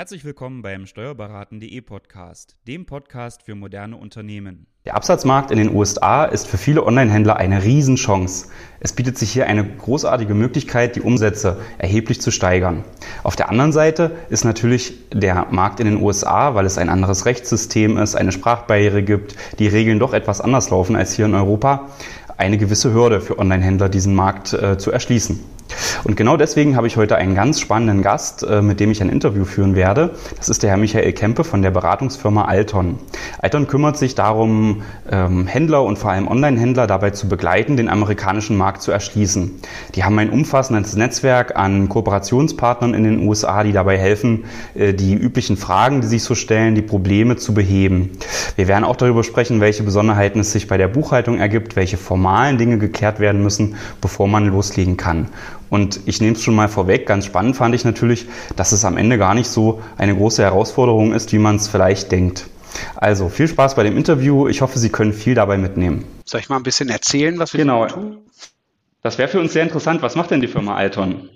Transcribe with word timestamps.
Herzlich 0.00 0.24
willkommen 0.24 0.62
beim 0.62 0.86
Steuerberaten.de 0.86 1.78
Podcast, 1.82 2.56
dem 2.66 2.86
Podcast 2.86 3.42
für 3.42 3.54
moderne 3.54 3.98
Unternehmen. 3.98 4.66
Der 4.86 4.94
Absatzmarkt 4.94 5.50
in 5.50 5.58
den 5.58 5.74
USA 5.76 6.24
ist 6.24 6.46
für 6.46 6.56
viele 6.56 6.86
Online-Händler 6.86 7.36
eine 7.36 7.62
Riesenchance. 7.62 8.48
Es 8.80 8.94
bietet 8.94 9.18
sich 9.18 9.30
hier 9.30 9.46
eine 9.46 9.62
großartige 9.62 10.32
Möglichkeit, 10.32 10.96
die 10.96 11.02
Umsätze 11.02 11.58
erheblich 11.76 12.22
zu 12.22 12.30
steigern. 12.30 12.82
Auf 13.24 13.36
der 13.36 13.50
anderen 13.50 13.72
Seite 13.72 14.12
ist 14.30 14.42
natürlich 14.42 14.94
der 15.12 15.48
Markt 15.50 15.80
in 15.80 15.86
den 15.86 16.02
USA, 16.02 16.54
weil 16.54 16.64
es 16.64 16.78
ein 16.78 16.88
anderes 16.88 17.26
Rechtssystem 17.26 17.98
ist, 17.98 18.14
eine 18.14 18.32
Sprachbarriere 18.32 19.02
gibt, 19.02 19.36
die 19.58 19.68
Regeln 19.68 19.98
doch 19.98 20.14
etwas 20.14 20.40
anders 20.40 20.70
laufen 20.70 20.96
als 20.96 21.12
hier 21.12 21.26
in 21.26 21.34
Europa, 21.34 21.90
eine 22.38 22.56
gewisse 22.56 22.94
Hürde 22.94 23.20
für 23.20 23.38
Online-Händler, 23.38 23.90
diesen 23.90 24.14
Markt 24.14 24.54
äh, 24.54 24.78
zu 24.78 24.92
erschließen. 24.92 25.40
Und 26.04 26.16
genau 26.16 26.36
deswegen 26.36 26.76
habe 26.76 26.86
ich 26.86 26.96
heute 26.96 27.16
einen 27.16 27.34
ganz 27.34 27.60
spannenden 27.60 28.02
Gast, 28.02 28.42
äh, 28.42 28.62
mit 28.62 28.80
dem 28.80 28.90
ich 28.90 29.02
ein 29.02 29.08
Interview 29.08 29.44
führen 29.44 29.74
werde. 29.74 30.10
Das 30.36 30.48
ist 30.48 30.62
der 30.62 30.70
Herr 30.70 30.76
Michael 30.76 31.12
Kempe 31.12 31.44
von 31.44 31.62
der 31.62 31.70
Beratungsfirma 31.70 32.44
Alton. 32.44 32.98
Alton 33.38 33.66
kümmert 33.66 33.96
sich 33.96 34.14
darum, 34.14 34.82
ähm, 35.10 35.46
Händler 35.46 35.84
und 35.84 35.98
vor 35.98 36.10
allem 36.10 36.28
Online-Händler 36.28 36.86
dabei 36.86 37.10
zu 37.10 37.28
begleiten, 37.28 37.76
den 37.76 37.88
amerikanischen 37.88 38.56
Markt 38.56 38.82
zu 38.82 38.90
erschließen. 38.90 39.60
Die 39.94 40.04
haben 40.04 40.18
ein 40.18 40.30
umfassendes 40.30 40.96
Netzwerk 40.96 41.56
an 41.56 41.88
Kooperationspartnern 41.88 42.94
in 42.94 43.04
den 43.04 43.28
USA, 43.28 43.62
die 43.62 43.72
dabei 43.72 43.98
helfen, 43.98 44.44
äh, 44.74 44.94
die 44.94 45.14
üblichen 45.14 45.56
Fragen, 45.56 46.00
die 46.00 46.06
sich 46.06 46.22
so 46.22 46.34
stellen, 46.34 46.74
die 46.74 46.82
Probleme 46.82 47.36
zu 47.36 47.54
beheben. 47.54 48.10
Wir 48.56 48.68
werden 48.68 48.84
auch 48.84 48.96
darüber 48.96 49.24
sprechen, 49.24 49.60
welche 49.60 49.82
Besonderheiten 49.82 50.40
es 50.40 50.52
sich 50.52 50.66
bei 50.66 50.76
der 50.76 50.88
Buchhaltung 50.88 51.38
ergibt, 51.38 51.76
welche 51.76 51.96
formalen 51.96 52.58
Dinge 52.58 52.78
geklärt 52.78 53.20
werden 53.20 53.42
müssen, 53.42 53.76
bevor 54.00 54.28
man 54.28 54.46
loslegen 54.46 54.96
kann. 54.96 55.28
Und 55.70 56.00
ich 56.06 56.20
nehme 56.20 56.36
es 56.36 56.42
schon 56.42 56.54
mal 56.54 56.68
vorweg, 56.68 57.06
ganz 57.06 57.26
spannend 57.26 57.56
fand 57.56 57.74
ich 57.74 57.84
natürlich, 57.84 58.26
dass 58.56 58.72
es 58.72 58.84
am 58.84 58.96
Ende 58.96 59.16
gar 59.18 59.34
nicht 59.34 59.48
so 59.48 59.80
eine 59.96 60.14
große 60.14 60.42
Herausforderung 60.42 61.12
ist, 61.12 61.32
wie 61.32 61.38
man 61.38 61.56
es 61.56 61.68
vielleicht 61.68 62.12
denkt. 62.12 62.46
Also 62.96 63.28
viel 63.28 63.48
Spaß 63.48 63.76
bei 63.76 63.82
dem 63.82 63.96
Interview. 63.96 64.48
Ich 64.48 64.60
hoffe, 64.60 64.78
Sie 64.78 64.90
können 64.90 65.12
viel 65.12 65.34
dabei 65.34 65.58
mitnehmen. 65.58 66.04
Soll 66.24 66.40
ich 66.40 66.48
mal 66.48 66.56
ein 66.56 66.62
bisschen 66.62 66.88
erzählen, 66.88 67.38
was 67.38 67.52
wir 67.52 67.58
genau. 67.58 67.86
tun? 67.86 68.18
Das 69.02 69.18
wäre 69.18 69.28
für 69.28 69.40
uns 69.40 69.52
sehr 69.52 69.62
interessant. 69.62 70.02
Was 70.02 70.14
macht 70.14 70.30
denn 70.30 70.40
die 70.40 70.48
Firma 70.48 70.76
Alton? 70.76 71.30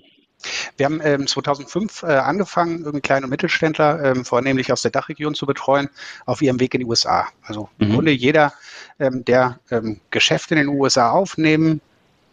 Wir 0.76 0.86
haben 0.86 1.00
ähm, 1.02 1.26
2005 1.26 2.02
äh, 2.02 2.06
angefangen, 2.06 3.00
kleine 3.02 3.24
und 3.24 3.30
Mittelständler, 3.30 4.02
ähm, 4.04 4.24
vornehmlich 4.24 4.72
aus 4.72 4.82
der 4.82 4.91
Dachregion 4.91 5.34
zu 5.34 5.46
betreuen, 5.46 5.88
auf 6.26 6.42
ihrem 6.42 6.60
Weg 6.60 6.74
in 6.74 6.80
die 6.80 6.86
USA. 6.86 7.28
Also 7.42 7.69
mhm. 7.78 7.86
im 7.86 7.92
Grunde 7.94 8.12
jeder, 8.12 8.52
ähm, 8.98 9.24
der 9.24 9.58
ähm, 9.70 10.00
Geschäfte 10.10 10.54
in 10.54 10.60
den 10.60 10.69
USA 10.69 11.10
aufnehmen 11.10 11.80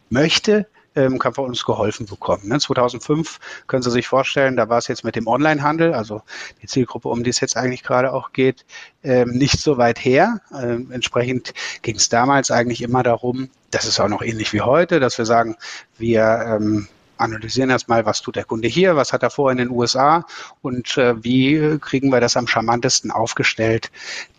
möchte, 0.10 0.68
ähm, 0.96 1.20
kann 1.20 1.34
von 1.34 1.46
uns 1.46 1.66
geholfen 1.66 2.06
bekommen. 2.06 2.48
Ne? 2.48 2.60
2005 2.60 3.40
können 3.68 3.84
Sie 3.84 3.92
sich 3.92 4.08
vorstellen, 4.08 4.56
da 4.56 4.70
war 4.70 4.78
es 4.78 4.88
jetzt 4.88 5.04
mit 5.04 5.16
dem 5.16 5.28
Onlinehandel, 5.28 5.94
also 5.94 6.22
die 6.62 6.68
Zielgruppe, 6.68 7.10
um 7.10 7.24
die 7.24 7.30
es 7.30 7.40
jetzt 7.40 7.58
eigentlich 7.58 7.84
gerade 7.84 8.14
auch 8.14 8.34
geht, 8.34 8.66
ähm, 9.04 9.30
nicht 9.30 9.60
so 9.60 9.78
weit 9.78 10.04
her. 10.04 10.42
Ähm, 10.54 10.92
entsprechend 10.92 11.54
ging 11.82 11.96
es 11.96 12.10
damals 12.10 12.52
eigentlich 12.52 12.82
immer 12.82 13.04
darum, 13.04 13.50
das 13.72 13.86
ist 13.86 14.00
auch 14.00 14.10
noch 14.10 14.22
ähnlich 14.22 14.54
wie 14.54 14.62
heute, 14.62 15.00
dass 15.00 15.18
wir 15.18 15.26
sagen, 15.26 15.56
wir 15.98 16.22
ähm, 16.46 16.88
analysieren 17.22 17.70
erstmal, 17.70 18.06
was 18.06 18.22
tut 18.22 18.36
der 18.36 18.44
Kunde 18.44 18.68
hier, 18.68 18.96
was 18.96 19.14
hat 19.14 19.24
er 19.24 19.30
vor 19.30 19.52
in 19.52 19.58
den 19.58 19.70
USA 19.70 20.26
und 20.62 20.98
äh, 20.98 21.24
wie 21.24 21.78
kriegen 21.80 22.10
wir 22.10 22.20
das 22.20 22.36
am 22.36 22.48
charmantesten 22.48 23.12
aufgestellt, 23.12 23.92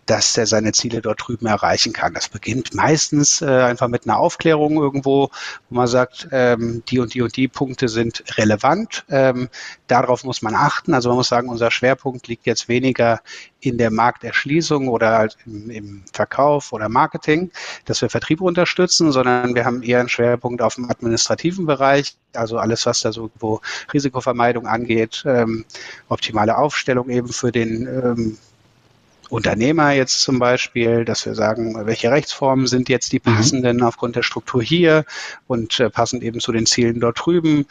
dass 0.07 0.37
er 0.37 0.47
seine 0.47 0.73
Ziele 0.73 1.01
dort 1.01 1.27
drüben 1.27 1.47
erreichen 1.47 1.93
kann. 1.93 2.15
Das 2.15 2.29
beginnt 2.29 2.75
meistens 2.75 3.41
äh, 3.41 3.47
einfach 3.47 3.89
mit 3.89 4.07
einer 4.07 4.19
Aufklärung 4.19 4.77
irgendwo, 4.77 5.31
wo 5.69 5.75
man 5.75 5.87
sagt, 5.87 6.29
ähm, 6.33 6.83
die 6.89 6.99
und 6.99 7.15
die 7.15 7.23
und 7.23 7.37
die 7.37 7.49
Punkte 7.49 7.89
sind 7.89 8.25
relevant. 8.37 9.05
Ähm, 9.09 9.49
darauf 9.87 10.25
muss 10.25 10.43
man 10.43 10.55
achten. 10.55 10.95
Also 10.95 11.11
man 11.11 11.19
muss 11.19 11.29
sagen, 11.29 11.49
unser 11.49 11.71
Schwerpunkt 11.71 12.27
liegt 12.27 12.47
jetzt 12.47 12.69
weniger 12.69 13.21
in 13.61 13.79
der 13.79 13.93
Markterschließung 13.93 14.89
oder 14.89 15.19
halt 15.19 15.37
im, 15.47 15.71
im 15.71 16.05
Verkauf 16.13 16.73
oder 16.73 16.89
Marketing, 16.89 17.53
dass 17.85 18.03
wir 18.03 18.11
Vertrieb 18.11 18.41
unterstützen, 18.41 19.13
sondern 19.13 19.55
wir 19.55 19.65
haben 19.65 19.83
eher 19.83 20.01
einen 20.01 20.09
Schwerpunkt 20.09 20.63
auf 20.63 20.75
dem 20.75 20.91
administrativen 20.91 21.65
Bereich, 21.67 22.17
also 22.35 22.59
alles, 22.59 22.87
was 22.87 23.01
da 23.01 23.13
so 23.13 23.31
wo 23.39 23.61
Risikovermeidung 23.93 24.67
angeht, 24.67 25.23
ähm, 25.27 25.65
optimale 26.09 26.59
Aufstellung 26.59 27.09
eben 27.09 27.29
für 27.29 27.53
den 27.53 27.87
ähm, 27.87 28.39
Unternehmer 29.33 29.93
jetzt 29.93 30.21
zum 30.21 30.39
Beispiel, 30.39 31.07
dass 31.07 31.25
wir 31.25 31.35
sagen, 31.35 31.87
welche 31.87 32.11
Rechtsformen 32.11 32.67
sind 32.67 32.91
jetzt 32.91 33.13
die 33.13 33.23
mhm. 33.25 33.35
passenden 33.35 33.77
mhm. 33.79 33.85
aufgrund 33.85 34.15
der 34.15 34.23
Struktur 34.23 34.63
hier 34.63 35.07
und 35.47 35.81
äh, 35.81 35.89
passend 35.89 36.23
eben 36.23 36.39
zu 36.39 36.53
den 36.53 36.67
Zielen 36.67 37.01
dort 37.01 37.25
drüben. 37.25 37.65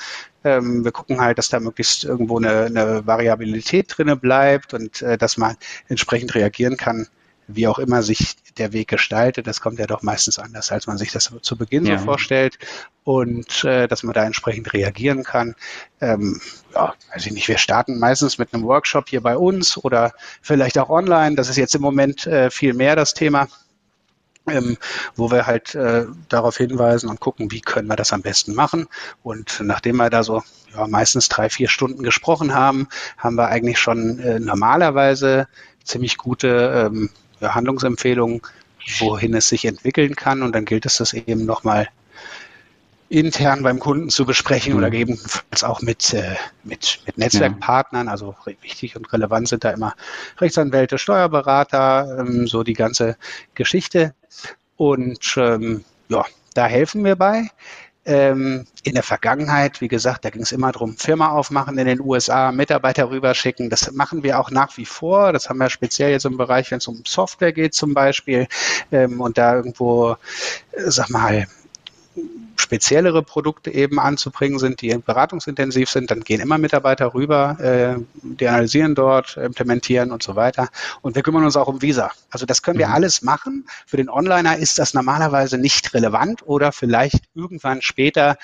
Ähm, 0.43 0.83
wir 0.83 0.91
gucken 0.91 1.21
halt, 1.21 1.37
dass 1.37 1.49
da 1.49 1.59
möglichst 1.59 2.03
irgendwo 2.03 2.39
eine, 2.39 2.65
eine 2.65 3.05
Variabilität 3.05 3.93
drinne 3.95 4.15
bleibt 4.15 4.73
und 4.73 5.03
äh, 5.03 5.19
dass 5.19 5.37
man 5.37 5.55
entsprechend 5.87 6.33
reagieren 6.33 6.77
kann, 6.77 7.07
wie 7.47 7.67
auch 7.67 7.79
immer 7.79 8.03
sich 8.03 8.35
der 8.57 8.73
Weg 8.73 8.87
gestaltet, 8.89 9.47
das 9.47 9.61
kommt 9.61 9.79
ja 9.79 9.87
doch 9.87 10.01
meistens 10.01 10.39
anders, 10.39 10.71
als 10.71 10.87
man 10.87 10.97
sich 10.97 11.11
das 11.11 11.31
zu 11.41 11.57
Beginn 11.57 11.85
ja. 11.85 11.97
so 11.97 12.05
vorstellt. 12.05 12.57
Und 13.03 13.63
äh, 13.63 13.87
dass 13.87 14.03
man 14.03 14.13
da 14.13 14.23
entsprechend 14.23 14.73
reagieren 14.73 15.23
kann. 15.23 15.55
Ähm, 16.01 16.39
ja, 16.75 16.93
weiß 17.11 17.25
ich 17.25 17.31
nicht, 17.31 17.47
wir 17.47 17.57
starten 17.57 17.97
meistens 17.97 18.37
mit 18.37 18.53
einem 18.53 18.63
Workshop 18.63 19.09
hier 19.09 19.21
bei 19.21 19.35
uns 19.35 19.75
oder 19.77 20.13
vielleicht 20.41 20.77
auch 20.77 20.89
online. 20.89 21.35
Das 21.35 21.49
ist 21.49 21.57
jetzt 21.57 21.73
im 21.73 21.81
Moment 21.81 22.27
äh, 22.27 22.51
viel 22.51 22.73
mehr 22.73 22.95
das 22.95 23.13
Thema. 23.13 23.47
Ähm, 24.47 24.77
wo 25.15 25.29
wir 25.29 25.45
halt 25.45 25.75
äh, 25.75 26.07
darauf 26.27 26.57
hinweisen 26.57 27.09
und 27.09 27.19
gucken, 27.19 27.51
wie 27.51 27.61
können 27.61 27.87
wir 27.87 27.95
das 27.95 28.11
am 28.11 28.23
besten 28.23 28.55
machen. 28.55 28.87
Und 29.21 29.59
nachdem 29.63 29.97
wir 29.97 30.09
da 30.09 30.23
so 30.23 30.41
ja, 30.73 30.87
meistens 30.87 31.29
drei, 31.29 31.47
vier 31.47 31.69
Stunden 31.69 32.01
gesprochen 32.01 32.55
haben, 32.55 32.87
haben 33.19 33.35
wir 33.35 33.49
eigentlich 33.49 33.77
schon 33.77 34.17
äh, 34.17 34.39
normalerweise 34.39 35.47
ziemlich 35.83 36.17
gute 36.17 36.89
ähm, 36.91 37.11
Handlungsempfehlungen, 37.41 38.41
wohin 38.99 39.33
es 39.33 39.49
sich 39.49 39.65
entwickeln 39.65 40.15
kann. 40.15 40.41
Und 40.41 40.53
dann 40.53 40.65
gilt 40.65 40.85
es, 40.85 40.97
das 40.97 41.13
eben 41.13 41.45
nochmal 41.45 41.87
intern 43.11 43.61
beim 43.61 43.79
Kunden 43.79 44.09
zu 44.09 44.25
besprechen 44.25 44.73
oder 44.73 44.87
mhm. 44.87 44.91
gegebenenfalls 44.91 45.63
auch 45.63 45.81
mit, 45.81 46.13
äh, 46.13 46.35
mit, 46.63 47.01
mit 47.05 47.17
Netzwerkpartnern. 47.17 48.07
Also 48.07 48.35
wichtig 48.61 48.95
und 48.95 49.11
relevant 49.11 49.49
sind 49.49 49.63
da 49.63 49.71
immer 49.71 49.93
Rechtsanwälte, 50.39 50.97
Steuerberater, 50.97 52.19
ähm, 52.19 52.47
so 52.47 52.63
die 52.63 52.73
ganze 52.73 53.17
Geschichte. 53.53 54.13
Und 54.77 55.35
ähm, 55.37 55.83
ja, 56.07 56.25
da 56.53 56.65
helfen 56.67 57.03
wir 57.03 57.15
bei. 57.15 57.49
Ähm, 58.03 58.65
in 58.83 58.95
der 58.95 59.03
Vergangenheit, 59.03 59.79
wie 59.79 59.87
gesagt, 59.87 60.25
da 60.25 60.31
ging 60.31 60.41
es 60.41 60.51
immer 60.51 60.71
darum, 60.71 60.97
Firma 60.97 61.29
aufmachen 61.29 61.77
in 61.77 61.85
den 61.85 62.01
USA, 62.01 62.51
Mitarbeiter 62.51 63.11
rüberschicken. 63.11 63.69
Das 63.69 63.91
machen 63.91 64.23
wir 64.23 64.39
auch 64.39 64.49
nach 64.49 64.75
wie 64.77 64.85
vor. 64.85 65.33
Das 65.33 65.49
haben 65.49 65.59
wir 65.59 65.69
speziell 65.69 66.09
jetzt 66.09 66.25
im 66.25 66.37
Bereich, 66.37 66.71
wenn 66.71 66.79
es 66.79 66.87
um 66.87 67.03
Software 67.05 67.53
geht 67.53 67.75
zum 67.75 67.93
Beispiel 67.93 68.47
ähm, 68.91 69.21
und 69.21 69.37
da 69.37 69.55
irgendwo, 69.55 70.13
äh, 70.71 70.89
sag 70.89 71.09
mal, 71.11 71.47
speziellere 72.61 73.23
Produkte 73.23 73.71
eben 73.71 73.99
anzubringen 73.99 74.59
sind, 74.59 74.81
die 74.81 74.95
beratungsintensiv 74.97 75.89
sind, 75.89 76.11
dann 76.11 76.21
gehen 76.21 76.39
immer 76.39 76.57
Mitarbeiter 76.57 77.13
rüber, 77.13 77.57
äh, 77.59 78.01
die 78.21 78.47
analysieren 78.47 78.95
dort, 78.95 79.37
implementieren 79.37 80.11
und 80.11 80.23
so 80.23 80.35
weiter. 80.35 80.69
Und 81.01 81.15
wir 81.15 81.23
kümmern 81.23 81.43
uns 81.43 81.57
auch 81.57 81.67
um 81.67 81.81
Visa. 81.81 82.11
Also 82.29 82.45
das 82.45 82.61
können 82.61 82.79
wir 82.79 82.87
mhm. 82.87 82.93
alles 82.93 83.21
machen. 83.21 83.65
Für 83.85 83.97
den 83.97 84.09
Onliner 84.09 84.57
ist 84.57 84.79
das 84.79 84.93
normalerweise 84.93 85.57
nicht 85.57 85.93
relevant 85.93 86.47
oder 86.47 86.71
vielleicht 86.71 87.23
irgendwann 87.35 87.81
später, 87.81 88.37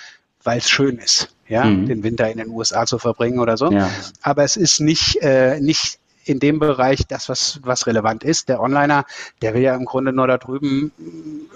weil 0.43 0.59
es 0.59 0.69
schön 0.69 0.97
ist, 0.97 1.33
ja, 1.47 1.65
mhm. 1.65 1.87
den 1.87 2.03
Winter 2.03 2.29
in 2.29 2.37
den 2.37 2.49
USA 2.49 2.85
zu 2.85 2.99
verbringen 2.99 3.39
oder 3.39 3.57
so. 3.57 3.71
Ja. 3.71 3.89
Aber 4.21 4.43
es 4.43 4.55
ist 4.55 4.81
nicht, 4.81 5.21
äh, 5.21 5.59
nicht 5.59 5.99
in 6.27 6.39
dem 6.39 6.59
Bereich 6.59 7.07
das, 7.07 7.29
was, 7.29 7.59
was 7.63 7.87
relevant 7.87 8.23
ist. 8.23 8.49
Der 8.49 8.61
Onliner, 8.61 9.05
der 9.41 9.53
will 9.53 9.61
ja 9.61 9.75
im 9.75 9.85
Grunde 9.85 10.13
nur 10.13 10.27
da 10.27 10.37
drüben 10.37 10.91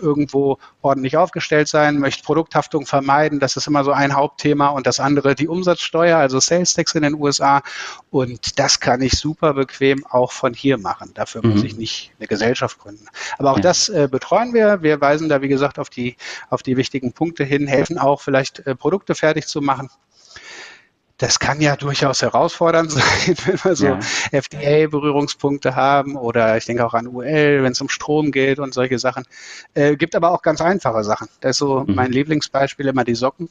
irgendwo 0.01 0.57
ordentlich 0.81 1.17
aufgestellt 1.17 1.67
sein, 1.67 1.99
möchte 1.99 2.23
Produkthaftung 2.23 2.85
vermeiden. 2.85 3.39
Das 3.39 3.57
ist 3.57 3.67
immer 3.67 3.83
so 3.83 3.91
ein 3.91 4.15
Hauptthema. 4.15 4.69
Und 4.69 4.87
das 4.87 4.99
andere 4.99 5.35
die 5.35 5.47
Umsatzsteuer, 5.47 6.17
also 6.17 6.39
Sales 6.39 6.73
Tax 6.73 6.95
in 6.95 7.03
den 7.03 7.15
USA. 7.15 7.61
Und 8.09 8.59
das 8.59 8.79
kann 8.79 9.01
ich 9.01 9.13
super 9.13 9.53
bequem 9.53 10.05
auch 10.05 10.31
von 10.31 10.53
hier 10.53 10.77
machen. 10.77 11.11
Dafür 11.13 11.45
mhm. 11.45 11.51
muss 11.51 11.63
ich 11.63 11.75
nicht 11.75 12.11
eine 12.19 12.27
Gesellschaft 12.27 12.79
gründen. 12.79 13.05
Aber 13.37 13.51
auch 13.51 13.57
ja. 13.57 13.63
das 13.63 13.89
äh, 13.89 14.07
betreuen 14.09 14.53
wir. 14.53 14.81
Wir 14.81 15.01
weisen 15.01 15.29
da, 15.29 15.41
wie 15.41 15.47
gesagt, 15.47 15.79
auf 15.79 15.89
die, 15.89 16.15
auf 16.49 16.63
die 16.63 16.77
wichtigen 16.77 17.13
Punkte 17.13 17.43
hin, 17.43 17.67
helfen 17.67 17.97
auch 17.97 18.21
vielleicht 18.21 18.65
äh, 18.65 18.75
Produkte 18.75 19.15
fertig 19.15 19.47
zu 19.47 19.61
machen 19.61 19.89
das 21.21 21.37
kann 21.37 21.61
ja 21.61 21.75
durchaus 21.75 22.23
herausfordernd 22.23 22.91
sein, 22.91 23.35
wenn 23.45 23.63
wir 23.63 23.75
so 23.75 23.85
ja. 23.85 23.99
FDA-Berührungspunkte 24.31 25.75
haben 25.75 26.15
oder 26.15 26.57
ich 26.57 26.65
denke 26.65 26.85
auch 26.85 26.95
an 26.95 27.07
UL, 27.07 27.61
wenn 27.61 27.71
es 27.71 27.79
um 27.79 27.89
Strom 27.89 28.31
geht 28.31 28.57
und 28.57 28.73
solche 28.73 28.97
Sachen. 28.97 29.23
Äh, 29.75 29.97
gibt 29.97 30.15
aber 30.15 30.31
auch 30.31 30.41
ganz 30.41 30.61
einfache 30.61 31.03
Sachen. 31.03 31.27
Das 31.39 31.51
ist 31.51 31.57
so 31.59 31.81
mhm. 31.81 31.93
mein 31.93 32.11
Lieblingsbeispiel 32.11 32.87
immer 32.87 33.03
die 33.03 33.13
Socken, 33.13 33.49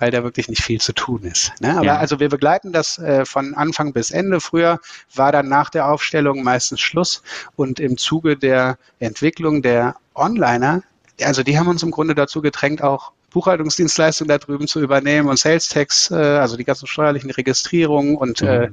weil 0.00 0.10
da 0.10 0.24
wirklich 0.24 0.48
nicht 0.48 0.64
viel 0.64 0.80
zu 0.80 0.92
tun 0.92 1.22
ist. 1.22 1.52
Ne? 1.60 1.76
Aber 1.76 1.84
ja. 1.84 1.98
also 1.98 2.18
wir 2.18 2.28
begleiten 2.28 2.72
das 2.72 2.98
äh, 2.98 3.24
von 3.24 3.54
Anfang 3.54 3.92
bis 3.92 4.10
Ende. 4.10 4.40
Früher 4.40 4.80
war 5.14 5.30
dann 5.30 5.48
nach 5.48 5.70
der 5.70 5.88
Aufstellung 5.88 6.42
meistens 6.42 6.80
Schluss 6.80 7.22
und 7.54 7.78
im 7.78 7.96
Zuge 7.96 8.36
der 8.36 8.76
Entwicklung 8.98 9.62
der 9.62 9.94
Onliner 10.14 10.82
also 11.22 11.42
die 11.42 11.58
haben 11.58 11.68
uns 11.68 11.82
im 11.82 11.90
Grunde 11.90 12.14
dazu 12.14 12.40
gedrängt, 12.40 12.82
auch 12.82 13.12
Buchhaltungsdienstleistung 13.30 14.28
da 14.28 14.38
drüben 14.38 14.66
zu 14.66 14.80
übernehmen 14.80 15.28
und 15.28 15.38
Sales 15.38 15.68
Tax, 15.68 16.10
äh, 16.10 16.14
also 16.14 16.56
die 16.56 16.64
ganzen 16.64 16.86
steuerlichen 16.86 17.30
Registrierungen 17.30 18.16
und, 18.16 18.42
mhm. 18.42 18.48
äh, 18.48 18.70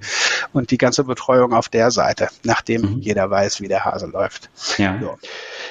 und 0.54 0.71
die 0.71 0.77
ganze 0.77 1.04
Betreuung 1.04 1.54
auf 1.54 1.69
der 1.69 1.92
Seite, 1.92 2.30
nachdem 2.44 2.81
mhm. 2.81 3.00
jeder 3.00 3.30
weiß, 3.30 3.62
wie 3.62 3.68
der 3.68 3.86
Hase 3.86 4.07
läuft. 4.07 4.50
Ja. 4.77 4.98
So. 5.01 5.18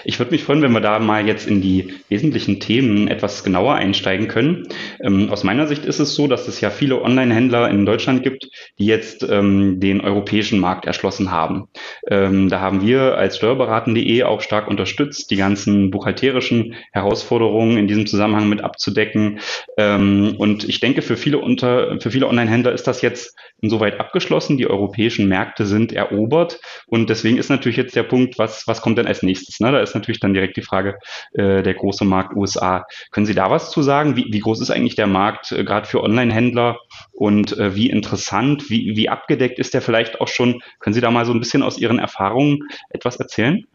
Ich 0.05 0.19
würde 0.19 0.31
mich 0.31 0.45
freuen, 0.45 0.63
wenn 0.63 0.73
wir 0.73 0.81
da 0.81 0.99
mal 0.99 1.27
jetzt 1.27 1.47
in 1.47 1.61
die 1.61 1.95
wesentlichen 2.09 2.61
Themen 2.61 3.09
etwas 3.09 3.43
genauer 3.43 3.75
einsteigen 3.75 4.29
können. 4.29 4.69
Ähm, 5.01 5.31
aus 5.31 5.43
meiner 5.43 5.67
Sicht 5.67 5.85
ist 5.85 5.99
es 5.99 6.15
so, 6.15 6.29
dass 6.29 6.47
es 6.47 6.61
ja 6.61 6.71
viele 6.71 7.03
Online-Händler 7.03 7.69
in 7.71 7.85
Deutschland 7.85 8.23
gibt, 8.23 8.49
die 8.79 8.87
jetzt 8.87 9.25
ähm, 9.29 9.81
den 9.81 10.01
europäischen 10.01 10.61
Markt 10.61 10.87
erschlossen 10.87 11.31
haben. 11.33 11.69
Ähm, 12.09 12.49
da 12.49 12.61
haben 12.61 12.83
wir 12.83 13.17
als 13.17 13.37
Steuerberaten.de 13.39 14.23
auch 14.23 14.41
stark 14.41 14.69
unterstützt, 14.69 15.31
die 15.31 15.37
ganzen 15.37 15.91
buchhalterischen 15.91 16.75
Herausforderungen 16.93 17.77
in 17.77 17.89
diesem 17.89 18.07
Zusammenhang 18.07 18.49
mit 18.49 18.63
abzudecken. 18.77 19.41
Ähm, 19.79 20.35
und 20.39 20.69
ich 20.69 20.81
denke, 20.81 21.01
für 21.03 21.17
viele, 21.17 21.39
unter, 21.39 21.99
für 22.01 22.11
viele 22.11 22.29
Online-Händler 22.29 22.73
ist 22.73 22.87
das 22.87 23.01
jetzt 23.01 23.35
insoweit 23.63 23.99
abgeschlossen. 23.99 24.59
Die 24.59 24.69
europäischen 24.69 25.29
Märkte 25.29 25.65
sind 25.65 25.93
erobert. 25.93 26.61
Und 26.87 27.09
deswegen 27.09 27.39
ist 27.39 27.49
natürlich 27.49 27.79
jetzt 27.79 27.97
der 27.97 28.03
Punkt, 28.03 28.39
was, 28.39 28.67
was 28.67 28.83
kommt 28.83 28.99
denn 28.99 29.07
als 29.07 29.23
nächstes? 29.23 29.61
Ne? 29.61 29.73
Da 29.73 29.81
ist 29.81 29.95
natürlich 29.95 30.21
dann 30.21 30.35
direkt 30.35 30.57
die 30.59 30.63
Frage, 30.63 30.99
äh, 31.33 31.63
der 31.63 31.75
große 31.75 32.05
Markt 32.05 32.37
USA. 32.37 32.87
Können 33.11 33.27
Sie 33.27 33.35
da 33.35 33.51
was 33.51 33.71
zu 33.71 33.83
sagen? 33.83 34.17
Wie, 34.17 34.27
wie 34.31 34.41
groß 34.41 34.61
ist 34.61 34.71
eigentlich 34.71 34.97
der 34.97 35.07
Markt 35.07 35.53
äh, 35.53 35.65
gerade 35.65 35.89
für 35.89 36.03
Online-Händler 36.03 36.79
und 37.13 37.57
äh, 37.57 37.75
wie 37.75 37.89
interessant, 37.89 38.69
wie, 38.69 38.95
wie 38.95 39.09
abgedeckt 39.09 39.59
ist 39.59 39.73
der 39.73 39.81
vielleicht 39.81 40.21
auch 40.21 40.29
schon? 40.29 40.61
Können 40.81 40.95
Sie 40.95 41.01
da 41.01 41.11
mal 41.11 41.25
so 41.25 41.33
ein 41.33 41.41
bisschen 41.41 41.63
aus 41.63 41.79
Ihren 41.79 41.99
Erfahrungen 41.99 42.69
etwas 42.91 43.17
erzählen? 43.17 43.67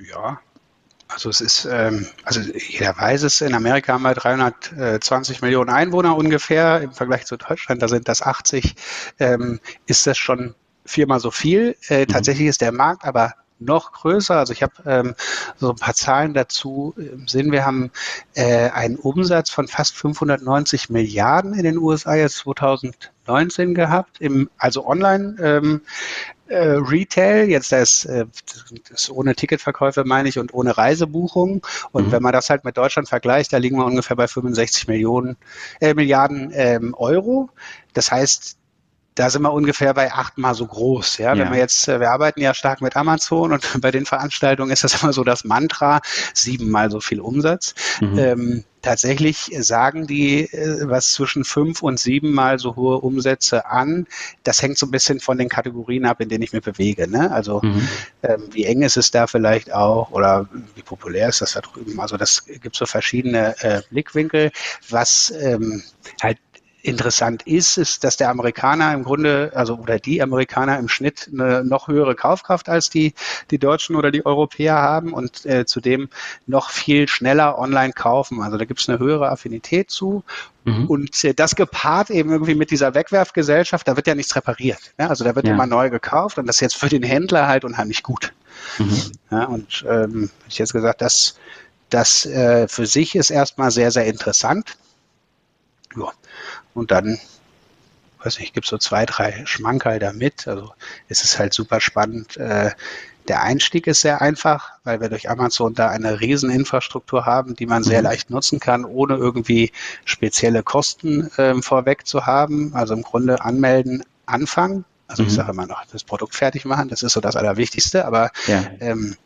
Ja, 0.00 0.40
also 1.08 1.30
es 1.30 1.40
ist, 1.40 1.66
ähm, 1.70 2.06
also 2.24 2.40
jeder 2.40 2.96
weiß 2.96 3.22
es, 3.22 3.40
in 3.40 3.54
Amerika 3.54 3.94
haben 3.94 4.02
wir 4.02 4.14
320 4.14 5.42
Millionen 5.42 5.70
Einwohner 5.70 6.16
ungefähr. 6.16 6.80
Im 6.82 6.92
Vergleich 6.92 7.26
zu 7.26 7.36
Deutschland, 7.36 7.82
da 7.82 7.88
sind 7.88 8.08
das 8.08 8.22
80, 8.22 8.74
ähm, 9.18 9.60
ist 9.86 10.06
das 10.06 10.18
schon 10.18 10.54
viermal 10.84 11.20
so 11.20 11.30
viel. 11.30 11.76
Äh, 11.88 12.02
mhm. 12.02 12.08
Tatsächlich 12.08 12.48
ist 12.48 12.60
der 12.60 12.72
Markt 12.72 13.04
aber 13.04 13.34
noch 13.60 13.92
größer. 13.92 14.36
Also 14.36 14.52
ich 14.52 14.62
habe 14.62 14.74
ähm, 14.86 15.14
so 15.56 15.70
ein 15.70 15.76
paar 15.76 15.94
Zahlen 15.94 16.34
dazu 16.34 16.94
im 16.96 17.26
Sinn. 17.26 17.52
Wir 17.52 17.64
haben 17.64 17.90
äh, 18.34 18.70
einen 18.70 18.96
Umsatz 18.96 19.50
von 19.50 19.68
fast 19.68 19.96
590 19.96 20.90
Milliarden 20.90 21.54
in 21.54 21.64
den 21.64 21.78
USA 21.78 22.14
jetzt 22.14 22.36
2019 22.36 23.74
gehabt, 23.74 24.20
im, 24.20 24.48
also 24.58 24.86
online. 24.86 25.36
Ähm, 25.40 25.80
äh, 26.48 26.76
Retail, 26.78 27.48
jetzt 27.48 27.72
das, 27.72 28.04
äh, 28.04 28.26
das 28.90 29.10
ohne 29.10 29.34
Ticketverkäufe 29.34 30.04
meine 30.04 30.28
ich 30.28 30.38
und 30.38 30.54
ohne 30.54 30.76
Reisebuchung. 30.76 31.66
Und 31.92 32.08
mhm. 32.08 32.12
wenn 32.12 32.22
man 32.22 32.32
das 32.32 32.50
halt 32.50 32.64
mit 32.64 32.76
Deutschland 32.76 33.08
vergleicht, 33.08 33.52
da 33.52 33.58
liegen 33.58 33.76
wir 33.76 33.84
ungefähr 33.84 34.16
bei 34.16 34.28
65 34.28 34.88
Millionen 34.88 35.36
äh, 35.80 35.94
Milliarden 35.94 36.50
ähm, 36.54 36.94
Euro. 36.94 37.50
Das 37.92 38.10
heißt, 38.10 38.58
da 39.18 39.30
sind 39.30 39.42
wir 39.42 39.52
ungefähr 39.52 39.94
bei 39.94 40.12
achtmal 40.12 40.54
so 40.54 40.66
groß. 40.66 41.18
Ja, 41.18 41.34
ja. 41.34 41.44
wenn 41.44 41.52
wir 41.52 41.58
jetzt, 41.58 41.88
äh, 41.88 41.98
wir 41.98 42.10
arbeiten 42.10 42.40
ja 42.40 42.54
stark 42.54 42.80
mit 42.80 42.96
Amazon 42.96 43.52
und 43.52 43.68
bei 43.80 43.90
den 43.90 44.06
Veranstaltungen 44.06 44.70
ist 44.70 44.84
das 44.84 45.02
immer 45.02 45.12
so 45.12 45.24
das 45.24 45.44
Mantra, 45.44 46.00
siebenmal 46.34 46.90
so 46.90 47.00
viel 47.00 47.20
Umsatz. 47.20 47.74
Mhm. 48.00 48.18
Ähm, 48.18 48.64
tatsächlich 48.80 49.50
sagen 49.58 50.06
die 50.06 50.44
äh, 50.44 50.88
was 50.88 51.10
zwischen 51.10 51.42
fünf 51.44 51.82
und 51.82 51.98
siebenmal 51.98 52.60
so 52.60 52.76
hohe 52.76 53.00
Umsätze 53.00 53.66
an. 53.66 54.06
Das 54.44 54.62
hängt 54.62 54.78
so 54.78 54.86
ein 54.86 54.92
bisschen 54.92 55.18
von 55.18 55.36
den 55.36 55.48
Kategorien 55.48 56.06
ab, 56.06 56.20
in 56.20 56.28
denen 56.28 56.44
ich 56.44 56.52
mich 56.52 56.62
bewege. 56.62 57.10
Ne? 57.10 57.32
Also 57.32 57.60
mhm. 57.60 57.88
ähm, 58.22 58.44
wie 58.52 58.66
eng 58.66 58.82
ist 58.82 58.96
es 58.96 59.10
da 59.10 59.26
vielleicht 59.26 59.72
auch 59.72 60.12
oder 60.12 60.48
wie 60.76 60.82
populär 60.82 61.28
ist 61.28 61.40
das 61.40 61.54
da 61.54 61.60
drüben? 61.60 61.98
Also 61.98 62.16
das 62.16 62.46
gibt 62.46 62.76
so 62.76 62.86
verschiedene 62.86 63.56
äh, 63.62 63.82
Blickwinkel. 63.90 64.52
Was 64.88 65.32
ähm, 65.36 65.82
halt 66.22 66.38
interessant 66.82 67.42
ist, 67.42 67.76
ist, 67.76 68.04
dass 68.04 68.16
der 68.16 68.30
Amerikaner 68.30 68.94
im 68.94 69.02
Grunde, 69.02 69.50
also 69.54 69.74
oder 69.74 69.98
die 69.98 70.22
Amerikaner 70.22 70.78
im 70.78 70.88
Schnitt 70.88 71.28
eine 71.32 71.64
noch 71.64 71.88
höhere 71.88 72.14
Kaufkraft 72.14 72.68
als 72.68 72.88
die, 72.88 73.14
die 73.50 73.58
Deutschen 73.58 73.96
oder 73.96 74.10
die 74.10 74.24
Europäer 74.24 74.76
haben 74.76 75.12
und 75.12 75.44
äh, 75.44 75.66
zudem 75.66 76.08
noch 76.46 76.70
viel 76.70 77.08
schneller 77.08 77.58
online 77.58 77.92
kaufen. 77.92 78.42
Also 78.42 78.58
da 78.58 78.64
gibt 78.64 78.80
es 78.80 78.88
eine 78.88 78.98
höhere 78.98 79.28
Affinität 79.28 79.90
zu. 79.90 80.22
Mhm. 80.64 80.86
Und 80.86 81.24
äh, 81.24 81.34
das 81.34 81.56
gepaart 81.56 82.10
eben 82.10 82.30
irgendwie 82.30 82.54
mit 82.54 82.70
dieser 82.70 82.94
Wegwerfgesellschaft, 82.94 83.88
da 83.88 83.96
wird 83.96 84.06
ja 84.06 84.14
nichts 84.14 84.36
repariert. 84.36 84.94
Ja? 84.98 85.08
Also 85.08 85.24
da 85.24 85.34
wird 85.34 85.46
ja. 85.48 85.54
immer 85.54 85.66
neu 85.66 85.90
gekauft 85.90 86.38
und 86.38 86.46
das 86.46 86.56
ist 86.56 86.60
jetzt 86.60 86.76
für 86.76 86.88
den 86.88 87.02
Händler 87.02 87.48
halt 87.48 87.64
unheimlich 87.64 88.02
gut. 88.04 88.32
Mhm. 88.78 89.12
Ja, 89.30 89.44
und 89.44 89.84
ähm, 89.88 90.30
ich 90.48 90.58
jetzt 90.58 90.72
gesagt, 90.72 91.00
das, 91.00 91.36
das 91.90 92.24
äh, 92.26 92.68
für 92.68 92.86
sich 92.86 93.16
ist 93.16 93.30
erstmal 93.30 93.70
sehr, 93.70 93.90
sehr 93.90 94.06
interessant. 94.06 94.76
Ja. 95.96 96.12
Und 96.74 96.90
dann, 96.90 97.18
weiß 98.22 98.38
nicht, 98.40 98.54
gibt 98.54 98.66
es 98.66 98.70
so 98.70 98.78
zwei, 98.78 99.06
drei 99.06 99.42
Schmankerl 99.46 99.98
damit. 99.98 100.46
Also 100.48 100.72
es 101.08 101.22
ist 101.22 101.38
halt 101.38 101.54
super 101.54 101.80
spannend. 101.80 102.36
Äh, 102.36 102.70
der 103.28 103.42
Einstieg 103.42 103.86
ist 103.86 104.00
sehr 104.00 104.22
einfach, 104.22 104.72
weil 104.84 105.00
wir 105.00 105.10
durch 105.10 105.28
Amazon 105.28 105.74
da 105.74 105.88
eine 105.88 106.20
riesen 106.20 106.50
Infrastruktur 106.50 107.26
haben, 107.26 107.54
die 107.54 107.66
man 107.66 107.82
sehr 107.82 108.00
mhm. 108.00 108.04
leicht 108.04 108.30
nutzen 108.30 108.58
kann, 108.58 108.84
ohne 108.84 109.16
irgendwie 109.16 109.70
spezielle 110.04 110.62
Kosten 110.62 111.30
äh, 111.36 111.60
vorweg 111.60 112.06
zu 112.06 112.26
haben. 112.26 112.74
Also 112.74 112.94
im 112.94 113.02
Grunde 113.02 113.42
anmelden, 113.42 114.02
anfangen. 114.24 114.84
Also 115.08 115.22
mhm. 115.22 115.28
ich 115.28 115.34
sage 115.34 115.52
immer 115.52 115.66
noch, 115.66 115.84
das 115.86 116.04
Produkt 116.04 116.34
fertig 116.34 116.64
machen, 116.64 116.88
das 116.88 117.02
ist 117.02 117.12
so 117.12 117.20
das 117.20 117.36
Allerwichtigste, 117.36 118.04
aber 118.04 118.30
ja. 118.46 118.64
ähm, 118.80 119.16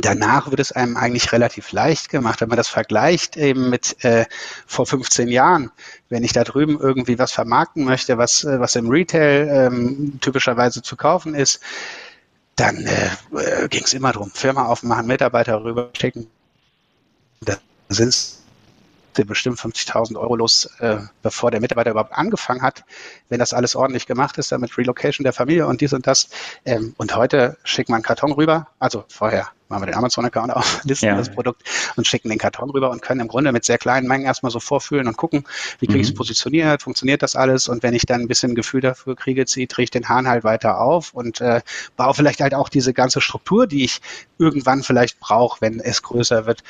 Danach 0.00 0.50
wird 0.50 0.60
es 0.60 0.70
einem 0.70 0.96
eigentlich 0.96 1.32
relativ 1.32 1.72
leicht 1.72 2.08
gemacht, 2.08 2.40
wenn 2.40 2.48
man 2.48 2.56
das 2.56 2.68
vergleicht 2.68 3.36
eben 3.36 3.68
mit 3.68 4.04
äh, 4.04 4.26
vor 4.64 4.86
15 4.86 5.26
Jahren. 5.26 5.72
Wenn 6.08 6.22
ich 6.22 6.32
da 6.32 6.44
drüben 6.44 6.78
irgendwie 6.78 7.18
was 7.18 7.32
vermarkten 7.32 7.84
möchte, 7.84 8.16
was, 8.16 8.44
äh, 8.44 8.60
was 8.60 8.76
im 8.76 8.88
Retail 8.88 9.48
ähm, 9.50 10.20
typischerweise 10.20 10.82
zu 10.82 10.96
kaufen 10.96 11.34
ist, 11.34 11.60
dann 12.54 12.86
äh, 12.86 13.68
ging 13.68 13.82
es 13.82 13.92
immer 13.92 14.12
darum, 14.12 14.30
Firma 14.30 14.66
aufmachen, 14.66 15.06
Mitarbeiter 15.06 15.64
rüberschicken. 15.64 16.28
Da 17.40 17.56
sind 17.88 18.37
bestimmt 19.24 19.58
50.000 19.58 20.16
Euro 20.16 20.36
los, 20.36 20.68
äh, 20.80 20.98
bevor 21.22 21.50
der 21.50 21.60
Mitarbeiter 21.60 21.90
überhaupt 21.90 22.12
angefangen 22.12 22.62
hat, 22.62 22.84
wenn 23.28 23.38
das 23.38 23.52
alles 23.52 23.76
ordentlich 23.76 24.06
gemacht 24.06 24.38
ist, 24.38 24.52
dann 24.52 24.60
mit 24.60 24.76
Relocation 24.76 25.24
der 25.24 25.32
Familie 25.32 25.66
und 25.66 25.80
dies 25.80 25.92
und 25.92 26.06
das. 26.06 26.28
Ähm, 26.64 26.94
und 26.96 27.16
heute 27.16 27.56
schickt 27.64 27.88
man 27.88 27.96
einen 27.96 28.04
Karton 28.04 28.32
rüber, 28.32 28.68
also 28.78 29.04
vorher 29.08 29.48
machen 29.68 29.82
wir 29.82 29.86
den 29.86 29.96
Amazon-Account 29.96 30.52
auf, 30.52 30.80
listen 30.84 31.06
ja. 31.06 31.16
das 31.16 31.30
Produkt 31.30 31.62
und 31.96 32.06
schicken 32.06 32.30
den 32.30 32.38
Karton 32.38 32.70
rüber 32.70 32.90
und 32.90 33.02
können 33.02 33.20
im 33.20 33.28
Grunde 33.28 33.52
mit 33.52 33.64
sehr 33.64 33.78
kleinen 33.78 34.08
Mengen 34.08 34.24
erstmal 34.24 34.50
so 34.50 34.60
vorfühlen 34.60 35.06
und 35.06 35.16
gucken, 35.16 35.44
wie 35.78 35.86
kriege 35.86 36.00
ich 36.00 36.08
es 36.08 36.12
mhm. 36.12 36.18
positioniert, 36.18 36.82
funktioniert 36.82 37.22
das 37.22 37.36
alles 37.36 37.68
und 37.68 37.82
wenn 37.82 37.94
ich 37.94 38.06
dann 38.06 38.22
ein 38.22 38.28
bisschen 38.28 38.52
ein 38.52 38.54
Gefühl 38.54 38.80
dafür 38.80 39.16
kriege, 39.16 39.44
ziehe 39.46 39.66
ich 39.78 39.90
den 39.90 40.08
Hahn 40.08 40.28
halt 40.28 40.44
weiter 40.44 40.80
auf 40.80 41.12
und 41.14 41.40
äh, 41.40 41.60
baue 41.96 42.14
vielleicht 42.14 42.40
halt 42.40 42.54
auch 42.54 42.68
diese 42.68 42.94
ganze 42.94 43.20
Struktur, 43.20 43.66
die 43.66 43.84
ich 43.84 44.00
irgendwann 44.38 44.82
vielleicht 44.82 45.20
brauche, 45.20 45.60
wenn 45.60 45.80
es 45.80 46.02
größer 46.02 46.46
wird, 46.46 46.62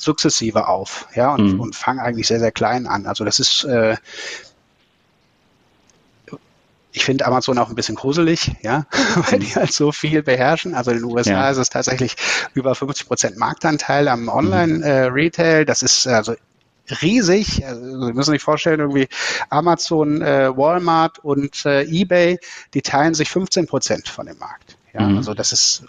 sukzessive 0.00 0.68
auf, 0.68 1.08
ja, 1.14 1.34
und, 1.34 1.54
mhm. 1.54 1.60
und 1.60 1.76
fange 1.76 2.02
eigentlich 2.02 2.26
sehr, 2.26 2.40
sehr 2.40 2.52
klein 2.52 2.86
an. 2.86 3.06
Also 3.06 3.24
das 3.24 3.38
ist, 3.38 3.64
äh, 3.64 3.96
ich 6.92 7.04
finde 7.04 7.26
Amazon 7.26 7.58
auch 7.58 7.68
ein 7.68 7.74
bisschen 7.74 7.94
gruselig, 7.94 8.52
ja, 8.62 8.86
weil 9.30 9.38
die 9.38 9.54
halt 9.54 9.72
so 9.72 9.92
viel 9.92 10.22
beherrschen. 10.22 10.74
Also 10.74 10.90
in 10.90 10.98
den 10.98 11.04
USA 11.04 11.30
ja. 11.30 11.50
ist 11.50 11.58
es 11.58 11.70
tatsächlich 11.70 12.16
über 12.54 12.74
50 12.74 13.06
Prozent 13.06 13.36
Marktanteil 13.36 14.08
am 14.08 14.28
Online-Retail. 14.28 15.62
Äh, 15.62 15.64
das 15.64 15.82
ist 15.82 16.06
also 16.06 16.34
riesig. 17.02 17.64
Also, 17.64 18.06
Sie 18.06 18.12
müssen 18.12 18.32
sich 18.32 18.42
vorstellen, 18.42 18.80
irgendwie 18.80 19.08
Amazon, 19.48 20.22
äh, 20.22 20.56
Walmart 20.56 21.18
und 21.20 21.64
äh, 21.64 21.82
eBay, 21.82 22.38
die 22.74 22.82
teilen 22.82 23.14
sich 23.14 23.30
15 23.30 23.66
Prozent 23.66 24.08
von 24.08 24.26
dem 24.26 24.38
Markt. 24.38 24.76
Ja, 24.92 25.02
mhm. 25.02 25.18
also 25.18 25.34
das 25.34 25.52
ist 25.52 25.84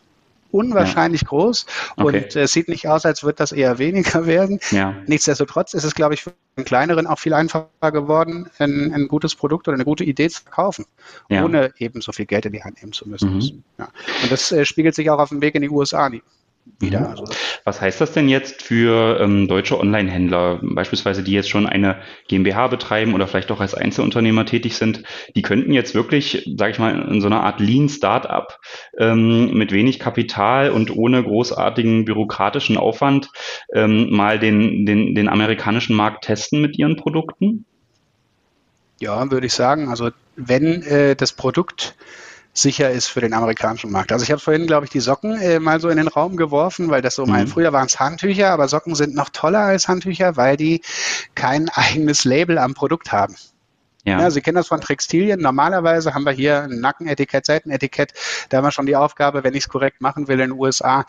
unwahrscheinlich 0.51 1.21
ja. 1.21 1.27
groß 1.29 1.65
und 1.97 2.15
es 2.15 2.35
äh, 2.35 2.47
sieht 2.47 2.67
nicht 2.67 2.87
aus, 2.87 3.05
als 3.05 3.23
würde 3.23 3.37
das 3.37 3.51
eher 3.51 3.77
weniger 3.77 4.25
werden. 4.25 4.59
Ja. 4.71 4.95
Nichtsdestotrotz 5.07 5.73
ist 5.73 5.83
es, 5.83 5.95
glaube 5.95 6.13
ich, 6.13 6.23
für 6.23 6.33
den 6.57 6.65
kleineren 6.65 7.07
auch 7.07 7.19
viel 7.19 7.33
einfacher 7.33 7.91
geworden, 7.91 8.49
ein, 8.59 8.93
ein 8.93 9.07
gutes 9.07 9.35
Produkt 9.35 9.67
oder 9.67 9.75
eine 9.75 9.85
gute 9.85 10.03
Idee 10.03 10.29
zu 10.29 10.41
verkaufen, 10.43 10.85
ja. 11.29 11.43
ohne 11.43 11.73
eben 11.77 12.01
so 12.01 12.11
viel 12.11 12.25
Geld 12.25 12.45
in 12.45 12.53
die 12.53 12.63
Hand 12.63 12.81
nehmen 12.81 12.93
zu 12.93 13.07
müssen. 13.07 13.33
Mhm. 13.33 13.63
Und 13.77 14.31
das 14.31 14.51
äh, 14.51 14.65
spiegelt 14.65 14.95
sich 14.95 15.09
auch 15.09 15.19
auf 15.19 15.29
dem 15.29 15.41
Weg 15.41 15.55
in 15.55 15.61
die 15.61 15.69
USA 15.69 16.09
wieder. 16.79 16.99
Mhm. 17.01 17.05
Also 17.07 17.25
Was 17.63 17.81
heißt 17.81 18.01
das 18.01 18.11
denn 18.11 18.27
jetzt 18.29 18.63
für 18.63 19.19
ähm, 19.19 19.47
deutsche 19.47 19.79
Online-Händler, 19.79 20.59
beispielsweise 20.61 21.23
die 21.23 21.31
jetzt 21.31 21.49
schon 21.49 21.67
eine 21.67 22.01
GmbH 22.27 22.67
betreiben 22.67 23.13
oder 23.13 23.27
vielleicht 23.27 23.51
auch 23.51 23.59
als 23.59 23.75
Einzelunternehmer 23.75 24.45
tätig 24.45 24.75
sind? 24.75 25.03
Die 25.35 25.41
könnten 25.41 25.71
jetzt 25.71 25.95
wirklich, 25.95 26.49
sage 26.57 26.71
ich 26.71 26.79
mal, 26.79 26.99
in 27.09 27.21
so 27.21 27.27
einer 27.27 27.43
Art 27.43 27.59
Lean 27.59 27.89
Startup 27.89 28.57
ähm, 28.97 29.53
mit 29.53 29.71
wenig 29.71 29.99
Kapital 29.99 30.71
und 30.71 30.95
ohne 30.95 31.23
großartigen 31.23 32.05
bürokratischen 32.05 32.77
Aufwand 32.77 33.29
ähm, 33.73 34.09
mal 34.11 34.39
den, 34.39 34.85
den, 34.85 35.15
den 35.15 35.29
amerikanischen 35.29 35.95
Markt 35.95 36.25
testen 36.25 36.61
mit 36.61 36.77
ihren 36.77 36.95
Produkten? 36.95 37.65
Ja, 38.99 39.31
würde 39.31 39.47
ich 39.47 39.53
sagen. 39.53 39.89
Also 39.89 40.11
wenn 40.35 40.83
äh, 40.83 41.15
das 41.15 41.33
Produkt 41.33 41.95
sicher 42.53 42.91
ist 42.91 43.07
für 43.07 43.21
den 43.21 43.33
amerikanischen 43.33 43.91
Markt. 43.91 44.11
Also 44.11 44.23
ich 44.23 44.31
habe 44.31 44.41
vorhin, 44.41 44.67
glaube 44.67 44.85
ich, 44.85 44.91
die 44.91 44.99
Socken 44.99 45.39
äh, 45.39 45.59
mal 45.59 45.79
so 45.79 45.89
in 45.89 45.97
den 45.97 46.07
Raum 46.07 46.35
geworfen, 46.35 46.89
weil 46.89 47.01
das 47.01 47.15
so 47.15 47.25
mhm. 47.25 47.31
mal, 47.31 47.47
früher 47.47 47.73
waren 47.73 47.87
es 47.87 47.99
Handtücher, 47.99 48.49
aber 48.49 48.67
Socken 48.67 48.95
sind 48.95 49.15
noch 49.15 49.29
toller 49.29 49.59
als 49.59 49.87
Handtücher, 49.87 50.35
weil 50.37 50.57
die 50.57 50.81
kein 51.35 51.69
eigenes 51.73 52.25
Label 52.25 52.57
am 52.57 52.73
Produkt 52.73 53.11
haben. 53.11 53.35
Ja. 54.03 54.19
ja. 54.19 54.31
Sie 54.31 54.41
kennen 54.41 54.55
das 54.55 54.67
von 54.67 54.81
Textilien. 54.81 55.39
Normalerweise 55.39 56.13
haben 56.13 56.25
wir 56.25 56.31
hier 56.31 56.63
ein 56.63 56.79
Nackenetikett, 56.79 57.45
Seitenetikett. 57.45 58.13
Da 58.49 58.57
haben 58.57 58.65
wir 58.65 58.71
schon 58.71 58.87
die 58.87 58.95
Aufgabe, 58.95 59.43
wenn 59.43 59.53
ich 59.53 59.65
es 59.65 59.69
korrekt 59.69 60.01
machen 60.01 60.27
will 60.27 60.39
in 60.39 60.49
den 60.49 60.59
USA, 60.59 61.05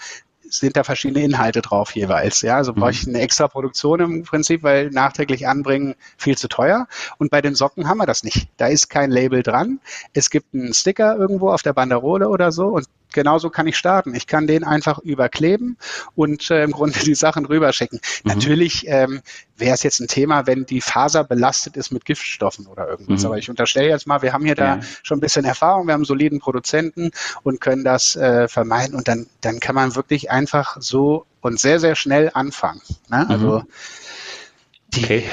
sind 0.49 0.77
da 0.77 0.85
verschiedene 0.85 1.25
Inhalte 1.25 1.63
drauf 1.63 1.95
jeweils. 1.95 2.43
Ja, 2.43 2.57
also 2.57 2.73
mhm. 2.73 2.81
brauche 2.81 2.91
ich 2.91 3.07
eine 3.07 3.21
extra 3.21 3.49
Produktion 3.49 4.01
im 4.01 4.23
Prinzip, 4.25 4.63
weil 4.63 4.91
nachträglich 4.91 5.49
anbringen 5.49 5.95
viel 6.17 6.37
zu 6.37 6.49
teuer. 6.49 6.87
Und 7.19 7.31
bei 7.31 7.41
den 7.41 7.55
Socken 7.55 7.89
haben 7.89 7.99
wir 7.99 8.07
das 8.07 8.23
nicht. 8.23 8.49
Da 8.57 8.67
ist 8.67 8.89
kein 8.89 9.11
Label 9.11 9.43
dran. 9.43 9.81
Es 10.13 10.31
gibt 10.31 10.55
einen 10.55 10.75
Sticker 10.75 11.17
irgendwo 11.17 11.51
auf 11.51 11.63
der 11.63 11.73
Banderole 11.73 12.29
oder 12.29 12.53
so 12.53 12.69
und 12.69 12.87
genauso 13.13 13.51
kann 13.51 13.67
ich 13.67 13.77
starten. 13.77 14.15
Ich 14.15 14.27
kann 14.27 14.47
den 14.47 14.65
einfach 14.65 14.99
überkleben 14.99 15.77
und 16.15 16.51
äh, 16.51 16.65
im 16.65 16.73
Grunde 16.73 16.99
die 17.01 17.15
Sachen 17.15 17.47
rüberschicken. 17.47 18.01
Mhm. 18.25 18.33
Natürlich 18.33 18.87
ähm, 18.89 19.21
wäre 19.63 19.75
es 19.75 19.83
jetzt 19.83 20.01
ein 20.01 20.09
Thema, 20.09 20.47
wenn 20.47 20.67
die 20.67 20.81
Faser 20.81 21.25
belastet 21.25 21.77
ist 21.77 21.91
mit 21.93 22.05
Giftstoffen 22.05 22.67
oder 22.67 22.89
irgendwas. 22.89 23.21
Mhm. 23.21 23.27
Aber 23.27 23.39
ich 23.39 23.49
unterstelle 23.49 23.89
jetzt 23.89 24.07
mal, 24.07 24.21
wir 24.21 24.33
haben 24.33 24.45
hier 24.45 24.57
ja. 24.57 24.77
da 24.77 24.83
schon 25.03 25.19
ein 25.19 25.21
bisschen 25.21 25.45
Erfahrung, 25.45 25.87
wir 25.87 25.95
haben 25.95 26.01
einen 26.01 26.05
soliden 26.05 26.41
Produzenten 26.41 27.13
und 27.43 27.61
können 27.61 27.85
das 27.85 28.17
äh, 28.17 28.49
vermeiden 28.49 28.97
und 28.97 29.09
dann, 29.09 29.27
dann 29.41 29.61
kann 29.61 29.75
man 29.75 29.95
wirklich 29.95 30.31
einfach 30.31 30.77
so 30.81 31.27
und 31.41 31.59
sehr, 31.59 31.81
sehr 31.81 31.95
schnell 31.95 32.31
anfangen. 32.35 32.83
Ne? 33.09 33.27
Also 33.29 33.61
mhm. 33.61 33.67
die 34.89 35.05
okay. 35.05 35.25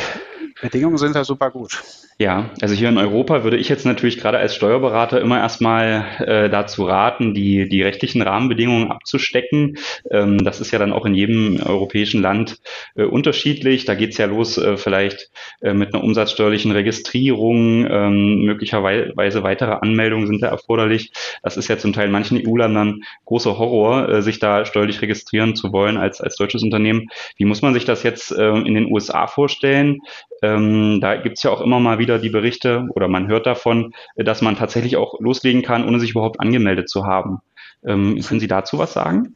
Bedingungen 0.62 0.98
sind 0.98 1.16
da 1.16 1.24
super 1.24 1.52
gut. 1.52 1.84
Ja, 2.22 2.50
also 2.60 2.76
hier 2.76 2.90
in 2.90 2.98
Europa 2.98 3.46
würde 3.46 3.56
ich 3.56 3.70
jetzt 3.70 3.86
natürlich 3.86 4.18
gerade 4.18 4.40
als 4.40 4.54
Steuerberater 4.54 5.22
immer 5.22 5.40
erstmal 5.40 6.06
äh, 6.20 6.50
dazu 6.50 6.84
raten, 6.84 7.34
die, 7.34 7.70
die 7.70 7.82
rechtlichen 7.82 8.22
Rahmenbedingungen 8.22 8.92
abzustecken. 8.92 9.78
Ähm, 10.12 10.44
das 10.44 10.60
ist 10.60 10.72
ja 10.72 10.80
dann 10.80 10.92
auch 10.92 11.06
in 11.06 11.16
jedem 11.16 11.62
europäischen 11.66 12.22
Land 12.22 12.58
äh, 12.98 13.06
unterschiedlich. 13.06 13.86
Da 13.86 13.96
geht's 13.96 14.18
ja 14.18 14.26
los 14.26 14.58
äh, 14.58 14.76
vielleicht 14.76 15.32
äh, 15.62 15.74
mit 15.74 15.94
einer 15.94 16.04
umsatzsteuerlichen 16.04 16.74
Registrierung, 16.74 17.88
ähm, 17.90 18.44
möglicherweise 18.44 19.44
weitere 19.44 19.78
Anmeldungen 19.80 20.28
sind 20.28 20.42
da 20.42 20.48
erforderlich. 20.48 21.14
Das 21.42 21.56
ist 21.56 21.70
ja 21.70 21.78
zum 21.78 21.94
Teil 21.94 22.08
in 22.08 22.12
manchen 22.12 22.38
EU-Ländern 22.46 23.00
großer 23.24 23.58
Horror, 23.58 24.10
äh, 24.10 24.22
sich 24.22 24.40
da 24.40 24.66
steuerlich 24.66 25.02
registrieren 25.02 25.56
zu 25.56 25.72
wollen 25.72 25.96
als, 25.96 26.20
als 26.20 26.36
deutsches 26.36 26.64
Unternehmen. 26.64 27.08
Wie 27.38 27.46
muss 27.46 27.62
man 27.62 27.74
sich 27.74 27.86
das 27.86 28.04
jetzt 28.04 28.34
äh, 28.34 28.50
in 28.58 28.74
den 28.74 28.92
USA 28.92 29.28
vorstellen? 29.28 30.00
Ähm, 30.42 31.00
da 31.00 31.16
gibt's 31.16 31.44
ja 31.44 31.52
auch 31.52 31.62
immer 31.62 31.80
mal 31.80 31.98
wieder 32.00 32.09
die 32.18 32.30
Berichte 32.30 32.88
oder 32.96 33.08
man 33.08 33.28
hört 33.28 33.46
davon, 33.46 33.94
dass 34.16 34.42
man 34.42 34.56
tatsächlich 34.56 34.98
auch 34.98 35.20
loslegen 35.20 35.62
kann, 35.62 35.88
ohne 35.88 36.00
sich 36.00 36.12
überhaupt 36.12 36.40
angemeldet 36.40 36.90
zu 36.90 37.06
haben. 37.06 37.40
Ähm, 37.86 38.20
können 38.22 38.40
Sie 38.40 38.48
dazu 38.48 38.78
was 38.78 38.94
sagen? 38.94 39.36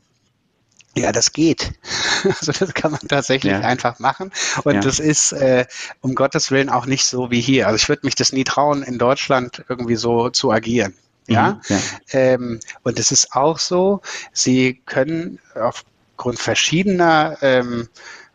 Ja, 0.96 1.12
das 1.12 1.32
geht. 1.32 1.74
Also 2.26 2.54
das 2.54 2.74
kann 2.74 2.92
man 2.92 3.02
tatsächlich 3.02 3.52
ja. 3.52 3.60
einfach 3.60 4.00
machen. 4.00 4.32
Und 4.64 4.76
ja. 4.76 4.80
das 4.80 5.00
ist 5.00 5.34
äh, 5.34 5.66
um 6.00 6.16
Gottes 6.16 6.52
Willen 6.52 6.70
auch 6.70 6.86
nicht 6.86 7.04
so 7.04 7.32
wie 7.32 7.42
hier. 7.42 7.68
Also 7.68 7.76
ich 7.76 7.90
würde 7.90 8.06
mich 8.06 8.16
das 8.16 8.32
nie 8.32 8.46
trauen, 8.46 8.82
in 8.82 8.98
Deutschland 8.98 9.66
irgendwie 9.68 9.98
so 9.98 10.30
zu 10.30 10.50
agieren. 10.50 10.94
Ja. 11.28 11.60
Mhm, 11.68 11.76
ja. 11.76 11.80
Ähm, 12.12 12.60
und 12.84 12.98
es 12.98 13.12
ist 13.12 13.34
auch 13.34 13.60
so, 13.60 14.00
Sie 14.32 14.82
können 14.86 15.40
aufgrund 15.54 16.40
verschiedener 16.40 17.38
ähm, 17.42 17.90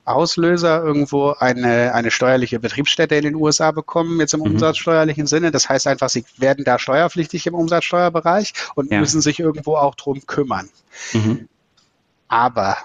Auslöser 0.09 0.83
irgendwo 0.83 1.31
eine, 1.31 1.95
eine 1.95 2.11
steuerliche 2.11 2.61
Betriebsstätte 2.61 3.15
in 3.15 3.25
den 3.25 3.35
USA 3.35 3.71
bekommen, 3.71 4.21
jetzt 4.21 4.35
im 4.35 4.41
mhm. 4.41 4.53
umsatzsteuerlichen 4.53 5.27
Sinne. 5.27 5.51
Das 5.51 5.69
heißt 5.69 5.87
einfach, 5.87 6.09
sie 6.09 6.25
werden 6.37 6.65
da 6.65 6.79
steuerpflichtig 6.79 7.47
im 7.47 7.55
Umsatzsteuerbereich 7.55 8.53
und 8.75 8.91
ja. 8.91 9.01
müssen 9.01 9.21
sich 9.21 9.41
irgendwo 9.41 9.77
auch 9.77 9.95
drum 9.95 10.27
kümmern. 10.27 10.69
Mhm. 11.13 11.49
Aber 12.29 12.77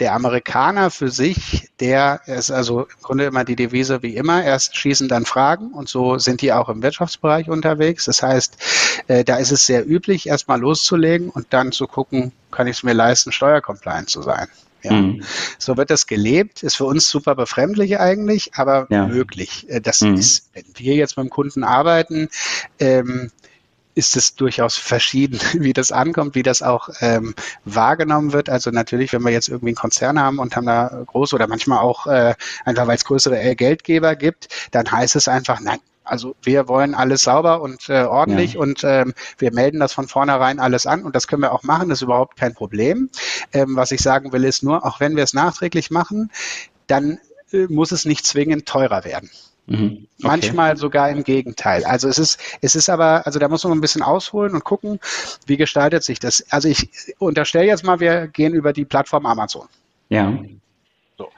der 0.00 0.14
Amerikaner 0.14 0.90
für 0.90 1.08
sich, 1.08 1.70
der 1.80 2.20
ist 2.26 2.50
also 2.50 2.82
im 2.82 3.02
Grunde 3.02 3.24
immer 3.24 3.44
die 3.44 3.56
Devise 3.56 4.02
wie 4.02 4.16
immer, 4.16 4.44
erst 4.44 4.76
schießen 4.76 5.08
dann 5.08 5.24
Fragen 5.24 5.72
und 5.72 5.88
so 5.88 6.18
sind 6.18 6.42
die 6.42 6.52
auch 6.52 6.68
im 6.68 6.82
Wirtschaftsbereich 6.82 7.48
unterwegs. 7.48 8.04
Das 8.04 8.22
heißt, 8.22 8.58
äh, 9.06 9.24
da 9.24 9.36
ist 9.36 9.52
es 9.52 9.64
sehr 9.64 9.88
üblich, 9.88 10.28
erstmal 10.28 10.60
loszulegen 10.60 11.30
und 11.30 11.46
dann 11.50 11.72
zu 11.72 11.86
gucken, 11.86 12.32
kann 12.50 12.66
ich 12.66 12.78
es 12.78 12.82
mir 12.82 12.92
leisten, 12.92 13.32
steuercompliant 13.32 14.10
zu 14.10 14.20
sein. 14.22 14.48
Ja. 14.82 14.92
Mhm. 14.92 15.22
So 15.58 15.76
wird 15.76 15.90
das 15.90 16.06
gelebt, 16.06 16.62
ist 16.62 16.76
für 16.76 16.84
uns 16.84 17.08
super 17.08 17.34
befremdlich 17.34 17.98
eigentlich, 17.98 18.54
aber 18.54 18.86
ja. 18.90 19.06
möglich. 19.06 19.66
Äh, 19.68 19.80
das 19.80 20.00
mhm. 20.00 20.14
ist, 20.14 20.50
wenn 20.54 20.64
wir 20.76 20.94
jetzt 20.94 21.16
mit 21.16 21.26
dem 21.26 21.30
Kunden 21.30 21.64
arbeiten, 21.64 22.28
ähm, 22.78 23.30
ist 23.96 24.14
es 24.14 24.34
durchaus 24.34 24.76
verschieden, 24.76 25.40
wie 25.54 25.72
das 25.72 25.90
ankommt, 25.90 26.34
wie 26.34 26.42
das 26.42 26.62
auch 26.62 26.90
ähm, 27.00 27.34
wahrgenommen 27.64 28.32
wird. 28.32 28.48
Also 28.48 28.70
natürlich, 28.70 29.12
wenn 29.12 29.22
wir 29.22 29.32
jetzt 29.32 29.48
irgendwie 29.48 29.70
einen 29.70 29.76
Konzern 29.76 30.20
haben 30.20 30.38
und 30.38 30.54
haben 30.54 30.66
da 30.66 31.02
große 31.06 31.34
oder 31.34 31.48
manchmal 31.48 31.78
auch 31.78 32.06
äh, 32.06 32.34
einfach, 32.64 32.86
weil 32.86 32.96
es 32.96 33.04
größere 33.04 33.56
Geldgeber 33.56 34.14
gibt, 34.14 34.48
dann 34.70 34.90
heißt 34.90 35.16
es 35.16 35.28
einfach, 35.28 35.60
nein, 35.60 35.78
also 36.06 36.34
wir 36.42 36.68
wollen 36.68 36.94
alles 36.94 37.22
sauber 37.22 37.60
und 37.60 37.88
äh, 37.88 38.04
ordentlich 38.04 38.54
ja. 38.54 38.60
und 38.60 38.84
ähm, 38.84 39.14
wir 39.38 39.52
melden 39.52 39.80
das 39.80 39.92
von 39.92 40.08
vornherein 40.08 40.58
alles 40.58 40.86
an 40.86 41.02
und 41.04 41.14
das 41.14 41.26
können 41.26 41.42
wir 41.42 41.52
auch 41.52 41.62
machen, 41.62 41.88
das 41.88 41.98
ist 41.98 42.02
überhaupt 42.02 42.36
kein 42.36 42.54
Problem. 42.54 43.10
Ähm, 43.52 43.76
was 43.76 43.90
ich 43.90 44.00
sagen 44.00 44.32
will, 44.32 44.44
ist 44.44 44.62
nur, 44.62 44.84
auch 44.84 45.00
wenn 45.00 45.16
wir 45.16 45.24
es 45.24 45.34
nachträglich 45.34 45.90
machen, 45.90 46.30
dann 46.86 47.18
äh, 47.52 47.66
muss 47.68 47.92
es 47.92 48.04
nicht 48.04 48.26
zwingend 48.26 48.66
teurer 48.66 49.04
werden. 49.04 49.30
Mhm. 49.66 50.06
Okay. 50.18 50.28
Manchmal 50.28 50.76
sogar 50.76 51.10
im 51.10 51.24
Gegenteil. 51.24 51.84
Also 51.84 52.08
es 52.08 52.18
ist, 52.18 52.38
es 52.60 52.74
ist 52.74 52.88
aber, 52.88 53.26
also 53.26 53.38
da 53.38 53.48
muss 53.48 53.64
man 53.64 53.72
ein 53.72 53.80
bisschen 53.80 54.02
ausholen 54.02 54.54
und 54.54 54.64
gucken, 54.64 55.00
wie 55.46 55.56
gestaltet 55.56 56.04
sich 56.04 56.20
das. 56.20 56.44
Also 56.50 56.68
ich 56.68 56.88
unterstelle 57.18 57.66
jetzt 57.66 57.84
mal, 57.84 57.98
wir 57.98 58.28
gehen 58.28 58.54
über 58.54 58.72
die 58.72 58.84
Plattform 58.84 59.26
Amazon. 59.26 59.66
Ja. 60.08 60.38
So. 61.18 61.28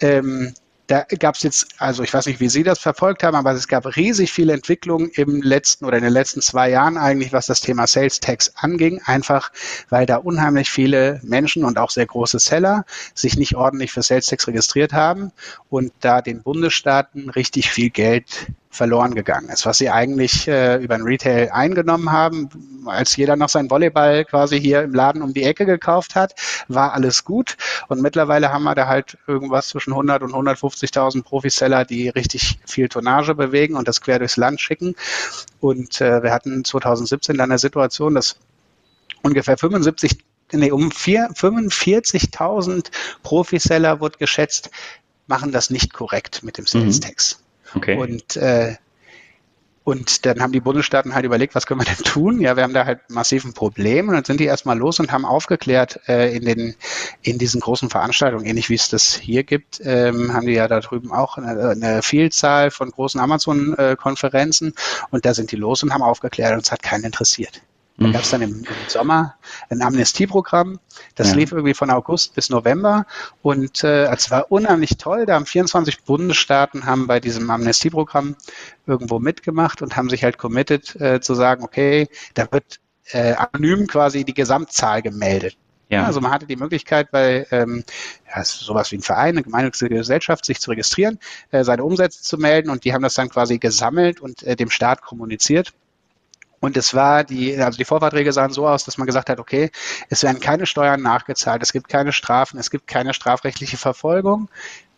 Ähm, 0.00 0.54
da 0.86 1.04
gab 1.18 1.36
es 1.36 1.42
jetzt, 1.42 1.68
also 1.78 2.02
ich 2.02 2.12
weiß 2.12 2.26
nicht, 2.26 2.40
wie 2.40 2.48
Sie 2.48 2.62
das 2.64 2.78
verfolgt 2.78 3.22
haben, 3.22 3.36
aber 3.36 3.52
es 3.52 3.68
gab 3.68 3.96
riesig 3.96 4.32
viele 4.32 4.52
Entwicklungen 4.52 5.10
im 5.14 5.40
letzten 5.40 5.84
oder 5.84 5.96
in 5.96 6.02
den 6.02 6.12
letzten 6.12 6.42
zwei 6.42 6.70
Jahren 6.70 6.96
eigentlich, 6.96 7.32
was 7.32 7.46
das 7.46 7.60
Thema 7.60 7.86
Sales 7.86 8.20
Tax 8.20 8.52
anging, 8.56 9.00
einfach 9.04 9.52
weil 9.88 10.06
da 10.06 10.16
unheimlich 10.16 10.70
viele 10.70 11.20
Menschen 11.22 11.64
und 11.64 11.78
auch 11.78 11.90
sehr 11.90 12.06
große 12.06 12.38
Seller 12.38 12.84
sich 13.14 13.36
nicht 13.36 13.54
ordentlich 13.54 13.92
für 13.92 14.02
Sales 14.02 14.26
Tax 14.26 14.46
registriert 14.46 14.92
haben 14.92 15.32
und 15.70 15.92
da 16.00 16.20
den 16.20 16.42
Bundesstaaten 16.42 17.30
richtig 17.30 17.70
viel 17.70 17.90
Geld 17.90 18.52
verloren 18.72 19.14
gegangen 19.14 19.50
ist, 19.50 19.66
was 19.66 19.78
sie 19.78 19.90
eigentlich 19.90 20.48
äh, 20.48 20.82
über 20.82 20.96
den 20.96 21.04
Retail 21.04 21.50
eingenommen 21.52 22.10
haben. 22.10 22.48
Als 22.86 23.14
jeder 23.16 23.36
noch 23.36 23.50
sein 23.50 23.70
Volleyball 23.70 24.24
quasi 24.24 24.58
hier 24.58 24.82
im 24.82 24.94
Laden 24.94 25.20
um 25.20 25.34
die 25.34 25.44
Ecke 25.44 25.66
gekauft 25.66 26.14
hat, 26.14 26.34
war 26.68 26.94
alles 26.94 27.24
gut. 27.24 27.58
Und 27.88 28.00
mittlerweile 28.00 28.50
haben 28.50 28.64
wir 28.64 28.74
da 28.74 28.86
halt 28.86 29.18
irgendwas 29.26 29.68
zwischen 29.68 29.92
100 29.92 30.22
und 30.22 30.32
150.000 30.32 31.22
Profiseller, 31.22 31.84
die 31.84 32.08
richtig 32.08 32.58
viel 32.64 32.88
Tonnage 32.88 33.34
bewegen 33.34 33.76
und 33.76 33.86
das 33.88 34.00
quer 34.00 34.18
durchs 34.18 34.38
Land 34.38 34.58
schicken. 34.60 34.94
Und 35.60 36.00
äh, 36.00 36.22
wir 36.22 36.32
hatten 36.32 36.64
2017 36.64 37.36
dann 37.36 37.50
eine 37.50 37.58
Situation, 37.58 38.14
dass 38.14 38.36
ungefähr 39.22 39.58
75 39.58 40.16
nee, 40.52 40.70
um 40.70 40.88
45.000 40.88 42.86
Profiseller 43.22 44.00
wird 44.00 44.18
geschätzt, 44.18 44.70
machen 45.26 45.52
das 45.52 45.68
nicht 45.68 45.92
korrekt 45.92 46.42
mit 46.42 46.56
dem 46.56 46.66
Sales 46.66 47.00
Tax. 47.00 47.41
Okay. 47.74 47.96
Und 47.96 48.36
äh, 48.36 48.76
und 49.84 50.26
dann 50.26 50.40
haben 50.40 50.52
die 50.52 50.60
Bundesstaaten 50.60 51.12
halt 51.12 51.24
überlegt, 51.24 51.56
was 51.56 51.66
können 51.66 51.80
wir 51.80 51.84
denn 51.84 52.04
tun? 52.04 52.40
Ja, 52.40 52.56
wir 52.56 52.62
haben 52.62 52.72
da 52.72 52.84
halt 52.84 53.00
massiven 53.10 53.52
Problem 53.52 54.08
und 54.08 54.14
dann 54.14 54.24
sind 54.24 54.38
die 54.38 54.44
erstmal 54.44 54.78
los 54.78 55.00
und 55.00 55.10
haben 55.10 55.24
aufgeklärt 55.24 56.00
äh, 56.06 56.36
in 56.36 56.44
den 56.44 56.76
in 57.22 57.38
diesen 57.38 57.60
großen 57.60 57.90
Veranstaltungen, 57.90 58.44
ähnlich 58.44 58.70
wie 58.70 58.76
es 58.76 58.88
das 58.88 59.14
hier 59.14 59.42
gibt, 59.42 59.80
ähm, 59.84 60.32
haben 60.32 60.46
die 60.46 60.52
ja 60.52 60.68
da 60.68 60.78
drüben 60.78 61.10
auch 61.12 61.36
eine, 61.36 61.70
eine 61.70 62.02
Vielzahl 62.02 62.70
von 62.70 62.90
großen 62.90 63.20
Amazon-Konferenzen 63.20 64.74
und 65.10 65.24
da 65.24 65.34
sind 65.34 65.50
die 65.50 65.56
los 65.56 65.82
und 65.82 65.92
haben 65.92 66.02
aufgeklärt 66.02 66.54
und 66.54 66.64
es 66.64 66.70
hat 66.70 66.82
keinen 66.82 67.04
interessiert. 67.04 67.62
Da 68.02 68.08
mhm. 68.08 68.12
gab 68.12 68.22
es 68.22 68.30
dann 68.30 68.42
im, 68.42 68.58
im, 68.58 68.66
Sommer 68.88 69.36
ein 69.70 69.82
Amnestieprogramm. 69.82 70.78
Das 71.14 71.30
ja. 71.30 71.34
lief 71.36 71.52
irgendwie 71.52 71.74
von 71.74 71.90
August 71.90 72.34
bis 72.34 72.50
November 72.50 73.06
und 73.42 73.84
äh, 73.84 74.06
es 74.06 74.30
war 74.30 74.50
unheimlich 74.50 74.96
toll. 74.96 75.26
Da 75.26 75.34
haben 75.34 75.46
24 75.46 76.04
Bundesstaaten 76.04 76.86
haben 76.86 77.06
bei 77.06 77.20
diesem 77.20 77.48
Amnestieprogramm 77.50 78.36
irgendwo 78.86 79.18
mitgemacht 79.18 79.82
und 79.82 79.96
haben 79.96 80.10
sich 80.10 80.24
halt 80.24 80.38
committed 80.38 81.00
äh, 81.00 81.20
zu 81.20 81.34
sagen, 81.34 81.62
okay, 81.62 82.08
da 82.34 82.48
wird 82.50 82.80
äh, 83.10 83.34
anonym 83.34 83.86
quasi 83.86 84.24
die 84.24 84.34
Gesamtzahl 84.34 85.02
gemeldet. 85.02 85.56
Ja. 85.88 86.06
Also 86.06 86.22
man 86.22 86.32
hatte 86.32 86.46
die 86.46 86.56
Möglichkeit, 86.56 87.10
bei 87.10 87.46
ähm, 87.50 87.84
ja, 88.34 88.42
sowas 88.44 88.90
wie 88.92 88.96
ein 88.96 89.02
Verein, 89.02 89.34
eine 89.34 89.42
gemeinnützige 89.42 89.94
Gesellschaft, 89.94 90.46
sich 90.46 90.58
zu 90.58 90.70
registrieren, 90.70 91.18
äh, 91.50 91.64
seine 91.64 91.84
Umsätze 91.84 92.22
zu 92.22 92.38
melden 92.38 92.70
und 92.70 92.84
die 92.84 92.94
haben 92.94 93.02
das 93.02 93.12
dann 93.12 93.28
quasi 93.28 93.58
gesammelt 93.58 94.18
und 94.18 94.42
äh, 94.42 94.56
dem 94.56 94.70
Staat 94.70 95.02
kommuniziert. 95.02 95.74
Und 96.62 96.76
es 96.76 96.94
war 96.94 97.24
die, 97.24 97.58
also 97.58 97.76
die 97.76 97.84
Vorverträge 97.84 98.32
sahen 98.32 98.52
so 98.52 98.68
aus, 98.68 98.84
dass 98.84 98.96
man 98.96 99.08
gesagt 99.08 99.28
hat, 99.28 99.40
okay, 99.40 99.72
es 100.10 100.22
werden 100.22 100.38
keine 100.38 100.64
Steuern 100.64 101.02
nachgezahlt, 101.02 101.60
es 101.60 101.72
gibt 101.72 101.88
keine 101.88 102.12
Strafen, 102.12 102.56
es 102.56 102.70
gibt 102.70 102.86
keine 102.86 103.14
strafrechtliche 103.14 103.76
Verfolgung. 103.76 104.48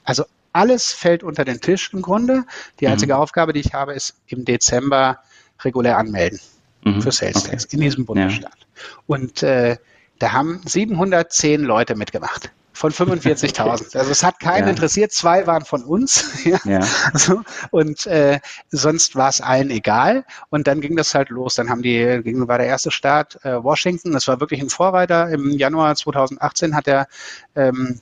Also 0.05 0.27
alles 0.53 0.93
fällt 0.93 1.23
unter 1.23 1.47
den 1.47 1.63
Tisch 1.63 1.91
im 1.95 2.03
Grunde. 2.03 2.45
Die 2.81 2.87
einzige 2.87 3.15
mhm. 3.15 3.21
Aufgabe, 3.21 3.55
die 3.55 3.61
ich 3.61 3.73
habe, 3.73 3.95
ist 3.95 4.15
im 4.27 4.45
Dezember 4.45 5.21
regulär 5.65 5.97
anmelden. 5.97 6.39
mhm. 6.85 7.01
für 7.01 7.13
Sales 7.13 7.45
Tax 7.45 7.65
okay. 7.65 7.77
in 7.77 7.81
diesem 7.81 8.05
Bundesstaat. 8.05 8.59
Ja. 8.59 8.85
Und 9.07 9.43
äh, 9.43 9.79
da 10.19 10.33
haben 10.33 10.61
710 10.67 11.63
Leute 11.63 11.95
mitgemacht 11.95 12.53
von 12.75 12.93
45.000. 12.93 13.97
Also 13.97 14.11
es 14.11 14.23
hat 14.23 14.41
keinen 14.41 14.65
ja. 14.65 14.71
interessiert, 14.71 15.13
zwei 15.13 15.47
waren 15.47 15.65
von 15.65 15.85
uns. 15.85 16.45
ja. 16.45 16.59
ja. 16.65 16.81
Also, 17.13 17.43
und 17.71 18.07
äh, 18.07 18.41
sonst 18.71 19.15
war 19.15 19.29
es 19.29 19.41
allen 19.41 19.71
egal. 19.71 20.25
Und 20.51 20.67
dann 20.67 20.81
ging 20.81 20.97
das 20.97 21.15
halt 21.15 21.31
los. 21.31 21.55
Dann 21.55 21.71
haben 21.71 21.83
die, 21.83 22.05
war 22.47 22.59
der 22.59 22.67
erste 22.67 22.91
Start 22.91 23.43
äh, 23.45 23.63
Washington, 23.63 24.13
das 24.13 24.27
war 24.29 24.41
wirklich 24.41 24.61
ein 24.61 24.69
Vorreiter. 24.69 25.31
Im 25.31 25.51
Januar 25.51 25.95
2018 25.95 26.75
hat 26.75 26.89
er, 26.89 27.07
ähm, 27.55 28.01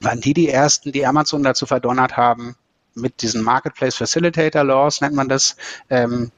waren 0.00 0.20
die 0.20 0.34
die 0.34 0.48
ersten, 0.48 0.90
die 0.90 1.06
Amazon 1.06 1.42
dazu 1.42 1.66
verdonnert 1.66 2.16
haben, 2.16 2.56
mit 2.94 3.22
diesen 3.22 3.42
Marketplace 3.42 3.96
Facilitator 3.96 4.64
Laws 4.64 5.00
nennt 5.00 5.14
man 5.14 5.28
das, 5.28 5.56
ähm, 5.90 6.30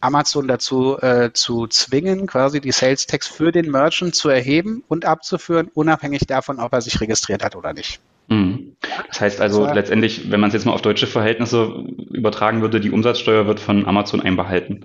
Amazon 0.00 0.46
dazu 0.46 0.98
äh, 1.00 1.32
zu 1.32 1.66
zwingen, 1.66 2.26
quasi 2.26 2.60
die 2.60 2.72
Sales 2.72 3.06
Tax 3.06 3.26
für 3.26 3.52
den 3.52 3.70
Merchant 3.70 4.14
zu 4.14 4.28
erheben 4.28 4.84
und 4.88 5.04
abzuführen, 5.04 5.70
unabhängig 5.74 6.26
davon, 6.26 6.60
ob 6.60 6.72
er 6.72 6.80
sich 6.80 7.00
registriert 7.00 7.44
hat 7.44 7.56
oder 7.56 7.72
nicht. 7.72 8.00
Mhm. 8.28 8.76
Das 9.08 9.20
heißt 9.20 9.40
also 9.40 9.64
das 9.64 9.74
letztendlich, 9.74 10.30
wenn 10.30 10.40
man 10.40 10.48
es 10.48 10.54
jetzt 10.54 10.66
mal 10.66 10.72
auf 10.72 10.82
deutsche 10.82 11.06
Verhältnisse 11.06 11.84
übertragen 12.10 12.60
würde, 12.60 12.80
die 12.80 12.90
Umsatzsteuer 12.90 13.46
wird 13.46 13.58
von 13.58 13.86
Amazon 13.86 14.20
einbehalten. 14.20 14.84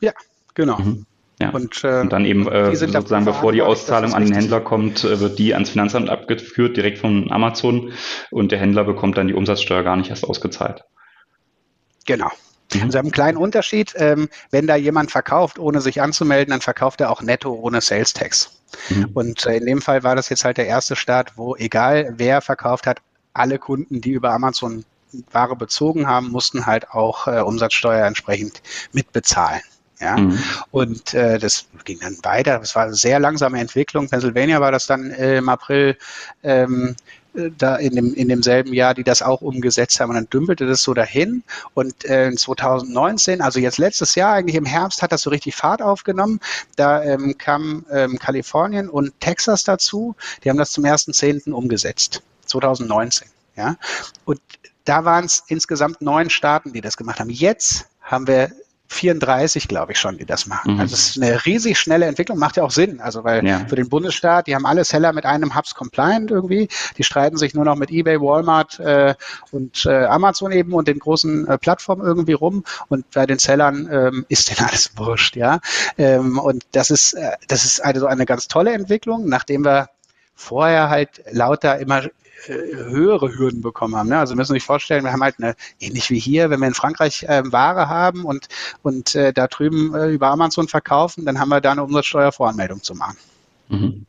Ja, 0.00 0.12
genau. 0.54 0.78
Mhm. 0.78 1.06
Ja. 1.38 1.50
Und, 1.50 1.84
äh, 1.84 2.00
und, 2.00 2.12
dann 2.12 2.24
eben 2.24 2.48
äh, 2.48 2.74
sozusagen, 2.74 3.26
bevor 3.26 3.52
die 3.52 3.60
Auszahlung 3.60 4.14
an 4.14 4.24
den 4.24 4.32
Händler 4.32 4.60
kommt, 4.60 5.04
äh, 5.04 5.20
wird 5.20 5.38
die 5.38 5.52
ans 5.52 5.68
Finanzamt 5.68 6.08
abgeführt, 6.08 6.78
direkt 6.78 6.98
von 6.98 7.30
Amazon 7.30 7.92
und 8.30 8.52
der 8.52 8.58
Händler 8.58 8.84
bekommt 8.84 9.18
dann 9.18 9.28
die 9.28 9.34
Umsatzsteuer 9.34 9.82
gar 9.82 9.96
nicht 9.96 10.08
erst 10.08 10.24
ausgezahlt. 10.24 10.84
Genau. 12.06 12.30
Mhm. 12.76 12.82
Also 12.84 12.98
einen 12.98 13.10
kleinen 13.10 13.36
Unterschied. 13.36 13.94
Ähm, 13.96 14.28
wenn 14.50 14.66
da 14.66 14.76
jemand 14.76 15.10
verkauft, 15.10 15.58
ohne 15.58 15.80
sich 15.80 16.00
anzumelden, 16.00 16.50
dann 16.50 16.60
verkauft 16.60 17.00
er 17.00 17.10
auch 17.10 17.22
netto 17.22 17.52
ohne 17.52 17.80
Sales 17.80 18.12
Tax. 18.12 18.60
Mhm. 18.88 19.10
Und 19.14 19.46
äh, 19.46 19.56
in 19.56 19.66
dem 19.66 19.82
Fall 19.82 20.02
war 20.02 20.16
das 20.16 20.28
jetzt 20.28 20.44
halt 20.44 20.56
der 20.56 20.66
erste 20.66 20.96
Start, 20.96 21.32
wo 21.36 21.56
egal 21.56 22.14
wer 22.16 22.40
verkauft 22.40 22.86
hat, 22.86 23.00
alle 23.32 23.58
Kunden, 23.58 24.00
die 24.00 24.12
über 24.12 24.32
Amazon 24.32 24.84
Ware 25.32 25.56
bezogen 25.56 26.06
haben, 26.06 26.30
mussten 26.30 26.66
halt 26.66 26.90
auch 26.90 27.26
äh, 27.26 27.40
Umsatzsteuer 27.40 28.06
entsprechend 28.06 28.62
mitbezahlen. 28.92 29.62
Ja, 29.98 30.18
mhm. 30.18 30.38
und 30.72 31.14
äh, 31.14 31.38
das 31.38 31.68
ging 31.84 31.98
dann 32.00 32.18
weiter. 32.22 32.58
Das 32.58 32.74
war 32.74 32.84
eine 32.84 32.94
sehr 32.94 33.18
langsame 33.18 33.58
Entwicklung. 33.58 34.10
Pennsylvania 34.10 34.60
war 34.60 34.70
das 34.70 34.86
dann 34.86 35.10
äh, 35.10 35.38
im 35.38 35.48
April 35.48 35.96
ähm, 36.42 36.94
da 37.56 37.76
in, 37.76 37.94
dem, 37.94 38.14
in 38.14 38.28
demselben 38.28 38.72
Jahr, 38.72 38.94
die 38.94 39.04
das 39.04 39.22
auch 39.22 39.42
umgesetzt 39.42 40.00
haben. 40.00 40.10
Und 40.10 40.16
dann 40.16 40.30
dümpelte 40.30 40.66
das 40.66 40.82
so 40.82 40.94
dahin. 40.94 41.42
Und 41.74 42.04
äh, 42.04 42.32
2019, 42.34 43.40
also 43.40 43.60
jetzt 43.60 43.78
letztes 43.78 44.14
Jahr, 44.14 44.34
eigentlich 44.34 44.56
im 44.56 44.64
Herbst, 44.64 45.02
hat 45.02 45.12
das 45.12 45.22
so 45.22 45.30
richtig 45.30 45.54
Fahrt 45.54 45.82
aufgenommen. 45.82 46.40
Da 46.76 47.02
ähm, 47.02 47.36
kam 47.38 47.84
ähm, 47.90 48.18
Kalifornien 48.18 48.88
und 48.88 49.18
Texas 49.20 49.64
dazu. 49.64 50.16
Die 50.44 50.50
haben 50.50 50.58
das 50.58 50.70
zum 50.70 50.84
1.10. 50.84 51.52
umgesetzt. 51.52 52.22
2019. 52.46 53.28
Ja. 53.56 53.76
Und 54.24 54.40
da 54.84 55.04
waren 55.04 55.24
es 55.24 55.42
insgesamt 55.48 56.00
neun 56.00 56.30
Staaten, 56.30 56.72
die 56.72 56.80
das 56.80 56.96
gemacht 56.96 57.20
haben. 57.20 57.30
Jetzt 57.30 57.86
haben 58.00 58.26
wir 58.26 58.52
34, 58.88 59.68
glaube 59.68 59.92
ich 59.92 59.98
schon, 59.98 60.18
die 60.18 60.24
das 60.24 60.46
machen. 60.46 60.74
Mhm. 60.74 60.80
Also 60.80 60.94
es 60.94 61.16
ist 61.16 61.22
eine 61.22 61.44
riesig 61.44 61.78
schnelle 61.78 62.06
Entwicklung, 62.06 62.38
macht 62.38 62.56
ja 62.56 62.62
auch 62.62 62.70
Sinn. 62.70 63.00
Also 63.00 63.24
weil 63.24 63.44
ja. 63.46 63.64
für 63.66 63.76
den 63.76 63.88
Bundesstaat, 63.88 64.46
die 64.46 64.54
haben 64.54 64.66
alle 64.66 64.84
Seller 64.84 65.12
mit 65.12 65.26
einem 65.26 65.56
Hubs 65.56 65.74
compliant 65.74 66.30
irgendwie, 66.30 66.68
die 66.96 67.04
streiten 67.04 67.36
sich 67.36 67.54
nur 67.54 67.64
noch 67.64 67.76
mit 67.76 67.90
eBay, 67.90 68.20
Walmart 68.20 68.78
äh, 68.80 69.14
und 69.50 69.86
äh, 69.86 70.04
Amazon 70.04 70.52
eben 70.52 70.72
und 70.72 70.88
den 70.88 70.98
großen 70.98 71.48
äh, 71.48 71.58
Plattformen 71.58 72.04
irgendwie 72.04 72.32
rum 72.32 72.64
und 72.88 73.10
bei 73.10 73.26
den 73.26 73.38
Sellern 73.38 73.88
ähm, 73.90 74.26
ist 74.28 74.50
denen 74.50 74.66
alles 74.68 74.92
wurscht, 74.96 75.36
ja. 75.36 75.60
Ähm, 75.98 76.38
und 76.38 76.64
das 76.72 76.90
ist, 76.90 77.14
äh, 77.14 77.32
das 77.48 77.64
ist 77.64 77.80
also 77.80 78.06
eine 78.06 78.26
ganz 78.26 78.48
tolle 78.48 78.72
Entwicklung, 78.72 79.28
nachdem 79.28 79.64
wir 79.64 79.88
vorher 80.34 80.90
halt 80.90 81.22
lauter 81.30 81.78
immer 81.78 82.02
höhere 82.44 83.36
Hürden 83.36 83.60
bekommen 83.60 83.96
haben. 83.96 84.08
Ne? 84.08 84.18
Also 84.18 84.34
müssen 84.34 84.52
Sie 84.52 84.56
sich 84.56 84.64
vorstellen, 84.64 85.04
wir 85.04 85.12
haben 85.12 85.22
halt 85.22 85.36
eine, 85.38 85.54
ähnlich 85.80 86.10
wie 86.10 86.18
hier, 86.18 86.50
wenn 86.50 86.60
wir 86.60 86.68
in 86.68 86.74
Frankreich 86.74 87.24
äh, 87.24 87.42
Ware 87.50 87.88
haben 87.88 88.24
und, 88.24 88.48
und 88.82 89.14
äh, 89.14 89.32
da 89.32 89.46
drüben 89.46 89.94
äh, 89.94 90.10
über 90.10 90.28
Amazon 90.28 90.68
verkaufen, 90.68 91.24
dann 91.24 91.38
haben 91.38 91.48
wir 91.48 91.60
da 91.60 91.72
eine 91.72 91.84
Umsatzsteuervoranmeldung 91.84 92.82
zu 92.82 92.94
machen. 92.94 93.16
Mhm. 93.68 94.06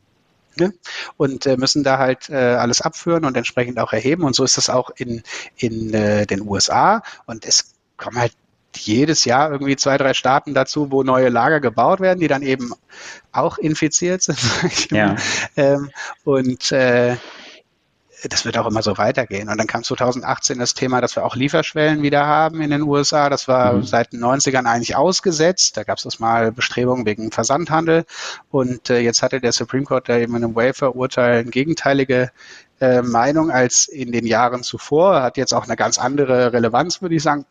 Ne? 0.56 0.74
Und 1.16 1.46
äh, 1.46 1.56
müssen 1.56 1.84
da 1.84 1.98
halt 1.98 2.28
äh, 2.28 2.34
alles 2.34 2.80
abführen 2.80 3.24
und 3.24 3.36
entsprechend 3.36 3.78
auch 3.78 3.92
erheben. 3.92 4.24
Und 4.24 4.34
so 4.34 4.44
ist 4.44 4.56
das 4.56 4.68
auch 4.68 4.90
in, 4.96 5.22
in 5.56 5.94
äh, 5.94 6.26
den 6.26 6.42
USA. 6.42 7.02
Und 7.26 7.44
es 7.46 7.74
kommen 7.96 8.18
halt 8.18 8.32
jedes 8.76 9.24
Jahr 9.24 9.50
irgendwie 9.50 9.76
zwei, 9.76 9.96
drei 9.98 10.14
Staaten 10.14 10.54
dazu, 10.54 10.90
wo 10.90 11.02
neue 11.02 11.28
Lager 11.30 11.60
gebaut 11.60 12.00
werden, 12.00 12.20
die 12.20 12.28
dann 12.28 12.42
eben 12.42 12.72
auch 13.32 13.58
infiziert 13.58 14.22
sind. 14.22 14.38
ja. 14.90 15.16
Ähm, 15.56 15.90
und 16.24 16.70
äh, 16.72 17.16
das 18.24 18.44
wird 18.44 18.58
auch 18.58 18.66
immer 18.66 18.82
so 18.82 18.98
weitergehen. 18.98 19.48
Und 19.48 19.58
dann 19.58 19.66
kam 19.66 19.84
2018 19.84 20.58
das 20.58 20.74
Thema, 20.74 21.00
dass 21.00 21.14
wir 21.16 21.24
auch 21.24 21.36
Lieferschwellen 21.36 22.02
wieder 22.02 22.26
haben 22.26 22.60
in 22.60 22.70
den 22.70 22.82
USA. 22.82 23.28
Das 23.28 23.46
war 23.46 23.74
mhm. 23.74 23.84
seit 23.84 24.12
den 24.12 24.20
90ern 24.20 24.66
eigentlich 24.66 24.96
ausgesetzt. 24.96 25.76
Da 25.76 25.84
gab 25.84 25.98
es 25.98 26.04
das 26.04 26.18
mal 26.18 26.50
Bestrebungen 26.50 27.06
wegen 27.06 27.30
Versandhandel. 27.30 28.04
Und 28.50 28.90
äh, 28.90 28.98
jetzt 29.00 29.22
hatte 29.22 29.40
der 29.40 29.52
Supreme 29.52 29.84
Court 29.84 30.08
da 30.08 30.16
eben 30.16 30.34
in 30.34 30.44
einem 30.44 30.56
Wafer-Urteil 30.56 31.40
eine 31.40 31.50
gegenteilige 31.50 32.30
äh, 32.80 33.02
Meinung 33.02 33.50
als 33.50 33.86
in 33.86 34.10
den 34.10 34.26
Jahren 34.26 34.62
zuvor. 34.62 35.22
Hat 35.22 35.36
jetzt 35.36 35.54
auch 35.54 35.64
eine 35.64 35.76
ganz 35.76 35.98
andere 35.98 36.52
Relevanz, 36.52 37.00
würde 37.02 37.14
ich 37.14 37.22
sagen 37.22 37.44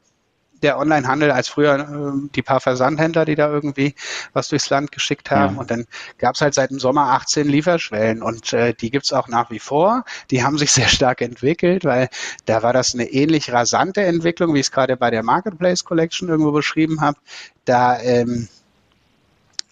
der 0.62 0.80
Onlinehandel 0.80 1.32
als 1.32 1.48
früher 1.48 1.80
äh, 1.80 2.30
die 2.36 2.41
paar 2.41 2.60
Versandhändler, 2.60 3.26
die 3.26 3.36
da 3.36 3.50
irgendwie 3.50 3.96
was 4.34 4.50
durchs 4.50 4.70
Land 4.70 4.91
geschickt 4.91 5.32
haben. 5.32 5.56
Ja. 5.56 5.62
Und 5.62 5.72
dann 5.72 5.86
gab 6.17 6.36
es 6.36 6.41
halt 6.41 6.54
seit 6.54 6.72
dem 6.72 6.80
Sommer 6.80 7.12
18 7.13 7.48
Lieferschwellen 7.48 8.22
und 8.22 8.54
äh, 8.54 8.74
die 8.74 8.91
gibt's 8.91 9.13
auch 9.13 9.28
nach 9.28 9.52
wie 9.52 9.60
vor. 9.60 10.04
Die 10.32 10.43
haben 10.43 10.58
sich 10.58 10.72
sehr 10.78 10.88
stark 10.88 11.22
entwickelt, 11.22 11.86
weil 11.86 12.10
da 12.46 12.63
war 12.63 12.74
das 12.74 12.93
eine 12.93 13.06
ähnlich 13.06 13.52
rasante 13.52 14.04
Entwicklung, 14.04 14.54
wie 14.54 14.60
ich 14.60 14.67
es 14.67 14.72
gerade 14.72 14.98
bei 14.98 15.12
der 15.12 15.24
Marketplace 15.24 15.84
Collection 15.84 16.30
irgendwo 16.30 16.52
beschrieben 16.52 17.02
habe. 17.02 17.17
Da 17.65 18.00
ähm, 18.00 18.48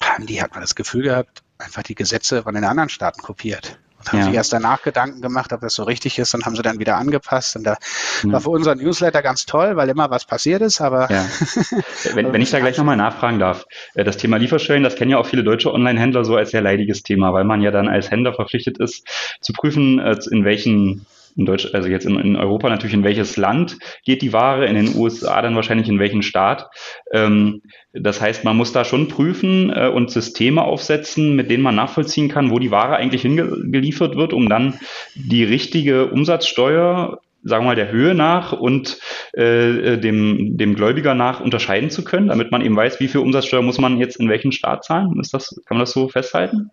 haben 0.01 0.25
die, 0.25 0.41
hat 0.41 0.51
man 0.51 0.61
das 0.61 0.75
Gefühl 0.75 1.03
gehabt, 1.03 1.43
einfach 1.57 1.83
die 1.83 1.95
Gesetze 1.95 2.43
von 2.43 2.53
den 2.53 2.65
anderen 2.65 2.89
Staaten 2.89 3.21
kopiert 3.21 3.79
haben 4.11 4.19
ja. 4.19 4.25
sich 4.25 4.33
erst 4.33 4.53
danach 4.53 4.81
Gedanken 4.81 5.21
gemacht, 5.21 5.53
ob 5.53 5.61
das 5.61 5.73
so 5.73 5.83
richtig 5.83 6.19
ist 6.19 6.33
und 6.33 6.45
haben 6.45 6.55
sie 6.55 6.61
dann 6.61 6.79
wieder 6.79 6.97
angepasst. 6.97 7.55
Und 7.55 7.63
da 7.63 7.77
ja. 8.23 8.31
war 8.31 8.41
für 8.41 8.49
unseren 8.49 8.79
Newsletter 8.79 9.21
ganz 9.21 9.45
toll, 9.45 9.75
weil 9.75 9.89
immer 9.89 10.09
was 10.09 10.25
passiert 10.25 10.61
ist. 10.61 10.81
Aber 10.81 11.11
ja. 11.11 11.25
wenn, 12.13 12.31
wenn 12.33 12.41
ich 12.41 12.51
da 12.51 12.59
gleich 12.59 12.77
nochmal 12.77 12.97
nachfragen 12.97 13.39
darf, 13.39 13.65
äh, 13.93 14.03
das 14.03 14.17
Thema 14.17 14.37
Lieferschwellen, 14.37 14.83
das 14.83 14.95
kennen 14.95 15.11
ja 15.11 15.17
auch 15.17 15.25
viele 15.25 15.43
deutsche 15.43 15.73
Online-Händler 15.73 16.25
so 16.25 16.35
als 16.35 16.51
sehr 16.51 16.61
leidiges 16.61 17.03
Thema, 17.03 17.33
weil 17.33 17.43
man 17.43 17.61
ja 17.61 17.71
dann 17.71 17.87
als 17.87 18.11
Händler 18.11 18.33
verpflichtet 18.33 18.77
ist, 18.77 19.07
zu 19.41 19.53
prüfen, 19.53 19.99
äh, 19.99 20.17
in 20.31 20.45
welchen 20.45 21.05
in 21.35 21.45
Deutsch, 21.45 21.69
also 21.73 21.87
jetzt 21.89 22.05
in, 22.05 22.17
in, 22.19 22.35
Europa 22.35 22.69
natürlich, 22.69 22.93
in 22.93 23.03
welches 23.03 23.37
Land 23.37 23.77
geht 24.05 24.21
die 24.21 24.33
Ware, 24.33 24.65
in 24.65 24.75
den 24.75 24.95
USA 24.95 25.41
dann 25.41 25.55
wahrscheinlich 25.55 25.89
in 25.89 25.99
welchen 25.99 26.21
Staat. 26.21 26.67
Ähm, 27.11 27.61
das 27.93 28.21
heißt, 28.21 28.43
man 28.43 28.57
muss 28.57 28.71
da 28.71 28.85
schon 28.85 29.07
prüfen 29.07 29.71
äh, 29.71 29.89
und 29.89 30.11
Systeme 30.11 30.63
aufsetzen, 30.63 31.35
mit 31.35 31.49
denen 31.49 31.63
man 31.63 31.75
nachvollziehen 31.75 32.29
kann, 32.29 32.51
wo 32.51 32.59
die 32.59 32.71
Ware 32.71 32.95
eigentlich 32.95 33.21
hingeliefert 33.21 34.15
wird, 34.15 34.33
um 34.33 34.49
dann 34.49 34.79
die 35.15 35.43
richtige 35.43 36.07
Umsatzsteuer 36.07 37.19
sagen 37.47 37.63
wir 37.63 37.69
mal, 37.69 37.75
der 37.75 37.91
Höhe 37.91 38.15
nach 38.15 38.53
und 38.53 38.99
äh, 39.33 39.97
dem, 39.99 40.57
dem 40.57 40.73
Gläubiger 40.73 41.13
nach 41.13 41.41
unterscheiden 41.41 41.91
zu 41.91 42.03
können, 42.03 42.29
damit 42.29 42.51
man 42.51 42.61
eben 42.61 42.75
weiß, 42.75 42.99
wie 42.99 43.07
viel 43.07 43.21
Umsatzsteuer 43.21 43.61
muss 43.61 43.77
man 43.77 43.99
jetzt 43.99 44.19
in 44.19 44.29
welchen 44.29 44.51
Staat 44.51 44.83
zahlen. 44.83 45.19
Ist 45.19 45.31
das, 45.31 45.61
kann 45.67 45.77
man 45.77 45.83
das 45.83 45.91
so 45.91 46.09
festhalten? 46.09 46.71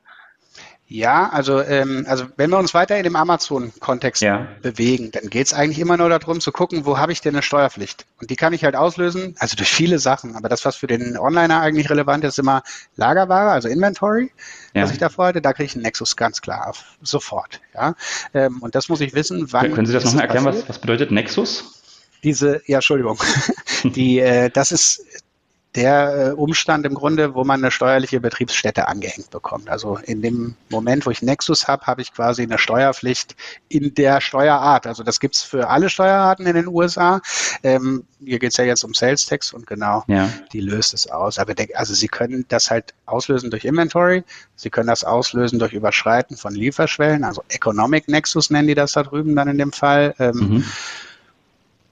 Ja, 0.92 1.31
also, 1.31 1.62
ähm, 1.62 2.05
also 2.07 2.26
wenn 2.37 2.50
wir 2.50 2.59
uns 2.59 2.74
weiter 2.74 2.98
in 2.98 3.05
dem 3.05 3.16
Amazon-Kontext 3.16 4.20
ja. 4.20 4.46
bewegen, 4.61 5.11
dann 5.11 5.31
geht 5.31 5.46
es 5.46 5.55
eigentlich 5.55 5.78
immer 5.78 5.96
nur 5.96 6.11
darum 6.11 6.38
zu 6.38 6.52
gucken, 6.52 6.85
wo 6.85 6.98
habe 6.98 7.12
ich 7.12 7.22
denn 7.22 7.35
eine 7.35 7.42
Steuerpflicht? 7.42 8.05
Und 8.20 8.28
die 8.28 8.37
kann 8.37 8.52
ich 8.52 8.62
halt 8.62 8.76
auslösen, 8.76 9.35
also 9.38 9.57
durch 9.57 9.70
viele 9.70 9.98
Sachen. 9.98 10.37
Aber 10.37 10.50
das, 10.50 10.66
was 10.66 10.76
für 10.76 10.87
den 10.87 11.16
Onliner 11.16 11.62
eigentlich 11.62 11.88
relevant 11.88 12.24
ist, 12.24 12.35
ist 12.35 12.40
immer 12.40 12.62
Lagerware, 12.96 13.52
also 13.52 13.68
Inventory, 13.68 14.33
ja. 14.74 14.83
was 14.83 14.90
ich 14.92 14.98
da 14.98 15.09
vorhatte. 15.09 15.40
Da 15.40 15.55
kriege 15.55 15.64
ich 15.64 15.74
einen 15.74 15.83
Nexus 15.83 16.14
ganz 16.14 16.42
klar 16.42 16.68
auf, 16.68 16.85
sofort. 17.00 17.62
Ja? 17.72 17.94
Ähm, 18.35 18.59
und 18.61 18.74
das 18.74 18.90
muss 18.90 19.00
ich 19.00 19.14
wissen, 19.14 19.50
wann. 19.50 19.72
Können 19.72 19.87
Sie 19.87 19.94
das 19.94 20.05
nochmal 20.05 20.24
erklären, 20.24 20.44
was, 20.44 20.68
was 20.68 20.78
bedeutet 20.78 21.11
Nexus? 21.11 21.81
Diese, 22.22 22.61
ja, 22.66 22.76
Entschuldigung. 22.76 23.18
Die, 23.85 24.20
äh, 24.20 24.50
das 24.50 24.72
ist 24.72 25.07
der 25.74 26.14
äh, 26.14 26.30
Umstand 26.32 26.85
im 26.85 26.94
Grunde, 26.94 27.35
wo 27.35 27.44
man 27.44 27.62
eine 27.62 27.70
steuerliche 27.70 28.20
Betriebsstätte 28.20 28.88
angehängt 28.88 29.30
bekommt. 29.30 29.70
Also 29.70 29.96
in 30.04 30.20
dem 30.20 30.54
Moment, 30.68 31.06
wo 31.06 31.11
ich 31.11 31.22
Nexus 31.22 31.66
habe, 31.66 31.87
habe 31.87 32.02
ich 32.02 32.12
quasi 32.12 32.42
eine 32.42 32.58
Steuerpflicht 32.58 33.37
in 33.68 33.94
der 33.94 34.20
Steuerart. 34.20 34.87
Also 34.87 35.02
das 35.02 35.18
gibt's 35.18 35.42
für 35.42 35.70
alle 35.70 35.88
Steuerarten 35.88 36.46
in 36.46 36.56
den 36.56 36.68
USA. 36.68 37.22
Ähm, 37.62 38.04
hier 38.22 38.38
geht's 38.38 38.58
ja 38.58 38.64
jetzt 38.64 38.85
um 38.85 38.92
Sales 38.92 39.24
Tax 39.24 39.54
und 39.54 39.66
genau, 39.66 40.04
ja. 40.08 40.28
die 40.52 40.61
löst 40.61 40.92
es 40.92 41.11
aus. 41.11 41.38
Aber 41.38 41.54
der, 41.54 41.68
also 41.74 41.94
Sie 41.94 42.08
können 42.08 42.44
das 42.48 42.70
halt 42.70 42.92
auslösen 43.06 43.50
durch 43.50 43.64
Inventory, 43.64 44.24
Sie 44.56 44.68
können 44.68 44.88
das 44.88 45.04
auslösen 45.04 45.58
durch 45.58 45.72
Überschreiten 45.72 46.37
von 46.37 46.54
Lieferschwellen, 46.54 47.24
also 47.24 47.44
Economic 47.48 48.08
Nexus 48.08 48.50
nennen 48.50 48.68
die 48.68 48.74
das 48.74 48.92
da 48.92 49.02
drüben 49.04 49.35
dann 49.35 49.48
in 49.48 49.58
dem 49.58 49.72
Fall. 49.72 50.14
Ähm, 50.18 50.37
mhm. 50.37 50.64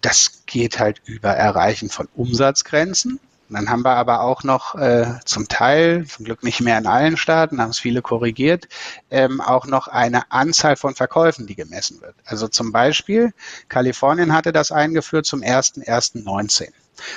Das 0.02 0.42
geht 0.46 0.78
halt 0.78 1.00
über 1.06 1.30
Erreichen 1.30 1.88
von 1.88 2.08
Umsatzgrenzen 2.14 3.20
Und 3.50 3.56
dann 3.56 3.68
haben 3.68 3.84
wir 3.84 3.96
aber 3.96 4.20
auch 4.20 4.44
noch 4.44 4.76
äh, 4.76 5.18
zum 5.24 5.48
Teil, 5.48 6.06
zum 6.06 6.24
Glück 6.24 6.44
nicht 6.44 6.60
mehr 6.60 6.78
in 6.78 6.86
allen 6.86 7.16
Staaten, 7.16 7.60
haben 7.60 7.70
es 7.70 7.80
viele 7.80 8.00
korrigiert, 8.00 8.68
ähm, 9.10 9.40
auch 9.40 9.66
noch 9.66 9.88
eine 9.88 10.30
Anzahl 10.30 10.76
von 10.76 10.94
Verkäufen, 10.94 11.48
die 11.48 11.56
gemessen 11.56 12.00
wird. 12.00 12.14
Also 12.24 12.46
zum 12.46 12.70
Beispiel, 12.70 13.34
Kalifornien 13.68 14.32
hatte 14.32 14.52
das 14.52 14.70
eingeführt 14.70 15.26
zum 15.26 15.40
1.1.19. 15.40 16.68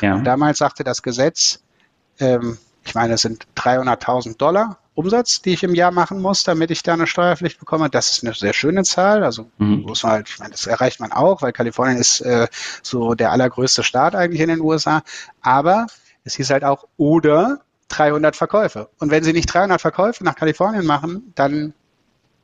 Ja. 0.01 0.15
Und 0.15 0.23
damals 0.23 0.57
sagte 0.57 0.83
das 0.83 1.03
Gesetz, 1.03 1.59
ähm, 2.19 2.57
ich 2.83 2.95
meine, 2.95 3.13
es 3.13 3.21
sind 3.21 3.45
300.000 3.55 4.35
Dollar 4.37 4.79
Umsatz, 4.95 5.43
die 5.43 5.53
ich 5.53 5.61
im 5.61 5.75
Jahr 5.75 5.91
machen 5.91 6.19
muss, 6.19 6.43
damit 6.43 6.71
ich 6.71 6.81
da 6.81 6.93
eine 6.93 7.05
Steuerpflicht 7.05 7.59
bekomme. 7.59 7.91
Das 7.91 8.09
ist 8.09 8.23
eine 8.23 8.33
sehr 8.33 8.53
schöne 8.53 8.83
Zahl. 8.83 9.23
Also 9.23 9.51
mhm. 9.59 9.81
muss 9.81 10.01
man 10.01 10.13
halt, 10.13 10.29
ich 10.29 10.39
meine, 10.39 10.51
das 10.51 10.65
erreicht 10.65 10.99
man 10.99 11.11
auch, 11.11 11.43
weil 11.43 11.53
Kalifornien 11.53 11.97
ist 11.97 12.21
äh, 12.21 12.47
so 12.81 13.13
der 13.13 13.31
allergrößte 13.31 13.83
Staat 13.83 14.15
eigentlich 14.15 14.41
in 14.41 14.49
den 14.49 14.61
USA. 14.61 15.03
Aber 15.41 15.85
es 16.23 16.35
hieß 16.35 16.49
halt 16.49 16.63
auch 16.63 16.87
oder 16.97 17.61
300 17.89 18.35
Verkäufe. 18.35 18.89
Und 18.99 19.11
wenn 19.11 19.23
Sie 19.23 19.33
nicht 19.33 19.45
300 19.53 19.79
Verkäufe 19.81 20.23
nach 20.23 20.35
Kalifornien 20.35 20.85
machen, 20.85 21.31
dann 21.35 21.73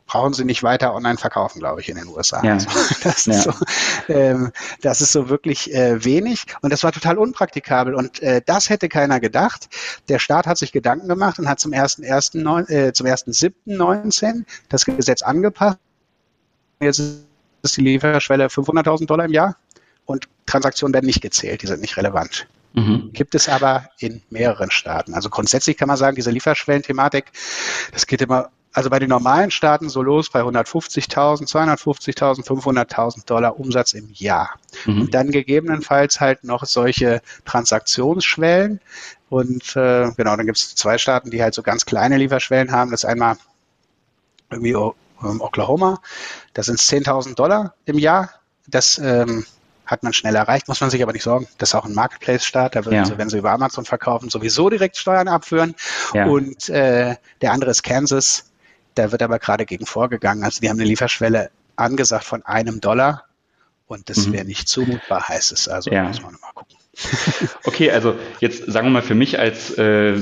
brauchen 0.09 0.33
sie 0.33 0.43
nicht 0.43 0.63
weiter 0.63 0.93
online 0.93 1.17
verkaufen, 1.17 1.59
glaube 1.59 1.81
ich, 1.81 1.89
in 1.89 1.95
den 1.95 2.07
USA. 2.07 2.43
Ja. 2.43 2.53
Also, 2.53 2.67
das, 3.03 3.25
ja. 3.25 3.33
ist 3.33 3.43
so, 3.43 3.53
ähm, 4.09 4.51
das 4.81 5.01
ist 5.01 5.11
so 5.11 5.29
wirklich 5.29 5.73
äh, 5.73 6.03
wenig 6.03 6.45
und 6.61 6.73
das 6.73 6.83
war 6.83 6.91
total 6.91 7.17
unpraktikabel 7.17 7.93
und 7.93 8.21
äh, 8.21 8.41
das 8.45 8.69
hätte 8.69 8.89
keiner 8.89 9.19
gedacht. 9.19 9.69
Der 10.09 10.19
Staat 10.19 10.47
hat 10.47 10.57
sich 10.57 10.71
Gedanken 10.71 11.07
gemacht 11.07 11.39
und 11.39 11.47
hat 11.47 11.59
zum 11.59 11.71
1.1., 11.71 12.69
äh, 12.69 12.91
zum 12.91 13.05
1.7.19 13.05 14.45
das 14.67 14.85
Gesetz 14.85 15.21
angepasst. 15.21 15.77
Jetzt 16.81 16.99
ist 17.61 17.77
die 17.77 17.81
Lieferschwelle 17.81 18.47
500.000 18.47 19.05
Dollar 19.05 19.25
im 19.25 19.33
Jahr 19.33 19.55
und 20.05 20.27
Transaktionen 20.47 20.93
werden 20.93 21.05
nicht 21.05 21.21
gezählt, 21.21 21.61
die 21.61 21.67
sind 21.67 21.81
nicht 21.81 21.97
relevant. 21.97 22.47
Mhm. 22.73 23.09
Gibt 23.13 23.35
es 23.35 23.49
aber 23.49 23.89
in 23.99 24.21
mehreren 24.29 24.71
Staaten. 24.71 25.13
Also 25.13 25.29
grundsätzlich 25.29 25.77
kann 25.77 25.87
man 25.87 25.97
sagen, 25.97 26.15
diese 26.15 26.31
Lieferschwellenthematik, 26.31 27.31
das 27.91 28.05
geht 28.05 28.21
immer 28.21 28.49
also 28.71 28.89
bei 28.89 28.99
den 28.99 29.09
normalen 29.09 29.51
Staaten 29.51 29.89
so 29.89 30.01
los 30.01 30.29
bei 30.29 30.41
150.000, 30.41 31.49
250.000, 31.49 32.45
500.000 32.45 33.25
Dollar 33.25 33.59
Umsatz 33.59 33.93
im 33.93 34.09
Jahr. 34.13 34.51
Mhm. 34.85 35.01
Und 35.01 35.13
dann 35.13 35.31
gegebenenfalls 35.31 36.19
halt 36.19 36.43
noch 36.43 36.65
solche 36.65 37.21
Transaktionsschwellen. 37.45 38.79
Und 39.29 39.75
äh, 39.75 40.11
genau, 40.15 40.35
dann 40.35 40.45
gibt 40.45 40.57
es 40.57 40.75
zwei 40.75 40.97
Staaten, 40.97 41.31
die 41.31 41.41
halt 41.41 41.55
so 41.55 41.63
ganz 41.63 41.85
kleine 41.85 42.17
Lieferschwellen 42.17 42.71
haben. 42.71 42.91
Das 42.91 43.03
ist 43.03 43.09
einmal 43.09 43.37
irgendwie 44.51 44.71
ähm, 44.71 45.41
Oklahoma. 45.41 45.99
Das 46.53 46.67
sind 46.67 46.79
10.000 46.79 47.35
Dollar 47.35 47.73
im 47.85 47.97
Jahr. 47.97 48.29
Das 48.67 48.99
ähm, 48.99 49.45
hat 49.89 50.03
man 50.03 50.13
schnell 50.13 50.35
erreicht, 50.35 50.67
muss 50.67 50.81
man 50.81 50.89
sich 50.89 51.01
aber 51.01 51.13
nicht 51.13 51.23
sorgen. 51.23 51.47
Das 51.57 51.69
ist 51.69 51.75
auch 51.75 51.85
ein 51.85 51.93
Marketplace-Staat, 51.93 52.75
da 52.75 52.85
würden 52.85 52.95
ja. 52.95 53.05
sie, 53.05 53.17
wenn 53.17 53.29
sie 53.29 53.39
über 53.39 53.51
Amazon 53.51 53.85
verkaufen, 53.85 54.29
sowieso 54.29 54.69
direkt 54.69 54.97
Steuern 54.97 55.27
abführen. 55.27 55.75
Ja. 56.13 56.25
Und 56.27 56.69
äh, 56.69 57.15
der 57.41 57.51
andere 57.51 57.71
ist 57.71 57.83
Kansas. 57.83 58.45
Da 58.95 59.11
wird 59.11 59.21
aber 59.21 59.39
gerade 59.39 59.65
gegen 59.65 59.85
vorgegangen. 59.85 60.43
Also 60.43 60.61
die 60.61 60.69
haben 60.69 60.77
eine 60.77 60.87
Lieferschwelle 60.87 61.51
angesagt 61.75 62.25
von 62.25 62.45
einem 62.45 62.81
Dollar 62.81 63.25
und 63.87 64.09
das 64.09 64.27
mhm. 64.27 64.33
wäre 64.33 64.45
nicht 64.45 64.67
zumutbar, 64.67 65.27
heißt 65.27 65.51
es. 65.51 65.67
Also 65.67 65.89
ja. 65.89 66.03
muss 66.03 66.21
man 66.21 66.33
mal 66.33 66.51
gucken. 66.53 66.77
Okay, 67.65 67.91
also 67.91 68.15
jetzt 68.39 68.71
sagen 68.71 68.87
wir 68.87 68.91
mal 68.91 69.01
für 69.01 69.15
mich 69.15 69.39
als 69.39 69.77
äh, 69.77 70.17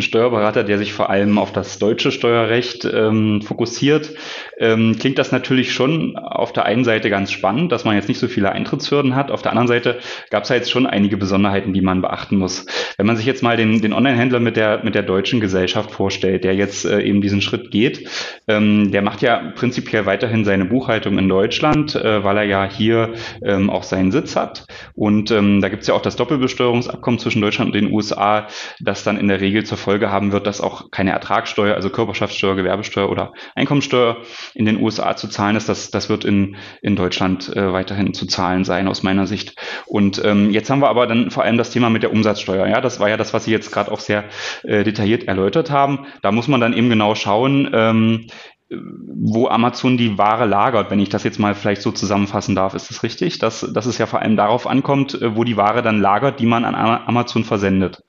Steuerberater, 0.00 0.64
der 0.64 0.78
sich 0.78 0.92
vor 0.92 1.10
allem 1.10 1.38
auf 1.38 1.52
das 1.52 1.78
deutsche 1.78 2.12
Steuerrecht 2.12 2.84
ähm, 2.84 3.42
fokussiert, 3.42 4.12
ähm, 4.58 4.96
klingt 4.98 5.18
das 5.18 5.32
natürlich 5.32 5.72
schon 5.72 6.16
auf 6.16 6.52
der 6.52 6.64
einen 6.64 6.84
Seite 6.84 7.10
ganz 7.10 7.32
spannend, 7.32 7.72
dass 7.72 7.84
man 7.84 7.96
jetzt 7.96 8.08
nicht 8.08 8.18
so 8.18 8.28
viele 8.28 8.52
Eintrittshürden 8.52 9.14
hat. 9.14 9.30
Auf 9.30 9.42
der 9.42 9.52
anderen 9.52 9.68
Seite 9.68 9.98
gab 10.30 10.44
es 10.44 10.48
ja 10.48 10.56
jetzt 10.56 10.70
schon 10.70 10.86
einige 10.86 11.16
Besonderheiten, 11.16 11.72
die 11.72 11.80
man 11.80 12.02
beachten 12.02 12.36
muss. 12.36 12.66
Wenn 12.96 13.06
man 13.06 13.16
sich 13.16 13.26
jetzt 13.26 13.42
mal 13.42 13.56
den, 13.56 13.80
den 13.80 13.92
Online-Händler 13.92 14.40
mit 14.40 14.56
der, 14.56 14.84
mit 14.84 14.94
der 14.94 15.02
deutschen 15.02 15.40
Gesellschaft 15.40 15.90
vorstellt, 15.90 16.44
der 16.44 16.54
jetzt 16.54 16.84
äh, 16.84 17.00
eben 17.00 17.20
diesen 17.20 17.42
Schritt 17.42 17.70
geht, 17.70 18.08
ähm, 18.48 18.92
der 18.92 19.02
macht 19.02 19.22
ja 19.22 19.52
prinzipiell 19.54 20.06
weiterhin 20.06 20.44
seine 20.44 20.64
Buchhaltung 20.64 21.18
in 21.18 21.28
Deutschland, 21.28 21.94
äh, 21.94 22.22
weil 22.24 22.36
er 22.38 22.44
ja 22.44 22.64
hier 22.64 23.14
ähm, 23.44 23.70
auch 23.70 23.82
seinen 23.82 24.12
Sitz 24.12 24.36
hat. 24.36 24.66
Und 24.94 25.30
ähm, 25.30 25.60
da 25.60 25.68
gibt 25.68 25.82
es 25.82 25.88
ja 25.88 25.94
auch 25.94 26.02
das 26.02 26.16
Doppelbesteuerungsabkommen 26.22 27.18
zwischen 27.18 27.42
Deutschland 27.42 27.68
und 27.68 27.74
den 27.74 27.92
USA, 27.92 28.46
das 28.78 29.02
dann 29.02 29.18
in 29.18 29.26
der 29.26 29.40
Regel 29.40 29.64
zur 29.64 29.76
Folge 29.76 30.10
haben 30.10 30.30
wird, 30.30 30.46
dass 30.46 30.60
auch 30.60 30.90
keine 30.92 31.10
Ertragssteuer, 31.10 31.74
also 31.74 31.90
Körperschaftssteuer, 31.90 32.54
Gewerbesteuer 32.54 33.10
oder 33.10 33.32
Einkommensteuer 33.56 34.18
in 34.54 34.66
den 34.66 34.80
USA 34.80 35.16
zu 35.16 35.28
zahlen 35.28 35.56
ist. 35.56 35.68
Das, 35.68 35.90
das 35.90 36.08
wird 36.08 36.24
in, 36.24 36.56
in 36.80 36.94
Deutschland 36.94 37.54
äh, 37.56 37.72
weiterhin 37.72 38.14
zu 38.14 38.26
zahlen 38.26 38.64
sein, 38.64 38.86
aus 38.86 39.02
meiner 39.02 39.26
Sicht. 39.26 39.56
Und 39.86 40.24
ähm, 40.24 40.50
jetzt 40.50 40.70
haben 40.70 40.80
wir 40.80 40.88
aber 40.88 41.06
dann 41.08 41.30
vor 41.30 41.42
allem 41.42 41.58
das 41.58 41.70
Thema 41.70 41.90
mit 41.90 42.02
der 42.02 42.12
Umsatzsteuer. 42.12 42.68
Ja, 42.68 42.80
das 42.80 43.00
war 43.00 43.08
ja 43.08 43.16
das, 43.16 43.34
was 43.34 43.44
Sie 43.44 43.50
jetzt 43.50 43.72
gerade 43.72 43.90
auch 43.90 44.00
sehr 44.00 44.24
äh, 44.62 44.84
detailliert 44.84 45.24
erläutert 45.24 45.70
haben. 45.70 46.06
Da 46.22 46.30
muss 46.30 46.46
man 46.46 46.60
dann 46.60 46.72
eben 46.72 46.88
genau 46.88 47.14
schauen, 47.14 47.70
ähm, 47.72 48.26
wo 48.74 49.48
Amazon 49.48 49.96
die 49.96 50.18
Ware 50.18 50.46
lagert, 50.46 50.90
wenn 50.90 50.98
ich 50.98 51.08
das 51.08 51.24
jetzt 51.24 51.38
mal 51.38 51.54
vielleicht 51.54 51.82
so 51.82 51.92
zusammenfassen 51.92 52.54
darf. 52.54 52.74
Ist 52.74 52.90
das 52.90 53.02
richtig? 53.02 53.38
Dass, 53.38 53.66
dass 53.72 53.86
es 53.86 53.98
ja 53.98 54.06
vor 54.06 54.20
allem 54.20 54.36
darauf 54.36 54.66
ankommt, 54.66 55.20
äh, 55.20 55.36
wo 55.36 55.44
die 55.44 55.56
Ware 55.56 55.82
dann 55.82 56.00
lagert, 56.00 56.40
die 56.40 56.46
man 56.46 56.64
an 56.64 56.74
Amazon 56.74 57.44
versendet. 57.44 58.02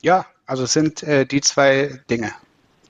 Ja, 0.00 0.26
also 0.46 0.64
es 0.64 0.72
sind 0.72 1.02
äh, 1.02 1.26
die 1.26 1.40
zwei 1.40 2.00
Dinge. 2.10 2.32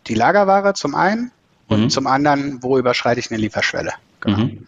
Die 0.07 0.15
Lagerware 0.15 0.75
zum 0.75 0.95
einen 0.95 1.31
und 1.69 1.83
mhm. 1.83 1.91
zum 1.91 2.07
anderen, 2.07 2.63
wo 2.63 2.79
überschreite 2.79 3.21
ich 3.21 3.31
eine 3.31 3.41
Lieferschwelle. 3.41 3.93
Genau. 4.21 4.39
Mhm. 4.39 4.67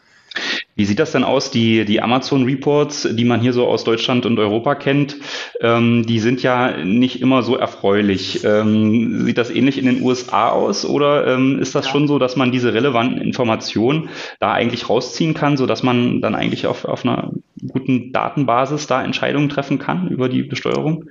Wie 0.76 0.84
sieht 0.84 0.98
das 0.98 1.12
denn 1.12 1.24
aus? 1.24 1.50
Die, 1.50 1.86
die 1.86 2.02
Amazon 2.02 2.44
Reports, 2.44 3.08
die 3.10 3.24
man 3.24 3.40
hier 3.40 3.54
so 3.54 3.66
aus 3.66 3.82
Deutschland 3.82 4.26
und 4.26 4.38
Europa 4.38 4.74
kennt, 4.74 5.16
ähm, 5.62 6.04
die 6.06 6.20
sind 6.20 6.42
ja 6.42 6.84
nicht 6.84 7.22
immer 7.22 7.42
so 7.42 7.56
erfreulich. 7.56 8.44
Ähm, 8.44 9.24
sieht 9.24 9.38
das 9.38 9.50
ähnlich 9.50 9.78
in 9.78 9.86
den 9.86 10.02
USA 10.02 10.50
aus 10.50 10.84
oder 10.84 11.26
ähm, 11.26 11.58
ist 11.58 11.74
das 11.74 11.86
ja. 11.86 11.92
schon 11.92 12.08
so, 12.08 12.18
dass 12.18 12.36
man 12.36 12.52
diese 12.52 12.74
relevanten 12.74 13.22
Informationen 13.22 14.10
da 14.38 14.52
eigentlich 14.52 14.90
rausziehen 14.90 15.32
kann, 15.32 15.56
sodass 15.56 15.82
man 15.82 16.20
dann 16.20 16.34
eigentlich 16.34 16.66
auf, 16.66 16.84
auf 16.84 17.06
einer 17.06 17.32
guten 17.66 18.12
Datenbasis 18.12 18.86
da 18.86 19.02
Entscheidungen 19.02 19.48
treffen 19.48 19.78
kann 19.78 20.08
über 20.08 20.28
die 20.28 20.42
Besteuerung? 20.42 21.06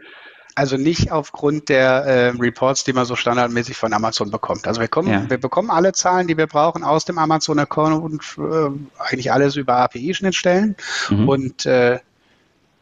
Also 0.57 0.77
nicht 0.77 1.11
aufgrund 1.11 1.67
der 1.67 2.05
äh, 2.05 2.27
Reports, 2.29 2.85
die 2.85 2.93
man 2.93 3.05
so 3.05 3.17
standardmäßig 3.17 3.75
von 3.75 3.91
Amazon 3.91 4.31
bekommt. 4.31 4.67
Also 4.67 4.79
wir, 4.79 4.87
kommen, 4.87 5.09
ja. 5.09 5.29
wir 5.29 5.37
bekommen 5.37 5.69
alle 5.69 5.91
Zahlen, 5.91 6.27
die 6.27 6.37
wir 6.37 6.47
brauchen 6.47 6.83
aus 6.83 7.03
dem 7.03 7.17
Amazon-Account 7.17 8.01
und 8.01 8.23
äh, 8.37 8.69
eigentlich 8.97 9.33
alles 9.33 9.57
über 9.57 9.75
API-Schnittstellen. 9.75 10.77
Mhm. 11.09 11.27
Und 11.27 11.65
äh, 11.65 11.99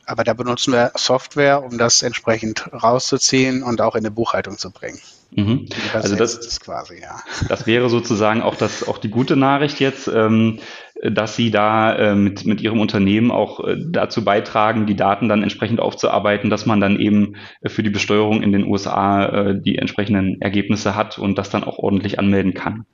aber 0.06 0.24
da 0.24 0.34
benutzen 0.34 0.74
wir 0.74 0.92
Software, 0.96 1.64
um 1.64 1.78
das 1.78 2.02
entsprechend 2.02 2.72
rauszuziehen 2.74 3.64
und 3.64 3.82
auch 3.82 3.96
in 3.96 4.02
eine 4.02 4.12
Buchhaltung 4.12 4.58
zu 4.58 4.70
bringen. 4.70 5.00
Mhm. 5.32 5.68
Also 5.94 6.16
das, 6.16 6.36
ist 6.36 6.62
quasi, 6.62 7.02
ja. 7.02 7.22
Das 7.48 7.66
wäre 7.66 7.90
sozusagen 7.90 8.42
auch 8.42 8.56
das, 8.56 8.88
auch 8.88 8.98
die 8.98 9.10
gute 9.10 9.36
Nachricht 9.36 9.80
jetzt. 9.80 10.08
Ähm, 10.08 10.60
dass 11.12 11.36
sie 11.36 11.52
da 11.52 11.96
äh, 11.96 12.16
mit, 12.16 12.46
mit 12.46 12.62
ihrem 12.62 12.80
Unternehmen 12.80 13.32
auch 13.32 13.60
äh, 13.60 13.76
dazu 13.78 14.24
beitragen, 14.24 14.86
die 14.86 14.96
Daten 14.96 15.30
dann 15.30 15.44
entsprechend 15.44 15.80
aufzuarbeiten, 15.80 16.50
dass 16.50 16.66
man 16.66 16.80
dann 16.80 17.00
eben 17.00 17.36
äh, 17.62 17.70
für 17.70 17.84
die 17.84 17.90
Besteuerung 17.90 18.42
in 18.42 18.52
den 18.52 18.66
USA 18.66 19.26
äh, 19.26 19.62
die 19.62 19.78
entsprechenden 19.78 20.42
Ergebnisse 20.42 20.96
hat 20.96 21.20
und 21.20 21.38
das 21.38 21.50
dann 21.50 21.64
auch 21.64 21.78
ordentlich 21.78 22.20
anmelden 22.20 22.54
kann. 22.54 22.86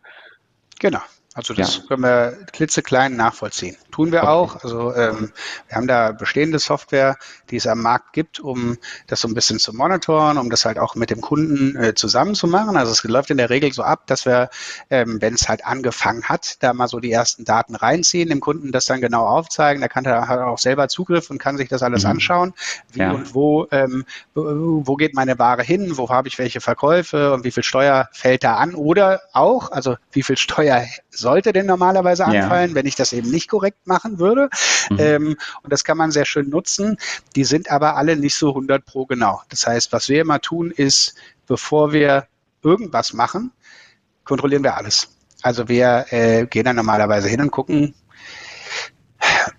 Genau. 0.79 1.01
Also 1.35 1.53
das 1.53 1.77
ja. 1.77 1.83
können 1.87 2.03
wir 2.03 2.37
klitzeklein 2.51 3.15
nachvollziehen. 3.15 3.77
Tun 3.91 4.11
wir 4.11 4.23
okay. 4.23 4.27
auch. 4.27 4.63
Also 4.63 4.93
ähm, 4.93 5.31
wir 5.67 5.77
haben 5.77 5.87
da 5.87 6.11
bestehende 6.11 6.57
Software, 6.59 7.17
die 7.51 7.57
es 7.57 7.67
am 7.67 7.81
Markt 7.81 8.13
gibt, 8.13 8.39
um 8.39 8.77
das 9.07 9.21
so 9.21 9.27
ein 9.27 9.33
bisschen 9.33 9.59
zu 9.59 9.73
monitoren, 9.73 10.37
um 10.37 10.49
das 10.49 10.65
halt 10.65 10.79
auch 10.79 10.95
mit 10.95 11.09
dem 11.09 11.21
Kunden 11.21 11.75
äh, 11.75 11.93
zusammen 11.93 12.35
zu 12.35 12.47
machen. 12.47 12.77
Also 12.77 12.91
es 12.91 13.03
läuft 13.03 13.29
in 13.29 13.37
der 13.37 13.49
Regel 13.49 13.71
so 13.73 13.83
ab, 13.83 14.07
dass 14.07 14.25
wir, 14.25 14.49
ähm, 14.89 15.21
wenn 15.21 15.33
es 15.33 15.49
halt 15.49 15.65
angefangen 15.65 16.23
hat, 16.23 16.57
da 16.63 16.73
mal 16.73 16.87
so 16.87 16.99
die 16.99 17.11
ersten 17.11 17.45
Daten 17.45 17.75
reinziehen, 17.75 18.29
dem 18.29 18.39
Kunden 18.39 18.71
das 18.71 18.85
dann 18.85 19.01
genau 19.01 19.25
aufzeigen. 19.25 19.81
Der 19.81 19.89
kann 19.89 20.03
da 20.03 20.27
hat 20.27 20.39
auch 20.39 20.57
selber 20.57 20.87
Zugriff 20.87 21.29
und 21.29 21.37
kann 21.37 21.57
sich 21.57 21.69
das 21.69 21.83
alles 21.83 22.03
mhm. 22.03 22.11
anschauen, 22.11 22.53
wie 22.91 22.99
ja. 22.99 23.11
und 23.11 23.33
wo, 23.33 23.67
ähm, 23.71 24.05
wo 24.33 24.95
geht 24.95 25.13
meine 25.13 25.37
Ware 25.39 25.63
hin, 25.63 25.97
wo 25.97 26.09
habe 26.09 26.27
ich 26.27 26.37
welche 26.37 26.61
Verkäufe 26.61 27.33
und 27.33 27.43
wie 27.43 27.51
viel 27.51 27.63
Steuer 27.63 28.09
fällt 28.11 28.43
da 28.43 28.55
an 28.55 28.75
oder 28.75 29.21
auch, 29.33 29.71
also 29.71 29.95
wie 30.11 30.23
viel 30.23 30.37
Steuer 30.37 30.85
sollte 31.09 31.53
denn 31.53 31.65
normalerweise 31.65 32.25
anfallen, 32.25 32.71
ja. 32.71 32.75
wenn 32.75 32.85
ich 32.85 32.95
das 32.95 33.13
eben 33.13 33.29
nicht 33.29 33.49
korrekt 33.49 33.85
machen 33.85 34.19
würde. 34.19 34.49
Mhm. 34.89 34.99
Ähm, 34.99 35.37
und 35.63 35.73
das 35.73 35.83
kann 35.83 35.97
man 35.97 36.11
sehr 36.11 36.25
schön 36.25 36.49
nutzen. 36.49 36.97
Die 37.35 37.38
sind 37.43 37.69
aber 37.71 37.95
alle 37.95 38.15
nicht 38.15 38.35
so 38.35 38.49
100 38.49 38.85
pro 38.85 39.05
genau. 39.05 39.41
Das 39.49 39.67
heißt, 39.67 39.91
was 39.91 40.09
wir 40.09 40.21
immer 40.21 40.41
tun, 40.41 40.71
ist, 40.71 41.15
bevor 41.47 41.91
wir 41.93 42.27
irgendwas 42.63 43.13
machen, 43.13 43.51
kontrollieren 44.23 44.63
wir 44.63 44.77
alles. 44.77 45.09
Also 45.41 45.67
wir 45.69 46.05
äh, 46.09 46.45
gehen 46.45 46.65
dann 46.65 46.75
normalerweise 46.75 47.29
hin 47.29 47.41
und 47.41 47.51
gucken, 47.51 47.95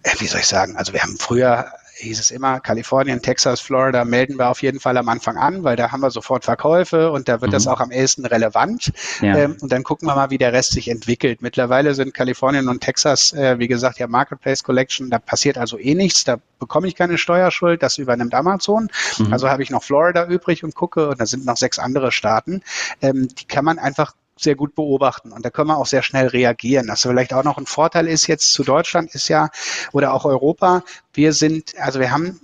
äh, 0.02 0.14
wie 0.18 0.26
soll 0.26 0.40
ich 0.40 0.46
sagen, 0.46 0.76
also 0.76 0.92
wir 0.92 1.02
haben 1.02 1.16
früher 1.18 1.72
hieß 2.00 2.18
es 2.18 2.30
immer, 2.30 2.60
Kalifornien, 2.60 3.22
Texas, 3.22 3.60
Florida 3.60 4.04
melden 4.04 4.38
wir 4.38 4.48
auf 4.48 4.62
jeden 4.62 4.80
Fall 4.80 4.96
am 4.96 5.08
Anfang 5.08 5.36
an, 5.36 5.64
weil 5.64 5.76
da 5.76 5.92
haben 5.92 6.00
wir 6.00 6.10
sofort 6.10 6.44
Verkäufe 6.44 7.10
und 7.10 7.28
da 7.28 7.40
wird 7.40 7.50
mhm. 7.50 7.54
das 7.54 7.66
auch 7.66 7.80
am 7.80 7.90
ehesten 7.90 8.26
relevant. 8.26 8.92
Ja. 9.20 9.36
Ähm, 9.36 9.56
und 9.60 9.70
dann 9.70 9.82
gucken 9.82 10.08
wir 10.08 10.14
mal, 10.14 10.30
wie 10.30 10.38
der 10.38 10.52
Rest 10.52 10.72
sich 10.72 10.88
entwickelt. 10.88 11.42
Mittlerweile 11.42 11.94
sind 11.94 12.14
Kalifornien 12.14 12.68
und 12.68 12.80
Texas, 12.80 13.32
äh, 13.32 13.58
wie 13.58 13.68
gesagt, 13.68 13.98
ja 13.98 14.06
Marketplace 14.06 14.62
Collection, 14.62 15.10
da 15.10 15.18
passiert 15.18 15.58
also 15.58 15.78
eh 15.78 15.94
nichts, 15.94 16.24
da 16.24 16.38
bekomme 16.58 16.88
ich 16.88 16.94
keine 16.94 17.18
Steuerschuld, 17.18 17.82
das 17.82 17.98
übernimmt 17.98 18.34
Amazon. 18.34 18.88
Mhm. 19.18 19.32
Also 19.32 19.48
habe 19.48 19.62
ich 19.62 19.70
noch 19.70 19.82
Florida 19.82 20.26
übrig 20.26 20.64
und 20.64 20.74
gucke, 20.74 21.08
und 21.08 21.20
da 21.20 21.26
sind 21.26 21.44
noch 21.44 21.56
sechs 21.56 21.78
andere 21.78 22.12
Staaten. 22.12 22.62
Ähm, 23.02 23.28
die 23.28 23.44
kann 23.44 23.64
man 23.64 23.78
einfach 23.78 24.14
sehr 24.42 24.54
gut 24.54 24.74
beobachten 24.74 25.32
und 25.32 25.44
da 25.44 25.50
können 25.50 25.68
wir 25.68 25.76
auch 25.76 25.86
sehr 25.86 26.02
schnell 26.02 26.28
reagieren. 26.28 26.88
Was 26.88 27.02
vielleicht 27.02 27.32
auch 27.34 27.44
noch 27.44 27.58
ein 27.58 27.66
Vorteil 27.66 28.08
ist 28.08 28.26
jetzt 28.26 28.52
zu 28.52 28.64
Deutschland 28.64 29.14
ist 29.14 29.28
ja 29.28 29.50
oder 29.92 30.14
auch 30.14 30.24
Europa, 30.24 30.82
wir 31.14 31.32
sind, 31.32 31.78
also 31.78 32.00
wir 32.00 32.10
haben 32.10 32.40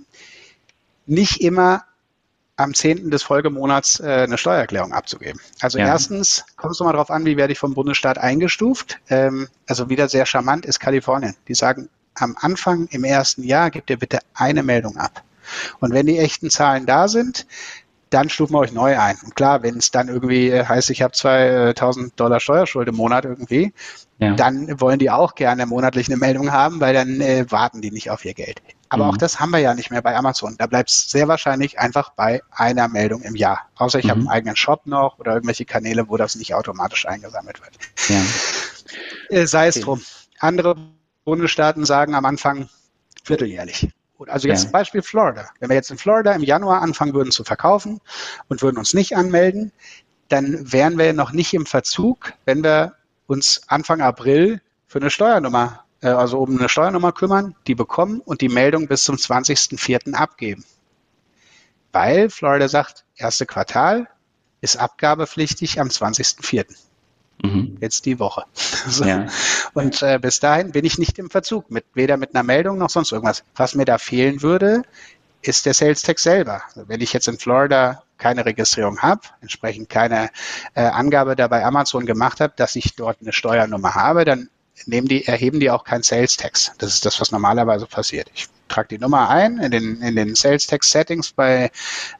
nicht 1.05 1.41
immer 1.41 1.83
am 2.57 2.73
10. 2.73 3.11
des 3.11 3.23
Folgemonats 3.23 3.99
äh, 3.99 4.23
eine 4.23 4.37
Steuererklärung 4.37 4.91
abzugeben. 4.91 5.39
Also 5.61 5.77
ja. 5.77 5.85
erstens 5.85 6.43
kommt 6.55 6.73
es 6.73 6.79
mal 6.79 6.91
darauf 6.91 7.11
an, 7.11 7.25
wie 7.25 7.37
werde 7.37 7.53
ich 7.53 7.59
vom 7.59 7.75
Bundesstaat 7.75 8.17
eingestuft. 8.17 8.99
Ähm, 9.09 9.47
also 9.67 9.89
wieder 9.89 10.09
sehr 10.09 10.25
charmant 10.25 10.65
ist 10.65 10.79
Kalifornien. 10.79 11.35
Die 11.47 11.53
sagen, 11.53 11.87
am 12.15 12.35
Anfang 12.39 12.87
im 12.87 13.03
ersten 13.03 13.43
Jahr 13.43 13.69
gebt 13.69 13.91
ihr 13.91 13.97
bitte 13.97 14.19
eine 14.33 14.63
Meldung 14.63 14.97
ab. 14.97 15.23
Und 15.79 15.93
wenn 15.93 16.07
die 16.07 16.17
echten 16.17 16.49
Zahlen 16.49 16.87
da 16.87 17.07
sind, 17.07 17.45
dann 18.09 18.29
stufen 18.29 18.53
wir 18.53 18.59
euch 18.59 18.71
neu 18.71 18.97
ein. 18.97 19.17
Und 19.23 19.35
klar, 19.35 19.63
wenn 19.63 19.77
es 19.77 19.91
dann 19.91 20.07
irgendwie 20.07 20.49
äh, 20.49 20.65
heißt, 20.65 20.89
ich 20.89 21.01
habe 21.01 21.13
2000 21.13 22.19
Dollar 22.19 22.39
Steuerschuld 22.39 22.87
im 22.87 22.95
Monat 22.95 23.25
irgendwie, 23.25 23.73
ja. 24.19 24.33
dann 24.35 24.79
wollen 24.79 24.99
die 24.99 25.11
auch 25.11 25.35
gerne 25.35 25.65
monatlich 25.65 26.07
eine 26.07 26.17
Meldung 26.17 26.51
haben, 26.51 26.79
weil 26.79 26.93
dann 26.93 27.21
äh, 27.21 27.45
warten 27.49 27.81
die 27.81 27.91
nicht 27.91 28.09
auf 28.09 28.25
ihr 28.25 28.33
Geld. 28.33 28.61
Aber 28.89 29.05
mhm. 29.05 29.09
auch 29.11 29.17
das 29.17 29.39
haben 29.39 29.51
wir 29.51 29.59
ja 29.59 29.73
nicht 29.73 29.91
mehr 29.91 30.01
bei 30.01 30.15
Amazon. 30.15 30.55
Da 30.57 30.67
bleibt 30.67 30.89
es 30.89 31.09
sehr 31.09 31.27
wahrscheinlich 31.27 31.79
einfach 31.79 32.11
bei 32.11 32.41
einer 32.51 32.87
Meldung 32.87 33.21
im 33.21 33.35
Jahr. 33.35 33.61
Außer 33.75 33.99
ich 33.99 34.05
mhm. 34.05 34.09
habe 34.09 34.19
einen 34.21 34.29
eigenen 34.29 34.55
Shop 34.55 34.85
noch 34.85 35.19
oder 35.19 35.33
irgendwelche 35.33 35.65
Kanäle, 35.65 36.07
wo 36.09 36.17
das 36.17 36.35
nicht 36.35 36.53
automatisch 36.53 37.05
eingesammelt 37.05 37.61
wird. 37.61 37.73
Ja. 38.07 38.21
Äh, 39.29 39.45
sei 39.45 39.67
es 39.67 39.77
okay. 39.77 39.85
drum. 39.85 40.01
Andere 40.39 40.75
Bundesstaaten 41.25 41.85
sagen 41.85 42.15
am 42.15 42.25
Anfang 42.25 42.69
vierteljährlich. 43.23 43.89
Also 44.27 44.47
jetzt 44.47 44.65
ja. 44.65 44.69
Beispiel 44.71 45.01
Florida. 45.01 45.49
Wenn 45.59 45.69
wir 45.69 45.75
jetzt 45.75 45.91
in 45.91 45.97
Florida 45.97 46.31
im 46.33 46.43
Januar 46.43 46.81
anfangen 46.81 47.13
würden 47.13 47.31
zu 47.31 47.43
verkaufen 47.43 48.01
und 48.47 48.61
würden 48.61 48.77
uns 48.77 48.93
nicht 48.93 49.15
anmelden, 49.15 49.71
dann 50.29 50.71
wären 50.71 50.97
wir 50.97 51.13
noch 51.13 51.31
nicht 51.31 51.53
im 51.53 51.65
Verzug, 51.65 52.33
wenn 52.45 52.63
wir 52.63 52.95
uns 53.27 53.61
Anfang 53.67 54.01
April 54.01 54.61
für 54.87 54.99
eine 54.99 55.09
Steuernummer, 55.09 55.83
äh, 56.01 56.07
also 56.07 56.39
um 56.39 56.57
eine 56.57 56.69
Steuernummer 56.69 57.11
kümmern, 57.11 57.55
die 57.67 57.75
bekommen 57.75 58.21
und 58.21 58.41
die 58.41 58.49
Meldung 58.49 58.87
bis 58.87 59.03
zum 59.03 59.15
20.04. 59.15 60.13
abgeben. 60.13 60.65
Weil 61.91 62.29
Florida 62.29 62.67
sagt, 62.67 63.05
erste 63.15 63.45
Quartal 63.45 64.07
ist 64.61 64.77
abgabepflichtig 64.77 65.79
am 65.79 65.87
20.04. 65.87 66.75
Mhm. 67.43 67.77
Jetzt 67.81 68.05
die 68.05 68.19
Woche. 68.19 68.45
So. 68.87 69.03
Ja. 69.03 69.27
Und 69.73 70.01
äh, 70.01 70.17
bis 70.17 70.39
dahin 70.39 70.71
bin 70.71 70.85
ich 70.85 70.97
nicht 70.97 71.19
im 71.19 71.29
Verzug, 71.29 71.69
mit, 71.69 71.83
weder 71.93 72.15
mit 72.15 72.33
einer 72.33 72.43
Meldung 72.43 72.77
noch 72.77 72.89
sonst 72.89 73.11
irgendwas. 73.11 73.43
Was 73.53 73.75
mir 73.75 73.83
da 73.83 73.97
fehlen 73.97 74.41
würde, 74.41 74.83
ist 75.41 75.65
der 75.65 75.73
Sales 75.73 76.03
Tax 76.03 76.23
selber. 76.23 76.61
Wenn 76.75 77.01
ich 77.01 77.11
jetzt 77.11 77.27
in 77.27 77.37
Florida 77.37 78.03
keine 78.17 78.45
Registrierung 78.45 78.99
habe, 78.99 79.21
entsprechend 79.41 79.89
keine 79.89 80.29
äh, 80.73 80.83
Angabe 80.83 81.35
da 81.35 81.49
bei 81.49 81.65
Amazon 81.65 82.05
gemacht 82.05 82.39
habe, 82.39 82.53
dass 82.55 82.77
ich 82.77 82.95
dort 82.95 83.17
eine 83.21 83.33
Steuernummer 83.33 83.93
habe, 83.93 84.23
dann 84.23 84.49
nehmen 84.85 85.07
die, 85.07 85.25
erheben 85.25 85.59
die 85.59 85.71
auch 85.71 85.83
kein 85.83 86.03
Sales 86.03 86.37
Tax. 86.37 86.71
Das 86.77 86.93
ist 86.93 87.05
das, 87.05 87.19
was 87.19 87.31
normalerweise 87.31 87.85
passiert. 87.85 88.29
Ich 88.33 88.47
trage 88.67 88.89
die 88.89 88.97
Nummer 88.99 89.29
ein 89.29 89.57
in 89.59 89.71
den, 89.71 90.01
in 90.01 90.15
den 90.15 90.35
Sales 90.35 90.67
Tax 90.67 90.89
Settings 90.89 91.31
bei, 91.31 91.71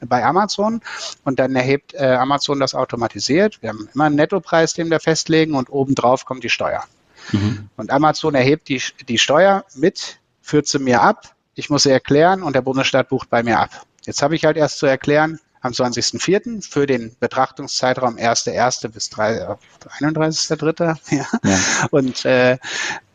bei 0.02 0.24
Amazon 0.24 0.82
und 1.24 1.40
dann 1.40 1.56
erhebt 1.56 1.94
äh, 1.94 2.16
Amazon 2.16 2.60
das 2.60 2.74
automatisiert. 2.74 3.62
Wir 3.62 3.70
haben 3.70 3.90
immer 3.94 4.06
einen 4.06 4.16
Nettopreis, 4.16 4.74
den 4.74 4.90
wir 4.90 5.00
festlegen 5.00 5.56
und 5.56 5.70
obendrauf 5.70 6.26
kommt 6.26 6.44
die 6.44 6.50
Steuer. 6.50 6.84
Mhm. 7.32 7.70
Und 7.76 7.92
Amazon 7.92 8.36
erhebt 8.36 8.70
die, 8.70 8.82
die 9.08 9.18
Steuer 9.18 9.66
mit, 9.76 10.20
führt 10.42 10.68
sie 10.68 10.80
mir 10.80 11.02
ab. 11.02 11.36
Ich 11.56 11.70
muss 11.70 11.84
sie 11.84 11.92
erklären 11.92 12.44
und 12.44 12.56
der 12.56 12.62
Bundesstaat 12.62 13.10
bucht 13.10 13.30
bei 13.30 13.44
mir 13.44 13.60
ab. 13.60 13.86
Jetzt 14.06 14.22
habe 14.22 14.36
ich 14.36 14.46
halt 14.46 14.56
erst 14.58 14.78
zu 14.78 14.86
erklären, 14.86 15.40
am 15.62 15.72
20.04. 15.72 16.70
für 16.70 16.86
den 16.86 17.16
Betrachtungszeitraum 17.20 18.16
1.1. 18.16 18.90
bis 18.90 19.12
31.03. 19.12 20.98
Ja. 21.16 21.26
ja. 21.44 21.60
Und, 21.92 22.26
äh, 22.26 22.58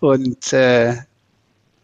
und 0.01 0.53
äh, 0.53 0.97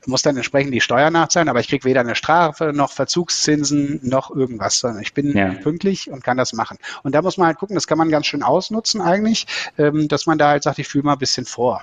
muss 0.06 0.22
dann 0.22 0.36
entsprechend 0.36 0.72
die 0.72 0.80
Steuer 0.80 1.10
nachzahlen, 1.10 1.48
aber 1.48 1.60
ich 1.60 1.68
kriege 1.68 1.84
weder 1.84 2.00
eine 2.00 2.14
Strafe 2.14 2.72
noch 2.72 2.92
Verzugszinsen 2.92 4.00
noch 4.02 4.30
irgendwas, 4.30 4.78
sondern 4.78 5.02
ich 5.02 5.12
bin 5.12 5.36
ja. 5.36 5.50
pünktlich 5.52 6.10
und 6.10 6.24
kann 6.24 6.38
das 6.38 6.52
machen. 6.52 6.78
Und 7.02 7.14
da 7.14 7.22
muss 7.22 7.36
man 7.36 7.48
halt 7.48 7.58
gucken, 7.58 7.74
das 7.74 7.86
kann 7.86 7.98
man 7.98 8.08
ganz 8.08 8.26
schön 8.26 8.42
ausnutzen 8.42 9.02
eigentlich, 9.02 9.46
ähm, 9.76 10.08
dass 10.08 10.26
man 10.26 10.38
da 10.38 10.48
halt 10.48 10.62
sagt, 10.62 10.78
ich 10.78 10.88
fühle 10.88 11.04
mal 11.04 11.12
ein 11.12 11.18
bisschen 11.18 11.44
vor. 11.44 11.82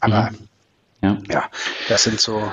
Aber 0.00 0.30
mhm. 0.30 0.48
ja. 1.02 1.18
ja, 1.28 1.44
das 1.88 2.04
sind 2.04 2.20
so 2.20 2.52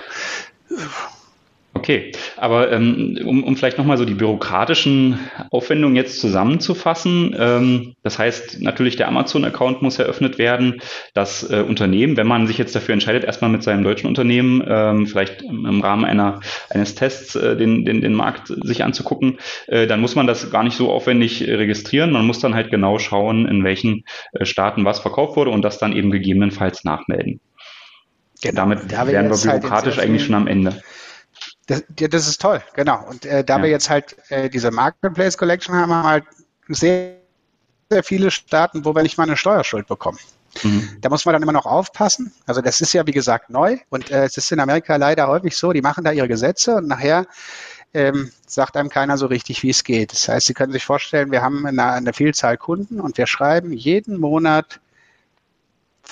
Okay, 1.84 2.14
aber 2.38 2.72
ähm, 2.72 3.20
um, 3.26 3.44
um 3.44 3.58
vielleicht 3.58 3.78
nochmal 3.78 3.98
so 3.98 4.06
die 4.06 4.14
bürokratischen 4.14 5.20
Aufwendungen 5.52 5.98
jetzt 5.98 6.22
zusammenzufassen, 6.22 7.36
ähm, 7.38 7.96
das 8.04 8.18
heißt 8.18 8.62
natürlich, 8.62 8.96
der 8.96 9.10
Amazon-Account 9.10 9.82
muss 9.82 10.00
eröffnet 10.00 10.38
werden. 10.38 10.80
Das 11.14 11.44
äh, 11.52 11.60
Unternehmen, 11.60 12.16
wenn 12.16 12.26
man 12.26 12.48
sich 12.48 12.58
jetzt 12.58 12.74
dafür 12.74 12.94
entscheidet, 12.94 13.26
erstmal 13.26 13.52
mit 13.52 13.64
seinem 13.64 13.84
deutschen 13.84 14.08
Unternehmen 14.08 14.64
ähm, 14.66 15.08
vielleicht 15.08 15.42
im 15.42 15.82
Rahmen 15.82 16.06
einer, 16.06 16.40
eines 16.70 16.96
Tests 16.96 17.36
äh, 17.36 17.58
den, 17.58 17.84
den, 17.84 18.00
den 18.00 18.14
Markt 18.14 18.48
sich 18.48 18.86
anzugucken, 18.86 19.40
äh, 19.68 19.86
dann 19.86 20.00
muss 20.00 20.16
man 20.16 20.26
das 20.26 20.52
gar 20.52 20.64
nicht 20.64 20.78
so 20.78 20.90
aufwendig 20.90 21.46
registrieren. 21.46 22.14
Man 22.14 22.26
muss 22.26 22.40
dann 22.40 22.56
halt 22.56 22.72
genau 22.72 22.98
schauen, 22.98 23.46
in 23.46 23.66
welchen 23.66 24.06
äh, 24.32 24.46
Staaten 24.46 24.86
was 24.86 25.00
verkauft 25.00 25.36
wurde 25.36 25.52
und 25.52 25.64
das 25.64 25.80
dann 25.80 25.92
eben 25.92 26.12
gegebenenfalls 26.12 26.86
nachmelden. 26.86 27.42
Genau. 28.42 28.56
Damit 28.56 28.90
da 28.90 29.06
wären 29.06 29.30
wir 29.30 29.36
halt 29.36 29.62
bürokratisch 29.62 29.98
halt 29.98 30.08
eigentlich 30.08 30.24
schon 30.24 30.36
am 30.36 30.48
Ende. 30.48 30.82
Das, 31.68 31.84
das 31.88 32.28
ist 32.28 32.42
toll, 32.42 32.62
genau. 32.74 33.06
Und 33.08 33.26
äh, 33.26 33.44
da 33.44 33.58
ja. 33.58 33.64
wir 33.64 33.70
jetzt 33.70 33.90
halt 33.90 34.18
äh, 34.30 34.50
diese 34.50 34.72
Marketplace 34.72 35.38
Collection 35.38 35.74
haben, 35.76 35.94
haben 35.94 36.04
wir 36.04 36.10
halt 36.10 36.26
sehr, 36.68 37.16
sehr 37.90 38.04
viele 38.04 38.32
Staaten, 38.32 38.84
wo 38.84 38.94
wir 38.94 39.04
nicht 39.04 39.18
mal 39.18 39.24
eine 39.24 39.38
Steuerschuld 39.38 39.88
bekommen. 39.88 40.20
Mhm. 40.62 40.98
Da 41.02 41.10
muss 41.10 41.26
man 41.26 41.34
dann 41.34 41.42
immer 41.42 41.54
noch 41.54 41.66
aufpassen. 41.66 42.34
Also 42.46 42.62
das 42.62 42.82
ist 42.82 42.94
ja, 42.94 43.08
wie 43.08 43.12
gesagt, 43.12 43.50
neu. 43.50 43.78
Und 43.90 44.12
äh, 44.12 44.26
es 44.26 44.38
ist 44.38 44.52
in 44.52 44.60
Amerika 44.60 44.96
leider 44.98 45.28
häufig 45.28 45.56
so, 45.56 45.72
die 45.72 45.82
machen 45.82 46.04
da 46.04 46.12
ihre 46.12 46.28
Gesetze 46.28 46.76
und 46.76 46.88
nachher 46.88 47.26
ähm, 47.94 48.32
sagt 48.46 48.76
einem 48.76 48.90
keiner 48.90 49.18
so 49.18 49.28
richtig, 49.28 49.64
wie 49.64 49.70
es 49.70 49.84
geht. 49.84 50.12
Das 50.12 50.28
heißt, 50.28 50.48
Sie 50.48 50.54
können 50.54 50.72
sich 50.72 50.86
vorstellen, 50.86 51.32
wir 51.32 51.42
haben 51.42 51.66
eine, 51.66 51.92
eine 51.92 52.14
Vielzahl 52.14 52.58
Kunden 52.58 53.00
und 53.00 53.18
wir 53.18 53.28
schreiben 53.28 53.72
jeden 53.72 54.20
Monat 54.20 54.80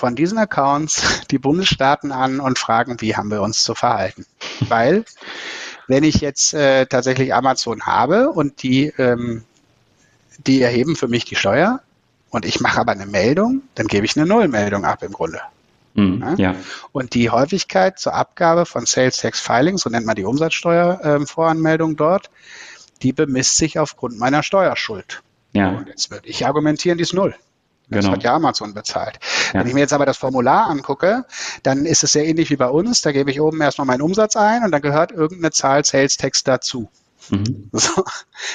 von 0.02 0.16
diesen 0.16 0.36
Accounts 0.36 1.20
die 1.30 1.38
Bundesstaaten 1.38 2.10
an 2.10 2.40
und 2.40 2.58
fragen, 2.58 3.00
wie 3.00 3.14
haben 3.14 3.30
wir 3.30 3.40
uns 3.40 3.62
zu 3.62 3.76
verhalten. 3.76 4.26
Weil, 4.68 5.04
wenn 5.86 6.02
ich 6.02 6.16
jetzt 6.16 6.54
äh, 6.54 6.86
tatsächlich 6.86 7.32
Amazon 7.32 7.82
habe 7.82 8.28
und 8.30 8.64
die, 8.64 8.86
ähm, 8.98 9.44
die 10.44 10.60
erheben 10.60 10.96
für 10.96 11.06
mich 11.06 11.24
die 11.24 11.36
Steuer 11.36 11.82
und 12.30 12.44
ich 12.44 12.60
mache 12.60 12.80
aber 12.80 12.90
eine 12.90 13.06
Meldung, 13.06 13.62
dann 13.76 13.86
gebe 13.86 14.04
ich 14.04 14.16
eine 14.16 14.26
Nullmeldung 14.26 14.84
ab 14.84 15.04
im 15.04 15.12
Grunde. 15.12 15.40
Mhm, 15.94 16.34
ja. 16.36 16.56
Und 16.90 17.14
die 17.14 17.30
Häufigkeit 17.30 18.00
zur 18.00 18.14
Abgabe 18.14 18.66
von 18.66 18.86
Sales 18.86 19.18
Tax 19.18 19.38
Filings, 19.38 19.82
so 19.82 19.90
nennt 19.90 20.04
man 20.04 20.16
die 20.16 20.24
Umsatzsteuervoranmeldung 20.24 21.92
äh, 21.92 21.96
dort, 21.96 22.28
die 23.02 23.12
bemisst 23.12 23.56
sich 23.56 23.78
aufgrund 23.78 24.18
meiner 24.18 24.42
Steuerschuld. 24.42 25.22
Ja. 25.52 25.68
Und 25.68 25.86
jetzt 25.86 26.10
würde 26.10 26.26
ich 26.26 26.44
argumentieren, 26.44 26.98
die 26.98 27.02
ist 27.02 27.14
null. 27.14 27.36
Das 27.92 28.04
genau. 28.04 28.16
hat 28.16 28.22
ja 28.22 28.34
Amazon 28.34 28.74
bezahlt. 28.74 29.18
Ja. 29.52 29.60
Wenn 29.60 29.68
ich 29.68 29.74
mir 29.74 29.80
jetzt 29.80 29.92
aber 29.92 30.06
das 30.06 30.16
Formular 30.16 30.68
angucke, 30.68 31.24
dann 31.62 31.86
ist 31.86 32.02
es 32.04 32.12
sehr 32.12 32.26
ähnlich 32.26 32.50
wie 32.50 32.56
bei 32.56 32.68
uns. 32.68 33.02
Da 33.02 33.12
gebe 33.12 33.30
ich 33.30 33.40
oben 33.40 33.60
erstmal 33.60 33.86
meinen 33.86 34.02
Umsatz 34.02 34.36
ein 34.36 34.64
und 34.64 34.72
dann 34.72 34.82
gehört 34.82 35.12
irgendeine 35.12 35.50
Zahl 35.50 35.84
Sales 35.84 36.16
Tax 36.16 36.44
dazu. 36.44 36.90
Mhm. 37.30 37.70
So, 37.72 38.04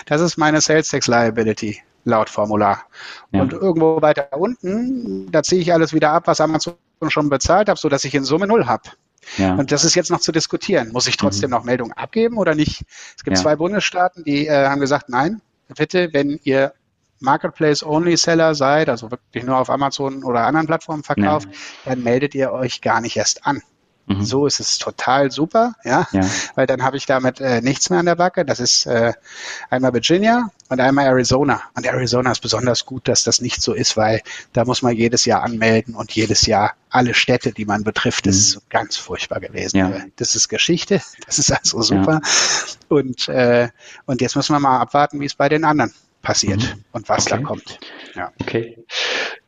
das 0.06 0.22
ist 0.22 0.38
meine 0.38 0.62
Sales 0.62 0.90
Tax 0.90 1.08
Liability 1.08 1.82
laut 2.04 2.30
Formular. 2.30 2.84
Ja. 3.32 3.42
Und 3.42 3.54
irgendwo 3.54 4.02
weiter 4.02 4.30
unten, 4.32 5.32
da 5.32 5.44
ziehe 5.44 5.62
ich 5.62 5.74
alles 5.74 5.94
wieder 5.94 6.12
ab, 6.12 6.24
was 6.26 6.42
Amazon 6.42 6.76
schon 7.10 7.30
bezahlt 7.30 7.70
hat, 7.70 7.78
sodass 7.78 8.04
ich 8.06 8.16
in 8.16 8.24
Summe 8.24 8.48
null 8.48 8.66
habe. 8.66 8.90
Ja. 9.38 9.56
Und 9.56 9.72
das 9.72 9.84
ist 9.84 9.96
jetzt 9.96 10.10
noch 10.10 10.22
zu 10.22 10.32
diskutieren. 10.32 10.92
Muss 10.94 11.08
ich 11.08 11.18
trotzdem 11.18 11.50
mhm. 11.50 11.58
noch 11.58 11.64
Meldungen 11.64 11.94
abgeben 11.94 12.38
oder 12.38 12.56
nicht? 12.56 12.86
Es 13.16 13.24
gibt 13.24 13.38
ja. 13.38 13.44
zwei 13.44 13.56
Bundesstaaten, 13.58 14.24
die 14.24 14.48
äh, 14.48 14.68
haben 14.68 14.80
gesagt, 14.80 15.10
nein, 15.10 15.42
bitte, 15.76 16.10
wenn 16.14 16.40
ihr 16.44 16.74
Marketplace-Only-Seller 17.20 18.56
seid, 18.56 18.90
also 18.90 19.12
wirklich 19.12 19.44
nur 19.44 19.58
auf 19.58 19.70
Amazon 19.70 20.24
oder 20.24 20.46
anderen 20.46 20.68
Plattformen 20.68 21.04
verkauft, 21.04 21.48
nee. 21.50 21.56
dann 21.86 22.04
meldet 22.04 22.36
ihr 22.36 22.52
euch 22.52 22.82
gar 22.82 23.02
nicht 23.02 23.18
erst 23.18 23.46
an. 23.46 23.62
Mhm. 24.08 24.24
So 24.24 24.48
ist 24.48 24.62
es 24.62 24.78
total 24.78 25.32
super, 25.32 25.74
ja, 25.84 26.08
ja. 26.14 26.22
weil 26.56 26.66
dann 26.66 26.82
habe 26.82 26.96
ich 26.96 27.06
damit 27.06 27.42
äh, 27.42 27.62
nichts 27.62 27.90
mehr 27.90 28.00
an 28.00 28.06
der 28.06 28.16
Backe. 28.16 28.46
Das 28.46 28.62
ist 28.62 28.86
äh, 28.86 29.12
einmal 29.70 29.94
Virginia 29.94 30.50
und 30.70 30.80
einmal 30.80 31.08
Arizona. 31.08 31.62
Und 31.76 31.86
Arizona 31.86 32.32
ist 32.32 32.40
besonders 32.40 32.86
gut, 32.86 33.10
dass 33.10 33.24
das 33.24 33.42
nicht 33.42 33.62
so 33.62 33.74
ist, 33.74 33.98
weil 33.98 34.22
da 34.54 34.64
muss 34.64 34.82
man 34.82 34.96
jedes 34.96 35.26
Jahr 35.26 35.44
anmelden 35.44 35.94
und 35.94 36.14
jedes 36.14 36.46
Jahr 36.46 36.76
alle 36.90 37.14
Städte, 37.14 37.52
die 37.52 37.66
man 37.66 37.84
betrifft, 37.84 38.28
das 38.28 38.36
mhm. 38.36 38.40
ist 38.40 38.70
ganz 38.70 38.96
furchtbar 38.96 39.42
gewesen. 39.42 39.78
Ja. 39.78 39.92
Das 40.16 40.36
ist 40.36 40.48
Geschichte, 40.48 41.02
das 41.26 41.38
ist 41.38 41.52
also 41.52 41.82
super. 41.82 42.22
Ja. 42.24 42.30
Und, 42.88 43.28
äh, 43.28 43.68
und 44.06 44.22
jetzt 44.22 44.38
müssen 44.38 44.54
wir 44.56 44.62
mal 44.62 44.80
abwarten, 44.80 45.20
wie 45.20 45.26
es 45.26 45.36
bei 45.36 45.50
den 45.50 45.66
anderen 45.66 45.94
passiert 46.28 46.60
mhm. 46.60 46.84
und 46.92 47.08
was 47.08 47.26
okay. 47.26 47.38
da 47.38 47.42
kommt. 47.42 47.80
Ja. 48.16 48.34
Okay. 48.42 48.78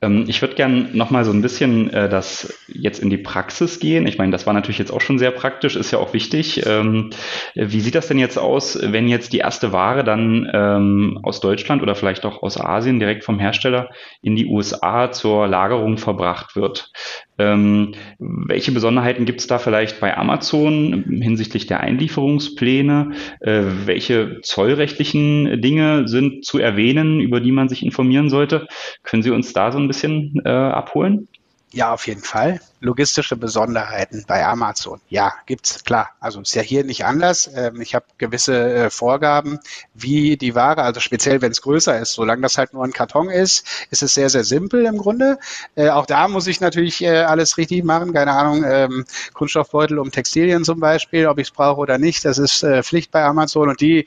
Ähm, 0.02 0.26
ich 0.28 0.42
würde 0.42 0.56
gerne 0.56 0.90
nochmal 0.94 1.26
so 1.26 1.32
ein 1.32 1.42
bisschen 1.42 1.90
äh, 1.92 2.10
das 2.10 2.60
jetzt 2.68 3.00
in 3.00 3.10
die 3.10 3.18
Praxis 3.18 3.80
gehen. 3.80 4.08
Ich 4.08 4.18
meine, 4.18 4.32
das 4.32 4.46
war 4.46 4.54
natürlich 4.54 4.78
jetzt 4.78 4.92
auch 4.92 5.02
schon 5.02 5.20
sehr 5.20 5.32
praktisch, 5.32 5.76
ist 5.76 5.92
ja 5.92 6.00
auch 6.00 6.14
wichtig. 6.14 6.66
Ähm, 6.66 7.10
wie 7.56 7.82
sieht 7.82 7.96
das 7.96 8.08
denn 8.08 8.20
jetzt 8.20 8.38
aus, 8.38 8.80
wenn 8.82 9.08
jetzt 9.08 9.34
die 9.34 9.40
erste 9.40 9.74
Ware 9.74 10.04
dann 10.04 10.50
ähm, 10.54 11.20
aus 11.24 11.40
Deutschland 11.40 11.82
oder 11.82 11.96
vielleicht 11.96 12.26
auch 12.26 12.42
aus 12.44 12.60
Asien 12.60 13.00
direkt 13.00 13.24
vom 13.24 13.40
Hersteller 13.40 13.90
in 14.22 14.36
die 14.36 14.46
USA 14.46 15.12
zur 15.12 15.48
Lagerung 15.48 15.98
verbracht 15.98 16.56
wird? 16.56 16.92
Ähm, 17.40 17.94
welche 18.20 18.74
Besonderheiten 18.74 19.24
gibt 19.24 19.40
es 19.40 19.48
da 19.48 19.60
vielleicht 19.60 20.02
bei 20.02 20.16
Amazon 20.16 21.06
hinsichtlich 21.22 21.68
der 21.68 21.80
Einlieferungspläne? 21.80 23.12
Äh, 23.40 23.62
welche 23.86 24.42
zollrechtlichen 24.42 25.62
Dinge 25.62 26.08
sind 26.10 26.44
zu 26.44 26.60
erwähnen, 26.60 27.22
über 27.22 27.40
die 27.40 27.54
man 27.54 27.70
sich 27.70 27.82
informieren 27.82 28.30
sollte? 28.30 28.68
Können 29.04 29.24
Sie 29.24 29.32
uns 29.32 29.54
da 29.54 29.72
so 29.72 29.80
ein 29.80 29.88
bisschen 29.90 30.42
äh, 30.46 30.50
abholen? 30.50 31.28
Ja, 31.72 31.94
auf 31.94 32.08
jeden 32.08 32.24
Fall 32.24 32.62
logistische 32.80 33.36
Besonderheiten 33.36 34.26
bei 34.28 34.46
Amazon? 34.46 35.02
Ja, 35.10 35.34
gibt's 35.46 35.84
klar. 35.84 36.12
Also 36.20 36.42
ist 36.42 36.56
ja 36.56 36.62
hier 36.62 36.84
nicht 36.84 37.06
anders. 37.06 37.50
Ähm, 37.54 37.82
ich 37.82 37.96
habe 37.96 38.06
gewisse 38.18 38.74
äh, 38.74 38.90
Vorgaben, 38.90 39.60
wie 39.94 40.38
die 40.38 40.56
Ware, 40.56 40.84
also 40.84 41.00
speziell 41.00 41.42
wenn 41.42 41.52
es 41.52 41.62
größer 41.62 42.00
ist, 42.00 42.14
solange 42.14 42.42
das 42.42 42.58
halt 42.58 42.74
nur 42.74 42.84
ein 42.84 42.94
Karton 42.94 43.30
ist, 43.30 43.66
ist 43.92 44.04
es 44.04 44.14
sehr, 44.14 44.30
sehr 44.30 44.44
simpel 44.44 44.86
im 44.86 44.98
Grunde. 44.98 45.40
Äh, 45.76 45.90
auch 45.90 46.06
da 46.06 46.28
muss 46.28 46.48
ich 46.48 46.62
natürlich 46.62 47.04
äh, 47.04 47.24
alles 47.24 47.58
richtig 47.58 47.84
machen. 47.84 48.14
Keine 48.14 48.32
Ahnung, 48.32 48.64
ähm, 48.66 49.06
Kunststoffbeutel 49.34 50.00
um 50.00 50.12
Textilien 50.12 50.64
zum 50.64 50.80
Beispiel, 50.80 51.28
ob 51.28 51.40
ich 51.40 51.48
es 51.48 51.52
brauche 51.52 51.80
oder 51.80 51.98
nicht, 51.98 52.26
das 52.26 52.38
ist 52.38 52.66
Pflicht 52.82 53.12
bei 53.12 53.24
Amazon 53.24 53.70
und 53.70 53.82
die 53.82 54.06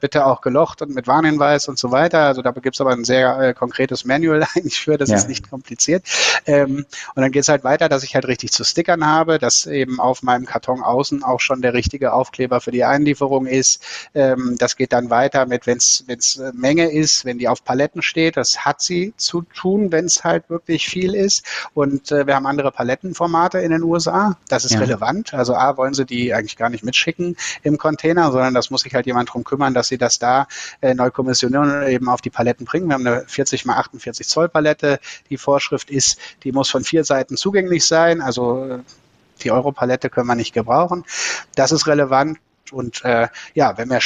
bitte 0.00 0.26
auch 0.26 0.40
gelocht 0.40 0.82
und 0.82 0.94
mit 0.94 1.06
Warnhinweis 1.06 1.68
und 1.68 1.78
so 1.78 1.90
weiter. 1.90 2.20
Also 2.20 2.42
da 2.42 2.50
gibt's 2.52 2.80
aber 2.80 2.92
ein 2.92 3.04
sehr 3.04 3.54
konkretes 3.54 4.04
Manual 4.04 4.46
eigentlich 4.54 4.80
für, 4.80 4.96
das 4.96 5.10
ja. 5.10 5.16
ist 5.16 5.28
nicht 5.28 5.48
kompliziert. 5.48 6.04
Ähm, 6.46 6.86
und 7.14 7.22
dann 7.22 7.32
geht's 7.32 7.48
halt 7.48 7.64
weiter, 7.64 7.88
dass 7.88 8.02
ich 8.02 8.05
halt 8.14 8.26
richtig 8.26 8.52
zu 8.52 8.64
stickern 8.64 9.06
habe, 9.06 9.38
dass 9.38 9.66
eben 9.66 10.00
auf 10.00 10.22
meinem 10.22 10.46
Karton 10.46 10.82
außen 10.82 11.22
auch 11.22 11.40
schon 11.40 11.62
der 11.62 11.74
richtige 11.74 12.12
Aufkleber 12.12 12.60
für 12.60 12.70
die 12.70 12.84
Einlieferung 12.84 13.46
ist. 13.46 13.82
Ähm, 14.14 14.56
das 14.58 14.76
geht 14.76 14.92
dann 14.92 15.10
weiter 15.10 15.46
mit, 15.46 15.66
wenn 15.66 15.78
es 15.78 16.36
äh, 16.38 16.52
Menge 16.54 16.90
ist, 16.90 17.24
wenn 17.24 17.38
die 17.38 17.48
auf 17.48 17.64
Paletten 17.64 18.02
steht. 18.02 18.36
Das 18.36 18.64
hat 18.64 18.80
sie 18.80 19.12
zu 19.16 19.42
tun, 19.42 19.92
wenn 19.92 20.06
es 20.06 20.24
halt 20.24 20.48
wirklich 20.50 20.86
viel 20.86 21.14
ist. 21.14 21.44
Und 21.74 22.12
äh, 22.12 22.26
wir 22.26 22.34
haben 22.34 22.46
andere 22.46 22.70
Palettenformate 22.70 23.58
in 23.58 23.70
den 23.70 23.82
USA. 23.82 24.36
Das 24.48 24.64
ist 24.64 24.74
ja. 24.74 24.80
relevant. 24.80 25.34
Also 25.34 25.54
A, 25.54 25.76
wollen 25.76 25.94
sie 25.94 26.04
die 26.04 26.32
eigentlich 26.34 26.56
gar 26.56 26.70
nicht 26.70 26.84
mitschicken 26.84 27.36
im 27.62 27.78
Container, 27.78 28.30
sondern 28.32 28.54
das 28.54 28.70
muss 28.70 28.82
sich 28.82 28.94
halt 28.94 29.06
jemand 29.06 29.32
drum 29.32 29.44
kümmern, 29.44 29.74
dass 29.74 29.88
sie 29.88 29.98
das 29.98 30.18
da 30.18 30.46
äh, 30.80 30.94
neu 30.94 31.10
kommissionieren 31.10 31.86
eben 31.88 32.08
auf 32.08 32.20
die 32.20 32.30
Paletten 32.30 32.66
bringen. 32.66 32.88
Wir 32.88 32.94
haben 32.94 33.06
eine 33.06 33.24
40 33.26 33.64
mal 33.64 33.76
48 33.76 34.26
Zoll 34.26 34.48
Palette. 34.48 34.98
Die 35.30 35.36
Vorschrift 35.36 35.90
ist, 35.90 36.18
die 36.44 36.52
muss 36.52 36.70
von 36.70 36.84
vier 36.84 37.04
Seiten 37.04 37.36
zugänglich 37.36 37.86
sein 37.86 37.95
sein. 37.96 38.20
Also 38.20 38.80
die 39.42 39.50
Europalette 39.50 40.10
können 40.10 40.26
wir 40.26 40.34
nicht 40.34 40.52
gebrauchen. 40.52 41.04
Das 41.54 41.72
ist 41.72 41.86
relevant. 41.86 42.38
Und 42.72 43.04
äh, 43.04 43.28
ja, 43.54 43.78
wenn 43.78 43.90
wir 43.90 44.00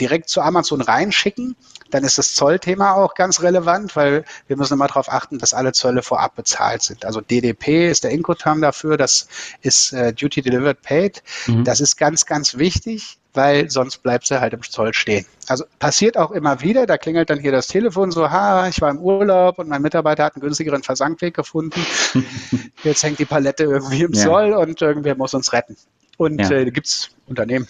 direkt 0.00 0.30
zu 0.30 0.40
Amazon 0.40 0.80
reinschicken, 0.80 1.54
dann 1.90 2.02
ist 2.02 2.16
das 2.16 2.34
Zollthema 2.34 2.94
auch 2.94 3.14
ganz 3.14 3.42
relevant, 3.42 3.94
weil 3.94 4.24
wir 4.46 4.56
müssen 4.56 4.74
immer 4.74 4.86
darauf 4.86 5.12
achten, 5.12 5.38
dass 5.38 5.52
alle 5.52 5.72
Zölle 5.72 6.02
vorab 6.02 6.34
bezahlt 6.34 6.82
sind. 6.82 7.04
Also 7.04 7.20
DDP 7.20 7.90
ist 7.90 8.04
der 8.04 8.10
Incoterm 8.12 8.62
dafür, 8.62 8.96
das 8.96 9.28
ist 9.60 9.92
äh, 9.92 10.14
Duty 10.14 10.40
Delivered 10.40 10.80
Paid. 10.80 11.22
Mhm. 11.46 11.64
Das 11.64 11.80
ist 11.80 11.96
ganz, 11.98 12.24
ganz 12.24 12.56
wichtig 12.56 13.19
weil 13.34 13.70
sonst 13.70 14.02
bleibt 14.02 14.26
sie 14.26 14.40
halt 14.40 14.52
im 14.52 14.62
Zoll 14.62 14.92
stehen. 14.94 15.24
Also 15.46 15.64
passiert 15.78 16.16
auch 16.16 16.30
immer 16.30 16.60
wieder, 16.60 16.86
da 16.86 16.98
klingelt 16.98 17.30
dann 17.30 17.38
hier 17.38 17.52
das 17.52 17.66
Telefon 17.66 18.10
so, 18.10 18.30
ha, 18.30 18.68
ich 18.68 18.80
war 18.80 18.90
im 18.90 18.98
Urlaub 18.98 19.58
und 19.58 19.68
mein 19.68 19.82
Mitarbeiter 19.82 20.24
hat 20.24 20.34
einen 20.34 20.42
günstigeren 20.42 20.82
Versandweg 20.82 21.34
gefunden. 21.34 21.84
Jetzt 22.84 23.02
hängt 23.02 23.18
die 23.18 23.24
Palette 23.24 23.64
irgendwie 23.64 24.02
im 24.02 24.12
ja. 24.12 24.24
Zoll 24.24 24.52
und 24.52 24.80
irgendwer 24.80 25.16
muss 25.16 25.34
uns 25.34 25.52
retten. 25.52 25.76
Und 26.16 26.40
ja. 26.40 26.50
äh, 26.50 26.70
gibt 26.70 26.86
es 26.86 27.10
Unternehmen, 27.26 27.66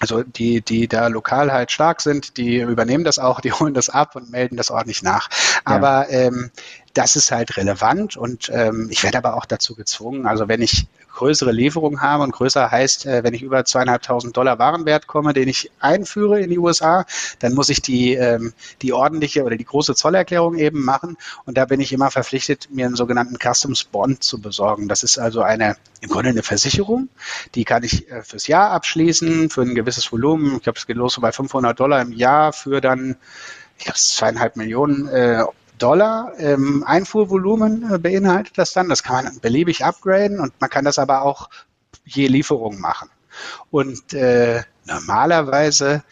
also 0.00 0.22
die, 0.22 0.60
die 0.60 0.86
da 0.86 1.08
lokal 1.08 1.52
halt 1.52 1.72
stark 1.72 2.00
sind, 2.00 2.36
die 2.36 2.60
übernehmen 2.60 3.04
das 3.04 3.18
auch, 3.18 3.40
die 3.40 3.52
holen 3.52 3.74
das 3.74 3.90
ab 3.90 4.16
und 4.16 4.30
melden 4.30 4.56
das 4.56 4.70
ordentlich 4.70 5.02
nach. 5.02 5.28
Aber 5.64 6.08
ähm, 6.10 6.50
das 6.94 7.16
ist 7.16 7.30
halt 7.30 7.56
relevant 7.56 8.16
und 8.16 8.50
ähm, 8.52 8.88
ich 8.90 9.02
werde 9.02 9.18
aber 9.18 9.36
auch 9.36 9.44
dazu 9.44 9.74
gezwungen, 9.74 10.26
also 10.26 10.48
wenn 10.48 10.62
ich 10.62 10.86
größere 11.14 11.52
Lieferungen 11.52 12.00
habe 12.00 12.22
und 12.22 12.32
größer 12.32 12.70
heißt, 12.70 13.06
äh, 13.06 13.24
wenn 13.24 13.34
ich 13.34 13.42
über 13.42 13.64
zweieinhalbtausend 13.64 14.36
Dollar 14.36 14.58
Warenwert 14.58 15.06
komme, 15.06 15.32
den 15.32 15.48
ich 15.48 15.70
einführe 15.80 16.40
in 16.40 16.50
die 16.50 16.58
USA, 16.58 17.04
dann 17.40 17.54
muss 17.54 17.68
ich 17.68 17.82
die, 17.82 18.14
ähm, 18.14 18.52
die 18.82 18.92
ordentliche 18.92 19.44
oder 19.44 19.56
die 19.56 19.64
große 19.64 19.94
Zollerklärung 19.94 20.56
eben 20.56 20.84
machen 20.84 21.16
und 21.44 21.58
da 21.58 21.64
bin 21.64 21.80
ich 21.80 21.92
immer 21.92 22.10
verpflichtet, 22.10 22.68
mir 22.70 22.86
einen 22.86 22.96
sogenannten 22.96 23.36
Customs 23.36 23.84
Bond 23.84 24.22
zu 24.22 24.40
besorgen. 24.40 24.88
Das 24.88 25.02
ist 25.02 25.18
also 25.18 25.42
eine, 25.42 25.76
im 26.00 26.08
Grunde 26.08 26.30
eine 26.30 26.42
Versicherung, 26.42 27.08
die 27.54 27.64
kann 27.64 27.82
ich 27.82 28.10
äh, 28.10 28.22
fürs 28.22 28.46
Jahr 28.46 28.70
abschließen, 28.70 29.50
für 29.50 29.62
ein 29.62 29.74
gewisses 29.74 30.10
Volumen. 30.12 30.56
Ich 30.56 30.62
glaube, 30.62 30.78
es 30.78 30.86
geht 30.86 30.96
los 30.96 31.18
bei 31.20 31.32
500 31.32 31.78
Dollar 31.78 32.00
im 32.00 32.12
Jahr 32.12 32.52
für 32.52 32.80
dann 32.80 33.16
ich 33.78 33.84
glaube, 33.84 33.98
zweieinhalb 33.98 34.56
Millionen 34.56 35.08
äh, 35.08 35.44
Dollar 35.78 36.32
ähm, 36.38 36.84
Einfuhrvolumen 36.86 37.94
äh, 37.94 37.98
beinhaltet 37.98 38.58
das 38.58 38.72
dann. 38.72 38.88
Das 38.88 39.02
kann 39.02 39.24
man 39.24 39.40
beliebig 39.40 39.84
upgraden 39.84 40.40
und 40.40 40.60
man 40.60 40.70
kann 40.70 40.84
das 40.84 40.98
aber 40.98 41.22
auch 41.22 41.48
je 42.04 42.26
Lieferung 42.26 42.80
machen. 42.80 43.08
Und 43.70 44.12
äh, 44.14 44.62
normalerweise 44.84 46.02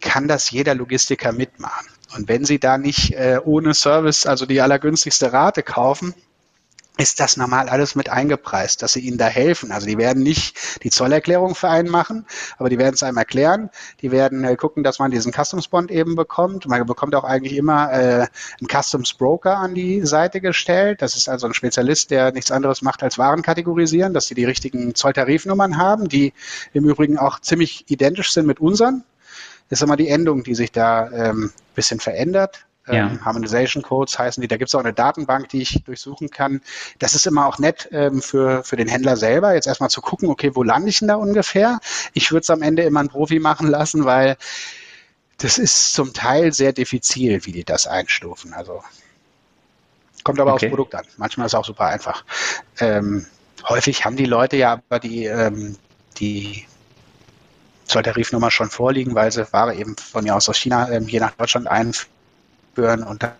kann 0.00 0.28
das 0.28 0.50
jeder 0.50 0.74
Logistiker 0.74 1.32
mitmachen. 1.32 1.86
Und 2.14 2.28
wenn 2.28 2.44
Sie 2.44 2.58
da 2.58 2.78
nicht 2.78 3.12
äh, 3.12 3.40
ohne 3.44 3.74
Service, 3.74 4.26
also 4.26 4.46
die 4.46 4.60
allergünstigste 4.60 5.32
Rate 5.32 5.62
kaufen, 5.62 6.14
ist 6.98 7.20
das 7.20 7.36
normal 7.36 7.68
alles 7.68 7.94
mit 7.94 8.08
eingepreist, 8.08 8.82
dass 8.82 8.94
sie 8.94 9.00
ihnen 9.00 9.18
da 9.18 9.26
helfen. 9.26 9.70
Also 9.70 9.86
die 9.86 9.98
werden 9.98 10.22
nicht 10.22 10.82
die 10.82 10.90
Zollerklärung 10.90 11.54
für 11.54 11.68
einen 11.68 11.90
machen, 11.90 12.26
aber 12.58 12.70
die 12.70 12.78
werden 12.78 12.94
es 12.94 13.02
einem 13.02 13.18
erklären. 13.18 13.70
Die 14.00 14.10
werden 14.10 14.44
äh, 14.44 14.56
gucken, 14.56 14.82
dass 14.82 14.98
man 14.98 15.10
diesen 15.10 15.32
Customs 15.32 15.68
Bond 15.68 15.90
eben 15.90 16.14
bekommt. 16.14 16.66
Man 16.66 16.86
bekommt 16.86 17.14
auch 17.14 17.24
eigentlich 17.24 17.56
immer 17.56 17.92
äh, 17.92 18.26
einen 18.60 18.82
Customs 18.82 19.12
Broker 19.12 19.58
an 19.58 19.74
die 19.74 20.06
Seite 20.06 20.40
gestellt. 20.40 21.02
Das 21.02 21.16
ist 21.16 21.28
also 21.28 21.46
ein 21.46 21.54
Spezialist, 21.54 22.10
der 22.10 22.32
nichts 22.32 22.50
anderes 22.50 22.80
macht 22.80 23.02
als 23.02 23.18
Waren 23.18 23.42
kategorisieren, 23.42 24.14
dass 24.14 24.26
sie 24.26 24.34
die 24.34 24.44
richtigen 24.44 24.94
Zolltarifnummern 24.94 25.76
haben, 25.76 26.08
die 26.08 26.32
im 26.72 26.88
Übrigen 26.88 27.18
auch 27.18 27.40
ziemlich 27.40 27.84
identisch 27.90 28.32
sind 28.32 28.46
mit 28.46 28.60
unseren. 28.60 29.04
Das 29.68 29.80
ist 29.80 29.82
immer 29.82 29.96
die 29.96 30.08
Endung, 30.08 30.44
die 30.44 30.54
sich 30.54 30.72
da 30.72 31.10
ähm, 31.10 31.52
bisschen 31.74 32.00
verändert. 32.00 32.66
Ja. 32.88 33.08
Ähm, 33.08 33.24
Harmonization 33.24 33.82
Codes 33.82 34.18
heißen 34.18 34.40
die. 34.40 34.48
Da 34.48 34.56
gibt 34.56 34.68
es 34.68 34.74
auch 34.74 34.80
eine 34.80 34.92
Datenbank, 34.92 35.48
die 35.48 35.62
ich 35.62 35.82
durchsuchen 35.84 36.30
kann. 36.30 36.60
Das 36.98 37.14
ist 37.14 37.26
immer 37.26 37.46
auch 37.46 37.58
nett 37.58 37.88
ähm, 37.92 38.22
für, 38.22 38.62
für 38.62 38.76
den 38.76 38.88
Händler 38.88 39.16
selber, 39.16 39.54
jetzt 39.54 39.66
erstmal 39.66 39.90
zu 39.90 40.00
gucken, 40.00 40.28
okay, 40.28 40.52
wo 40.54 40.62
lande 40.62 40.88
ich 40.88 41.00
denn 41.00 41.08
da 41.08 41.16
ungefähr? 41.16 41.80
Ich 42.12 42.30
würde 42.30 42.42
es 42.42 42.50
am 42.50 42.62
Ende 42.62 42.82
immer 42.82 43.00
ein 43.00 43.08
Profi 43.08 43.38
machen 43.40 43.68
lassen, 43.68 44.04
weil 44.04 44.36
das 45.38 45.58
ist 45.58 45.92
zum 45.94 46.12
Teil 46.12 46.52
sehr 46.52 46.72
diffizil, 46.72 47.44
wie 47.44 47.52
die 47.52 47.64
das 47.64 47.86
einstufen. 47.86 48.54
Also 48.54 48.82
kommt 50.22 50.40
aber 50.40 50.54
okay. 50.54 50.66
aufs 50.66 50.70
Produkt 50.70 50.94
an. 50.94 51.04
Manchmal 51.16 51.46
ist 51.46 51.52
es 51.52 51.58
auch 51.58 51.64
super 51.64 51.86
einfach. 51.86 52.24
Ähm, 52.78 53.26
häufig 53.68 54.04
haben 54.04 54.16
die 54.16 54.24
Leute 54.24 54.56
ja 54.56 54.72
aber 54.72 55.00
die, 55.00 55.24
ähm, 55.24 55.76
die 56.18 56.64
Zolltarifnummer 57.86 58.50
schon 58.50 58.70
vorliegen, 58.70 59.14
weil 59.14 59.30
sie 59.32 59.52
Ware 59.52 59.74
eben 59.74 59.96
von 59.96 60.24
mir 60.24 60.34
aus 60.36 60.48
aus 60.48 60.56
China 60.56 60.90
ähm, 60.90 61.06
hier 61.06 61.20
nach 61.20 61.32
Deutschland 61.32 61.66
einführen 61.66 62.15
spüren 62.76 63.02
und 63.02 63.22
dann 63.22 63.32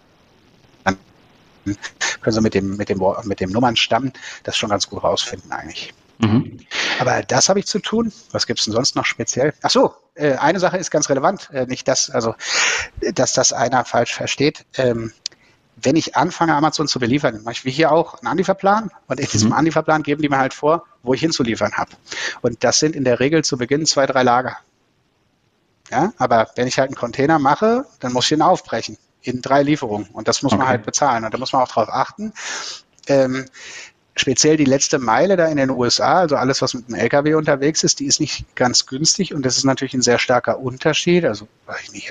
können 2.22 2.34
Sie 2.34 2.40
mit 2.40 2.54
dem, 2.54 2.76
mit 2.76 2.88
dem, 2.88 3.02
mit 3.24 3.40
dem 3.40 3.50
Nummernstamm 3.50 4.12
das 4.44 4.56
schon 4.56 4.70
ganz 4.70 4.88
gut 4.88 5.02
rausfinden 5.02 5.52
eigentlich. 5.52 5.92
Mhm. 6.18 6.60
Aber 7.00 7.22
das 7.22 7.48
habe 7.50 7.58
ich 7.58 7.66
zu 7.66 7.80
tun. 7.80 8.12
Was 8.30 8.46
gibt 8.46 8.60
es 8.60 8.64
denn 8.64 8.72
sonst 8.72 8.96
noch 8.96 9.04
speziell? 9.04 9.52
Ach 9.62 9.70
so, 9.70 9.92
äh, 10.14 10.36
eine 10.36 10.58
Sache 10.58 10.78
ist 10.78 10.90
ganz 10.90 11.10
relevant. 11.10 11.50
Äh, 11.52 11.66
nicht 11.66 11.86
das, 11.86 12.08
also, 12.08 12.34
dass 13.12 13.34
das 13.34 13.52
einer 13.52 13.84
falsch 13.84 14.14
versteht. 14.14 14.64
Ähm, 14.78 15.12
wenn 15.76 15.96
ich 15.96 16.16
anfange, 16.16 16.54
Amazon 16.54 16.88
zu 16.88 16.98
beliefern, 16.98 17.42
mache 17.42 17.52
ich 17.52 17.64
wie 17.66 17.70
hier 17.70 17.92
auch 17.92 18.14
einen 18.14 18.28
Anlieferplan 18.28 18.90
und 19.08 19.20
in 19.20 19.26
diesem 19.26 19.50
mhm. 19.50 19.56
Anlieferplan 19.56 20.02
geben 20.02 20.22
die 20.22 20.30
mir 20.30 20.38
halt 20.38 20.54
vor, 20.54 20.84
wo 21.02 21.12
ich 21.12 21.20
hinzuliefern 21.20 21.72
habe. 21.72 21.90
Und 22.40 22.64
das 22.64 22.78
sind 22.78 22.96
in 22.96 23.04
der 23.04 23.20
Regel 23.20 23.44
zu 23.44 23.58
Beginn 23.58 23.84
zwei, 23.84 24.06
drei 24.06 24.22
Lager. 24.22 24.56
Ja, 25.90 26.12
aber 26.16 26.48
wenn 26.56 26.66
ich 26.66 26.78
halt 26.78 26.88
einen 26.88 26.96
Container 26.96 27.38
mache, 27.38 27.84
dann 28.00 28.12
muss 28.12 28.24
ich 28.24 28.32
ihn 28.32 28.42
aufbrechen 28.42 28.96
in 29.26 29.42
drei 29.42 29.62
Lieferungen. 29.62 30.08
Und 30.12 30.28
das 30.28 30.42
muss 30.42 30.52
okay. 30.52 30.60
man 30.60 30.68
halt 30.68 30.84
bezahlen. 30.84 31.24
Und 31.24 31.34
da 31.34 31.38
muss 31.38 31.52
man 31.52 31.62
auch 31.62 31.68
darauf 31.68 31.88
achten. 31.88 32.32
Ähm, 33.08 33.46
speziell 34.16 34.56
die 34.56 34.64
letzte 34.64 34.98
Meile 34.98 35.36
da 35.36 35.46
in 35.46 35.58
den 35.58 35.70
USA, 35.70 36.20
also 36.20 36.36
alles, 36.36 36.62
was 36.62 36.74
mit 36.74 36.88
dem 36.88 36.94
LKW 36.94 37.34
unterwegs 37.34 37.84
ist, 37.84 38.00
die 38.00 38.06
ist 38.06 38.18
nicht 38.18 38.56
ganz 38.56 38.86
günstig 38.86 39.34
und 39.34 39.44
das 39.44 39.58
ist 39.58 39.64
natürlich 39.64 39.94
ein 39.94 40.02
sehr 40.02 40.18
starker 40.18 40.58
Unterschied. 40.58 41.24
Also 41.26 41.46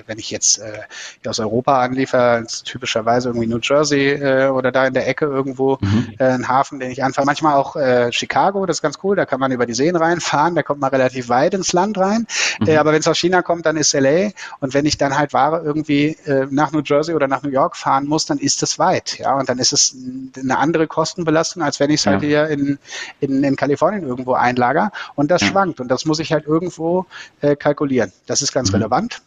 wenn 0.06 0.20
ich 0.20 0.30
jetzt 0.30 0.60
äh, 0.60 0.82
aus 1.28 1.40
Europa 1.40 1.82
anliefere, 1.82 2.46
typischerweise 2.64 3.30
irgendwie 3.30 3.48
New 3.48 3.60
Jersey 3.62 4.12
äh, 4.12 4.50
oder 4.50 4.72
da 4.72 4.86
in 4.86 4.94
der 4.94 5.08
Ecke 5.08 5.26
irgendwo 5.26 5.78
mhm. 5.82 6.14
äh, 6.20 6.26
ein 6.26 6.48
Hafen, 6.48 6.80
den 6.80 6.92
ich 6.92 7.04
anfahre. 7.04 7.26
Manchmal 7.26 7.56
auch 7.56 7.76
äh, 7.76 8.12
Chicago, 8.12 8.66
das 8.66 8.78
ist 8.78 8.82
ganz 8.82 9.00
cool, 9.04 9.16
da 9.16 9.26
kann 9.26 9.40
man 9.40 9.52
über 9.52 9.66
die 9.66 9.74
Seen 9.74 9.96
reinfahren, 9.96 10.56
da 10.56 10.64
kommt 10.64 10.82
man 10.82 10.92
relativ 10.92 11.30
weit 11.30 11.54
ins 11.54 11.74
Land 11.74 11.98
rein. 11.98 12.28
Mhm. 12.60 12.68
Äh, 12.68 12.78
aber 12.78 12.92
wenn 12.92 13.00
es 13.00 13.08
aus 13.08 13.18
China 13.18 13.42
kommt, 13.42 13.66
dann 13.66 13.78
ist 13.78 13.94
LA 13.94 14.30
und 14.60 14.74
wenn 14.74 14.86
ich 14.86 14.98
dann 14.98 15.18
halt 15.18 15.34
Ware 15.34 15.64
irgendwie 15.64 16.18
äh, 16.26 16.46
nach 16.52 16.72
New 16.72 16.82
Jersey 16.86 17.16
oder 17.16 17.28
nach 17.28 17.42
New 17.42 17.50
York 17.50 17.76
fahren 17.76 18.06
muss, 18.06 18.26
dann 18.26 18.38
ist 18.38 18.62
es 18.62 18.78
weit. 18.78 19.18
Ja, 19.18 19.36
und 19.36 19.50
dann 19.50 19.58
ist 19.58 19.74
es 19.74 19.96
eine 20.38 20.58
andere 20.58 20.86
Kostenbelastung, 20.86 21.64
als 21.64 21.80
wenn 21.80 21.90
ich 21.90 21.95
es 22.02 22.06
halt 22.06 22.22
ja. 22.24 22.28
hier 22.28 22.48
in, 22.48 22.80
in, 23.20 23.44
in 23.44 23.56
Kalifornien 23.56 24.04
irgendwo 24.04 24.34
einlager. 24.34 24.92
Und 25.16 25.32
das 25.32 25.42
ja. 25.42 25.48
schwankt 25.48 25.80
und 25.80 25.90
das 25.90 26.06
muss 26.06 26.20
ich 26.20 26.32
halt 26.32 26.46
irgendwo 26.46 27.06
äh, 27.42 27.56
kalkulieren. 27.56 28.12
Das 28.26 28.42
ist 28.42 28.52
ganz 28.52 28.70
mhm. 28.70 28.76
relevant. 28.76 29.22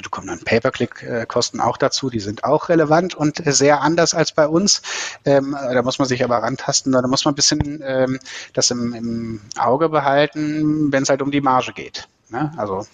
Du 0.00 0.10
kommen 0.10 0.28
dann 0.28 0.38
Pay-per-Click-Kosten 0.38 1.60
auch 1.60 1.76
dazu, 1.76 2.08
die 2.08 2.20
sind 2.20 2.44
auch 2.44 2.68
relevant 2.68 3.16
und 3.16 3.42
sehr 3.44 3.80
anders 3.82 4.14
als 4.14 4.30
bei 4.30 4.46
uns. 4.46 4.80
Ähm, 5.24 5.56
da 5.58 5.82
muss 5.82 5.98
man 5.98 6.06
sich 6.06 6.22
aber 6.22 6.36
rantasten, 6.36 6.92
da 6.92 7.02
muss 7.08 7.24
man 7.24 7.32
ein 7.32 7.34
bisschen 7.34 7.82
ähm, 7.84 8.20
das 8.52 8.70
im, 8.70 8.94
im 8.94 9.40
Auge 9.58 9.88
behalten, 9.88 10.92
wenn 10.92 11.02
es 11.02 11.08
halt 11.08 11.20
um 11.20 11.32
die 11.32 11.40
Marge 11.40 11.72
geht. 11.72 12.06
Ne? 12.30 12.52
Also 12.56 12.86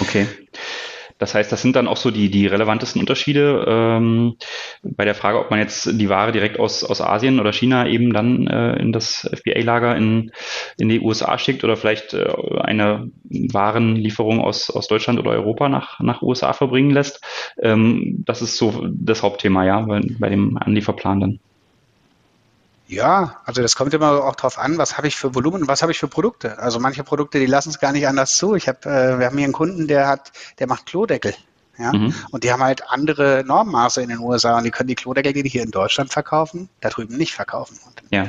Okay. 0.00 0.26
Das 1.22 1.36
heißt, 1.36 1.52
das 1.52 1.62
sind 1.62 1.76
dann 1.76 1.86
auch 1.86 1.98
so 1.98 2.10
die, 2.10 2.32
die 2.32 2.48
relevantesten 2.48 3.00
Unterschiede 3.00 3.64
ähm, 3.68 4.34
bei 4.82 5.04
der 5.04 5.14
Frage, 5.14 5.38
ob 5.38 5.52
man 5.52 5.60
jetzt 5.60 5.88
die 5.92 6.08
Ware 6.08 6.32
direkt 6.32 6.58
aus, 6.58 6.82
aus 6.82 7.00
Asien 7.00 7.38
oder 7.38 7.52
China 7.52 7.86
eben 7.86 8.12
dann 8.12 8.48
äh, 8.48 8.74
in 8.80 8.90
das 8.90 9.30
FBA-Lager 9.32 9.94
in, 9.94 10.32
in 10.78 10.88
die 10.88 10.98
USA 10.98 11.38
schickt 11.38 11.62
oder 11.62 11.76
vielleicht 11.76 12.12
äh, 12.12 12.28
eine 12.58 13.08
Warenlieferung 13.22 14.40
aus, 14.40 14.68
aus 14.68 14.88
Deutschland 14.88 15.20
oder 15.20 15.30
Europa 15.30 15.68
nach, 15.68 16.00
nach 16.00 16.22
USA 16.22 16.52
verbringen 16.54 16.90
lässt. 16.90 17.20
Ähm, 17.62 18.24
das 18.26 18.42
ist 18.42 18.56
so 18.56 18.88
das 18.92 19.22
Hauptthema, 19.22 19.64
ja, 19.64 19.80
bei, 19.82 20.00
bei 20.18 20.28
dem 20.28 20.56
Anlieferplan 20.56 21.20
dann. 21.20 21.38
Ja, 22.92 23.40
also 23.44 23.62
das 23.62 23.74
kommt 23.74 23.94
immer 23.94 24.24
auch 24.24 24.36
drauf 24.36 24.58
an, 24.58 24.76
was 24.76 24.98
habe 24.98 25.08
ich 25.08 25.16
für 25.16 25.34
Volumen, 25.34 25.66
was 25.66 25.82
habe 25.82 25.92
ich 25.92 25.98
für 25.98 26.08
Produkte. 26.08 26.58
Also 26.58 26.78
manche 26.78 27.04
Produkte, 27.04 27.38
die 27.38 27.46
lassen 27.46 27.70
es 27.70 27.78
gar 27.78 27.92
nicht 27.92 28.06
anders 28.06 28.36
zu. 28.36 28.54
Ich 28.54 28.68
habe, 28.68 28.88
äh, 28.88 29.18
wir 29.18 29.26
haben 29.26 29.36
hier 29.36 29.44
einen 29.44 29.54
Kunden, 29.54 29.86
der 29.86 30.06
hat, 30.06 30.30
der 30.58 30.66
macht 30.66 30.86
Klodeckel. 30.86 31.34
Ja? 31.78 31.92
Mhm. 31.92 32.14
Und 32.30 32.44
die 32.44 32.52
haben 32.52 32.62
halt 32.62 32.90
andere 32.90 33.44
Normmaße 33.46 34.02
in 34.02 34.10
den 34.10 34.18
USA 34.18 34.58
und 34.58 34.64
die 34.64 34.70
können 34.70 34.88
die 34.88 34.94
Klodeckel, 34.94 35.32
die 35.32 35.42
die 35.42 35.48
hier 35.48 35.62
in 35.62 35.70
Deutschland 35.70 36.12
verkaufen, 36.12 36.68
da 36.80 36.90
drüben 36.90 37.16
nicht 37.16 37.34
verkaufen. 37.34 37.78
Und 37.86 38.02
ja 38.10 38.26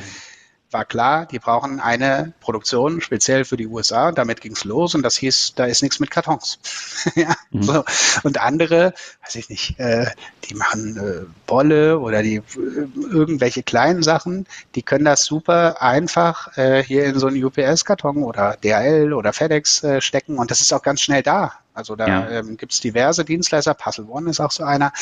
war 0.73 0.85
klar, 0.85 1.25
die 1.25 1.39
brauchen 1.39 1.79
eine 1.79 2.33
Produktion 2.41 3.01
speziell 3.01 3.45
für 3.45 3.57
die 3.57 3.67
USA. 3.67 4.11
Damit 4.11 4.41
ging's 4.41 4.63
los 4.63 4.95
und 4.95 5.03
das 5.03 5.15
hieß, 5.17 5.53
da 5.55 5.65
ist 5.65 5.81
nichts 5.81 5.99
mit 5.99 6.11
Kartons. 6.11 6.59
ja, 7.15 7.35
mhm. 7.51 7.63
so. 7.63 7.83
Und 8.23 8.39
andere, 8.39 8.93
weiß 9.23 9.35
ich 9.35 9.49
nicht, 9.49 9.79
äh, 9.79 10.07
die 10.45 10.55
machen 10.55 10.97
äh, 10.97 11.25
Bolle 11.45 11.99
oder 11.99 12.23
die 12.23 12.37
äh, 12.37 12.41
irgendwelche 13.09 13.63
kleinen 13.63 14.03
Sachen, 14.03 14.47
die 14.75 14.81
können 14.81 15.05
das 15.05 15.23
super 15.23 15.81
einfach 15.81 16.57
äh, 16.57 16.83
hier 16.83 17.05
in 17.05 17.19
so 17.19 17.27
einen 17.27 17.43
UPS-Karton 17.43 18.23
oder 18.23 18.57
DHL 18.63 19.13
oder 19.13 19.33
FedEx 19.33 19.83
äh, 19.83 20.01
stecken 20.01 20.37
und 20.37 20.51
das 20.51 20.61
ist 20.61 20.73
auch 20.73 20.81
ganz 20.81 21.01
schnell 21.01 21.23
da. 21.23 21.53
Also 21.73 21.95
da 21.95 22.07
ja. 22.07 22.29
ähm, 22.29 22.57
gibt 22.57 22.73
es 22.73 22.79
diverse 22.79 23.25
Dienstleister, 23.25 23.73
Puzzle 23.73 24.05
One 24.05 24.29
ist 24.29 24.39
auch 24.39 24.51
so 24.51 24.63
einer, 24.63 24.93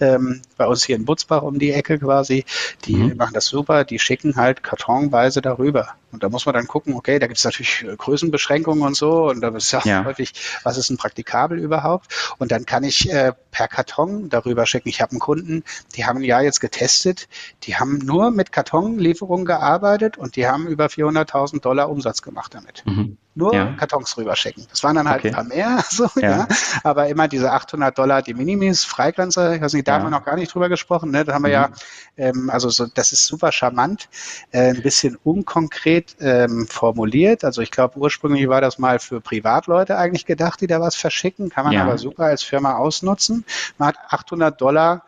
ähm, 0.00 0.42
bei 0.56 0.66
uns 0.66 0.84
hier 0.84 0.96
in 0.96 1.04
Butzbach 1.04 1.42
um 1.42 1.58
die 1.58 1.72
Ecke 1.72 1.98
quasi, 1.98 2.44
die 2.84 2.96
mhm. 2.96 3.16
machen 3.16 3.34
das 3.34 3.46
super, 3.46 3.84
die 3.84 3.98
schicken 3.98 4.36
halt 4.36 4.62
kartonweise 4.62 5.40
darüber. 5.40 5.94
Und 6.10 6.22
da 6.22 6.28
muss 6.28 6.46
man 6.46 6.54
dann 6.54 6.66
gucken, 6.66 6.94
okay, 6.94 7.18
da 7.18 7.26
gibt 7.26 7.38
es 7.38 7.44
natürlich 7.44 7.84
äh, 7.84 7.96
Größenbeschränkungen 7.96 8.82
und 8.82 8.96
so 8.96 9.28
und 9.28 9.40
da 9.40 9.48
ist 9.48 9.72
ja, 9.72 9.80
ja, 9.84 10.04
häufig, 10.04 10.32
was 10.64 10.76
ist 10.76 10.90
denn 10.90 10.96
praktikabel 10.96 11.58
überhaupt? 11.58 12.34
Und 12.38 12.50
dann 12.52 12.66
kann 12.66 12.84
ich 12.84 13.10
äh, 13.10 13.32
per 13.50 13.68
Karton 13.68 14.28
darüber 14.28 14.66
schicken. 14.66 14.88
Ich 14.88 15.00
habe 15.00 15.12
einen 15.12 15.20
Kunden, 15.20 15.64
die 15.96 16.04
haben 16.04 16.22
Jahr 16.22 16.42
jetzt 16.42 16.60
getestet, 16.60 17.28
die 17.64 17.76
haben 17.76 17.98
nur 17.98 18.30
mit 18.30 18.52
Kartonlieferungen 18.52 19.46
gearbeitet 19.46 20.18
und 20.18 20.36
die 20.36 20.46
haben 20.46 20.66
über 20.66 20.86
400.000 20.86 21.60
Dollar 21.60 21.88
Umsatz 21.90 22.22
gemacht 22.22 22.54
damit. 22.54 22.82
Mhm 22.86 23.16
nur 23.38 23.54
ja. 23.54 23.72
Kartons 23.78 24.16
rüberschicken. 24.16 24.66
Das 24.68 24.82
waren 24.82 24.96
dann 24.96 25.08
halt 25.08 25.20
okay. 25.20 25.28
ein 25.28 25.34
paar 25.34 25.44
mehr, 25.44 25.84
so, 25.90 26.08
ja. 26.16 26.30
ja. 26.30 26.48
aber 26.82 27.08
immer 27.08 27.28
diese 27.28 27.52
800 27.52 27.96
Dollar 27.96 28.20
die 28.20 28.34
Minimis, 28.34 28.84
Freigrenze, 28.84 29.54
ich 29.56 29.62
weiß 29.62 29.72
nicht, 29.72 29.88
da 29.88 29.92
ja. 29.92 29.98
haben 29.98 30.06
wir 30.06 30.10
noch 30.10 30.24
gar 30.24 30.36
nicht 30.36 30.52
drüber 30.52 30.68
gesprochen, 30.68 31.10
ne? 31.10 31.24
da 31.24 31.34
haben 31.34 31.44
wir 31.44 31.48
mhm. 31.48 31.52
ja, 31.54 31.70
ähm, 32.16 32.50
also 32.50 32.68
so, 32.68 32.86
das 32.86 33.12
ist 33.12 33.26
super 33.26 33.52
charmant, 33.52 34.08
äh, 34.50 34.70
ein 34.70 34.82
bisschen 34.82 35.16
unkonkret 35.22 36.16
ähm, 36.20 36.66
formuliert, 36.66 37.44
also 37.44 37.62
ich 37.62 37.70
glaube 37.70 37.98
ursprünglich 37.98 38.48
war 38.48 38.60
das 38.60 38.78
mal 38.78 38.98
für 38.98 39.20
Privatleute 39.20 39.96
eigentlich 39.96 40.26
gedacht, 40.26 40.60
die 40.60 40.66
da 40.66 40.80
was 40.80 40.96
verschicken, 40.96 41.48
kann 41.48 41.64
man 41.64 41.76
aber 41.76 41.96
super 41.98 42.24
als 42.24 42.42
Firma 42.42 42.76
ausnutzen. 42.76 43.44
Man 43.78 43.88
hat 43.88 43.96
800 44.08 44.60
Dollar 44.60 45.04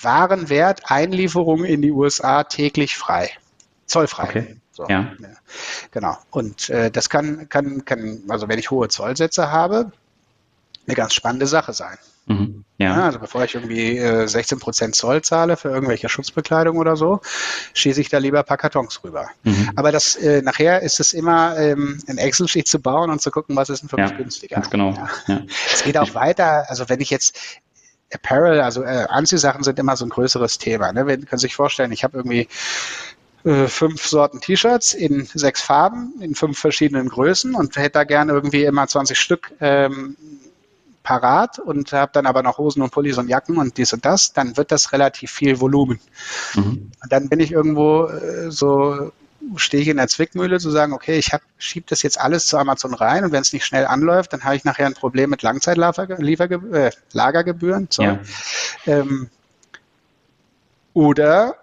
Warenwert, 0.00 0.90
Einlieferung 0.90 1.64
in 1.64 1.82
die 1.82 1.90
USA 1.90 2.44
täglich 2.44 2.96
frei, 2.96 3.30
zollfrei. 3.86 4.24
Okay. 4.24 4.56
So, 4.78 4.86
ja. 4.88 5.10
Genau. 5.90 6.16
Und 6.30 6.70
äh, 6.70 6.88
das 6.92 7.10
kann, 7.10 7.48
kann, 7.48 7.84
kann, 7.84 8.22
also 8.28 8.48
wenn 8.48 8.60
ich 8.60 8.70
hohe 8.70 8.86
Zollsätze 8.86 9.50
habe, 9.50 9.90
eine 10.86 10.94
ganz 10.94 11.14
spannende 11.14 11.48
Sache 11.48 11.72
sein. 11.72 11.98
Mhm. 12.26 12.64
Ja. 12.78 12.96
ja. 12.96 13.04
also 13.06 13.18
bevor 13.18 13.42
ich 13.42 13.56
irgendwie 13.56 13.98
äh, 13.98 14.28
16 14.28 14.60
Prozent 14.60 14.94
Zoll 14.94 15.22
zahle 15.22 15.56
für 15.56 15.70
irgendwelche 15.70 16.08
Schutzbekleidung 16.08 16.76
oder 16.76 16.94
so, 16.94 17.20
schieße 17.74 18.00
ich 18.00 18.08
da 18.08 18.18
lieber 18.18 18.38
ein 18.38 18.44
paar 18.44 18.56
Kartons 18.56 19.02
rüber. 19.02 19.28
Mhm. 19.42 19.72
Aber 19.74 19.90
das 19.90 20.14
äh, 20.14 20.42
nachher 20.42 20.80
ist 20.82 21.00
es 21.00 21.12
immer 21.12 21.58
ähm, 21.58 22.00
ein 22.06 22.18
Excel-Sheet 22.18 22.68
zu 22.68 22.78
bauen 22.78 23.10
und 23.10 23.20
zu 23.20 23.32
gucken, 23.32 23.56
was 23.56 23.70
ist 23.70 23.82
denn 23.82 23.88
für 23.88 23.98
ja, 23.98 24.04
mich 24.04 24.16
günstiger. 24.16 24.54
Ganz 24.54 24.70
genau. 24.70 24.92
Ja. 24.92 25.08
Ja. 25.26 25.42
Es 25.74 25.82
geht 25.82 25.98
auch 25.98 26.14
weiter. 26.14 26.66
Also 26.68 26.88
wenn 26.88 27.00
ich 27.00 27.10
jetzt 27.10 27.36
Apparel, 28.12 28.60
also 28.60 28.84
äh, 28.84 29.06
Anziehsachen 29.08 29.64
sind 29.64 29.80
immer 29.80 29.96
so 29.96 30.06
ein 30.06 30.10
größeres 30.10 30.58
Thema. 30.58 30.92
Ne? 30.92 31.08
Wir 31.08 31.18
können 31.18 31.40
sich 31.40 31.56
vorstellen, 31.56 31.90
ich 31.90 32.04
habe 32.04 32.16
irgendwie 32.16 32.46
äh, 33.48 33.66
fünf 33.66 34.06
Sorten 34.06 34.42
T-Shirts 34.42 34.92
in 34.92 35.24
sechs 35.24 35.62
Farben, 35.62 36.12
in 36.20 36.34
fünf 36.34 36.58
verschiedenen 36.58 37.08
Größen 37.08 37.54
und 37.54 37.76
hätte 37.76 37.92
da 37.92 38.04
gerne 38.04 38.32
irgendwie 38.32 38.64
immer 38.64 38.86
20 38.86 39.18
Stück 39.18 39.52
ähm, 39.60 40.18
parat 41.02 41.58
und 41.58 41.94
habe 41.94 42.10
dann 42.12 42.26
aber 42.26 42.42
noch 42.42 42.58
Hosen 42.58 42.82
und 42.82 42.90
Pullis 42.90 43.16
und 43.16 43.28
Jacken 43.28 43.56
und 43.56 43.78
dies 43.78 43.94
und 43.94 44.04
das, 44.04 44.34
dann 44.34 44.58
wird 44.58 44.70
das 44.70 44.92
relativ 44.92 45.30
viel 45.30 45.60
Volumen. 45.60 45.98
Mhm. 46.54 46.90
Und 47.02 47.10
dann 47.10 47.30
bin 47.30 47.40
ich 47.40 47.50
irgendwo 47.50 48.08
äh, 48.08 48.50
so 48.50 49.12
stehe 49.56 49.82
ich 49.82 49.88
in 49.88 49.96
der 49.96 50.08
Zwickmühle 50.08 50.58
zu 50.58 50.70
sagen, 50.70 50.92
okay, 50.92 51.16
ich 51.16 51.30
schiebe 51.56 51.86
das 51.88 52.02
jetzt 52.02 52.20
alles 52.20 52.46
zu 52.46 52.58
Amazon 52.58 52.92
rein 52.92 53.24
und 53.24 53.32
wenn 53.32 53.40
es 53.40 53.54
nicht 53.54 53.64
schnell 53.64 53.86
anläuft, 53.86 54.34
dann 54.34 54.44
habe 54.44 54.56
ich 54.56 54.64
nachher 54.64 54.84
ein 54.84 54.94
Problem 54.94 55.30
mit 55.30 55.40
Langzeitlagergebühren. 55.40 57.88
Äh, 57.98 58.02
ja. 58.02 58.20
ähm, 58.84 59.30
oder 60.92 61.56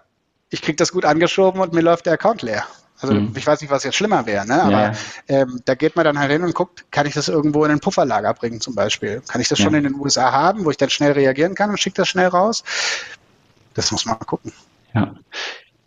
ich 0.50 0.62
kriege 0.62 0.76
das 0.76 0.92
gut 0.92 1.04
angeschoben 1.04 1.60
und 1.60 1.72
mir 1.72 1.80
läuft 1.80 2.06
der 2.06 2.14
Account 2.14 2.42
leer. 2.42 2.64
Also 2.98 3.14
mhm. 3.14 3.32
ich 3.36 3.46
weiß 3.46 3.60
nicht, 3.60 3.70
was 3.70 3.84
jetzt 3.84 3.96
schlimmer 3.96 4.24
wäre, 4.24 4.46
ne? 4.46 4.62
aber 4.62 4.70
ja. 4.70 4.92
ähm, 5.28 5.60
da 5.66 5.74
geht 5.74 5.96
man 5.96 6.04
dann 6.04 6.18
halt 6.18 6.32
hin 6.32 6.42
und 6.42 6.54
guckt, 6.54 6.86
kann 6.90 7.06
ich 7.06 7.12
das 7.12 7.28
irgendwo 7.28 7.64
in 7.64 7.70
ein 7.70 7.80
Pufferlager 7.80 8.32
bringen 8.32 8.60
zum 8.60 8.74
Beispiel? 8.74 9.22
Kann 9.28 9.40
ich 9.40 9.48
das 9.48 9.58
ja. 9.58 9.64
schon 9.64 9.74
in 9.74 9.84
den 9.84 9.94
USA 9.96 10.32
haben, 10.32 10.64
wo 10.64 10.70
ich 10.70 10.78
dann 10.78 10.88
schnell 10.88 11.12
reagieren 11.12 11.54
kann 11.54 11.68
und 11.68 11.78
schicke 11.78 11.96
das 11.96 12.08
schnell 12.08 12.28
raus? 12.28 12.64
Das 13.74 13.92
muss 13.92 14.06
man 14.06 14.16
mal 14.18 14.24
gucken. 14.24 14.52
Ja. 14.94 15.14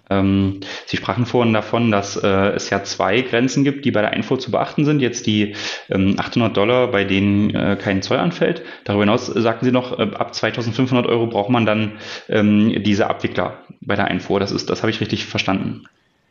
Ähm, 0.09 0.61
Sie 0.85 0.97
sprachen 0.97 1.25
vorhin 1.25 1.53
davon, 1.53 1.91
dass 1.91 2.15
äh, 2.15 2.27
es 2.27 2.69
ja 2.69 2.83
zwei 2.83 3.21
Grenzen 3.21 3.63
gibt, 3.63 3.85
die 3.85 3.91
bei 3.91 4.01
der 4.01 4.11
Einfuhr 4.11 4.39
zu 4.39 4.51
beachten 4.51 4.85
sind. 4.85 5.01
Jetzt 5.01 5.27
die 5.27 5.55
ähm, 5.89 6.15
800 6.17 6.55
Dollar, 6.55 6.87
bei 6.87 7.03
denen 7.03 7.53
äh, 7.53 7.77
kein 7.81 8.01
Zoll 8.01 8.17
anfällt. 8.17 8.63
Darüber 8.85 9.03
hinaus 9.03 9.27
sagten 9.27 9.65
Sie 9.65 9.71
noch, 9.71 9.97
äh, 9.97 10.11
ab 10.15 10.33
2500 10.33 11.05
Euro 11.07 11.27
braucht 11.27 11.49
man 11.49 11.65
dann 11.65 11.99
ähm, 12.27 12.83
diese 12.83 13.07
Abwickler 13.07 13.63
bei 13.81 13.95
der 13.95 14.05
Einfuhr. 14.05 14.39
Das 14.39 14.49
das 14.65 14.81
habe 14.81 14.89
ich 14.89 15.01
richtig 15.01 15.25
verstanden. 15.25 15.85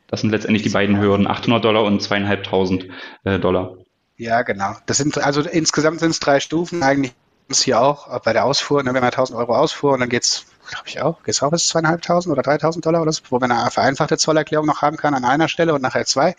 Das 0.09 0.23
sind 0.23 0.31
letztendlich 0.31 0.63
die 0.63 0.71
beiden 0.71 0.99
Hürden, 1.01 1.27
800 1.27 1.65
Dollar 1.65 1.85
und 1.85 2.03
zweieinhalbtausend 2.03 2.89
äh, 3.25 3.39
Dollar. 3.39 3.77
Ja, 4.17 4.43
genau. 4.43 4.75
Das 4.87 4.97
sind 4.97 5.19
also 5.19 5.43
insgesamt 5.43 6.01
sind 6.01 6.11
es 6.11 6.21
drei 6.21 6.41
Stufen 6.41 6.83
eigentlich 6.83 7.13
ist 7.49 7.63
hier 7.63 7.81
auch 7.81 8.21
bei 8.21 8.33
der 8.33 8.45
Ausfuhr, 8.45 8.83
ne, 8.83 8.93
wenn 8.93 9.01
man 9.01 9.05
1000 9.05 9.39
Euro 9.39 9.57
Ausfuhr 9.57 9.93
und 9.93 10.01
dann 10.01 10.09
geht's, 10.09 10.47
glaube 10.69 10.85
ich 10.87 11.01
auch, 11.01 11.23
geht's 11.23 11.43
auch 11.43 11.51
bis 11.51 11.67
zweieinhalbtausend 11.69 12.33
oder 12.33 12.43
3000 12.43 12.85
Dollar 12.85 13.03
oder 13.03 13.13
so, 13.13 13.23
wo 13.31 13.39
man 13.39 13.51
eine 13.51 13.71
vereinfachte 13.71 14.19
Zollerklärung 14.19 14.67
noch 14.67 14.83
haben 14.83 14.97
kann 14.97 15.15
an 15.15 15.25
einer 15.25 15.49
Stelle 15.49 15.75
und 15.75 15.83
nachher 15.83 16.07
zwei. 16.07 16.37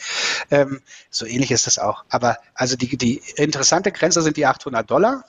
Ähm, 0.52 0.82
so 1.10 1.26
ähnlich 1.26 1.52
ist 1.52 1.68
das 1.68 1.80
auch. 1.80 2.06
Aber 2.10 2.38
also 2.54 2.76
die, 2.76 2.98
die 2.98 3.22
interessante 3.36 3.92
Grenze 3.92 4.22
sind 4.22 4.38
die 4.38 4.46
800 4.46 4.90
Dollar. 4.90 5.26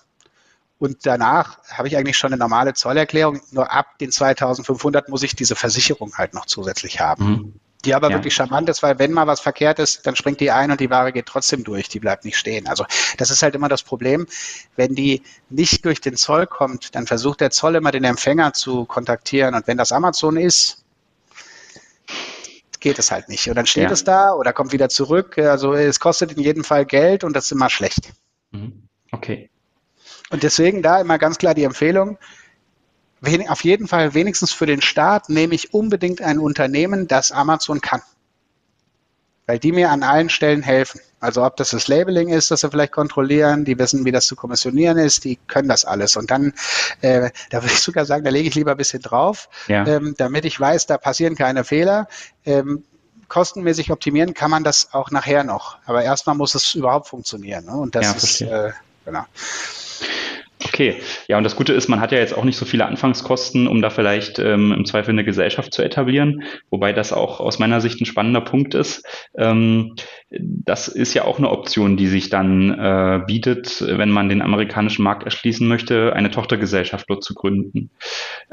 Und 0.79 1.05
danach 1.05 1.59
habe 1.69 1.89
ich 1.89 1.97
eigentlich 1.97 2.17
schon 2.17 2.33
eine 2.33 2.39
normale 2.39 2.73
Zollerklärung. 2.73 3.41
Nur 3.51 3.71
ab 3.71 3.99
den 3.99 4.11
2500 4.11 5.11
muss 5.11 5.23
ich 5.23 5.37
diese 5.37 5.55
Versicherung 5.55 6.15
halt 6.17 6.33
noch 6.33 6.47
zusätzlich 6.47 7.01
haben. 7.01 7.25
Mhm. 7.25 7.61
Die 7.85 7.95
aber 7.95 8.11
ja. 8.11 8.17
wirklich 8.17 8.35
charmant 8.35 8.69
ist, 8.69 8.83
weil 8.83 8.99
wenn 8.99 9.13
mal 9.13 9.27
was 9.27 9.41
verkehrt 9.41 9.79
ist, 9.79 10.07
dann 10.07 10.15
springt 10.15 10.41
die 10.41 10.51
ein 10.51 10.71
und 10.71 10.81
die 10.81 10.91
Ware 10.91 11.13
geht 11.13 11.27
trotzdem 11.27 11.65
durch, 11.65 11.89
die 11.89 11.99
bleibt 11.99 12.25
nicht 12.25 12.37
stehen. 12.37 12.69
Also 12.69 12.85
das 13.17 13.31
ist 13.31 13.43
halt 13.43 13.55
immer 13.55 13.69
das 13.69 13.83
Problem. 13.83 14.27
Wenn 14.77 14.95
die 14.95 15.23
nicht 15.49 15.85
durch 15.87 16.01
den 16.01 16.17
Zoll 16.17 16.47
kommt, 16.47 16.95
dann 16.95 17.07
versucht 17.07 17.41
der 17.41 17.51
Zoll 17.51 17.77
immer 17.77 17.91
den 17.91 18.05
Empfänger 18.05 18.53
zu 18.53 18.85
kontaktieren. 18.85 19.55
Und 19.55 19.67
wenn 19.67 19.79
das 19.79 19.93
Amazon 19.93 20.37
ist, 20.37 20.85
geht 22.81 22.99
es 22.99 23.11
halt 23.11 23.29
nicht. 23.29 23.49
Und 23.49 23.55
dann 23.55 23.67
steht 23.67 23.85
ja. 23.85 23.93
es 23.93 24.05
da 24.05 24.33
oder 24.33 24.53
kommt 24.53 24.73
wieder 24.73 24.89
zurück. 24.89 25.39
Also 25.39 25.75
es 25.75 26.01
kostet 26.01 26.33
in 26.33 26.43
jedem 26.43 26.65
Fall 26.65 26.85
Geld 26.85 27.25
und 27.25 27.35
das 27.35 27.47
ist 27.47 27.53
immer 27.53 27.71
schlecht. 27.71 28.13
Mhm. 28.51 28.89
Okay. 29.13 29.51
Und 30.31 30.43
deswegen 30.43 30.83
da 30.83 31.01
immer 31.01 31.19
ganz 31.19 31.39
klar 31.39 31.55
die 31.55 31.65
Empfehlung, 31.65 32.19
auf 33.49 33.65
jeden 33.65 33.87
Fall 33.87 34.15
wenigstens 34.15 34.53
für 34.53 34.67
den 34.67 34.81
Staat 34.81 35.29
nehme 35.29 35.55
ich 35.55 35.75
unbedingt 35.75 36.23
ein 36.23 36.39
Unternehmen, 36.39 37.07
das 37.07 37.33
Amazon 37.33 37.81
kann. 37.81 38.03
Weil 39.47 39.59
die 39.59 39.73
mir 39.73 39.91
an 39.91 40.03
allen 40.03 40.31
Stellen 40.31 40.63
helfen. 40.63 41.01
Also 41.19 41.45
ob 41.45 41.57
das 41.57 41.71
das 41.71 41.87
Labeling 41.87 42.31
ist, 42.31 42.51
das 42.51 42.61
sie 42.61 42.71
vielleicht 42.71 42.93
kontrollieren, 42.93 43.67
die 43.67 43.79
wissen, 43.79 44.07
wie 44.07 44.13
das 44.13 44.27
zu 44.27 44.37
kommissionieren 44.37 44.97
ist, 44.97 45.25
die 45.25 45.39
können 45.49 45.69
das 45.69 45.85
alles. 45.85 46.17
Und 46.17 46.31
dann, 46.31 46.55
äh, 47.03 47.31
da 47.51 47.63
würde 47.63 47.75
ich 47.75 47.81
sogar 47.81 48.07
sagen, 48.07 48.25
da 48.25 48.31
lege 48.31 48.49
ich 48.49 48.55
lieber 48.55 48.71
ein 48.71 48.77
bisschen 48.79 49.03
drauf, 49.03 49.51
ja. 49.69 49.87
ähm, 49.87 50.15
damit 50.17 50.47
ich 50.47 50.59
weiß, 50.59 50.87
da 50.87 50.97
passieren 50.97 51.35
keine 51.35 51.65
Fehler. 51.65 52.09
Ähm, 52.47 52.85
kostenmäßig 53.29 53.93
optimieren 53.93 54.33
kann 54.33 54.51
man 54.51 54.65
das 54.65 54.93
auch 54.93 55.11
nachher 55.11 55.45
noch. 55.45 55.79
Aber 55.85 56.03
erstmal 56.03 56.37
muss 56.37 56.55
es 56.55 56.75
überhaupt 56.75 57.09
funktionieren. 57.09 57.67
Ne? 57.67 57.73
Und 57.73 57.95
das 57.95 58.07
ja, 58.07 58.13
ist, 58.13 58.41
äh, 58.41 58.73
genau. 59.05 59.25
Okay, 60.63 60.97
ja, 61.27 61.39
und 61.39 61.45
das 61.45 61.57
Gute 61.57 61.73
ist, 61.73 61.89
man 61.89 62.01
hat 62.01 62.13
ja 62.13 62.19
jetzt 62.19 62.37
auch 62.37 62.45
nicht 62.45 62.59
so 62.59 62.67
viele 62.67 62.85
Anfangskosten, 62.85 63.67
um 63.67 63.81
da 63.81 63.89
vielleicht 63.89 64.39
ähm, 64.39 64.73
im 64.73 64.85
Zweifel 64.85 65.13
eine 65.13 65.25
Gesellschaft 65.25 65.73
zu 65.73 65.83
etablieren, 65.83 66.43
wobei 66.69 66.93
das 66.93 67.15
auch 67.15 67.41
aus 67.41 67.59
meiner 67.59 67.81
Sicht 67.81 67.99
ein 68.01 68.07
spannender 68.07 68.43
Punkt 68.43 68.75
ist. 68.75 69.03
Ähm, 69.39 69.95
das 70.31 70.89
ist 70.89 71.15
ja 71.15 71.25
auch 71.25 71.39
eine 71.39 71.51
Option, 71.51 71.97
die 71.97 72.09
sich 72.09 72.29
dann 72.29 72.79
äh, 72.79 73.21
bietet, 73.27 73.83
wenn 73.87 74.11
man 74.11 74.29
den 74.29 74.43
amerikanischen 74.43 75.03
Markt 75.03 75.25
erschließen 75.25 75.67
möchte, 75.67 76.13
eine 76.15 76.31
Tochtergesellschaft 76.31 77.09
dort 77.09 77.25
zu 77.25 77.35
gründen. 77.35 77.91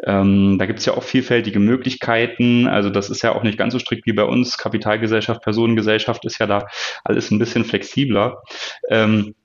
Ähm, 0.04 0.58
da 0.60 0.66
gibt 0.66 0.80
es 0.80 0.86
ja 0.86 0.94
auch 0.94 1.04
vielfältige 1.04 1.60
Möglichkeiten. 1.60 2.68
Also 2.68 2.90
das 2.90 3.10
ist 3.10 3.22
ja 3.22 3.36
auch 3.36 3.44
nicht 3.44 3.58
ganz 3.58 3.74
so 3.74 3.80
strikt 3.80 4.06
wie 4.06 4.14
bei 4.14 4.24
uns. 4.24 4.58
Kapitalgesellschaft, 4.58 5.42
Personengesellschaft 5.42 6.24
ist 6.26 6.40
ja 6.40 6.48
da 6.48 6.68
alles 7.04 7.32
ein 7.32 7.40
bisschen 7.40 7.66
flexibler. 7.66 8.42
Ähm, 8.90 9.36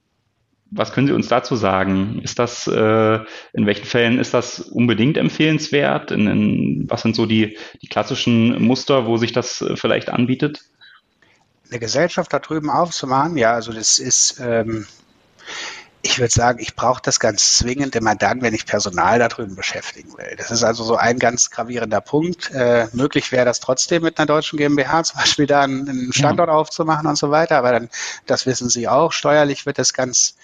was 0.74 0.92
können 0.92 1.06
Sie 1.06 1.12
uns 1.12 1.28
dazu 1.28 1.54
sagen? 1.54 2.20
Ist 2.22 2.38
das, 2.38 2.66
äh, 2.66 3.18
in 3.52 3.66
welchen 3.66 3.84
Fällen 3.84 4.18
ist 4.18 4.32
das 4.32 4.58
unbedingt 4.60 5.16
empfehlenswert? 5.18 6.10
In, 6.10 6.26
in, 6.26 6.90
was 6.90 7.02
sind 7.02 7.14
so 7.14 7.26
die, 7.26 7.58
die 7.82 7.88
klassischen 7.88 8.62
Muster, 8.62 9.06
wo 9.06 9.18
sich 9.18 9.32
das 9.32 9.60
äh, 9.60 9.76
vielleicht 9.76 10.08
anbietet? 10.08 10.60
Eine 11.70 11.78
Gesellschaft 11.78 12.32
da 12.32 12.38
drüben 12.38 12.70
aufzumachen, 12.70 13.36
ja, 13.36 13.52
also 13.52 13.72
das 13.72 13.98
ist, 13.98 14.40
ähm, 14.40 14.86
ich 16.02 16.18
würde 16.18 16.32
sagen, 16.32 16.58
ich 16.60 16.74
brauche 16.74 17.00
das 17.02 17.20
ganz 17.20 17.56
zwingend 17.58 17.94
immer 17.94 18.16
dann, 18.16 18.42
wenn 18.42 18.54
ich 18.54 18.66
Personal 18.66 19.20
da 19.20 19.28
drüben 19.28 19.54
beschäftigen 19.54 20.12
will. 20.18 20.34
Das 20.36 20.50
ist 20.50 20.64
also 20.64 20.82
so 20.82 20.96
ein 20.96 21.18
ganz 21.18 21.50
gravierender 21.50 22.00
Punkt. 22.00 22.50
Äh, 22.50 22.88
möglich 22.92 23.30
wäre 23.30 23.44
das 23.44 23.60
trotzdem 23.60 24.02
mit 24.02 24.18
einer 24.18 24.26
deutschen 24.26 24.58
GmbH 24.58 25.04
zum 25.04 25.20
Beispiel 25.20 25.46
da 25.46 25.62
einen, 25.62 25.88
einen 25.88 26.12
Standort 26.12 26.48
ja. 26.48 26.54
aufzumachen 26.54 27.06
und 27.06 27.16
so 27.16 27.30
weiter, 27.30 27.56
aber 27.56 27.72
dann, 27.72 27.88
das 28.26 28.46
wissen 28.46 28.68
Sie 28.68 28.88
auch, 28.88 29.12
steuerlich 29.12 29.64
wird 29.64 29.78
das 29.78 29.92
ganz 29.92 30.34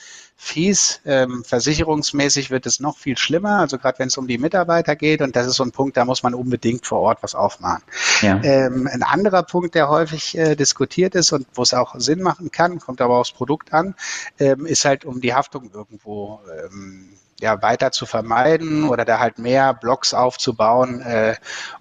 fies. 0.41 1.01
Ähm, 1.05 1.43
versicherungsmäßig 1.45 2.51
wird 2.51 2.65
es 2.65 2.79
noch 2.79 2.97
viel 2.97 3.19
schlimmer, 3.19 3.59
also 3.59 3.77
gerade 3.77 3.99
wenn 3.99 4.07
es 4.07 4.17
um 4.17 4.29
die 4.29 4.39
Mitarbeiter 4.39 4.95
geht. 4.95 5.21
Und 5.21 5.35
das 5.35 5.49
ist 5.49 5.57
so 5.57 5.65
ein 5.65 5.73
Punkt, 5.73 5.97
da 5.97 6.05
muss 6.05 6.23
man 6.23 6.33
unbedingt 6.33 6.87
vor 6.87 7.01
Ort 7.01 7.23
was 7.23 7.35
aufmachen. 7.35 7.83
Ja. 8.23 8.41
Ähm, 8.45 8.89
ein 8.91 9.03
anderer 9.03 9.43
Punkt, 9.43 9.75
der 9.75 9.89
häufig 9.89 10.39
äh, 10.39 10.55
diskutiert 10.55 11.17
ist 11.17 11.33
und 11.33 11.47
wo 11.55 11.63
es 11.63 11.75
auch 11.75 11.97
Sinn 11.99 12.23
machen 12.23 12.53
kann, 12.53 12.79
kommt 12.79 13.01
aber 13.01 13.19
aufs 13.19 13.33
Produkt 13.33 13.73
an, 13.73 13.97
ähm, 14.39 14.65
ist 14.65 14.85
halt 14.85 15.05
um 15.05 15.21
die 15.21 15.35
Haftung 15.35 15.71
irgendwo 15.75 16.41
ähm, 16.65 17.11
ja, 17.41 17.63
weiter 17.63 17.93
zu 17.93 18.05
vermeiden 18.05 18.89
oder 18.89 19.05
da 19.05 19.19
halt 19.21 19.39
mehr 19.39 19.75
Blocks 19.75 20.13
aufzubauen, 20.13 21.01
äh, 21.03 21.37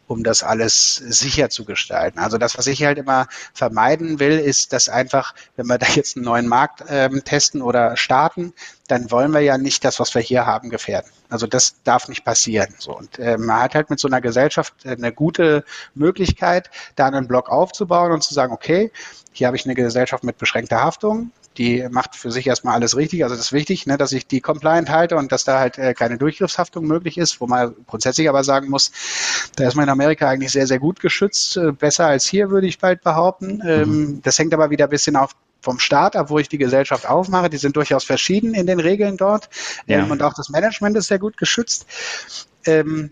um 0.06 0.24
das 0.24 0.44
alles 0.44 0.96
sicher 0.96 1.50
zu 1.50 1.66
gestalten. 1.66 2.20
Also 2.20 2.38
das, 2.38 2.58
was 2.58 2.68
ich 2.68 2.84
halt 2.84 2.98
immer 2.98 3.28
vermeiden 3.54 4.20
will, 4.20 4.40
ist, 4.40 4.72
dass 4.72 4.88
einfach, 4.88 5.34
wenn 5.56 5.68
wir 5.68 5.78
da 5.78 5.88
jetzt 5.88 6.16
einen 6.16 6.26
neuen 6.26 6.48
Markt 6.48 6.84
ähm, 6.90 7.24
testen 7.24 7.62
oder 7.62 7.98
starten, 7.98 8.54
dann 8.88 9.12
wollen 9.12 9.32
wir 9.32 9.42
ja 9.42 9.58
nicht 9.58 9.84
das, 9.84 10.00
was 10.00 10.14
wir 10.16 10.22
hier 10.22 10.46
haben, 10.46 10.70
gefährden. 10.70 11.10
Also 11.30 11.48
das 11.48 11.76
darf 11.84 12.08
nicht 12.08 12.24
passieren. 12.24 12.74
So. 12.78 12.96
Und 12.96 13.20
äh, 13.20 13.38
man 13.38 13.62
hat 13.62 13.76
halt 13.76 13.90
mit 13.90 14.00
so 14.00 14.08
einer 14.08 14.22
Gesellschaft 14.22 14.74
eine 14.86 15.12
gute 15.12 15.66
Möglichkeit, 15.94 16.70
da 16.96 17.08
einen 17.08 17.28
Block 17.28 17.50
aufzubauen 17.50 18.12
und 18.12 18.24
zu 18.24 18.34
sagen, 18.34 18.54
okay, 18.54 18.92
hier 19.34 19.48
habe 19.48 19.58
ich 19.58 19.66
eine 19.66 19.76
Gesellschaft 19.76 20.24
mit 20.24 20.38
beschränkter 20.38 20.82
Haftung, 20.82 21.32
die 21.58 21.88
macht 21.90 22.16
für 22.16 22.32
sich 22.32 22.48
erstmal 22.48 22.76
alles 22.76 22.96
richtig. 22.96 23.24
Also 23.24 23.36
das 23.36 23.46
ist 23.46 23.54
wichtig, 23.54 23.86
ne, 23.88 23.98
dass 23.98 24.12
ich 24.12 24.28
die 24.28 24.42
compliant 24.42 24.90
halte 24.90 25.16
und 25.16 25.32
dass 25.32 25.44
da 25.44 25.60
halt 25.60 25.78
äh, 25.78 25.94
keine 25.94 26.18
Durchgriffshaftung 26.18 26.86
möglich 26.86 27.18
ist, 27.18 27.42
wo 27.42 27.48
man 27.48 27.74
grundsätzlich 27.88 28.30
aber 28.30 28.44
sagen 28.44 28.70
muss, 28.70 28.92
da 29.56 29.68
ist 29.68 29.76
man 29.76 29.84
in 29.84 29.90
Amerika 29.90 30.28
eigentlich 30.30 30.52
sehr, 30.52 30.68
sehr 30.68 30.80
gut 30.80 31.00
geschützt, 31.00 31.58
äh, 31.58 31.72
besser 31.72 32.08
als 32.08 32.26
hier, 32.26 32.50
würde 32.50 32.68
ich 32.68 32.80
bald 32.80 33.02
behaupten. 33.02 33.62
Ähm, 33.66 33.90
mhm. 33.90 34.22
Das 34.22 34.38
hängt 34.38 34.54
aber 34.54 34.70
wieder 34.70 34.86
ein 34.86 34.90
bisschen 34.90 35.16
auf 35.16 35.36
vom 35.60 35.80
Staat 35.80 36.16
ab, 36.16 36.30
wo 36.30 36.40
ich 36.40 36.48
die 36.48 36.60
Gesellschaft 36.60 37.10
aufmache. 37.10 37.50
Die 37.50 37.58
sind 37.58 37.76
durchaus 37.76 38.04
verschieden 38.04 38.54
in 38.54 38.68
den 38.68 38.80
Regeln 38.80 39.18
dort. 39.18 39.50
Ja. 39.86 40.00
Ähm, 40.00 40.12
und 40.12 40.22
auch 40.22 40.34
das 40.34 40.50
Management 40.50 40.96
ist 40.96 41.08
sehr 41.08 41.20
gut 41.20 41.36
geschützt. 41.36 41.86
Ähm, 42.66 43.12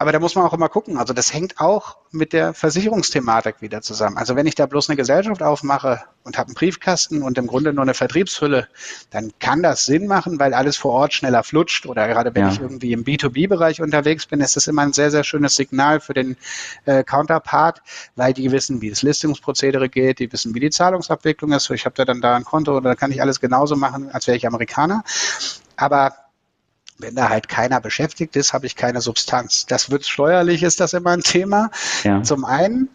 aber 0.00 0.12
da 0.12 0.20
muss 0.20 0.36
man 0.36 0.44
auch 0.44 0.54
immer 0.54 0.68
gucken. 0.68 0.96
Also 0.96 1.12
das 1.12 1.34
hängt 1.34 1.60
auch 1.60 1.96
mit 2.12 2.32
der 2.32 2.54
Versicherungsthematik 2.54 3.60
wieder 3.60 3.82
zusammen. 3.82 4.16
Also 4.16 4.36
wenn 4.36 4.46
ich 4.46 4.54
da 4.54 4.66
bloß 4.66 4.88
eine 4.88 4.96
Gesellschaft 4.96 5.42
aufmache 5.42 6.02
und 6.22 6.38
habe 6.38 6.48
einen 6.48 6.54
Briefkasten 6.54 7.22
und 7.22 7.36
im 7.36 7.48
Grunde 7.48 7.72
nur 7.72 7.82
eine 7.82 7.94
Vertriebshülle, 7.94 8.68
dann 9.10 9.32
kann 9.40 9.60
das 9.60 9.86
Sinn 9.86 10.06
machen, 10.06 10.38
weil 10.38 10.54
alles 10.54 10.76
vor 10.76 10.92
Ort 10.92 11.14
schneller 11.14 11.42
flutscht. 11.42 11.84
Oder 11.86 12.06
gerade 12.06 12.32
wenn 12.32 12.46
ja. 12.46 12.52
ich 12.52 12.60
irgendwie 12.60 12.92
im 12.92 13.02
B2B-Bereich 13.02 13.82
unterwegs 13.82 14.26
bin, 14.26 14.40
ist 14.40 14.54
das 14.54 14.68
immer 14.68 14.82
ein 14.82 14.92
sehr, 14.92 15.10
sehr 15.10 15.24
schönes 15.24 15.56
Signal 15.56 15.98
für 15.98 16.14
den 16.14 16.36
äh, 16.84 17.02
Counterpart, 17.02 17.82
weil 18.14 18.32
die 18.32 18.52
wissen, 18.52 18.80
wie 18.80 18.90
das 18.90 19.02
Listungsprozedere 19.02 19.88
geht, 19.88 20.20
die 20.20 20.32
wissen, 20.32 20.54
wie 20.54 20.60
die 20.60 20.70
Zahlungsabwicklung 20.70 21.50
ist. 21.52 21.68
Ich 21.70 21.86
habe 21.86 21.96
da 21.96 22.04
dann 22.04 22.20
da 22.20 22.36
ein 22.36 22.44
Konto 22.44 22.76
oder 22.76 22.94
kann 22.94 23.10
ich 23.10 23.20
alles 23.20 23.40
genauso 23.40 23.74
machen, 23.74 24.10
als 24.12 24.28
wäre 24.28 24.36
ich 24.36 24.46
Amerikaner. 24.46 25.02
Aber 25.76 26.27
wenn 26.98 27.14
da 27.14 27.28
halt 27.28 27.48
keiner 27.48 27.80
beschäftigt 27.80 28.36
ist, 28.36 28.52
habe 28.52 28.66
ich 28.66 28.76
keine 28.76 29.00
Substanz. 29.00 29.66
Das 29.66 29.90
wird 29.90 30.04
steuerlich, 30.06 30.62
ist 30.62 30.80
das 30.80 30.92
immer 30.92 31.10
ein 31.10 31.22
Thema. 31.22 31.70
Ja. 32.04 32.22
Zum 32.22 32.44
einen. 32.44 32.88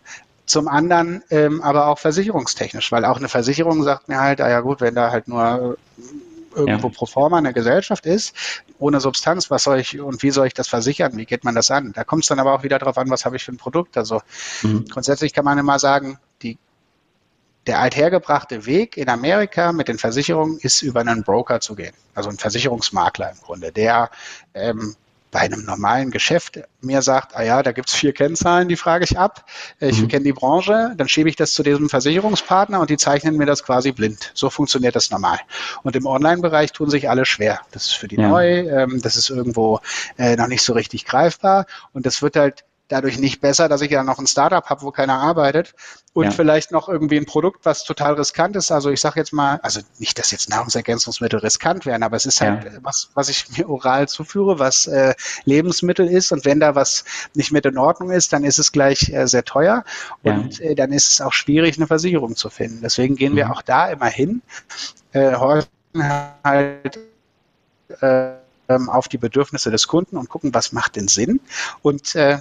Zum 0.45 0.68
anderen 0.68 1.24
ähm, 1.30 1.62
aber 1.62 1.88
auch 1.88 1.97
versicherungstechnisch, 1.99 2.91
weil 2.91 3.06
auch 3.06 3.16
eine 3.16 3.30
Versicherung 3.30 3.82
sagt 3.84 4.10
mir 4.10 4.20
halt, 4.20 4.41
ah 4.41 4.49
ja 4.49 4.60
gut, 4.60 4.82
wenn 4.82 4.93
da 4.93 5.10
halt 5.10 5.30
nur 5.30 5.78
irgendwo 6.54 6.88
ja. 6.88 6.93
pro 6.93 7.06
forma 7.06 7.38
eine 7.38 7.54
Gesellschaft 7.54 8.06
ist, 8.06 8.36
ohne 8.78 8.99
Substanz, 8.99 9.49
was 9.49 9.64
soll 9.64 9.80
ich 9.80 9.99
und 9.99 10.22
wie 10.22 10.32
soll 10.32 10.47
ich 10.47 10.54
das 10.54 10.68
versichern? 10.68 11.16
Wie 11.16 11.26
geht 11.26 11.43
man 11.43 11.56
das 11.56 11.72
an? 11.72 11.93
Da 11.93 12.04
kommt 12.04 12.24
es 12.24 12.30
dann 12.30 12.39
aber 12.39 12.54
auch 12.54 12.64
wieder 12.64 12.80
darauf 12.80 12.97
an, 12.97 13.10
was 13.10 13.26
habe 13.26 13.38
ich 13.38 13.45
für 13.45 13.54
ein 13.54 13.58
Produkt. 13.58 13.97
Also 13.97 14.22
mhm. 14.62 14.86
grundsätzlich 14.86 15.34
kann 15.34 15.45
man 15.45 15.58
immer 15.58 15.80
sagen, 15.80 16.18
die 16.41 16.58
der 17.68 17.80
althergebrachte 17.80 18.66
Weg 18.66 18.97
in 18.97 19.09
Amerika 19.09 19.72
mit 19.72 19.88
den 19.88 19.97
Versicherungen 19.97 20.59
ist 20.59 20.82
über 20.82 21.01
einen 21.01 21.24
Broker 21.24 21.59
zu 21.59 21.76
gehen, 21.76 21.93
also 22.14 22.30
ein 22.30 22.38
Versicherungsmakler 22.38 23.32
im 23.32 23.38
Grunde, 23.41 23.72
der 23.72 24.09
ähm, 24.53 24.95
bei 25.34 25.39
einem 25.39 25.66
normalen 25.66 26.11
Geschäft 26.11 26.59
mir 26.80 27.01
sagt, 27.01 27.36
ah 27.36 27.41
ja, 27.41 27.64
da 27.64 27.72
gibt's 27.72 27.93
vier 27.93 28.14
Kennzahlen, 28.14 28.70
die 28.70 28.78
frage 28.78 29.03
ich 29.03 29.18
ab, 29.18 29.45
ich 29.80 29.99
mhm. 29.99 30.07
kenne 30.07 30.24
die 30.24 30.32
Branche, 30.32 30.93
dann 30.95 31.09
schiebe 31.09 31.28
ich 31.28 31.36
das 31.36 31.53
zu 31.53 31.64
diesem 31.64 31.89
Versicherungspartner 31.89 32.80
und 32.80 32.89
die 32.91 32.97
zeichnen 32.97 33.36
mir 33.36 33.47
das 33.47 33.64
quasi 33.64 33.91
blind. 33.91 34.32
So 34.36 34.51
funktioniert 34.51 34.95
das 34.95 35.09
normal. 35.09 35.39
Und 35.82 35.95
im 35.95 36.05
Online-Bereich 36.05 36.72
tun 36.72 36.89
sich 36.89 37.09
alle 37.09 37.26
schwer. 37.26 37.59
Das 37.72 37.88
ist 37.88 37.93
für 37.93 38.07
die 38.07 38.18
ja. 38.18 38.30
neu, 38.30 38.59
ähm, 38.59 39.01
das 39.01 39.18
ist 39.18 39.32
irgendwo 39.32 39.80
äh, 40.18 40.36
noch 40.36 40.47
nicht 40.47 40.61
so 40.61 40.74
richtig 40.74 41.03
greifbar 41.05 41.66
und 41.93 42.05
das 42.05 42.22
wird 42.22 42.36
halt 42.36 42.64
dadurch 42.94 43.18
nicht 43.18 43.41
besser, 43.41 43.68
dass 43.68 43.82
ich 43.82 43.89
ja 43.89 44.04
noch 44.04 44.20
ein 44.20 44.28
Startup 44.28 44.64
habe, 44.70 44.84
wo 44.84 44.91
keiner 44.91 45.18
arbeitet 45.20 45.74
und 46.14 46.26
ja. 46.26 46.32
vielleicht 46.32 46.72
noch 46.72 46.88
irgendwie 46.88 47.18
ein 47.18 47.26
Produkt, 47.26 47.66
was 47.66 47.84
total 47.84 48.14
riskant 48.14 48.56
ist. 48.56 48.72
Also 48.72 48.91
ich 48.91 49.02
sage 49.02 49.20
jetzt 49.20 49.34
mal, 49.34 49.60
also 49.64 49.82
nicht, 49.98 50.20
dass 50.20 50.30
jetzt 50.30 50.50
Nahrungsergänzungsmittel 50.50 51.39
riskant 51.39 51.88
wären, 51.88 52.04
aber 52.04 52.16
es 52.18 52.28
ist 52.28 52.39
halt 52.39 52.66
ja. 52.66 52.72
was, 52.84 53.10
was 53.16 53.30
ich 53.30 53.58
mir 53.58 53.68
oral 53.68 54.08
zuführe, 54.08 54.60
was 54.60 54.86
äh, 54.86 55.16
Lebensmittel 55.46 56.08
ist 56.08 56.32
und 56.32 56.46
wenn 56.46 56.60
da 56.60 56.76
was 56.76 57.04
nicht 57.34 57.52
mit 57.52 57.66
in 57.66 57.80
Ordnung 57.80 58.12
ist, 58.12 58.32
dann 58.32 58.44
ist 58.44 58.60
es 58.60 58.72
gleich 58.72 59.10
äh, 59.10 59.28
sehr 59.28 59.44
teuer 59.44 59.84
und 60.22 60.60
ja. 60.60 60.66
äh, 60.66 60.76
dann 60.76 60.91
ist 60.91 61.12
es 61.12 61.22
auch 61.22 61.34
schwierig, 61.34 61.78
eine 61.78 61.88
Versicherung 61.88 62.36
zu 62.36 62.52
finden. 62.52 62.82
Deswegen 62.84 63.16
gehen 63.16 63.34
mhm. 63.34 63.38
wir 63.38 63.52
auch 63.52 63.64
da 63.64 63.89
immer 63.89 64.08
hin, 64.08 64.44
äh, 65.14 65.34
horchen 65.34 65.68
halt 66.44 67.00
äh, 68.02 68.34
ähm, 68.70 68.89
auf 68.89 69.08
die 69.08 69.18
Bedürfnisse 69.18 69.72
des 69.72 69.88
Kunden 69.88 70.18
und 70.18 70.30
gucken, 70.30 70.54
was 70.54 70.72
macht 70.72 70.96
denn 70.96 71.08
Sinn 71.08 71.39
und 71.82 72.16
äh, 72.16 72.39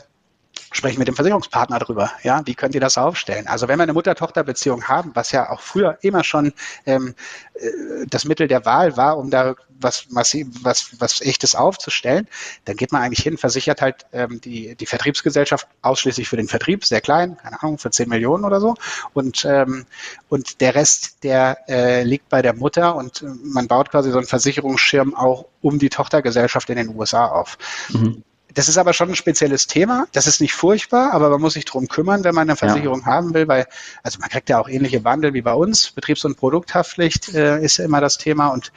sprechen 0.72 0.98
mit 0.98 1.08
dem 1.08 1.14
Versicherungspartner 1.14 1.78
darüber. 1.78 2.10
Ja, 2.22 2.42
wie 2.44 2.54
könnt 2.54 2.74
ihr 2.74 2.80
das 2.80 2.98
aufstellen? 2.98 3.46
Also 3.46 3.68
wenn 3.68 3.78
wir 3.78 3.84
eine 3.84 3.92
Mutter-Tochter-Beziehung 3.92 4.88
haben, 4.88 5.12
was 5.14 5.32
ja 5.32 5.50
auch 5.50 5.60
früher 5.60 5.98
immer 6.02 6.24
schon 6.24 6.52
ähm, 6.86 7.14
äh, 7.54 8.06
das 8.08 8.24
Mittel 8.24 8.48
der 8.48 8.64
Wahl 8.64 8.96
war, 8.96 9.18
um 9.18 9.30
da 9.30 9.54
was, 9.82 10.06
was, 10.10 10.36
was, 10.62 11.00
was 11.00 11.20
echtes 11.20 11.54
aufzustellen, 11.54 12.28
dann 12.64 12.76
geht 12.76 12.92
man 12.92 13.02
eigentlich 13.02 13.22
hin, 13.22 13.36
versichert 13.36 13.82
halt 13.82 14.06
ähm, 14.12 14.40
die, 14.40 14.74
die 14.76 14.86
Vertriebsgesellschaft 14.86 15.66
ausschließlich 15.82 16.28
für 16.28 16.36
den 16.36 16.48
Vertrieb, 16.48 16.84
sehr 16.84 17.00
klein, 17.00 17.36
keine 17.36 17.62
Ahnung, 17.62 17.78
für 17.78 17.90
10 17.90 18.08
Millionen 18.08 18.44
oder 18.44 18.60
so. 18.60 18.74
Und, 19.12 19.44
ähm, 19.44 19.86
und 20.28 20.60
der 20.60 20.74
Rest, 20.74 21.24
der 21.24 21.58
äh, 21.68 22.02
liegt 22.04 22.28
bei 22.28 22.42
der 22.42 22.54
Mutter 22.54 22.94
und 22.96 23.24
man 23.42 23.68
baut 23.68 23.90
quasi 23.90 24.10
so 24.10 24.18
einen 24.18 24.26
Versicherungsschirm 24.26 25.14
auch 25.14 25.46
um 25.60 25.78
die 25.78 25.90
Tochtergesellschaft 25.90 26.70
in 26.70 26.76
den 26.76 26.96
USA 26.96 27.26
auf. 27.26 27.58
Mhm 27.90 28.22
das 28.54 28.68
ist 28.68 28.78
aber 28.78 28.92
schon 28.92 29.10
ein 29.10 29.16
spezielles 29.16 29.66
Thema. 29.66 30.06
Das 30.12 30.26
ist 30.26 30.40
nicht 30.40 30.54
furchtbar, 30.54 31.12
aber 31.12 31.30
man 31.30 31.40
muss 31.40 31.54
sich 31.54 31.64
drum 31.64 31.88
kümmern, 31.88 32.24
wenn 32.24 32.34
man 32.34 32.48
eine 32.48 32.56
Versicherung 32.56 33.00
ja. 33.00 33.06
haben 33.06 33.34
will, 33.34 33.48
weil, 33.48 33.66
also 34.02 34.18
man 34.18 34.28
kriegt 34.28 34.48
ja 34.48 34.58
auch 34.58 34.68
ähnliche 34.68 35.04
Wandel 35.04 35.34
wie 35.34 35.42
bei 35.42 35.54
uns. 35.54 35.90
Betriebs- 35.92 36.24
und 36.24 36.36
Produkthaftpflicht 36.36 37.34
äh, 37.34 37.62
ist 37.62 37.78
ja 37.78 37.84
immer 37.84 38.00
das 38.00 38.18
Thema 38.18 38.48
und 38.48 38.72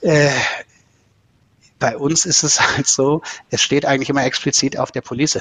äh, 0.00 0.30
bei 1.78 1.96
uns 1.96 2.24
ist 2.24 2.42
es 2.42 2.60
halt 2.76 2.86
so, 2.86 3.22
es 3.50 3.62
steht 3.62 3.84
eigentlich 3.84 4.10
immer 4.10 4.24
explizit 4.24 4.78
auf 4.78 4.90
der 4.92 5.00
Police. 5.02 5.40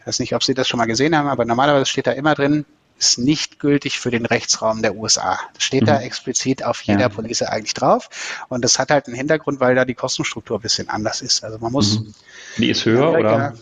Ich 0.00 0.06
weiß 0.06 0.18
nicht, 0.18 0.34
ob 0.34 0.42
Sie 0.42 0.54
das 0.54 0.68
schon 0.68 0.78
mal 0.78 0.86
gesehen 0.86 1.16
haben, 1.16 1.28
aber 1.28 1.44
normalerweise 1.44 1.86
steht 1.86 2.06
da 2.06 2.12
immer 2.12 2.34
drin, 2.34 2.66
ist 2.98 3.18
nicht 3.18 3.58
gültig 3.58 3.98
für 3.98 4.10
den 4.10 4.26
Rechtsraum 4.26 4.82
der 4.82 4.96
USA. 4.96 5.38
Das 5.54 5.64
steht 5.64 5.82
mhm. 5.82 5.86
da 5.86 6.00
explizit 6.00 6.64
auf 6.64 6.80
jeder 6.82 7.00
ja. 7.00 7.08
Police 7.08 7.42
eigentlich 7.42 7.74
drauf. 7.74 8.08
Und 8.48 8.64
das 8.64 8.78
hat 8.78 8.90
halt 8.90 9.06
einen 9.06 9.16
Hintergrund, 9.16 9.60
weil 9.60 9.74
da 9.74 9.84
die 9.84 9.94
Kostenstruktur 9.94 10.58
ein 10.58 10.62
bisschen 10.62 10.88
anders 10.88 11.20
ist. 11.20 11.44
Also 11.44 11.58
man 11.58 11.72
muss. 11.72 12.00
Mhm. 12.00 12.14
Die 12.58 12.70
ist 12.70 12.84
höher 12.84 13.12
oder? 13.12 13.54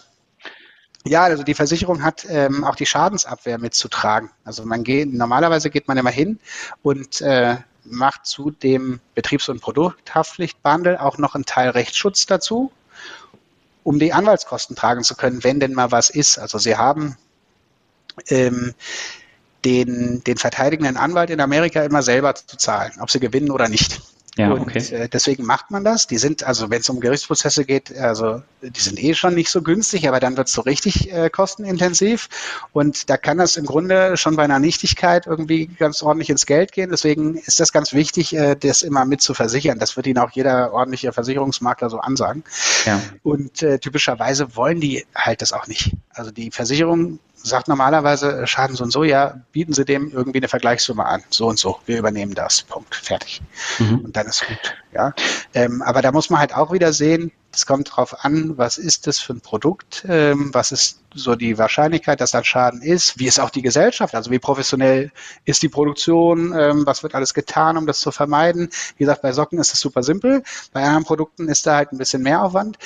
Ja, 1.05 1.25
also 1.25 1.43
die 1.43 1.55
Versicherung 1.55 2.05
hat 2.05 2.25
ähm, 2.29 2.63
auch 2.63 2.77
die 2.77 2.87
Schadensabwehr 2.87 3.59
mitzutragen. 3.59 4.31
Also 4.45 4.65
man 4.65 4.85
geht, 4.85 5.13
normalerweise 5.13 5.69
geht 5.69 5.89
man 5.89 5.97
immer 5.97 6.11
hin 6.11 6.39
und 6.83 7.21
äh, 7.21 7.57
macht 7.85 8.27
zu 8.27 8.51
dem 8.53 9.01
Betriebs- 9.15 9.49
und 9.49 9.61
Produkthaftpflichtbundle 9.61 11.01
auch 11.03 11.19
noch 11.19 11.35
einen 11.35 11.45
Teil 11.45 11.71
Rechtsschutz 11.71 12.27
dazu, 12.27 12.71
um 13.83 13.99
die 13.99 14.13
Anwaltskosten 14.13 14.77
tragen 14.77 15.03
zu 15.03 15.17
können, 15.17 15.43
wenn 15.43 15.59
denn 15.59 15.75
mal 15.75 15.91
was 15.91 16.09
ist. 16.09 16.39
Also 16.39 16.59
Sie 16.59 16.77
haben 16.77 17.17
ähm, 18.29 18.75
den, 19.65 20.23
den 20.25 20.37
verteidigenden 20.37 20.97
Anwalt 20.97 21.31
in 21.31 21.41
Amerika 21.41 21.83
immer 21.83 22.03
selber 22.03 22.35
zu 22.35 22.57
zahlen, 22.57 22.93
ob 23.01 23.11
sie 23.11 23.21
gewinnen 23.21 23.51
oder 23.51 23.69
nicht. 23.69 24.01
Ja, 24.37 24.51
und 24.51 24.63
okay. 24.63 24.79
äh, 24.79 25.09
deswegen 25.11 25.45
macht 25.45 25.71
man 25.71 25.85
das. 25.85 26.07
Die 26.07 26.17
sind, 26.17 26.43
also 26.43 26.71
wenn 26.71 26.81
es 26.81 26.89
um 26.89 27.01
Gerichtsprozesse 27.01 27.67
geht, 27.67 27.95
also 27.99 28.43
die 28.63 28.81
sind 28.81 29.03
eh 29.03 29.13
schon 29.13 29.35
nicht 29.35 29.51
so 29.51 29.61
günstig, 29.61 30.09
aber 30.09 30.21
dann 30.21 30.39
wird 30.39 30.49
es 30.49 30.55
so 30.55 30.63
richtig 30.63 31.13
äh, 31.13 31.29
kostenintensiv. 31.29 32.31
Und 32.73 33.11
da 33.11 33.19
kann 33.19 33.37
das 33.37 33.59
im 33.59 33.67
Grunde 33.67 34.17
schon 34.17 34.37
bei 34.37 34.45
einer 34.45 34.59
Nichtigkeit 34.59 35.27
irgendwie 35.27 35.67
ganz 35.67 36.03
ordentlich 36.03 36.31
ins 36.31 36.47
Geld 36.47 36.73
gehen. 36.73 36.89
Deswegen 36.91 37.35
ist 37.35 37.61
das 37.61 37.73
ganz 37.73 37.93
wichtig, 37.93 38.35
äh, 38.35 38.57
das 38.57 38.81
immer 38.81 39.05
mit 39.05 39.21
zu 39.21 39.35
versichern. 39.35 39.79
Das 39.79 39.97
wird 39.97 40.07
Ihnen 40.07 40.19
auch 40.19 40.31
jeder 40.31 40.73
ordentliche 40.73 41.13
Versicherungsmakler 41.13 41.91
so 41.91 41.99
ansagen. 41.99 42.43
Ja. 42.87 43.03
Und 43.23 43.63
äh, 43.63 43.81
typischerweise 43.81 44.57
wollen 44.57 44.81
die 44.81 45.05
halt 45.15 45.43
das 45.43 45.53
auch 45.53 45.67
nicht. 45.67 45.93
Also 46.15 46.31
die 46.31 46.51
Versicherung 46.51 47.19
sagt 47.43 47.69
normalerweise 47.69 48.43
äh, 48.43 48.47
Schaden 48.47 48.77
so 48.77 48.85
und 48.85 48.91
so, 48.91 49.05
ja, 49.05 49.41
bieten 49.53 49.73
Sie 49.73 49.85
dem 49.85 50.11
irgendwie 50.11 50.39
eine 50.39 50.49
Vergleichssumme 50.49 51.05
an, 51.05 51.23
so 51.31 51.47
und 51.49 51.59
so, 51.59 51.79
wir 51.87 51.99
übernehmen 51.99 52.35
das, 52.35 52.63
Punkt, 52.63 52.95
fertig. 52.95 53.43
Mhm. 53.79 54.01
Und 54.01 54.17
dann 54.17 54.27
ist 54.27 54.47
gut, 54.47 54.75
ja. 54.93 55.13
Ähm, 55.55 55.83
aber 55.83 56.03
da 56.03 56.13
muss 56.13 56.31
man 56.31 56.41
halt 56.41 56.55
auch 56.55 56.73
wieder 56.73 56.93
sehen, 56.93 57.33
es 57.55 57.67
kommt 57.67 57.91
darauf 57.91 58.25
an, 58.25 58.57
was 58.57 58.79
ist 58.79 59.07
das 59.07 59.19
für 59.19 59.35
ein 59.35 59.41
Produkt, 59.41 60.07
ähm, 60.09 60.51
was 60.55 60.73
ist 60.73 61.01
so 61.15 61.35
die 61.35 61.59
Wahrscheinlichkeit, 61.59 62.21
dass 62.21 62.31
das 62.31 62.47
Schaden 62.47 62.81
ist, 62.81 63.19
wie 63.19 63.27
ist 63.27 63.39
auch 63.39 63.51
die 63.51 63.61
Gesellschaft, 63.61 64.15
also 64.15 64.31
wie 64.31 64.39
professionell 64.39 65.11
ist 65.45 65.63
die 65.63 65.69
Produktion, 65.69 66.55
ähm, 66.59 66.87
was 66.87 67.03
wird 67.03 67.15
alles 67.15 67.35
getan, 67.35 67.77
um 67.77 67.87
das 67.87 68.01
zu 68.01 68.11
vermeiden. 68.11 68.71
Wie 68.97 69.05
gesagt, 69.05 69.23
bei 69.23 69.33
Socken 69.33 69.59
ist 69.59 69.75
es 69.75 69.81
super 69.81 70.03
simpel, 70.03 70.43
bei 70.73 70.83
anderen 70.83 71.05
Produkten 71.05 71.49
ist 71.49 71.67
da 71.67 71.77
halt 71.77 71.93
ein 71.93 71.99
bisschen 71.99 72.23
mehr 72.23 72.43
Aufwand, 72.43 72.79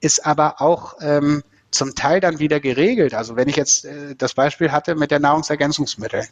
ist 0.00 0.26
aber 0.26 0.60
auch 0.60 0.96
ähm, 1.00 1.42
zum 1.72 1.94
Teil 1.94 2.20
dann 2.20 2.38
wieder 2.38 2.60
geregelt. 2.60 3.14
Also 3.14 3.34
wenn 3.34 3.48
ich 3.48 3.56
jetzt 3.56 3.84
äh, 3.84 4.14
das 4.16 4.34
Beispiel 4.34 4.70
hatte 4.70 4.94
mit 4.94 5.10
der 5.10 5.18
Nahrungsergänzungsmittel, 5.18 6.24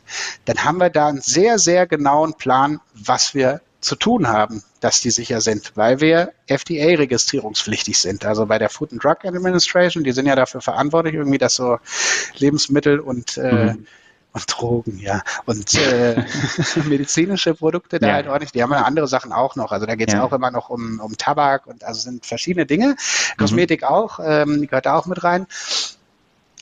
dann 0.45 0.65
haben 0.65 0.79
wir 0.79 0.91
da 0.91 1.09
einen 1.09 1.21
sehr, 1.21 1.59
sehr 1.59 1.87
genauen 1.87 2.35
Plan, 2.35 2.81
was 2.95 3.35
wir 3.35 3.61
zu 3.81 3.97
tun 3.97 4.29
haben, 4.29 4.63
dass 4.81 5.01
die 5.01 5.11
sicher 5.11 5.41
sind, 5.41 5.73
weil 5.75 6.01
wir 6.01 6.33
FDA-registrierungspflichtig 6.49 7.99
sind. 7.99 8.27
Also 8.27 8.45
bei 8.47 8.59
der 8.59 8.69
Food 8.69 8.93
and 8.93 9.03
Drug 9.03 9.25
Administration, 9.25 10.05
die 10.05 10.13
sind 10.13 10.27
ja 10.27 10.37
dafür 10.37 10.61
verantwortlich, 10.61 11.15
irgendwie, 11.15 11.39
dass 11.39 11.55
so 11.55 11.79
Lebensmittel 12.37 13.01
und 13.01 13.39
äh, 13.39 13.75
mhm 13.75 13.87
und 14.33 14.45
Drogen, 14.47 14.99
ja. 14.99 15.23
Und 15.45 15.75
äh, 15.75 16.25
medizinische 16.85 17.55
Produkte 17.55 17.99
da 17.99 18.09
ja. 18.09 18.15
halt 18.15 18.29
ordentlich. 18.29 18.53
Die 18.53 18.63
haben 18.63 18.71
ja 18.73 18.83
andere 18.83 19.09
Sachen 19.09 19.33
auch 19.33 19.57
noch. 19.57 19.73
Also 19.73 19.87
da 19.87 19.97
geht 19.97 20.09
es 20.09 20.15
ja. 20.15 20.23
auch 20.23 20.33
immer 20.33 20.51
noch 20.51 20.71
um, 20.71 21.01
um 21.01 21.17
Tabak 21.17 21.67
und 21.67 21.83
also 21.85 22.01
sind 22.01 22.27
verschiedene 22.27 22.67
Dinge. 22.67 22.91
Mhm. 22.91 23.37
Kosmetik 23.37 23.83
auch, 23.83 24.21
ähm, 24.23 24.63
gehört 24.63 24.87
da 24.87 24.97
auch 24.97 25.07
mit 25.07 25.25
rein. 25.25 25.47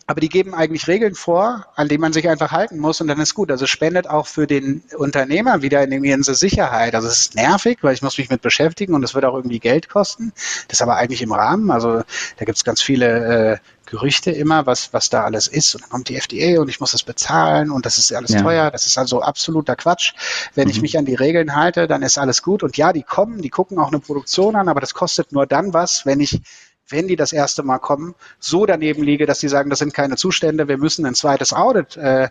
Aber 0.09 0.23
die 0.23 0.31
geben 0.31 0.55
eigentlich 0.55 0.89
Regeln 0.89 1.15
vor, 1.15 1.67
an 1.77 1.89
die 1.89 1.99
man 1.99 2.15
sich 2.15 2.31
einfach 2.31 2.51
halten 2.51 2.79
muss 2.79 3.03
und 3.03 3.09
dann 3.09 3.21
ist 3.21 3.35
gut. 3.35 3.51
Also 3.51 3.67
spendet 3.67 4.09
auch 4.09 4.27
für 4.27 4.47
den 4.47 4.83
Unternehmer 4.97 5.61
wieder 5.61 5.85
in 5.85 5.93
irgendwie 5.93 6.15
unsere 6.15 6.35
Sicherheit. 6.35 6.95
Also 6.95 7.09
es 7.09 7.19
ist 7.19 7.35
nervig, 7.35 7.81
weil 7.83 7.93
ich 7.93 8.01
muss 8.01 8.17
mich 8.17 8.31
mit 8.31 8.41
beschäftigen 8.41 8.95
und 8.95 9.05
es 9.05 9.15
wird 9.15 9.27
auch 9.27 9.35
irgendwie 9.35 9.59
Geld 9.59 9.91
kosten. 9.91 10.33
Das 10.67 10.79
ist 10.79 10.83
aber 10.83 10.97
eigentlich 10.97 11.21
im 11.21 11.33
Rahmen. 11.33 11.71
Also 11.71 12.03
da 12.39 12.45
gibt 12.47 12.57
es 12.57 12.65
ganz 12.65 12.81
viele 12.81 13.53
äh, 13.53 13.59
Gerüchte 13.91 14.31
immer, 14.31 14.67
was, 14.67 14.93
was 14.93 15.09
da 15.09 15.25
alles 15.25 15.49
ist. 15.49 15.75
Und 15.75 15.83
dann 15.83 15.91
kommt 15.91 16.09
die 16.09 16.17
FDA 16.17 16.61
und 16.61 16.69
ich 16.69 16.81
muss 16.81 16.93
das 16.93 17.03
bezahlen 17.03 17.71
und 17.71 17.87
das 17.87 17.99
ist 17.99 18.13
alles 18.13 18.33
ja. 18.33 18.43
teuer. 18.43 18.71
Das 18.71 18.87
ist 18.87 18.99
also 18.99 19.23
absoluter 19.23 19.77
Quatsch. 19.77 20.13
Wenn 20.55 20.65
mhm. 20.65 20.73
ich 20.73 20.83
mich 20.83 20.99
an 20.99 21.05
die 21.05 21.15
Regeln 21.15 21.57
halte, 21.57 21.87
dann 21.87 22.03
ist 22.03 22.19
alles 22.19 22.43
gut. 22.43 22.63
Und 22.63 22.77
ja, 22.77 22.93
die 22.93 23.03
kommen, 23.03 23.41
die 23.41 23.51
gucken 23.51 23.79
auch 23.79 23.89
eine 23.89 24.01
Produktion 24.01 24.57
an, 24.57 24.69
aber 24.69 24.81
das 24.81 24.95
kostet 24.95 25.33
nur 25.33 25.47
dann 25.47 25.73
was, 25.73 26.05
wenn 26.05 26.21
ich 26.21 26.41
wenn 26.91 27.07
die 27.07 27.17
das 27.17 27.35
erste 27.35 27.63
Mal 27.63 27.79
kommen, 27.79 28.15
so 28.39 28.65
daneben 28.65 29.03
liege, 29.03 29.27
dass 29.27 29.41
die 29.41 29.49
sagen, 29.49 29.69
das 29.69 29.79
sind 29.79 29.93
keine 29.93 30.17
Zustände, 30.17 30.69
wir 30.69 30.79
müssen 30.79 31.05
ein 31.05 31.15
zweites 31.15 31.53
Audit 31.53 31.99
äh, 31.99 32.31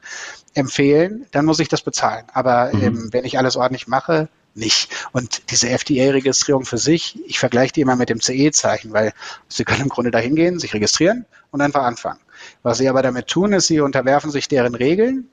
empfehlen, 0.56 1.28
dann 1.32 1.46
muss 1.46 1.60
ich 1.60 1.68
das 1.68 1.84
bezahlen. 1.84 2.26
Aber 2.34 2.72
mhm. 2.74 2.82
ähm, 2.82 3.10
wenn 3.12 3.24
ich 3.24 3.38
alles 3.38 3.56
ordentlich 3.56 3.88
mache, 3.88 4.30
nicht. 4.58 4.90
Und 5.12 5.52
diese 5.52 5.70
FDA-Registrierung 5.70 6.66
für 6.66 6.78
sich, 6.78 7.20
ich 7.26 7.40
vergleiche 7.40 7.74
die 7.74 7.82
immer 7.82 7.96
mit 7.96 8.10
dem 8.10 8.22
CE-Zeichen, 8.22 8.94
weil 8.94 9.14
Sie 9.48 9.64
können 9.64 9.84
im 9.84 9.90
Grunde 9.90 10.12
dahin 10.12 10.36
gehen, 10.36 10.60
sich 10.60 10.74
registrieren 10.74 11.26
und 11.52 11.62
einfach 11.62 11.84
anfangen. 11.84 12.20
Was 12.64 12.78
Sie 12.78 12.90
aber 12.90 13.02
damit 13.02 13.28
tun, 13.28 13.54
ist, 13.54 13.68
Sie 13.68 13.80
unterwerfen 13.80 14.32
sich 14.32 14.48
deren 14.48 14.76
Regeln 14.76 15.30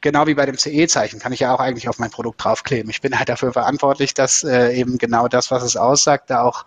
genau 0.00 0.26
wie 0.26 0.34
bei 0.34 0.46
dem 0.46 0.56
CE-Zeichen 0.56 1.18
kann 1.18 1.32
ich 1.32 1.40
ja 1.40 1.54
auch 1.54 1.60
eigentlich 1.60 1.88
auf 1.88 1.98
mein 1.98 2.10
Produkt 2.10 2.42
draufkleben. 2.42 2.90
Ich 2.90 3.00
bin 3.00 3.18
halt 3.18 3.28
dafür 3.28 3.52
verantwortlich, 3.52 4.14
dass 4.14 4.44
äh, 4.44 4.72
eben 4.74 4.98
genau 4.98 5.28
das, 5.28 5.50
was 5.50 5.62
es 5.62 5.76
aussagt, 5.76 6.30
da 6.30 6.42
auch 6.42 6.66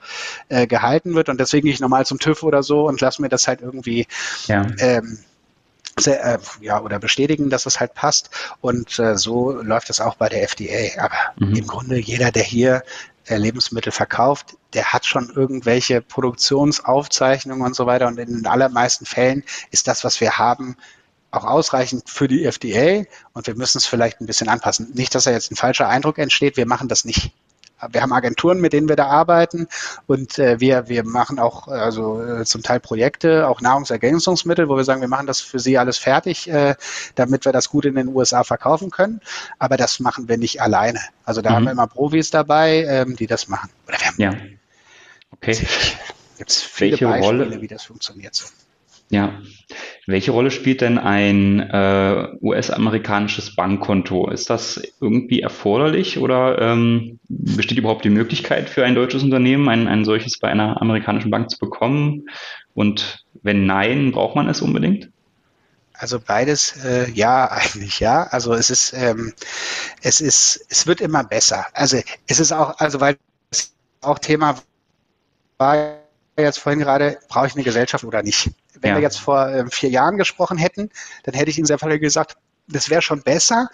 äh, 0.49 0.67
gehalten 0.67 1.15
wird. 1.15 1.29
Und 1.29 1.39
deswegen 1.39 1.65
gehe 1.65 1.73
ich 1.73 1.79
normal 1.79 2.05
zum 2.05 2.19
TÜV 2.19 2.43
oder 2.43 2.63
so 2.63 2.87
und 2.87 3.01
lasse 3.01 3.21
mir 3.21 3.29
das 3.29 3.47
halt 3.47 3.61
irgendwie 3.61 4.07
ja. 4.47 4.65
ähm, 4.79 5.19
sehr, 5.99 6.23
äh, 6.23 6.39
ja, 6.61 6.81
oder 6.81 6.99
bestätigen, 6.99 7.49
dass 7.49 7.65
es 7.65 7.79
halt 7.79 7.93
passt. 7.93 8.29
Und 8.61 8.97
äh, 8.99 9.17
so 9.17 9.51
läuft 9.51 9.89
es 9.89 9.99
auch 9.99 10.15
bei 10.15 10.29
der 10.29 10.43
FDA. 10.43 11.03
Aber 11.03 11.15
mhm. 11.37 11.55
im 11.55 11.67
Grunde 11.67 11.99
jeder, 11.99 12.31
der 12.31 12.43
hier 12.43 12.83
äh, 13.25 13.37
Lebensmittel 13.37 13.91
verkauft, 13.91 14.57
der 14.73 14.93
hat 14.93 15.05
schon 15.05 15.29
irgendwelche 15.29 16.01
Produktionsaufzeichnungen 16.01 17.65
und 17.65 17.75
so 17.75 17.85
weiter. 17.85 18.07
Und 18.07 18.19
in 18.19 18.37
den 18.37 18.47
allermeisten 18.47 19.05
Fällen 19.05 19.43
ist 19.71 19.87
das, 19.87 20.03
was 20.03 20.21
wir 20.21 20.37
haben, 20.37 20.77
auch 21.31 21.45
ausreichend 21.45 22.09
für 22.09 22.27
die 22.27 22.45
FDA 22.45 23.05
und 23.33 23.47
wir 23.47 23.55
müssen 23.55 23.77
es 23.77 23.85
vielleicht 23.85 24.19
ein 24.19 24.25
bisschen 24.25 24.49
anpassen. 24.49 24.91
Nicht, 24.93 25.15
dass 25.15 25.23
da 25.23 25.31
jetzt 25.31 25.51
ein 25.51 25.55
falscher 25.55 25.87
Eindruck 25.87 26.17
entsteht, 26.17 26.57
wir 26.57 26.67
machen 26.67 26.89
das 26.89 27.05
nicht. 27.05 27.31
Wir 27.89 28.01
haben 28.01 28.13
Agenturen, 28.13 28.59
mit 28.59 28.73
denen 28.73 28.89
wir 28.89 28.95
da 28.95 29.07
arbeiten 29.07 29.67
und 30.07 30.37
äh, 30.39 30.59
wir, 30.59 30.87
wir 30.87 31.03
machen 31.03 31.39
auch 31.39 31.67
also 31.67 32.21
äh, 32.21 32.45
zum 32.45 32.63
Teil 32.63 32.79
Projekte, 32.79 33.47
auch 33.47 33.61
Nahrungsergänzungsmittel, 33.61 34.69
wo 34.69 34.77
wir 34.77 34.83
sagen, 34.83 35.01
wir 35.01 35.07
machen 35.07 35.27
das 35.27 35.41
für 35.41 35.59
Sie 35.59 35.77
alles 35.77 35.97
fertig, 35.97 36.49
äh, 36.49 36.75
damit 37.15 37.45
wir 37.45 37.51
das 37.51 37.69
gut 37.69 37.85
in 37.85 37.95
den 37.95 38.07
USA 38.09 38.43
verkaufen 38.43 38.91
können. 38.91 39.21
Aber 39.59 39.77
das 39.77 39.99
machen 39.99 40.27
wir 40.29 40.37
nicht 40.37 40.61
alleine. 40.61 40.99
Also 41.25 41.41
da 41.41 41.51
mhm. 41.51 41.55
haben 41.55 41.63
wir 41.65 41.71
immer 41.71 41.87
Profis 41.87 42.29
dabei, 42.29 42.83
ähm, 42.83 43.15
die 43.15 43.27
das 43.27 43.47
machen. 43.47 43.69
Oder 43.87 43.97
wir 43.99 44.07
haben 44.07 44.21
ja. 44.21 44.33
Okay. 45.31 45.57
Gibt 46.37 46.49
es 46.49 46.61
viele 46.61 46.91
Welche 46.91 47.05
Beispiele, 47.05 47.43
Rolle? 47.43 47.61
wie 47.61 47.67
das 47.67 47.83
funktioniert. 47.83 48.35
So. 48.35 48.45
Ja. 49.11 49.41
Welche 50.07 50.31
Rolle 50.31 50.51
spielt 50.51 50.81
denn 50.81 50.97
ein 50.97 51.59
äh, 51.59 52.27
US-amerikanisches 52.41 53.55
Bankkonto? 53.55 54.29
Ist 54.29 54.49
das 54.49 54.81
irgendwie 54.99 55.41
erforderlich 55.41 56.17
oder 56.17 56.59
ähm, 56.59 57.19
besteht 57.29 57.77
überhaupt 57.77 58.03
die 58.03 58.09
Möglichkeit 58.09 58.69
für 58.69 58.83
ein 58.83 58.95
deutsches 58.95 59.23
Unternehmen, 59.23 59.69
ein, 59.69 59.87
ein 59.87 60.03
solches 60.05 60.39
bei 60.39 60.47
einer 60.47 60.81
amerikanischen 60.81 61.29
Bank 61.29 61.49
zu 61.49 61.59
bekommen? 61.59 62.29
Und 62.73 63.23
wenn 63.43 63.65
nein, 63.65 64.11
braucht 64.11 64.35
man 64.35 64.49
es 64.49 64.61
unbedingt? 64.61 65.09
Also 65.93 66.19
beides, 66.19 66.83
äh, 66.83 67.09
ja, 67.11 67.45
eigentlich 67.51 67.99
ja. 67.99 68.23
Also 68.23 68.53
es 68.53 68.69
ist, 68.69 68.93
ähm, 68.93 69.33
es 70.01 70.21
ist, 70.21 70.65
es 70.69 70.87
wird 70.87 71.01
immer 71.01 71.23
besser. 71.23 71.65
Also 71.73 71.97
es 72.27 72.39
ist 72.39 72.51
auch, 72.51 72.77
also 72.79 72.99
weil 73.01 73.17
es 73.51 73.73
auch 74.01 74.19
Thema 74.19 74.55
war 75.57 76.00
jetzt 76.37 76.59
vorhin 76.59 76.79
gerade, 76.79 77.19
brauche 77.27 77.47
ich 77.47 77.55
eine 77.55 77.63
Gesellschaft 77.63 78.03
oder 78.03 78.23
nicht? 78.23 78.51
Wenn 78.79 78.91
ja. 78.91 78.95
wir 78.97 79.01
jetzt 79.01 79.19
vor 79.19 79.47
äh, 79.47 79.65
vier 79.69 79.89
Jahren 79.89 80.17
gesprochen 80.17 80.57
hätten, 80.57 80.89
dann 81.23 81.33
hätte 81.33 81.49
ich 81.49 81.57
Ihnen 81.57 81.67
sehr 81.67 81.79
viel 81.79 81.99
gesagt, 81.99 82.37
das 82.67 82.89
wäre 82.89 83.01
schon 83.01 83.21
besser. 83.21 83.69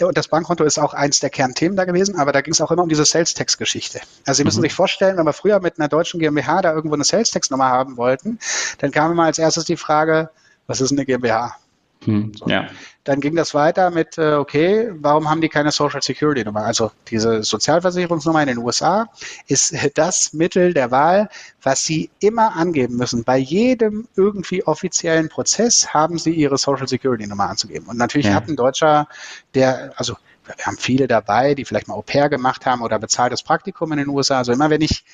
Und 0.00 0.16
das 0.16 0.28
Bankkonto 0.28 0.64
ist 0.64 0.78
auch 0.78 0.94
eins 0.94 1.20
der 1.20 1.30
Kernthemen 1.30 1.76
da 1.76 1.84
gewesen, 1.84 2.16
aber 2.16 2.32
da 2.32 2.40
ging 2.40 2.52
es 2.52 2.60
auch 2.60 2.70
immer 2.70 2.82
um 2.82 2.88
diese 2.88 3.04
Sales-Tax-Geschichte. 3.04 4.00
Also 4.26 4.38
Sie 4.38 4.44
müssen 4.44 4.60
mhm. 4.60 4.64
sich 4.64 4.74
vorstellen, 4.74 5.16
wenn 5.16 5.24
wir 5.24 5.32
früher 5.32 5.60
mit 5.60 5.78
einer 5.78 5.88
deutschen 5.88 6.20
GmbH 6.20 6.62
da 6.62 6.72
irgendwo 6.72 6.94
eine 6.94 7.04
Sales-Tax-Nummer 7.04 7.68
haben 7.68 7.96
wollten, 7.96 8.38
dann 8.78 8.90
kam 8.90 9.12
immer 9.12 9.24
als 9.24 9.38
erstes 9.38 9.64
die 9.64 9.76
Frage, 9.76 10.30
was 10.66 10.80
ist 10.80 10.92
eine 10.92 11.04
GmbH? 11.04 11.56
Hm, 12.04 12.32
so. 12.34 12.46
ja. 12.46 12.68
Dann 13.04 13.20
ging 13.20 13.34
das 13.34 13.52
weiter 13.52 13.90
mit, 13.90 14.16
äh, 14.16 14.34
okay, 14.34 14.92
warum 14.94 15.28
haben 15.28 15.40
die 15.40 15.48
keine 15.48 15.72
Social 15.72 16.00
Security 16.02 16.44
Nummer? 16.44 16.64
Also 16.64 16.92
diese 17.08 17.42
Sozialversicherungsnummer 17.42 18.42
in 18.42 18.48
den 18.48 18.58
USA 18.58 19.08
ist 19.48 19.74
das 19.94 20.32
Mittel 20.32 20.72
der 20.72 20.92
Wahl, 20.92 21.28
was 21.62 21.84
sie 21.84 22.10
immer 22.20 22.54
angeben 22.54 22.96
müssen. 22.96 23.24
Bei 23.24 23.38
jedem 23.38 24.06
irgendwie 24.16 24.64
offiziellen 24.64 25.28
Prozess 25.28 25.92
haben 25.92 26.16
sie 26.18 26.30
ihre 26.30 26.58
Social 26.58 26.86
Security 26.86 27.26
Nummer 27.26 27.48
anzugeben. 27.48 27.88
Und 27.88 27.98
natürlich 27.98 28.28
ja. 28.28 28.34
hat 28.34 28.48
ein 28.48 28.56
Deutscher, 28.56 29.08
der, 29.54 29.92
also 29.96 30.16
wir 30.44 30.66
haben 30.66 30.76
viele 30.78 31.08
dabei, 31.08 31.54
die 31.54 31.64
vielleicht 31.64 31.88
mal 31.88 31.94
Au 31.94 32.02
pair 32.02 32.28
gemacht 32.28 32.66
haben 32.66 32.82
oder 32.82 32.98
bezahltes 32.98 33.42
Praktikum 33.42 33.90
in 33.92 33.98
den 33.98 34.08
USA. 34.08 34.38
Also 34.38 34.52
immer 34.52 34.70
wenn 34.70 34.80
ich 34.80 35.04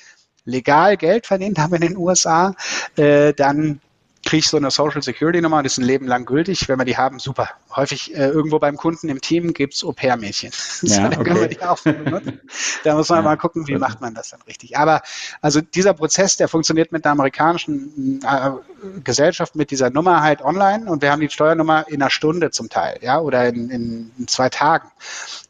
legal 0.45 0.97
Geld 0.97 1.27
verdient 1.27 1.59
habe 1.59 1.75
in 1.77 1.81
den 1.81 1.97
USA, 1.97 2.55
äh, 2.95 3.33
dann 3.33 3.81
kriege 4.23 4.39
ich 4.39 4.47
so 4.47 4.57
eine 4.57 4.69
Social 4.71 5.01
Security 5.01 5.41
Nummer, 5.41 5.63
die 5.63 5.67
ist 5.67 5.77
ein 5.77 5.83
Leben 5.83 6.07
lang 6.07 6.25
gültig. 6.25 6.67
Wenn 6.67 6.77
wir 6.77 6.85
die 6.85 6.97
haben, 6.97 7.19
super. 7.19 7.49
Häufig 7.75 8.13
äh, 8.15 8.27
irgendwo 8.27 8.59
beim 8.59 8.75
Kunden 8.75 9.09
im 9.09 9.21
Team 9.21 9.53
gibt 9.53 9.73
es 9.73 9.83
Au-pair-Mädchen. 9.83 10.51
Ja, 10.81 11.07
okay. 11.17 11.57
da 12.83 12.95
muss 12.95 13.09
man 13.09 13.19
ja, 13.19 13.21
mal 13.23 13.37
gucken, 13.37 13.67
wie 13.67 13.75
macht 13.75 14.01
man 14.01 14.13
das 14.13 14.29
dann 14.29 14.41
richtig. 14.43 14.77
Aber 14.77 15.01
also 15.41 15.61
dieser 15.61 15.93
Prozess, 15.93 16.37
der 16.37 16.47
funktioniert 16.47 16.91
mit 16.91 17.05
der 17.05 17.11
amerikanischen 17.11 18.21
äh, 18.23 18.51
Gesellschaft 19.03 19.55
mit 19.55 19.71
dieser 19.71 19.89
Nummer 19.89 20.21
halt 20.21 20.41
online 20.41 20.89
und 20.89 21.01
wir 21.01 21.11
haben 21.11 21.21
die 21.21 21.29
Steuernummer 21.29 21.85
in 21.87 22.01
einer 22.01 22.09
Stunde 22.09 22.51
zum 22.51 22.69
Teil, 22.69 22.99
ja, 23.01 23.19
oder 23.19 23.47
in, 23.47 23.69
in, 23.69 24.11
in 24.17 24.27
zwei 24.27 24.49
Tagen. 24.49 24.89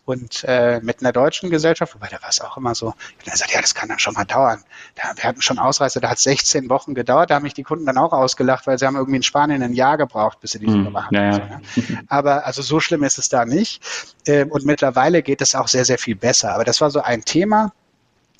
Und 0.10 0.44
äh, 0.48 0.80
mit 0.82 1.02
einer 1.02 1.12
deutschen 1.12 1.52
Gesellschaft, 1.52 1.94
wobei 1.94 2.08
da 2.08 2.20
war 2.24 2.30
es 2.30 2.42
auch 2.42 2.58
immer 2.58 2.74
so, 2.74 2.96
ich 3.20 3.28
habe 3.28 3.32
gesagt, 3.34 3.54
ja, 3.54 3.62
das 3.62 3.76
kann 3.76 3.90
dann 3.90 4.00
schon 4.00 4.16
mal 4.16 4.26
dauern. 4.26 4.64
Da, 4.96 5.04
wir 5.16 5.24
hatten 5.24 5.44
schon 5.44 5.60
Ausreise, 5.60 6.00
da 6.00 6.10
hat 6.10 6.18
16 6.18 6.68
Wochen 6.68 6.96
gedauert, 6.96 7.30
da 7.30 7.36
haben 7.36 7.44
mich 7.44 7.54
die 7.54 7.62
Kunden 7.62 7.86
dann 7.86 8.00
auch 8.00 8.12
ausgelacht, 8.12 8.66
weil 8.66 8.80
sie 8.80 8.88
haben 8.88 8.96
irgendwie 8.96 9.18
in 9.18 9.24
Spanien 9.24 9.62
ein 9.62 9.74
Jahr 9.74 9.98
gebraucht, 9.98 10.40
bis 10.40 10.50
sie 10.50 10.60
diese 10.60 10.78
Nummer 10.78 11.06
hatten. 11.06 11.14
Ja, 11.14 11.30
ja. 11.30 11.38
Ne? 11.38 11.62
Aber 12.08 12.44
also 12.48 12.64
so 12.64 12.80
schlimm 12.80 13.04
ist 13.04 13.20
es 13.20 13.30
da 13.30 13.46
nicht. 13.46 13.84
Ähm, 14.26 14.50
und 14.50 14.66
mittlerweile 14.66 15.22
geht 15.22 15.42
es 15.42 15.54
auch 15.54 15.68
sehr, 15.68 15.86
sehr 15.86 16.00
viel 16.00 16.16
besser. 16.16 16.56
Aber 16.56 16.64
das 16.64 16.82
war 16.82 16.90
so 16.90 17.02
ein 17.02 17.24
Thema, 17.24 17.72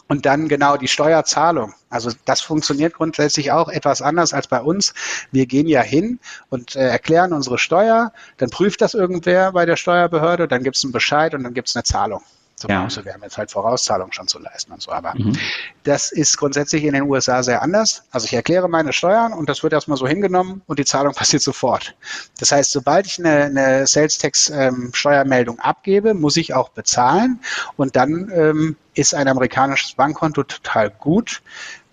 und 0.10 0.26
dann 0.26 0.50
genau 0.50 0.76
die 0.76 0.90
Steuerzahlung. 0.90 1.74
Also 1.90 2.12
das 2.26 2.42
funktioniert 2.42 2.96
grundsätzlich 2.96 3.52
auch 3.52 3.70
etwas 3.70 4.02
anders 4.02 4.34
als 4.34 4.48
bei 4.48 4.60
uns. 4.60 4.94
Wir 5.32 5.46
gehen 5.46 5.68
ja 5.68 5.82
hin 5.82 6.20
und 6.50 6.76
äh, 6.76 6.90
erklären 6.90 7.32
unsere 7.32 7.58
Steuer, 7.58 8.12
dann 8.38 8.50
prüft 8.50 8.82
das 8.82 8.94
irgendwer 8.94 9.54
bei 9.54 9.66
der 9.66 9.78
Steuerbehörde, 9.78 10.48
dann 10.48 10.64
gibt 10.64 10.76
es 10.76 10.84
einen 10.84 10.92
Bescheid 10.92 11.34
und 11.34 11.44
dann 11.44 11.54
gibt 11.54 11.70
es 11.70 11.76
eine 11.76 11.84
Zahlung 11.84 12.22
zum 12.60 12.70
ja. 12.70 12.84
Hause. 12.84 13.06
Wir 13.06 13.14
haben 13.14 13.24
jetzt 13.24 13.38
halt 13.38 13.52
Vorauszahlungen 13.52 14.14
schon 14.14 14.28
zu 14.28 14.40
leisten 14.40 14.72
und 14.72 14.82
so. 14.82 14.92
Aber 14.92 15.14
mhm. 15.16 15.38
das 15.84 16.12
ist 16.12 16.38
grundsätzlich 16.38 16.84
in 16.84 16.94
den 16.94 17.04
USA 17.04 17.42
sehr 17.44 17.62
anders. 17.62 18.04
Also 18.12 18.26
ich 18.26 18.34
erkläre 18.34 18.70
meine 18.70 18.94
Steuern 18.94 19.34
und 19.34 19.50
das 19.50 19.64
wird 19.64 19.74
erstmal 19.74 19.98
so 19.98 20.08
hingenommen 20.08 20.62
und 20.68 20.80
die 20.80 20.86
Zahlung 20.86 21.14
passiert 21.16 21.42
sofort. 21.42 21.96
Das 22.40 22.52
heißt, 22.52 22.72
sobald 22.72 23.08
ich 23.08 23.20
eine, 23.20 23.46
eine 23.46 23.88
Sales 23.88 24.18
Tax 24.18 24.50
ähm, 24.50 24.92
Steuermeldung 24.94 25.60
abgebe, 25.60 26.14
muss 26.14 26.38
ich 26.38 26.54
auch 26.54 26.70
bezahlen 26.70 27.40
und 27.78 27.96
dann 27.96 28.32
ähm, 28.34 28.76
ist 28.94 29.14
ein 29.14 29.28
amerikanisches 29.28 29.94
Bankkonto 29.94 30.44
total 30.44 30.90
gut, 30.90 31.42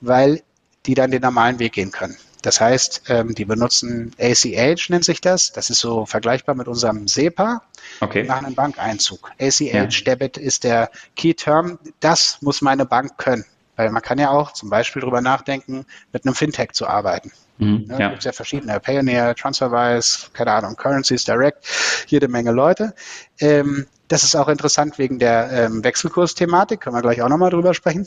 weil 0.01 0.43
die 0.87 0.95
dann 0.95 1.11
den 1.11 1.23
normalen 1.23 1.59
Weg 1.59 1.73
gehen 1.73 1.91
können. 1.91 2.17
Das 2.47 2.61
heißt, 2.61 3.03
ähm, 3.09 3.35
die 3.35 3.45
benutzen 3.45 4.13
ACH, 4.21 4.89
nennt 4.89 5.05
sich 5.05 5.21
das. 5.21 5.51
Das 5.51 5.69
ist 5.69 5.81
so 5.81 6.07
vergleichbar 6.07 6.55
mit 6.55 6.69
unserem 6.69 7.09
SEPA. 7.09 7.63
Okay. 7.99 8.23
Die 8.23 8.29
machen 8.29 8.47
einen 8.47 8.55
Bankeinzug. 8.55 9.33
ACH, 9.41 9.61
ja. 9.61 9.87
Debit 9.87 10.37
ist 10.37 10.63
der 10.63 10.93
Key 11.17 11.35
Term. 11.35 11.81
Das 11.99 12.39
muss 12.43 12.63
meine 12.63 12.87
Bank 12.87 13.19
können. 13.19 13.45
Weil 13.75 13.91
man 13.91 14.01
kann 14.01 14.19
ja 14.19 14.31
auch 14.31 14.53
zum 14.53 14.71
Beispiel 14.71 15.01
darüber 15.01 15.21
nachdenken, 15.21 15.87
mit 16.13 16.25
einem 16.25 16.37
Fintech 16.37 16.71
zu 16.71 16.87
arbeiten. 16.87 17.33
Mhm, 17.59 17.87
ja, 17.89 17.99
ja. 17.99 18.09
gibt 18.11 18.23
ja 18.23 18.31
verschiedene, 18.31 18.79
Payoneer, 18.79 19.35
TransferWise, 19.35 20.31
keine 20.33 20.53
Ahnung, 20.53 20.77
Currencies 20.77 21.25
Direct, 21.25 21.67
jede 22.07 22.29
Menge 22.29 22.53
Leute. 22.53 22.95
Ähm, 23.41 23.89
das 24.07 24.23
ist 24.23 24.37
auch 24.37 24.47
interessant 24.47 24.99
wegen 24.99 25.19
der 25.19 25.51
ähm, 25.51 25.83
Wechselkursthematik, 25.83 26.81
können 26.81 26.95
wir 26.95 27.03
gleich 27.03 27.23
auch 27.23 27.29
nochmal 27.29 27.51
drüber 27.51 27.75
sprechen. 27.75 28.07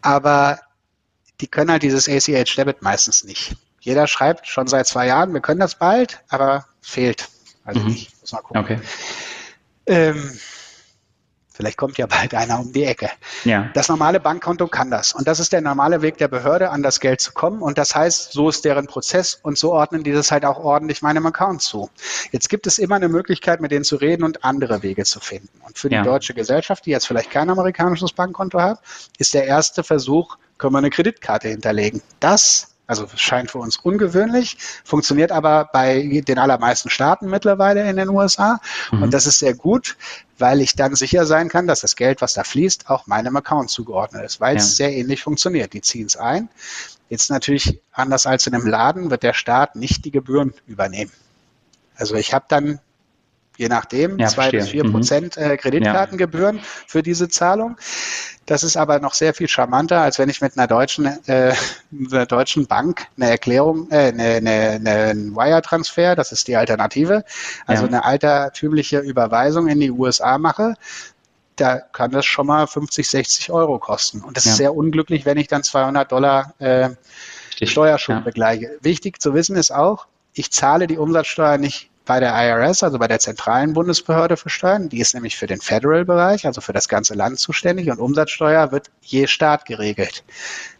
Aber 0.00 0.60
die 1.40 1.46
können 1.46 1.70
halt 1.70 1.82
dieses 1.82 2.08
ACH 2.08 2.56
Debit 2.56 2.82
meistens 2.82 3.24
nicht. 3.24 3.56
Jeder 3.80 4.06
schreibt 4.06 4.46
schon 4.46 4.66
seit 4.66 4.86
zwei 4.86 5.06
Jahren, 5.06 5.32
wir 5.32 5.40
können 5.40 5.60
das 5.60 5.76
bald, 5.76 6.20
aber 6.28 6.66
fehlt. 6.80 7.28
Also 7.64 7.80
mhm. 7.80 7.88
nicht. 7.88 8.20
Muss 8.20 8.32
mal 8.32 8.40
gucken. 8.40 8.60
Okay. 8.60 8.80
Ähm, 9.86 10.38
Vielleicht 11.58 11.76
kommt 11.76 11.98
ja 11.98 12.06
bald 12.06 12.34
einer 12.34 12.60
um 12.60 12.72
die 12.72 12.84
Ecke. 12.84 13.10
Ja. 13.42 13.68
Das 13.74 13.88
normale 13.88 14.20
Bankkonto 14.20 14.68
kann 14.68 14.92
das. 14.92 15.12
Und 15.12 15.26
das 15.26 15.40
ist 15.40 15.52
der 15.52 15.60
normale 15.60 16.02
Weg 16.02 16.16
der 16.18 16.28
Behörde, 16.28 16.70
an 16.70 16.84
das 16.84 17.00
Geld 17.00 17.20
zu 17.20 17.32
kommen. 17.32 17.62
Und 17.62 17.78
das 17.78 17.96
heißt, 17.96 18.30
so 18.30 18.48
ist 18.48 18.64
deren 18.64 18.86
Prozess 18.86 19.34
und 19.42 19.58
so 19.58 19.72
ordnen 19.72 20.04
die 20.04 20.12
das 20.12 20.30
halt 20.30 20.44
auch 20.44 20.60
ordentlich 20.60 21.02
meinem 21.02 21.26
Account 21.26 21.60
zu. 21.60 21.90
Jetzt 22.30 22.48
gibt 22.48 22.68
es 22.68 22.78
immer 22.78 22.94
eine 22.94 23.08
Möglichkeit, 23.08 23.60
mit 23.60 23.72
denen 23.72 23.84
zu 23.84 23.96
reden 23.96 24.22
und 24.22 24.44
andere 24.44 24.84
Wege 24.84 25.04
zu 25.04 25.18
finden. 25.18 25.48
Und 25.66 25.76
für 25.76 25.90
ja. 25.90 26.00
die 26.00 26.08
deutsche 26.08 26.32
Gesellschaft, 26.32 26.86
die 26.86 26.90
jetzt 26.90 27.08
vielleicht 27.08 27.32
kein 27.32 27.50
amerikanisches 27.50 28.12
Bankkonto 28.12 28.60
hat, 28.60 28.78
ist 29.18 29.34
der 29.34 29.44
erste 29.44 29.82
Versuch, 29.82 30.36
können 30.58 30.74
wir 30.74 30.78
eine 30.78 30.90
Kreditkarte 30.90 31.48
hinterlegen. 31.48 32.02
Das 32.20 32.74
also 32.88 33.06
scheint 33.16 33.50
für 33.50 33.58
uns 33.58 33.76
ungewöhnlich, 33.76 34.56
funktioniert 34.82 35.30
aber 35.30 35.68
bei 35.72 36.22
den 36.26 36.38
allermeisten 36.38 36.88
Staaten 36.88 37.28
mittlerweile 37.28 37.88
in 37.88 37.96
den 37.96 38.08
USA. 38.08 38.60
Mhm. 38.90 39.02
Und 39.02 39.14
das 39.14 39.26
ist 39.26 39.40
sehr 39.40 39.52
gut, 39.52 39.96
weil 40.38 40.62
ich 40.62 40.74
dann 40.74 40.94
sicher 40.94 41.26
sein 41.26 41.50
kann, 41.50 41.66
dass 41.66 41.80
das 41.80 41.96
Geld, 41.96 42.22
was 42.22 42.32
da 42.32 42.44
fließt, 42.44 42.88
auch 42.88 43.06
meinem 43.06 43.36
Account 43.36 43.68
zugeordnet 43.68 44.24
ist, 44.24 44.40
weil 44.40 44.56
ja. 44.56 44.62
es 44.62 44.76
sehr 44.76 44.90
ähnlich 44.90 45.22
funktioniert. 45.22 45.74
Die 45.74 45.82
ziehen 45.82 46.06
es 46.06 46.16
ein. 46.16 46.48
Jetzt 47.10 47.28
natürlich 47.28 47.78
anders 47.92 48.24
als 48.24 48.46
in 48.46 48.54
einem 48.54 48.66
Laden 48.66 49.10
wird 49.10 49.22
der 49.22 49.34
Staat 49.34 49.76
nicht 49.76 50.06
die 50.06 50.10
Gebühren 50.10 50.54
übernehmen. 50.66 51.12
Also 51.94 52.14
ich 52.14 52.32
habe 52.32 52.46
dann 52.48 52.80
je 53.58 53.68
nachdem, 53.68 54.18
ja, 54.18 54.28
zwei 54.28 54.42
verstehe. 54.42 54.60
bis 54.60 54.70
vier 54.70 54.84
mhm. 54.86 54.92
Prozent 54.92 55.36
äh, 55.36 55.56
Kreditkartengebühren 55.56 56.58
ja. 56.58 56.62
für 56.86 57.02
diese 57.02 57.28
Zahlung. 57.28 57.76
Das 58.46 58.62
ist 58.62 58.76
aber 58.76 59.00
noch 59.00 59.14
sehr 59.14 59.34
viel 59.34 59.48
charmanter, 59.48 60.00
als 60.00 60.18
wenn 60.18 60.30
ich 60.30 60.40
mit 60.40 60.56
einer 60.56 60.68
deutschen, 60.68 61.06
äh, 61.26 61.52
einer 62.12 62.24
deutschen 62.24 62.66
Bank 62.66 63.06
eine 63.16 63.30
Erklärung, 63.30 63.90
äh, 63.90 64.12
eine, 64.12 64.36
eine, 64.36 64.80
eine 64.80 65.14
Wire-Transfer, 65.34 66.14
das 66.14 66.30
ist 66.30 66.46
die 66.46 66.56
Alternative, 66.56 67.24
also 67.66 67.82
ja. 67.82 67.88
eine 67.88 68.04
altertümliche 68.04 69.00
Überweisung 69.00 69.66
in 69.66 69.80
die 69.80 69.90
USA 69.90 70.38
mache. 70.38 70.74
Da 71.56 71.78
kann 71.78 72.12
das 72.12 72.24
schon 72.24 72.46
mal 72.46 72.68
50, 72.68 73.10
60 73.10 73.50
Euro 73.50 73.80
kosten. 73.80 74.20
Und 74.20 74.36
das 74.36 74.46
ist 74.46 74.56
sehr 74.56 74.76
unglücklich, 74.76 75.26
wenn 75.26 75.36
ich 75.36 75.48
dann 75.48 75.64
200 75.64 76.12
Dollar 76.12 76.54
äh, 76.60 76.90
Steuerschuld 77.60 78.22
begleiche. 78.22 78.78
Wichtig 78.80 79.20
zu 79.20 79.34
wissen 79.34 79.56
ist 79.56 79.72
auch, 79.72 80.06
ich 80.32 80.52
zahle 80.52 80.86
die 80.86 80.96
Umsatzsteuer 80.96 81.58
nicht 81.58 81.90
bei 82.08 82.20
der 82.20 82.32
IRS, 82.34 82.82
also 82.82 82.98
bei 82.98 83.06
der 83.06 83.18
zentralen 83.18 83.74
Bundesbehörde 83.74 84.38
für 84.38 84.48
Steuern. 84.48 84.88
Die 84.88 84.98
ist 84.98 85.12
nämlich 85.12 85.36
für 85.36 85.46
den 85.46 85.60
Federal-Bereich, 85.60 86.46
also 86.46 86.62
für 86.62 86.72
das 86.72 86.88
ganze 86.88 87.12
Land 87.12 87.38
zuständig 87.38 87.90
und 87.90 87.98
Umsatzsteuer 87.98 88.72
wird 88.72 88.90
je 89.02 89.26
Staat 89.26 89.66
geregelt. 89.66 90.24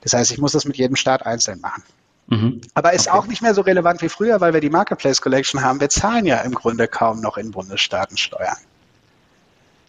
Das 0.00 0.14
heißt, 0.14 0.30
ich 0.32 0.38
muss 0.38 0.52
das 0.52 0.64
mit 0.64 0.78
jedem 0.78 0.96
Staat 0.96 1.26
einzeln 1.26 1.60
machen. 1.60 1.82
Mhm. 2.28 2.62
Aber 2.72 2.94
ist 2.94 3.08
okay. 3.08 3.18
auch 3.18 3.26
nicht 3.26 3.42
mehr 3.42 3.52
so 3.52 3.60
relevant 3.60 4.00
wie 4.00 4.08
früher, 4.08 4.40
weil 4.40 4.54
wir 4.54 4.62
die 4.62 4.70
Marketplace 4.70 5.20
Collection 5.20 5.62
haben. 5.62 5.80
Wir 5.80 5.90
zahlen 5.90 6.24
ja 6.24 6.40
im 6.40 6.54
Grunde 6.54 6.88
kaum 6.88 7.20
noch 7.20 7.36
in 7.36 7.50
Bundesstaaten 7.50 8.16
Steuern. 8.16 8.56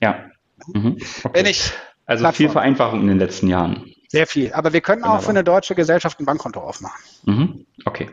Ja. 0.01 0.25
Mhm. 0.67 0.97
Okay. 1.23 1.29
Wenn 1.31 1.45
ich 1.45 1.71
also 2.05 2.23
Plattform. 2.23 2.33
viel 2.35 2.49
Vereinfachung 2.49 2.99
in 2.99 3.07
den 3.07 3.19
letzten 3.19 3.47
Jahren. 3.47 3.93
Sehr 4.09 4.27
viel. 4.27 4.51
Aber 4.51 4.73
wir 4.73 4.81
können 4.81 5.03
Wunderbar. 5.03 5.19
auch 5.19 5.23
für 5.23 5.29
eine 5.29 5.45
deutsche 5.45 5.73
Gesellschaft 5.73 6.19
ein 6.19 6.25
Bankkonto 6.25 6.59
aufmachen. 6.59 7.01
Mhm. 7.23 7.65
Okay. 7.85 8.09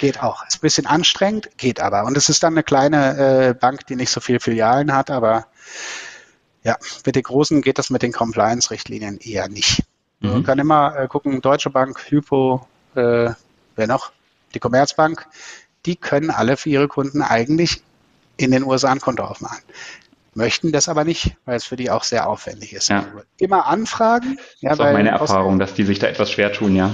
Geht 0.00 0.22
auch. 0.22 0.46
Ist 0.46 0.56
ein 0.56 0.60
bisschen 0.60 0.86
anstrengend, 0.86 1.50
geht 1.56 1.80
aber. 1.80 2.04
Und 2.04 2.16
es 2.16 2.28
ist 2.28 2.42
dann 2.42 2.54
eine 2.54 2.62
kleine 2.62 3.48
äh, 3.48 3.54
Bank, 3.54 3.86
die 3.86 3.96
nicht 3.96 4.10
so 4.10 4.20
viele 4.20 4.40
Filialen 4.40 4.94
hat, 4.94 5.10
aber 5.10 5.46
ja, 6.64 6.76
mit 7.04 7.16
den 7.16 7.22
großen 7.22 7.62
geht 7.62 7.78
das 7.78 7.90
mit 7.90 8.02
den 8.02 8.12
Compliance-Richtlinien 8.12 9.18
eher 9.18 9.48
nicht. 9.48 9.84
Mhm. 10.20 10.30
Man 10.30 10.44
kann 10.44 10.58
immer 10.58 10.96
äh, 10.96 11.08
gucken, 11.08 11.40
Deutsche 11.40 11.70
Bank, 11.70 12.00
Hypo, 12.08 12.66
äh, 12.94 13.30
wer 13.76 13.86
noch? 13.86 14.12
Die 14.54 14.60
Commerzbank, 14.60 15.26
die 15.86 15.96
können 15.96 16.30
alle 16.30 16.56
für 16.56 16.68
ihre 16.68 16.88
Kunden 16.88 17.22
eigentlich 17.22 17.82
in 18.36 18.50
den 18.50 18.64
USA 18.64 18.92
ein 18.92 19.00
Konto 19.00 19.24
aufmachen. 19.24 19.62
Möchten 20.34 20.72
das 20.72 20.88
aber 20.88 21.04
nicht, 21.04 21.36
weil 21.44 21.56
es 21.56 21.64
für 21.64 21.76
die 21.76 21.90
auch 21.90 22.04
sehr 22.04 22.28
aufwendig 22.28 22.72
ist. 22.72 22.88
Ja. 22.88 23.06
Immer 23.38 23.66
anfragen. 23.66 24.38
Ja, 24.60 24.70
das 24.70 24.78
ist 24.78 24.84
auch 24.84 24.92
meine 24.92 25.10
Erfahrung, 25.10 25.58
dass 25.58 25.74
die 25.74 25.84
sich 25.84 25.98
da 25.98 26.06
etwas 26.06 26.30
schwer 26.30 26.52
tun, 26.52 26.74
ja. 26.74 26.90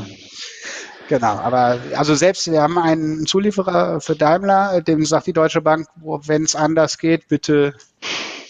Genau, 1.09 1.39
aber 1.39 1.79
also 1.97 2.15
selbst 2.15 2.51
wir 2.51 2.61
haben 2.61 2.79
einen 2.79 3.27
Zulieferer 3.27 4.01
für 4.01 4.15
Daimler, 4.15 4.83
dem 4.83 5.05
sagt 5.07 5.27
die 5.27 5.33
Deutsche 5.33 5.63
Bank, 5.63 5.89
wenn 5.97 6.45
es 6.45 6.55
anders 6.55 6.99
geht, 6.99 7.29
bitte 7.29 7.75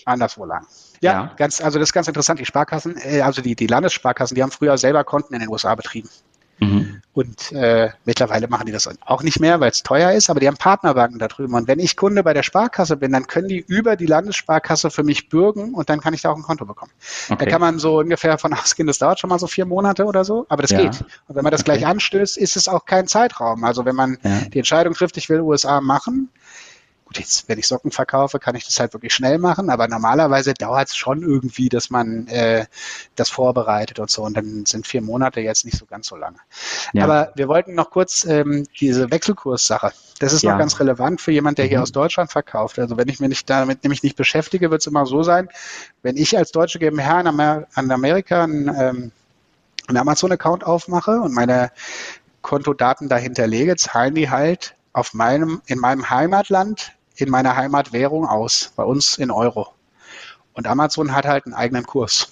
anderswo 0.05 0.45
lang. 0.45 0.67
Ja, 1.01 1.13
ja, 1.13 1.35
ganz, 1.37 1.61
also 1.61 1.79
das 1.79 1.91
ist 1.91 1.93
ganz 1.93 2.09
interessant. 2.09 2.41
Die 2.41 2.45
Sparkassen, 2.45 2.97
äh, 2.99 3.21
also 3.21 3.41
die, 3.41 3.55
die 3.55 3.69
Landessparkassen, 3.69 4.35
die 4.35 4.43
haben 4.43 4.51
früher 4.51 4.77
selber 4.77 5.05
Konten 5.05 5.35
in 5.35 5.41
den 5.41 5.49
USA 5.49 5.75
betrieben. 5.77 6.09
Mhm. 6.61 7.03
Und 7.13 7.53
äh, 7.53 7.91
mittlerweile 8.05 8.47
machen 8.47 8.67
die 8.67 8.73
das 8.73 8.89
auch 9.05 9.23
nicht 9.23 9.41
mehr, 9.41 9.59
weil 9.59 9.71
es 9.71 9.83
teuer 9.83 10.13
ist, 10.13 10.31
aber 10.31 10.39
die 10.39 10.47
haben 10.47 10.57
Partnerbanken 10.57 11.19
da 11.19 11.27
drüben. 11.27 11.55
Und 11.55 11.67
wenn 11.67 11.81
ich 11.81 11.97
Kunde 11.97 12.23
bei 12.23 12.33
der 12.33 12.45
Sparkasse 12.45 12.97
bin, 12.97 13.13
dann 13.13 13.27
können 13.27 13.49
die 13.49 13.59
über 13.59 13.97
die 13.97 14.07
Landessparkasse 14.07 14.91
für 14.91 15.03
mich 15.03 15.29
bürgen 15.29 15.75
und 15.75 15.89
dann 15.91 16.01
kann 16.01 16.15
ich 16.15 16.23
da 16.23 16.31
auch 16.31 16.37
ein 16.37 16.43
Konto 16.43 16.65
bekommen. 16.65 16.93
Okay. 17.29 17.45
Da 17.45 17.51
kann 17.51 17.61
man 17.61 17.79
so 17.79 17.99
ungefähr 17.99 18.39
von 18.39 18.53
ausgehen, 18.55 18.87
das 18.87 18.99
dauert 18.99 19.19
schon 19.19 19.31
mal 19.31 19.39
so 19.39 19.47
vier 19.47 19.67
Monate 19.67 20.05
oder 20.05 20.25
so, 20.25 20.47
aber 20.49 20.63
das 20.63 20.71
ja. 20.71 20.83
geht. 20.83 21.01
Und 21.27 21.35
wenn 21.35 21.43
man 21.43 21.51
das 21.51 21.63
okay. 21.63 21.73
gleich 21.73 21.87
anstößt, 21.87 22.37
ist 22.37 22.57
es 22.57 22.69
auch 22.69 22.85
kein 22.85 23.09
Zeitraum. 23.09 23.65
Also 23.65 23.85
wenn 23.85 23.97
man 23.97 24.19
ja. 24.23 24.41
die 24.53 24.59
Entscheidung 24.59 24.95
trifft, 24.95 25.17
ich 25.17 25.29
will 25.29 25.41
USA 25.41 25.81
machen, 25.81 26.31
Gut, 27.09 27.21
jetzt, 27.21 27.49
wenn 27.49 27.59
ich 27.59 27.67
Socken 27.67 27.91
verkaufe, 27.91 28.39
kann 28.39 28.55
ich 28.55 28.67
das 28.67 28.79
halt 28.79 28.93
wirklich 28.93 29.15
schnell 29.15 29.39
machen, 29.39 29.71
aber 29.71 29.89
normalerweise 29.89 30.53
dauert 30.53 30.91
es 30.91 30.97
schon 30.97 31.23
irgendwie, 31.23 31.71
dass 31.71 31.89
man 31.89 32.27
äh, 32.27 32.67
das 33.17 33.31
vorbereitet 33.31 33.99
und 33.99 34.11
so. 34.11 34.25
Und 34.25 34.37
dann 34.37 34.67
sind 34.67 34.87
vier 34.87 35.01
Monate 35.01 35.41
jetzt 35.41 35.65
nicht 35.65 35.79
so 35.79 35.87
ganz 35.87 36.07
so 36.07 36.17
lange. 36.17 36.37
Ja. 36.93 37.05
Aber 37.05 37.33
wir 37.35 37.49
wollten 37.49 37.75
noch 37.75 37.89
kurz 37.89 38.27
ähm, 38.27 38.67
diese 38.79 39.11
Wechselkurssache. 39.11 39.93
Das 40.19 40.35
ist 40.35 40.43
ja. 40.43 40.51
noch 40.51 40.59
ganz 40.59 40.79
relevant 40.81 41.23
für 41.23 41.33
jemand, 41.33 41.57
der 41.57 41.65
hier 41.65 41.79
mhm. 41.79 41.85
aus 41.85 41.93
Deutschland 41.93 42.31
verkauft. 42.31 42.79
Also 42.79 42.99
wenn 42.99 43.09
ich 43.09 43.21
mich 43.21 43.31
nicht 43.31 43.49
damit 43.49 43.85
nämlich 43.85 44.03
nicht 44.03 44.17
beschäftige, 44.17 44.71
wird 44.71 44.83
es 44.83 44.87
immer 44.87 45.07
so 45.07 45.23
sein, 45.23 45.49
wenn 46.03 46.19
ich 46.19 46.37
als 46.37 46.53
deutsche 46.53 46.79
GmbH 46.79 47.23
in 47.23 47.27
Amer 47.27 47.67
an 47.73 47.91
Amerika 47.91 48.45
einen, 48.45 48.69
ähm, 48.69 49.13
einen 49.87 49.97
Amazon-Account 49.97 50.63
aufmache 50.63 51.23
und 51.23 51.33
meine 51.33 51.73
Kontodaten 52.43 53.09
dahinter 53.09 53.47
lege, 53.47 53.77
zahlen 53.77 54.15
die 54.15 54.29
halt 54.29 54.75
auf 54.93 55.15
meinem, 55.15 55.63
in 55.65 55.79
meinem 55.79 56.11
Heimatland 56.11 56.93
in 57.19 57.31
meiner 57.31 57.57
Heimatwährung 57.57 58.27
aus, 58.27 58.73
bei 58.77 58.85
uns 58.85 59.19
in 59.19 59.31
Euro. 59.31 59.69
Und 60.55 60.67
Amazon 60.67 61.15
hat 61.15 61.27
halt 61.27 61.47
einen 61.47 61.55
eigenen 61.55 61.85
Kurs. 61.85 62.29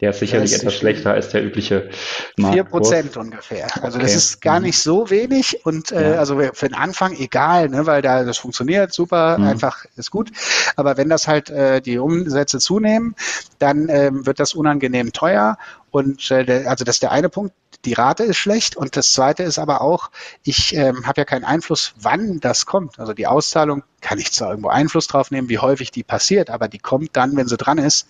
Der 0.00 0.10
ist 0.10 0.20
sicherlich 0.20 0.52
etwas 0.52 0.76
schlechter 0.76 1.12
als 1.12 1.30
der 1.30 1.44
übliche 1.44 1.90
Marktkurs. 2.36 2.52
Vier 2.52 2.64
Prozent 2.64 3.16
ungefähr. 3.16 3.66
Also 3.82 3.98
okay. 3.98 4.06
das 4.06 4.14
ist 4.14 4.40
gar 4.40 4.60
nicht 4.60 4.78
so 4.78 5.10
wenig 5.10 5.66
und 5.66 5.90
äh, 5.90 6.12
ja. 6.12 6.18
also 6.18 6.38
für 6.52 6.68
den 6.68 6.76
Anfang 6.76 7.16
egal, 7.16 7.68
ne, 7.68 7.84
weil 7.84 8.00
da 8.00 8.22
das 8.22 8.38
funktioniert 8.38 8.92
super, 8.92 9.38
mhm. 9.38 9.48
einfach 9.48 9.86
ist 9.96 10.12
gut. 10.12 10.30
Aber 10.76 10.96
wenn 10.96 11.08
das 11.08 11.26
halt 11.26 11.50
äh, 11.50 11.80
die 11.80 11.98
Umsätze 11.98 12.60
zunehmen, 12.60 13.16
dann 13.58 13.88
ähm, 13.88 14.24
wird 14.24 14.38
das 14.38 14.54
unangenehm 14.54 15.12
teuer 15.12 15.58
und 15.90 16.30
äh, 16.30 16.64
also 16.66 16.84
das 16.84 16.96
ist 16.96 17.02
der 17.02 17.10
eine 17.10 17.28
Punkt 17.28 17.52
die 17.84 17.92
Rate 17.92 18.24
ist 18.24 18.36
schlecht 18.36 18.76
und 18.76 18.96
das 18.96 19.12
zweite 19.12 19.42
ist 19.42 19.58
aber 19.58 19.80
auch, 19.80 20.10
ich 20.42 20.74
ähm, 20.74 21.06
habe 21.06 21.20
ja 21.20 21.24
keinen 21.24 21.44
Einfluss, 21.44 21.94
wann 22.00 22.40
das 22.40 22.66
kommt. 22.66 22.98
Also 22.98 23.12
die 23.12 23.26
Auszahlung 23.26 23.84
kann 24.00 24.18
ich 24.18 24.32
zwar 24.32 24.50
irgendwo 24.50 24.68
Einfluss 24.68 25.06
drauf 25.06 25.30
nehmen, 25.30 25.48
wie 25.48 25.58
häufig 25.58 25.90
die 25.90 26.02
passiert, 26.02 26.50
aber 26.50 26.68
die 26.68 26.78
kommt 26.78 27.16
dann, 27.16 27.36
wenn 27.36 27.46
sie 27.46 27.56
dran 27.56 27.78
ist 27.78 28.08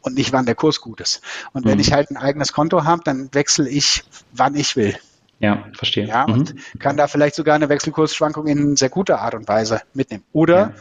und 0.00 0.16
nicht, 0.16 0.32
wann 0.32 0.46
der 0.46 0.54
Kurs 0.54 0.80
gut 0.80 1.00
ist. 1.00 1.20
Und 1.52 1.64
mhm. 1.64 1.70
wenn 1.70 1.78
ich 1.78 1.92
halt 1.92 2.10
ein 2.10 2.16
eigenes 2.16 2.52
Konto 2.52 2.84
habe, 2.84 3.02
dann 3.04 3.32
wechsle 3.32 3.68
ich, 3.68 4.04
wann 4.32 4.56
ich 4.56 4.76
will. 4.76 4.98
Ja, 5.38 5.64
verstehe. 5.72 6.06
Ja, 6.06 6.26
mhm. 6.26 6.34
und 6.34 6.54
kann 6.80 6.96
da 6.96 7.06
vielleicht 7.06 7.34
sogar 7.34 7.54
eine 7.54 7.68
Wechselkursschwankung 7.68 8.46
in 8.46 8.76
sehr 8.76 8.90
guter 8.90 9.20
Art 9.20 9.34
und 9.34 9.48
Weise 9.48 9.82
mitnehmen. 9.94 10.24
Oder 10.32 10.74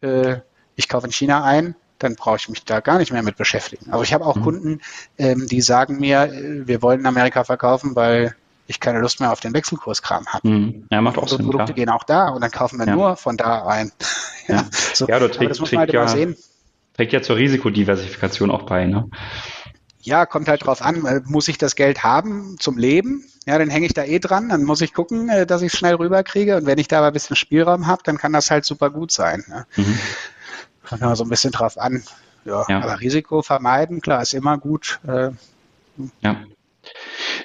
ja. 0.00 0.08
äh, 0.08 0.40
ich 0.76 0.88
kaufe 0.88 1.06
in 1.06 1.12
China 1.12 1.44
ein, 1.44 1.74
dann 2.02 2.16
brauche 2.16 2.36
ich 2.36 2.48
mich 2.48 2.64
da 2.64 2.80
gar 2.80 2.98
nicht 2.98 3.12
mehr 3.12 3.22
mit 3.22 3.36
beschäftigen. 3.36 3.92
Aber 3.92 4.02
ich 4.02 4.12
habe 4.12 4.24
auch 4.24 4.36
mhm. 4.36 4.42
Kunden, 4.42 4.80
ähm, 5.18 5.46
die 5.46 5.60
sagen 5.60 5.98
mir, 5.98 6.24
äh, 6.24 6.66
wir 6.66 6.82
wollen 6.82 7.00
in 7.00 7.06
Amerika 7.06 7.44
verkaufen, 7.44 7.94
weil 7.96 8.34
ich 8.66 8.80
keine 8.80 9.00
Lust 9.00 9.20
mehr 9.20 9.32
auf 9.32 9.40
den 9.40 9.52
Wechselkurskram 9.54 10.26
habe. 10.26 10.48
Mhm. 10.48 10.86
Ja, 10.90 11.00
macht 11.00 11.18
auch 11.18 11.28
so 11.28 11.36
Sinn. 11.36 11.46
Produkte 11.46 11.72
klar. 11.72 11.74
gehen 11.74 11.88
auch 11.88 12.04
da 12.04 12.28
und 12.28 12.40
dann 12.40 12.50
kaufen 12.50 12.78
wir 12.78 12.86
ja. 12.86 12.94
nur 12.94 13.16
von 13.16 13.36
da 13.36 13.66
ein. 13.66 13.92
ja, 14.48 14.64
so. 14.94 15.06
ja, 15.06 15.18
trägt, 15.18 15.56
trägt, 15.56 15.76
halt 15.76 15.92
ja, 15.92 16.06
trägt 16.94 17.12
ja 17.12 17.22
zur 17.22 17.36
Risikodiversifikation 17.36 18.50
auch 18.50 18.62
bei, 18.62 18.86
ne? 18.86 19.08
Ja, 20.04 20.26
kommt 20.26 20.48
halt 20.48 20.66
drauf 20.66 20.82
an, 20.82 21.06
äh, 21.06 21.20
muss 21.24 21.46
ich 21.46 21.58
das 21.58 21.76
Geld 21.76 22.02
haben 22.02 22.56
zum 22.58 22.76
Leben? 22.76 23.24
Ja, 23.46 23.58
dann 23.58 23.70
hänge 23.70 23.86
ich 23.86 23.94
da 23.94 24.02
eh 24.02 24.18
dran, 24.18 24.48
dann 24.48 24.64
muss 24.64 24.80
ich 24.80 24.94
gucken, 24.94 25.28
äh, 25.28 25.46
dass 25.46 25.62
ich 25.62 25.72
es 25.72 25.78
schnell 25.78 25.94
rüberkriege. 25.94 26.56
Und 26.56 26.66
wenn 26.66 26.78
ich 26.78 26.88
da 26.88 26.98
aber 26.98 27.08
ein 27.08 27.12
bisschen 27.12 27.36
Spielraum 27.36 27.86
habe, 27.86 28.02
dann 28.04 28.18
kann 28.18 28.32
das 28.32 28.50
halt 28.50 28.64
super 28.64 28.90
gut 28.90 29.12
sein. 29.12 29.44
Ne? 29.46 29.66
Mhm. 29.76 29.98
Kommt 30.92 31.02
immer 31.02 31.16
so 31.16 31.24
ein 31.24 31.30
bisschen 31.30 31.52
drauf 31.52 31.78
an. 31.78 32.02
Ja, 32.44 32.66
ja. 32.68 32.80
aber 32.80 33.00
Risiko 33.00 33.40
vermeiden, 33.40 34.02
klar, 34.02 34.20
ist 34.20 34.34
immer 34.34 34.58
gut. 34.58 35.00
Äh, 35.06 35.30
ja. 36.20 36.44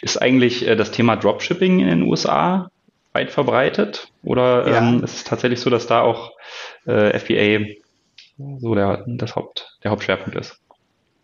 Ist 0.01 0.21
eigentlich 0.21 0.67
äh, 0.67 0.75
das 0.75 0.91
Thema 0.91 1.15
Dropshipping 1.15 1.79
in 1.79 1.87
den 1.87 2.01
USA 2.01 2.69
weit 3.13 3.31
verbreitet? 3.31 4.11
Oder 4.21 4.67
ja. 4.67 4.77
ähm, 4.79 5.01
ist 5.01 5.15
es 5.15 5.23
tatsächlich 5.23 5.61
so, 5.61 5.69
dass 5.69 5.87
da 5.87 6.01
auch 6.01 6.33
äh, 6.85 7.17
FBA 7.17 7.73
so 8.59 8.75
der, 8.75 9.05
das 9.07 9.37
Haupt, 9.37 9.77
der 9.81 9.91
Hauptschwerpunkt 9.91 10.37
ist? 10.37 10.59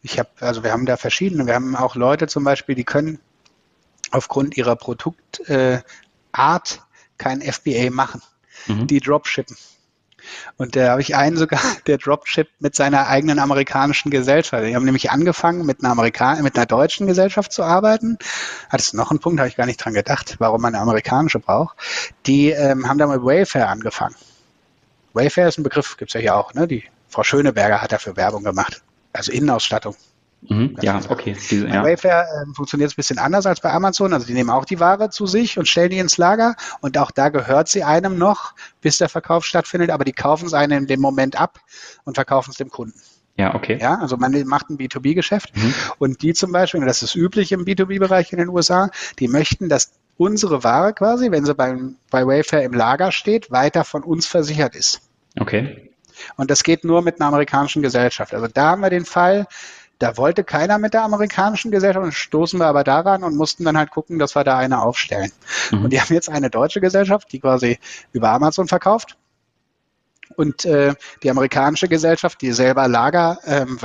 Ich 0.01 0.17
habe, 0.17 0.30
also 0.39 0.63
wir 0.63 0.71
haben 0.71 0.86
da 0.86 0.95
verschiedene. 0.95 1.45
Wir 1.45 1.55
haben 1.55 1.76
auch 1.76 1.95
Leute 1.95 2.28
zum 2.28 2.45
Beispiel, 2.45 2.76
die 2.76 2.86
können 2.86 3.19
aufgrund 4.11 4.55
ihrer 4.55 4.78
Produktart 4.78 5.49
äh, 5.49 5.82
kein 7.17 7.41
FBA 7.41 7.89
machen. 7.91 8.21
Mhm. 8.67 8.88
Die 8.88 9.01
Dropshippen. 9.01 9.57
Und 10.57 10.76
da 10.76 10.91
habe 10.91 11.01
ich 11.01 11.15
einen 11.15 11.38
sogar, 11.38 11.59
der 11.88 11.97
Dropship 11.97 12.49
mit 12.59 12.76
seiner 12.76 13.07
eigenen 13.07 13.39
amerikanischen 13.39 14.11
Gesellschaft. 14.11 14.63
Die 14.65 14.76
haben 14.76 14.86
nämlich 14.86 15.11
angefangen, 15.11 15.65
mit 15.65 15.84
einer 15.84 15.91
Amerikan 15.91 16.41
mit 16.43 16.55
einer 16.55 16.65
deutschen 16.65 17.07
Gesellschaft 17.07 17.51
zu 17.51 17.63
arbeiten. 17.63 18.17
Hat 18.69 18.80
es 18.80 18.93
noch 18.93 19.11
einen 19.11 19.19
Punkt, 19.19 19.39
habe 19.39 19.49
ich 19.49 19.55
gar 19.55 19.65
nicht 19.65 19.84
dran 19.84 19.93
gedacht, 19.93 20.36
warum 20.39 20.61
man 20.61 20.74
eine 20.74 20.82
amerikanische 20.82 21.39
braucht. 21.39 21.78
Die 22.26 22.49
ähm, 22.49 22.88
haben 22.88 22.97
da 22.97 23.07
mit 23.07 23.24
Wayfair 23.24 23.69
angefangen. 23.69 24.15
Wayfair 25.13 25.47
ist 25.47 25.59
ein 25.59 25.63
Begriff, 25.63 25.97
gibt's 25.97 26.13
ja 26.13 26.19
hier 26.19 26.36
auch, 26.36 26.53
ne? 26.53 26.67
Die 26.67 26.84
Frau 27.07 27.24
Schöneberger 27.24 27.82
hat 27.82 27.91
dafür 27.91 28.15
Werbung 28.17 28.43
gemacht. 28.43 28.82
Also 29.13 29.32
Innenausstattung. 29.32 29.95
Mhm, 30.50 30.78
ja, 30.82 31.00
okay. 31.10 31.36
Diese, 31.50 31.68
ja. 31.68 31.82
Bei 31.82 31.91
Wayfair 31.91 32.24
äh, 32.24 32.54
funktioniert 32.54 32.89
es 32.89 32.94
ein 32.94 32.98
bisschen 32.98 33.18
anders 33.18 33.46
als 33.46 33.62
bei 33.62 33.72
Amazon. 33.72 34.14
Also 34.14 34.26
die 34.26 34.34
nehmen 34.34 34.50
auch 34.50 34.66
die 34.66 34.80
Ware 34.80 35.10
zu 35.10 35.26
sich 35.26 35.58
und 35.58 35.68
stellen 35.68 35.89
die 35.89 36.00
ins 36.00 36.18
Lager 36.18 36.56
und 36.82 36.98
auch 36.98 37.12
da 37.12 37.30
gehört 37.30 37.70
sie 37.70 37.84
einem 37.84 38.18
noch, 38.18 38.54
bis 38.82 38.98
der 38.98 39.10
Verkauf 39.10 39.46
stattfindet, 39.46 39.89
aber 39.89 40.04
die 40.04 40.12
kaufen 40.12 40.46
es 40.46 40.54
einem 40.54 40.80
in 40.80 40.88
dem 40.88 41.00
Moment 41.00 41.39
ab 41.39 41.60
und 42.04 42.16
verkaufen 42.16 42.52
es 42.52 42.58
dem 42.58 42.70
Kunden. 42.70 43.00
Ja, 43.38 43.56
okay. 43.56 43.80
Ja, 43.82 43.98
also 44.00 44.18
man 44.18 44.32
macht 44.46 44.70
ein 44.70 44.78
B2B-Geschäft 44.78 45.56
mhm. 45.56 45.74
und 45.98 46.22
die 46.22 46.34
zum 46.34 46.52
Beispiel, 46.52 46.82
und 46.82 46.86
das 46.86 47.02
ist 47.02 47.16
üblich 47.16 47.52
im 47.52 47.66
B2B-Bereich 47.66 48.32
in 48.32 48.38
den 48.38 48.50
USA, 48.50 48.89
die 49.18 49.28
möchten, 49.28 49.70
dass 49.70 49.94
unsere 50.18 50.64
Ware 50.64 50.94
quasi, 50.94 51.32
wenn 51.32 51.44
sie 51.44 51.56
beim, 51.56 51.96
bei 52.12 52.28
Wayfair 52.28 52.64
im 52.64 52.74
Lager 52.74 53.12
steht, 53.12 53.50
weiter 53.50 53.84
von 53.84 54.04
uns 54.04 54.28
versichert 54.28 54.76
ist. 54.76 55.02
Okay. 55.39 55.89
Und 56.36 56.52
das 56.52 56.64
geht 56.64 56.84
nur 56.84 57.02
mit 57.02 57.20
einer 57.20 57.28
amerikanischen 57.30 57.82
Gesellschaft. 57.82 58.36
Also 58.36 58.48
da 58.48 58.72
haben 58.72 58.82
wir 58.82 58.91
den 58.91 59.06
Fall, 59.06 59.48
da 60.00 60.18
wollte 60.18 60.44
keiner 60.44 60.80
mit 60.80 60.94
der 60.94 61.04
amerikanischen 61.04 61.72
Gesellschaft 61.72 62.04
und 62.04 62.14
stoßen 62.14 62.60
wir 62.60 62.68
aber 62.68 62.84
daran 62.84 63.24
und 63.24 63.36
mussten 63.36 63.64
dann 63.64 63.78
halt 63.78 63.91
gucken, 63.91 64.20
dass 64.20 64.36
wir 64.36 64.44
da 64.44 64.58
eine 64.58 64.82
aufstellen. 64.82 65.32
Mhm. 65.72 65.86
Und 65.86 65.94
die 65.94 66.02
haben 66.02 66.14
jetzt 66.14 66.30
eine 66.30 66.50
deutsche 66.50 66.82
Gesellschaft, 66.82 67.32
die 67.32 67.39
quasi 67.39 67.80
über 68.12 68.30
Amazon 68.30 68.68
verkauft. 68.68 69.18
Und 70.36 70.66
äh, 70.66 70.96
die 71.22 71.30
amerikanische 71.30 71.88
Gesellschaft, 71.88 72.41
die 72.41 72.54
selber 72.54 72.88
Lagerware, 72.88 73.38
ähm, 73.46 73.78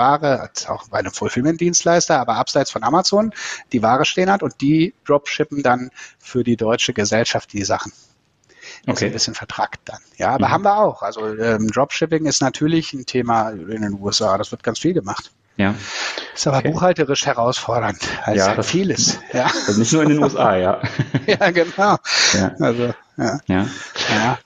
auch 0.69 0.89
bei 0.89 0.99
einem 0.99 1.13
Fulfillment-Dienstleister, 1.13 2.19
aber 2.19 2.37
abseits 2.37 2.71
von 2.71 2.85
Amazon, 2.85 3.33
die 3.73 3.83
Ware 3.83 4.07
stehen 4.07 4.31
hat 4.31 4.43
und 4.43 4.61
die 4.63 4.95
dropshippen 5.05 5.63
dann 5.63 5.91
für 6.19 6.45
die 6.45 6.57
deutsche 6.57 6.95
Gesellschaft 6.95 7.53
die 7.53 7.65
Sachen. 7.65 7.93
Okay. 8.87 8.93
Ist 8.93 9.03
ein 9.03 9.13
bisschen 9.13 9.35
vertragt 9.35 9.81
dann. 9.85 10.01
Ja, 10.17 10.31
aber 10.31 10.49
mhm. 10.49 10.53
haben 10.53 10.65
wir 10.65 10.79
auch. 10.79 11.03
Also 11.03 11.27
ähm, 11.27 11.69
Dropshipping 11.69 12.27
ist 12.27 12.41
natürlich 12.41 12.93
ein 12.93 13.07
Thema 13.07 13.51
in 13.51 13.83
den 13.83 13.99
USA. 14.01 14.39
Das 14.39 14.51
wird 14.51 14.63
ganz 14.63 14.79
viel 14.79 14.95
gemacht. 14.95 15.33
Ja. 15.59 15.75
Ist 16.35 16.47
aber 16.47 16.59
okay. 16.59 16.71
buchhalterisch 16.71 17.27
herausfordernd, 17.27 17.99
als 18.23 18.39
ja, 18.39 18.55
das, 18.55 18.71
vieles. 18.71 19.21
Ja. 19.33 19.51
Also 19.67 19.81
nicht 19.81 19.93
nur 19.93 20.05
in 20.05 20.11
den 20.11 20.23
USA, 20.23 20.57
ja. 20.57 20.81
ja, 21.27 21.51
genau. 21.51 21.97
Ja. 22.33 22.53
Also, 22.61 22.95
ja. 23.17 23.41
ja. 23.49 23.67
ja. 24.09 24.39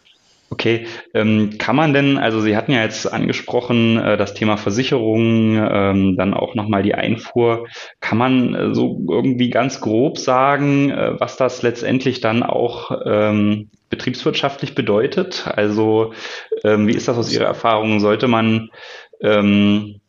Okay, 0.48 0.86
ähm, 1.14 1.56
kann 1.58 1.76
man 1.76 1.94
denn, 1.94 2.18
also 2.18 2.42
Sie 2.42 2.56
hatten 2.56 2.72
ja 2.72 2.82
jetzt 2.82 3.10
angesprochen, 3.10 3.98
äh, 3.98 4.18
das 4.18 4.34
Thema 4.34 4.58
Versicherung, 4.58 5.56
ähm, 5.56 6.16
dann 6.16 6.34
auch 6.34 6.54
nochmal 6.54 6.82
die 6.82 6.94
Einfuhr. 6.94 7.66
Kann 8.00 8.18
man 8.18 8.54
äh, 8.54 8.74
so 8.74 9.00
irgendwie 9.08 9.48
ganz 9.48 9.80
grob 9.80 10.18
sagen, 10.18 10.90
äh, 10.90 11.18
was 11.18 11.36
das 11.38 11.62
letztendlich 11.62 12.20
dann 12.20 12.42
auch 12.42 12.90
ähm, 13.06 13.70
betriebswirtschaftlich 13.88 14.74
bedeutet? 14.74 15.46
Also 15.46 16.12
ähm, 16.64 16.86
wie 16.86 16.94
ist 16.94 17.08
das 17.08 17.16
aus 17.16 17.32
Ihrer 17.32 17.46
Erfahrung? 17.46 18.00
Sollte 18.00 18.28
man 18.28 18.68
ähm, 19.22 20.01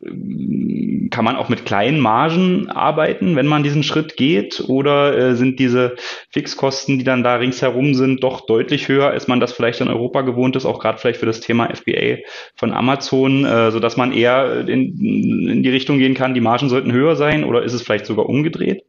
kann 0.00 1.24
man 1.24 1.36
auch 1.36 1.48
mit 1.48 1.64
kleinen 1.64 2.00
Margen 2.00 2.68
arbeiten, 2.68 3.34
wenn 3.34 3.46
man 3.46 3.62
diesen 3.62 3.82
Schritt 3.82 4.16
geht? 4.16 4.62
Oder 4.68 5.16
äh, 5.16 5.36
sind 5.36 5.58
diese 5.58 5.96
Fixkosten, 6.30 6.98
die 6.98 7.04
dann 7.04 7.22
da 7.22 7.36
ringsherum 7.36 7.94
sind, 7.94 8.22
doch 8.22 8.46
deutlich 8.46 8.88
höher, 8.88 9.08
als 9.08 9.26
man 9.26 9.40
das 9.40 9.52
vielleicht 9.52 9.80
in 9.80 9.88
Europa 9.88 10.20
gewohnt 10.20 10.54
ist, 10.54 10.66
auch 10.66 10.80
gerade 10.80 10.98
vielleicht 10.98 11.20
für 11.20 11.26
das 11.26 11.40
Thema 11.40 11.74
FBA 11.74 12.18
von 12.56 12.72
Amazon, 12.72 13.46
äh, 13.46 13.70
sodass 13.70 13.96
man 13.96 14.12
eher 14.12 14.68
in, 14.68 15.48
in 15.48 15.62
die 15.62 15.70
Richtung 15.70 15.98
gehen 15.98 16.14
kann, 16.14 16.34
die 16.34 16.42
Margen 16.42 16.68
sollten 16.68 16.92
höher 16.92 17.16
sein 17.16 17.44
oder 17.44 17.62
ist 17.62 17.72
es 17.72 17.82
vielleicht 17.82 18.06
sogar 18.06 18.26
umgedreht? 18.26 18.84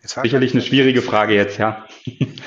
Sicherlich 0.00 0.52
eine 0.52 0.62
schwierige 0.62 1.00
Frage 1.00 1.34
jetzt, 1.34 1.58
ja. 1.58 1.86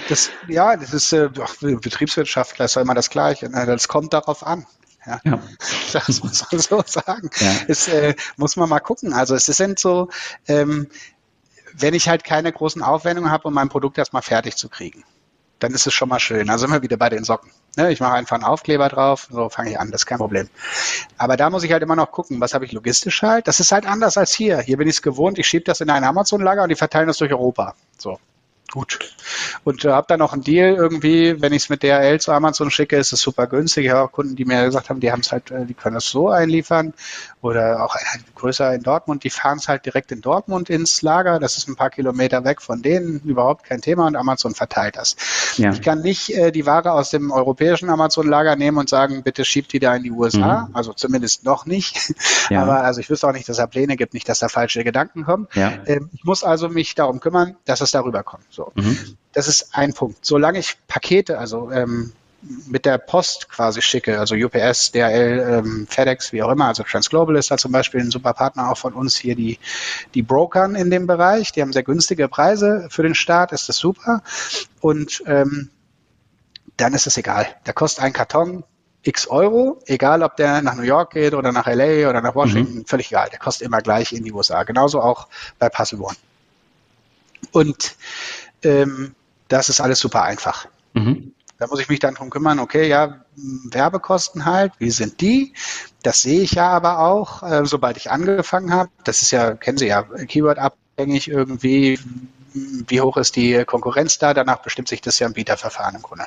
Das, 0.10 0.30
ja, 0.50 0.76
das 0.76 0.94
ist 0.94 1.14
äh, 1.14 1.30
Betriebswirtschaftler 1.62 2.66
ist 2.66 2.76
ja 2.76 2.82
immer 2.82 2.96
das 2.96 3.10
Gleiche. 3.10 3.50
Ne? 3.50 3.66
Das 3.66 3.88
kommt 3.88 4.12
darauf 4.12 4.46
an. 4.46 4.66
Ja. 5.06 5.20
ja. 5.24 5.40
Das 5.94 6.22
muss 6.22 6.46
man 6.52 6.60
so 6.60 6.84
sagen. 6.86 7.30
Ja. 7.40 7.56
Es 7.68 7.88
äh, 7.88 8.16
muss 8.38 8.56
man 8.58 8.68
mal 8.68 8.80
gucken. 8.80 9.14
Also 9.14 9.36
es 9.36 9.46
sind 9.46 9.80
so, 9.80 10.10
ähm, 10.48 10.88
wenn 11.74 11.94
ich 11.94 12.10
halt 12.10 12.24
keine 12.24 12.52
großen 12.52 12.82
Aufwendungen 12.82 13.32
habe, 13.32 13.48
um 13.48 13.54
mein 13.54 13.70
Produkt 13.70 13.98
erstmal 13.98 14.22
fertig 14.22 14.58
zu 14.58 14.68
kriegen 14.68 15.04
dann 15.60 15.74
ist 15.74 15.88
es 15.88 15.94
schon 15.94 16.10
mal 16.10 16.20
schön. 16.20 16.50
Also 16.50 16.68
wir 16.68 16.82
wieder 16.82 16.98
bei 16.98 17.10
den 17.10 17.24
Socken. 17.24 17.52
Ne? 17.78 17.92
Ich 17.92 18.00
mache 18.00 18.14
einfach 18.14 18.36
einen 18.36 18.44
Aufkleber 18.44 18.90
drauf, 18.90 19.28
so 19.32 19.50
fange 19.50 19.72
ich 19.72 19.80
an, 19.80 19.92
das 19.92 20.02
ist 20.02 20.06
kein 20.06 20.18
Problem. 20.18 20.50
Aber 21.18 21.38
da 21.38 21.50
muss 21.50 21.64
ich 21.64 21.72
halt 21.72 21.84
immer 21.84 21.96
noch 21.96 22.12
gucken, 22.12 22.40
was 22.42 22.54
habe 22.54 22.66
ich 22.66 22.72
logistisch 22.72 23.22
halt. 23.22 23.48
Das 23.48 23.60
ist 23.60 23.72
halt 23.72 23.88
anders 23.88 24.18
als 24.18 24.34
hier. 24.34 24.60
Hier 24.60 24.78
bin 24.78 24.88
ich 24.88 24.98
es 24.98 25.02
gewohnt, 25.02 25.40
ich 25.40 25.48
schiebe 25.48 25.66
das 25.66 25.82
in 25.82 25.90
ein 25.90 26.04
Amazon-Lager 26.04 26.64
und 26.64 26.70
die 26.70 26.76
verteilen 26.76 27.08
das 27.08 27.18
durch 27.18 27.32
Europa. 27.32 27.76
So 27.98 28.20
gut. 28.72 29.00
Und 29.64 29.86
äh, 29.86 29.90
habe 29.90 30.08
dann 30.08 30.20
noch 30.20 30.34
einen 30.34 30.44
Deal 30.44 30.76
irgendwie, 30.76 31.42
wenn 31.42 31.54
ich 31.54 31.64
es 31.64 31.70
mit 31.70 31.84
DHL 31.84 32.20
zu 32.20 32.32
Amazon 32.32 32.72
schicke, 32.72 32.98
ist 32.98 33.14
es 33.14 33.22
super 33.22 33.48
günstig. 33.48 33.86
Ich 33.86 33.92
habe 33.92 34.02
auch 34.02 34.12
Kunden, 34.12 34.36
die 34.36 34.46
mir 34.46 34.66
gesagt 34.66 34.90
haben, 34.90 35.00
die 35.00 35.12
haben 35.12 35.22
es 35.22 35.32
halt, 35.32 35.52
äh, 35.52 35.66
die 35.66 35.74
können 35.74 35.96
das 35.96 36.06
so 36.06 36.30
einliefern. 36.30 36.94
Oder 37.42 37.84
auch 37.84 37.96
ein, 37.96 38.24
größer 38.34 38.74
in 38.74 38.84
Dortmund, 38.84 39.24
die 39.24 39.30
fahren 39.30 39.60
es 39.60 39.68
halt 39.68 39.86
direkt 39.86 40.12
in 40.12 40.22
Dortmund 40.22 40.70
ins 40.70 41.02
Lager. 41.02 41.40
Das 41.40 41.58
ist 41.58 41.68
ein 41.68 41.76
paar 41.76 41.90
Kilometer 41.90 42.44
weg 42.44 42.62
von 42.62 42.82
denen, 42.82 43.20
überhaupt 43.22 43.66
kein 43.66 43.82
Thema 43.82 44.08
und 44.08 44.16
Amazon 44.16 44.56
verteilt 44.56 44.98
das. 44.98 45.16
Ja. 45.58 45.72
Ich 45.72 45.82
kann 45.82 46.02
nicht 46.02 46.32
äh, 46.36 46.52
die 46.52 46.66
Ware 46.66 46.92
aus 46.92 47.12
dem 47.12 47.32
europäischen 47.32 47.90
Amazon-Lager 47.90 48.56
nehmen 48.56 48.78
und 48.78 48.90
sagen, 48.90 49.24
bitte 49.24 49.46
schiebt 49.46 49.74
die 49.74 49.80
da 49.80 49.96
in 49.96 50.04
die 50.04 50.12
USA. 50.12 50.68
Mhm. 50.68 50.76
Also 50.76 50.94
zumindest 50.94 51.44
noch 51.46 51.66
nicht. 51.66 52.14
Ja. 52.50 52.62
Aber 52.62 52.84
also 52.84 53.00
ich 53.00 53.10
wüsste 53.10 53.28
auch 53.28 53.34
nicht, 53.34 53.50
dass 53.50 53.58
da 53.58 53.66
Pläne 53.66 53.96
gibt, 53.96 54.14
nicht, 54.14 54.30
dass 54.30 54.38
da 54.40 54.50
falsche 54.50 54.84
Gedanken 54.84 55.24
kommen. 55.24 55.48
Ja. 55.54 55.74
Ähm, 55.88 56.10
ich 56.14 56.24
muss 56.24 56.44
also 56.44 56.70
mich 56.70 56.94
darum 56.94 57.20
kümmern, 57.20 57.56
dass 57.66 57.82
es 57.82 57.92
darüber 57.92 58.22
kommt. 58.24 58.44
So. 58.56 58.72
Mhm. 58.76 59.18
Das 59.34 59.48
ist 59.48 59.70
ein 59.74 59.94
Punkt. 59.94 60.26
Solange 60.26 60.60
ich 60.60 60.78
Pakete, 60.88 61.38
also 61.38 61.70
ähm, 61.72 62.14
mit 62.68 62.86
der 62.86 62.98
Post 62.98 63.50
quasi 63.50 63.82
schicke, 63.82 64.20
also 64.20 64.36
UPS, 64.36 64.92
DHL, 64.92 65.64
ähm, 65.66 65.88
FedEx, 65.90 66.32
wie 66.32 66.44
auch 66.44 66.52
immer, 66.52 66.68
also 66.68 66.84
Transglobal 66.84 67.36
ist 67.36 67.52
da 67.52 67.58
zum 67.58 67.72
Beispiel 67.72 68.02
ein 68.02 68.12
super 68.12 68.34
Partner 68.34 68.72
auch 68.72 68.78
von 68.78 68.94
uns 68.94 69.18
hier, 69.18 69.36
die, 69.36 69.58
die 70.14 70.22
Brokern 70.22 70.76
in 70.76 70.92
dem 70.92 71.08
Bereich, 71.08 71.52
die 71.52 71.62
haben 71.62 71.74
sehr 71.74 71.84
günstige 71.84 72.28
Preise 72.28 72.88
für 72.92 73.04
den 73.04 73.16
Staat, 73.16 73.52
ist 73.52 73.68
das 73.68 73.78
super. 73.78 74.22
Und 74.80 75.24
ähm, 75.26 75.70
dann 76.78 76.94
ist 76.94 77.08
es 77.08 77.18
egal. 77.18 77.48
Da 77.64 77.74
kostet 77.74 78.04
ein 78.04 78.14
Karton 78.14 78.64
x 79.02 79.28
Euro, 79.28 79.80
egal 79.86 80.24
ob 80.24 80.36
der 80.36 80.62
nach 80.62 80.76
New 80.76 80.84
York 80.84 81.14
geht 81.14 81.34
oder 81.34 81.52
nach 81.52 81.68
LA 81.68 82.10
oder 82.10 82.22
nach 82.22 82.36
Washington, 82.36 82.80
mhm. 82.80 82.86
völlig 82.86 83.08
egal. 83.08 83.30
Der 83.30 83.40
kostet 83.40 83.68
immer 83.68 83.82
gleich 83.82 84.14
in 84.14 84.24
die 84.24 84.32
USA. 84.32 84.64
Genauso 84.64 85.02
auch 85.02 85.28
bei 85.60 85.70
Puzzle 85.70 86.00
One. 86.00 86.16
Und 87.52 87.96
ähm, 88.66 89.16
das 89.48 89.70
ist 89.70 89.80
alles 89.80 90.00
super 90.00 90.24
einfach. 90.24 90.68
Mhm. 90.94 91.34
Da 91.58 91.68
muss 91.68 91.80
ich 91.80 91.88
mich 91.88 92.00
dann 92.00 92.16
drum 92.16 92.30
kümmern, 92.30 92.60
okay, 92.60 92.88
ja, 92.88 93.24
Werbekosten 93.36 94.46
halt, 94.46 94.74
wie 94.80 94.92
sind 94.92 95.22
die? 95.22 95.54
Das 96.04 96.22
sehe 96.22 96.42
ich 96.42 96.52
ja 96.52 96.70
aber 96.70 97.00
auch, 97.00 97.44
äh, 97.44 97.66
sobald 97.66 97.96
ich 97.96 98.12
angefangen 98.12 98.74
habe. 98.74 98.90
Das 99.06 99.22
ist 99.22 99.32
ja, 99.32 99.54
kennen 99.54 99.78
Sie 99.78 99.88
ja, 99.88 100.04
Keyword 100.04 100.60
abhängig 100.60 101.30
irgendwie, 101.30 101.98
wie 102.88 103.02
hoch 103.02 103.18
ist 103.18 103.36
die 103.36 103.64
Konkurrenz 103.66 104.18
da, 104.18 104.34
danach 104.34 104.62
bestimmt 104.62 104.88
sich 104.88 105.02
das 105.02 105.20
ja 105.20 105.28
im 105.28 105.34
Bieterverfahren 105.34 105.96
im 105.96 106.02
Grunde. 106.02 106.26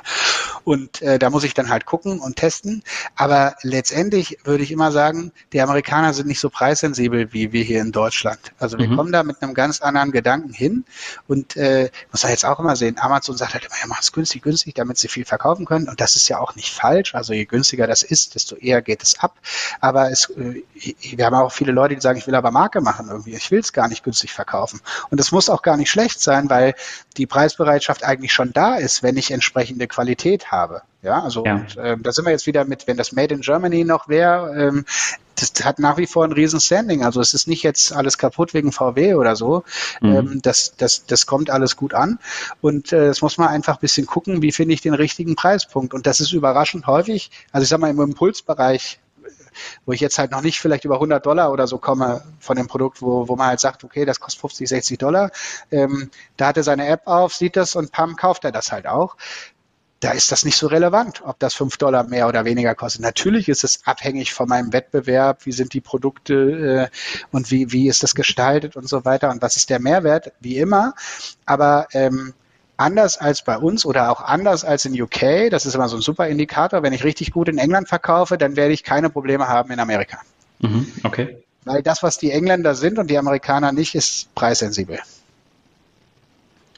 Und 0.63 1.01
äh, 1.01 1.19
da 1.19 1.29
muss 1.29 1.43
ich 1.43 1.53
dann 1.53 1.69
halt 1.69 1.85
gucken 1.85 2.19
und 2.19 2.35
testen. 2.35 2.83
Aber 3.15 3.55
letztendlich 3.63 4.37
würde 4.43 4.63
ich 4.63 4.71
immer 4.71 4.91
sagen, 4.91 5.31
die 5.53 5.61
Amerikaner 5.61 6.13
sind 6.13 6.27
nicht 6.27 6.39
so 6.39 6.49
preissensibel 6.49 7.33
wie 7.33 7.51
wir 7.51 7.63
hier 7.63 7.81
in 7.81 7.91
Deutschland. 7.91 8.39
Also 8.59 8.77
wir 8.77 8.87
mhm. 8.87 8.95
kommen 8.95 9.11
da 9.11 9.23
mit 9.23 9.41
einem 9.41 9.53
ganz 9.53 9.81
anderen 9.81 10.11
Gedanken 10.11 10.53
hin. 10.53 10.85
Und 11.27 11.55
äh, 11.55 11.89
muss 12.11 12.23
man 12.23 12.31
jetzt 12.31 12.45
auch 12.45 12.59
immer 12.59 12.75
sehen, 12.75 12.97
Amazon 12.99 13.37
sagt 13.37 13.53
halt 13.53 13.65
immer, 13.65 13.75
ja, 13.79 13.87
mach 13.87 14.01
es 14.01 14.11
günstig, 14.11 14.41
günstig, 14.43 14.75
damit 14.75 14.97
sie 14.97 15.07
viel 15.07 15.25
verkaufen 15.25 15.65
können. 15.65 15.89
Und 15.89 15.99
das 16.01 16.15
ist 16.15 16.27
ja 16.29 16.39
auch 16.39 16.55
nicht 16.55 16.73
falsch. 16.73 17.15
Also 17.15 17.33
je 17.33 17.45
günstiger 17.45 17.87
das 17.87 18.03
ist, 18.03 18.35
desto 18.35 18.55
eher 18.55 18.81
geht 18.81 19.03
es 19.03 19.19
ab. 19.19 19.37
Aber 19.79 20.11
es, 20.11 20.29
äh, 20.31 20.63
wir 20.99 21.25
haben 21.25 21.35
auch 21.35 21.51
viele 21.51 21.71
Leute, 21.71 21.95
die 21.95 22.01
sagen, 22.01 22.19
ich 22.19 22.27
will 22.27 22.35
aber 22.35 22.51
Marke 22.51 22.81
machen 22.81 23.07
irgendwie. 23.09 23.35
Ich 23.35 23.51
will 23.51 23.59
es 23.59 23.73
gar 23.73 23.87
nicht 23.87 24.03
günstig 24.03 24.33
verkaufen. 24.33 24.81
Und 25.09 25.19
es 25.19 25.31
muss 25.31 25.49
auch 25.49 25.61
gar 25.61 25.77
nicht 25.77 25.89
schlecht 25.89 26.18
sein, 26.21 26.49
weil 26.49 26.75
die 27.17 27.25
Preisbereitschaft 27.25 28.03
eigentlich 28.03 28.33
schon 28.33 28.53
da 28.53 28.75
ist, 28.75 29.03
wenn 29.03 29.17
ich 29.17 29.31
entsprechende 29.31 29.87
Qualität 29.87 30.51
habe. 30.51 30.81
Ja, 31.01 31.23
also 31.23 31.45
ja. 31.45 31.55
Und, 31.55 31.77
äh, 31.77 31.97
da 31.97 32.11
sind 32.11 32.25
wir 32.25 32.31
jetzt 32.31 32.45
wieder 32.45 32.65
mit, 32.65 32.87
wenn 32.87 32.97
das 32.97 33.11
Made 33.11 33.33
in 33.33 33.41
Germany 33.41 33.85
noch 33.85 34.09
wäre, 34.09 34.67
ähm, 34.67 34.85
das 35.39 35.53
hat 35.63 35.79
nach 35.79 35.97
wie 35.97 36.07
vor 36.07 36.25
ein 36.25 36.31
riesen 36.31 36.59
Standing. 36.59 37.03
Also 37.03 37.21
es 37.21 37.33
ist 37.33 37.47
nicht 37.47 37.63
jetzt 37.63 37.93
alles 37.93 38.17
kaputt 38.17 38.53
wegen 38.53 38.71
VW 38.71 39.15
oder 39.15 39.35
so. 39.35 39.63
Mhm. 40.01 40.15
Ähm, 40.15 40.39
das, 40.41 40.73
das, 40.77 41.05
das 41.05 41.25
kommt 41.25 41.49
alles 41.49 41.75
gut 41.75 41.93
an. 41.93 42.19
Und 42.61 42.91
äh, 42.91 43.07
das 43.07 43.21
muss 43.21 43.37
man 43.37 43.47
einfach 43.47 43.77
ein 43.77 43.81
bisschen 43.81 44.05
gucken, 44.05 44.41
wie 44.41 44.51
finde 44.51 44.73
ich 44.73 44.81
den 44.81 44.93
richtigen 44.93 45.35
Preispunkt. 45.35 45.93
Und 45.93 46.05
das 46.07 46.19
ist 46.19 46.33
überraschend 46.33 46.87
häufig. 46.87 47.31
Also 47.51 47.63
ich 47.63 47.69
sag 47.69 47.79
mal, 47.79 47.89
im 47.89 48.01
Impulsbereich 48.01 48.99
wo 49.85 49.91
ich 49.91 49.99
jetzt 49.99 50.17
halt 50.17 50.31
noch 50.31 50.41
nicht 50.41 50.59
vielleicht 50.59 50.85
über 50.85 50.95
100 50.95 51.25
Dollar 51.25 51.51
oder 51.51 51.67
so 51.67 51.77
komme 51.77 52.23
von 52.39 52.55
dem 52.55 52.67
Produkt, 52.67 53.01
wo, 53.01 53.27
wo 53.27 53.35
man 53.35 53.47
halt 53.47 53.59
sagt, 53.59 53.83
okay, 53.83 54.05
das 54.05 54.19
kostet 54.19 54.41
50, 54.41 54.69
60 54.69 54.97
Dollar. 54.97 55.31
Ähm, 55.71 56.09
da 56.37 56.47
hat 56.47 56.57
er 56.57 56.63
seine 56.63 56.87
App 56.87 57.01
auf, 57.05 57.35
sieht 57.35 57.55
das 57.55 57.75
und 57.75 57.91
pam, 57.91 58.15
kauft 58.15 58.45
er 58.45 58.51
das 58.51 58.71
halt 58.71 58.87
auch 58.87 59.15
da 59.99 60.11
ist 60.11 60.31
das 60.31 60.45
nicht 60.45 60.55
so 60.55 60.67
relevant, 60.67 61.21
ob 61.25 61.39
das 61.39 61.53
5 61.55 61.77
Dollar 61.77 62.05
mehr 62.05 62.27
oder 62.27 62.45
weniger 62.45 62.73
kostet. 62.73 63.01
Natürlich 63.01 63.49
ist 63.49 63.63
es 63.63 63.85
abhängig 63.85 64.33
von 64.33 64.47
meinem 64.47 64.71
Wettbewerb, 64.71 65.45
wie 65.45 65.51
sind 65.51 65.73
die 65.73 65.81
Produkte 65.81 66.89
äh, 66.91 66.97
und 67.31 67.51
wie, 67.51 67.71
wie 67.71 67.89
ist 67.89 68.03
das 68.03 68.15
gestaltet 68.15 68.75
und 68.77 68.87
so 68.87 69.03
weiter 69.03 69.29
und 69.29 69.41
was 69.41 69.57
ist 69.57 69.69
der 69.69 69.79
Mehrwert, 69.79 70.31
wie 70.39 70.57
immer. 70.57 70.93
Aber 71.45 71.87
ähm, 71.91 72.33
anders 72.79 73.17
als 73.17 73.43
bei 73.43 73.57
uns 73.57 73.85
oder 73.85 74.09
auch 74.09 74.21
anders 74.21 74.63
als 74.63 74.85
in 74.85 74.99
UK, 74.99 75.49
das 75.49 75.65
ist 75.65 75.75
immer 75.75 75.89
so 75.89 75.97
ein 75.97 76.01
super 76.01 76.27
Indikator, 76.27 76.81
wenn 76.81 76.93
ich 76.93 77.03
richtig 77.03 77.31
gut 77.31 77.49
in 77.49 77.57
England 77.57 77.89
verkaufe, 77.89 78.37
dann 78.37 78.55
werde 78.55 78.73
ich 78.73 78.83
keine 78.83 79.09
Probleme 79.09 79.47
haben 79.47 79.71
in 79.71 79.79
Amerika. 79.79 80.19
Mhm, 80.59 80.91
okay. 81.03 81.43
Weil 81.65 81.83
das, 81.83 82.03
was 82.03 82.17
die 82.17 82.31
Engländer 82.31 82.75
sind 82.75 82.97
und 82.97 83.09
die 83.09 83.17
Amerikaner 83.17 83.71
nicht, 83.73 83.95
ist 83.95 84.33
preissensibel. 84.33 84.99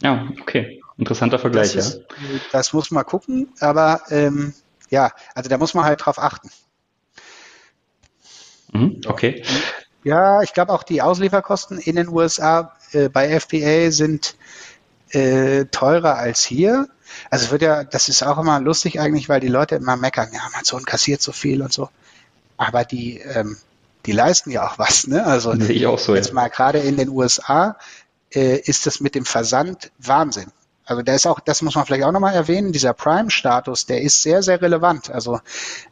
Ja, 0.02 0.28
okay. 0.42 0.82
Interessanter 0.98 1.40
Vergleich, 1.40 1.74
das 1.74 1.88
ist, 1.88 1.96
ja. 1.98 2.40
Das 2.52 2.74
muss 2.74 2.92
man 2.92 3.06
gucken, 3.06 3.50
aber 3.60 4.02
ähm, 4.10 4.54
ja, 4.90 5.12
also 5.36 5.50
da 5.50 5.58
muss 5.58 5.74
man 5.74 5.86
halt 5.86 6.04
drauf 6.04 6.20
achten. 6.20 6.50
Mhm, 8.74 9.02
okay. 9.06 9.44
Ja, 10.04 10.42
ich 10.42 10.54
glaube 10.54 10.74
auch 10.74 10.84
die 10.84 11.02
Auslieferkosten 11.02 11.78
in 11.78 11.96
den 11.96 12.08
USA 12.08 12.76
äh, 12.92 13.10
bei 13.10 13.40
FBA 13.40 13.92
sind 13.92 14.36
äh, 15.14 15.66
teurer 15.66 16.18
als 16.18 16.44
hier. 16.44 16.88
Also 17.30 17.46
es 17.46 17.52
wird 17.52 17.62
ja, 17.62 17.84
das 17.84 18.10
ist 18.10 18.24
auch 18.24 18.38
immer 18.38 18.60
lustig 18.60 19.00
eigentlich, 19.00 19.30
weil 19.30 19.40
die 19.40 19.48
Leute 19.48 19.76
immer 19.76 19.98
meckern, 19.98 20.30
ja, 20.34 20.42
Amazon 20.54 20.86
kassiert 20.86 21.22
so 21.22 21.32
viel 21.32 21.62
und 21.62 21.74
so. 21.74 21.90
Aber 22.58 22.86
die, 22.86 23.20
ähm, 23.20 23.58
die 24.06 24.12
leisten 24.12 24.52
ja 24.52 24.68
auch 24.68 24.80
was, 24.80 25.08
ne? 25.08 25.26
Also 25.26 25.54
ich 25.70 25.86
auch 25.86 26.00
so, 26.00 26.16
jetzt 26.16 26.30
ja. 26.30 26.34
mal 26.34 26.50
gerade 26.50 26.80
in 26.80 26.98
den 26.98 27.10
USA 27.10 27.78
äh, 28.34 28.58
ist 28.58 28.86
das 28.86 29.00
mit 29.00 29.16
dem 29.16 29.26
Versand 29.26 29.92
Wahnsinn. 30.00 30.52
Also 30.92 31.04
der 31.04 31.16
ist 31.16 31.26
auch, 31.26 31.40
das 31.40 31.62
muss 31.62 31.76
man 31.76 31.86
vielleicht 31.86 32.04
auch 32.04 32.12
nochmal 32.12 32.34
erwähnen, 32.34 32.74
dieser 32.74 32.92
Prime-Status, 32.94 33.86
der 33.86 34.02
ist 34.02 34.22
sehr, 34.22 34.44
sehr 34.44 34.62
relevant. 34.62 35.10
Also 35.10 35.40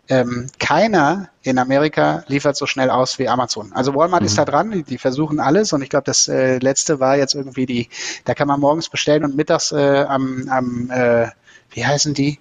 ähm, 0.10 0.48
keiner 0.60 1.30
in 1.42 1.58
Amerika 1.58 2.26
liefert 2.28 2.58
so 2.58 2.66
schnell 2.66 2.90
aus 2.90 3.18
wie 3.18 3.30
Amazon. 3.30 3.72
Also 3.72 3.96
Walmart 3.96 4.24
mhm. 4.24 4.28
ist 4.28 4.38
da 4.38 4.44
dran, 4.44 4.72
die, 4.72 4.84
die, 4.84 4.98
versuchen 4.98 5.40
alles 5.40 5.72
und 5.72 5.82
ich 5.84 5.90
glaube, 5.90 6.04
das 6.04 6.28
äh, 6.28 6.58
letzte 6.58 7.00
war 7.00 7.16
jetzt 7.16 7.34
irgendwie 7.34 7.66
die, 7.66 7.88
da 8.26 8.34
kann 8.34 8.50
man 8.50 8.60
morgens 8.60 8.90
bestellen 8.90 9.24
und 9.24 9.38
mittags 9.38 9.72
äh, 9.72 10.04
am, 10.06 10.50
am 10.50 10.92
äh, 10.92 11.30
wie 11.72 11.86
heißen 11.86 12.14
die? 12.14 12.38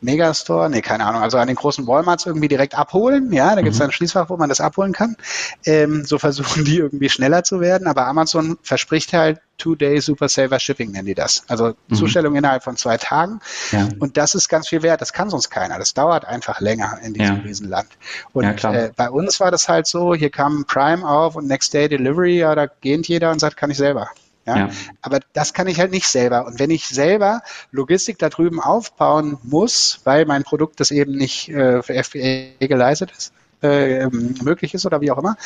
Megastore, 0.00 0.70
nee, 0.70 0.80
keine 0.80 1.04
Ahnung, 1.04 1.22
also 1.22 1.38
an 1.38 1.48
den 1.48 1.56
großen 1.56 1.86
Walmarts 1.86 2.26
irgendwie 2.26 2.48
direkt 2.48 2.76
abholen. 2.76 3.32
Ja, 3.32 3.54
da 3.54 3.62
gibt 3.62 3.74
es 3.74 3.80
mhm. 3.80 3.86
ein 3.86 3.92
Schließfach, 3.92 4.30
wo 4.30 4.36
man 4.36 4.48
das 4.48 4.60
abholen 4.60 4.92
kann. 4.92 5.16
Ähm, 5.64 6.04
so 6.04 6.18
versuchen 6.18 6.64
die 6.66 6.78
irgendwie 6.78 7.08
schneller 7.08 7.42
zu 7.44 7.60
werden, 7.60 7.86
aber 7.86 8.06
Amazon 8.06 8.58
verspricht 8.62 9.12
halt 9.12 9.40
Two-Day 9.58 10.00
Super 10.00 10.28
Saver 10.28 10.60
Shipping, 10.60 10.92
nennen 10.92 11.06
die 11.06 11.14
das. 11.14 11.42
Also 11.48 11.74
mhm. 11.88 11.94
Zustellung 11.94 12.36
innerhalb 12.36 12.62
von 12.62 12.76
zwei 12.76 12.96
Tagen. 12.96 13.40
Ja. 13.72 13.88
Und 13.98 14.16
das 14.16 14.34
ist 14.34 14.48
ganz 14.48 14.68
viel 14.68 14.82
wert. 14.82 15.00
Das 15.00 15.12
kann 15.12 15.30
sonst 15.30 15.50
keiner. 15.50 15.78
Das 15.78 15.94
dauert 15.94 16.24
einfach 16.24 16.60
länger 16.60 16.98
in 17.02 17.14
diesem 17.14 17.36
ja. 17.36 17.42
Riesenland. 17.42 17.88
Und 18.32 18.62
ja, 18.62 18.72
äh, 18.72 18.92
bei 18.94 19.10
uns 19.10 19.40
war 19.40 19.50
das 19.50 19.68
halt 19.68 19.88
so, 19.88 20.14
hier 20.14 20.30
kam 20.30 20.64
Prime 20.66 21.06
auf 21.06 21.34
und 21.34 21.48
Next 21.48 21.74
Day 21.74 21.88
Delivery, 21.88 22.38
ja, 22.38 22.54
da 22.54 22.66
geht 22.66 23.08
jeder 23.08 23.32
und 23.32 23.40
sagt, 23.40 23.56
kann 23.56 23.70
ich 23.70 23.76
selber. 23.76 24.08
Ja? 24.48 24.56
ja? 24.56 24.70
Aber 25.02 25.20
das 25.34 25.52
kann 25.52 25.66
ich 25.66 25.78
halt 25.78 25.90
nicht 25.90 26.08
selber. 26.08 26.46
Und 26.46 26.58
wenn 26.58 26.70
ich 26.70 26.86
selber 26.86 27.42
Logistik 27.70 28.18
da 28.18 28.30
drüben 28.30 28.60
aufbauen 28.60 29.38
muss, 29.42 30.00
weil 30.04 30.24
mein 30.24 30.42
Produkt 30.42 30.80
das 30.80 30.90
eben 30.90 31.12
nicht 31.12 31.50
äh, 31.50 31.82
für 31.82 32.02
FBA 32.02 32.66
geleistet 32.66 33.12
ist, 33.16 33.32
äh, 33.62 34.06
möglich 34.06 34.74
ist 34.74 34.86
oder 34.86 35.00
wie 35.00 35.10
auch 35.10 35.18
immer, 35.18 35.36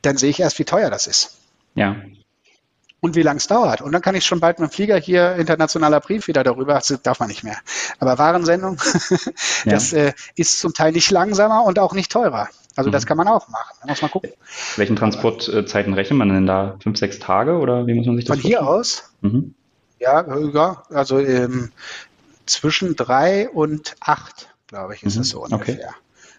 dann 0.00 0.16
sehe 0.16 0.30
ich 0.30 0.40
erst, 0.40 0.58
wie 0.58 0.64
teuer 0.64 0.90
das 0.90 1.06
ist. 1.06 1.36
Ja. 1.74 1.96
Und 3.00 3.16
wie 3.16 3.22
lange 3.22 3.38
es 3.38 3.48
dauert. 3.48 3.82
Und 3.82 3.92
dann 3.92 4.00
kann 4.00 4.14
ich 4.14 4.24
schon 4.24 4.38
bald 4.38 4.60
mit 4.60 4.70
dem 4.70 4.72
Flieger 4.72 4.96
hier 4.96 5.34
internationaler 5.34 6.00
Brief 6.00 6.28
wieder 6.28 6.44
darüber, 6.44 6.74
das 6.74 6.96
darf 7.02 7.18
man 7.18 7.28
nicht 7.28 7.42
mehr. 7.42 7.58
Aber 7.98 8.16
Warensendung, 8.16 8.80
das 9.64 9.90
ja. 9.90 9.98
äh, 9.98 10.12
ist 10.36 10.60
zum 10.60 10.72
Teil 10.72 10.92
nicht 10.92 11.10
langsamer 11.10 11.64
und 11.64 11.78
auch 11.78 11.94
nicht 11.94 12.12
teurer. 12.12 12.48
Also 12.76 12.90
mhm. 12.90 12.92
das 12.92 13.06
kann 13.06 13.16
man 13.16 13.28
auch 13.28 13.48
machen. 13.48 13.76
Da 13.80 13.88
muss 13.88 14.02
man 14.02 14.10
gucken. 14.10 14.30
Welchen 14.76 14.96
Transportzeiten 14.96 15.94
rechnet 15.94 16.18
man 16.18 16.28
denn 16.28 16.46
da? 16.46 16.76
Fünf, 16.82 16.98
sechs 16.98 17.18
Tage 17.18 17.58
oder 17.58 17.86
wie 17.86 17.94
muss 17.94 18.06
man 18.06 18.16
sich 18.16 18.24
das 18.24 18.36
Von 18.36 18.42
vorstellen? 18.42 18.64
hier 18.64 18.68
aus? 18.68 19.12
Mhm. 19.20 19.54
Ja, 19.98 20.26
ja, 20.52 20.82
also 20.90 21.18
ähm, 21.18 21.70
zwischen 22.46 22.96
drei 22.96 23.48
und 23.48 23.94
acht, 24.00 24.48
glaube 24.66 24.94
ich, 24.94 25.02
ist 25.02 25.14
mhm. 25.14 25.20
das 25.20 25.28
so 25.28 25.44
ungefähr. 25.44 25.74
Okay. 25.74 25.94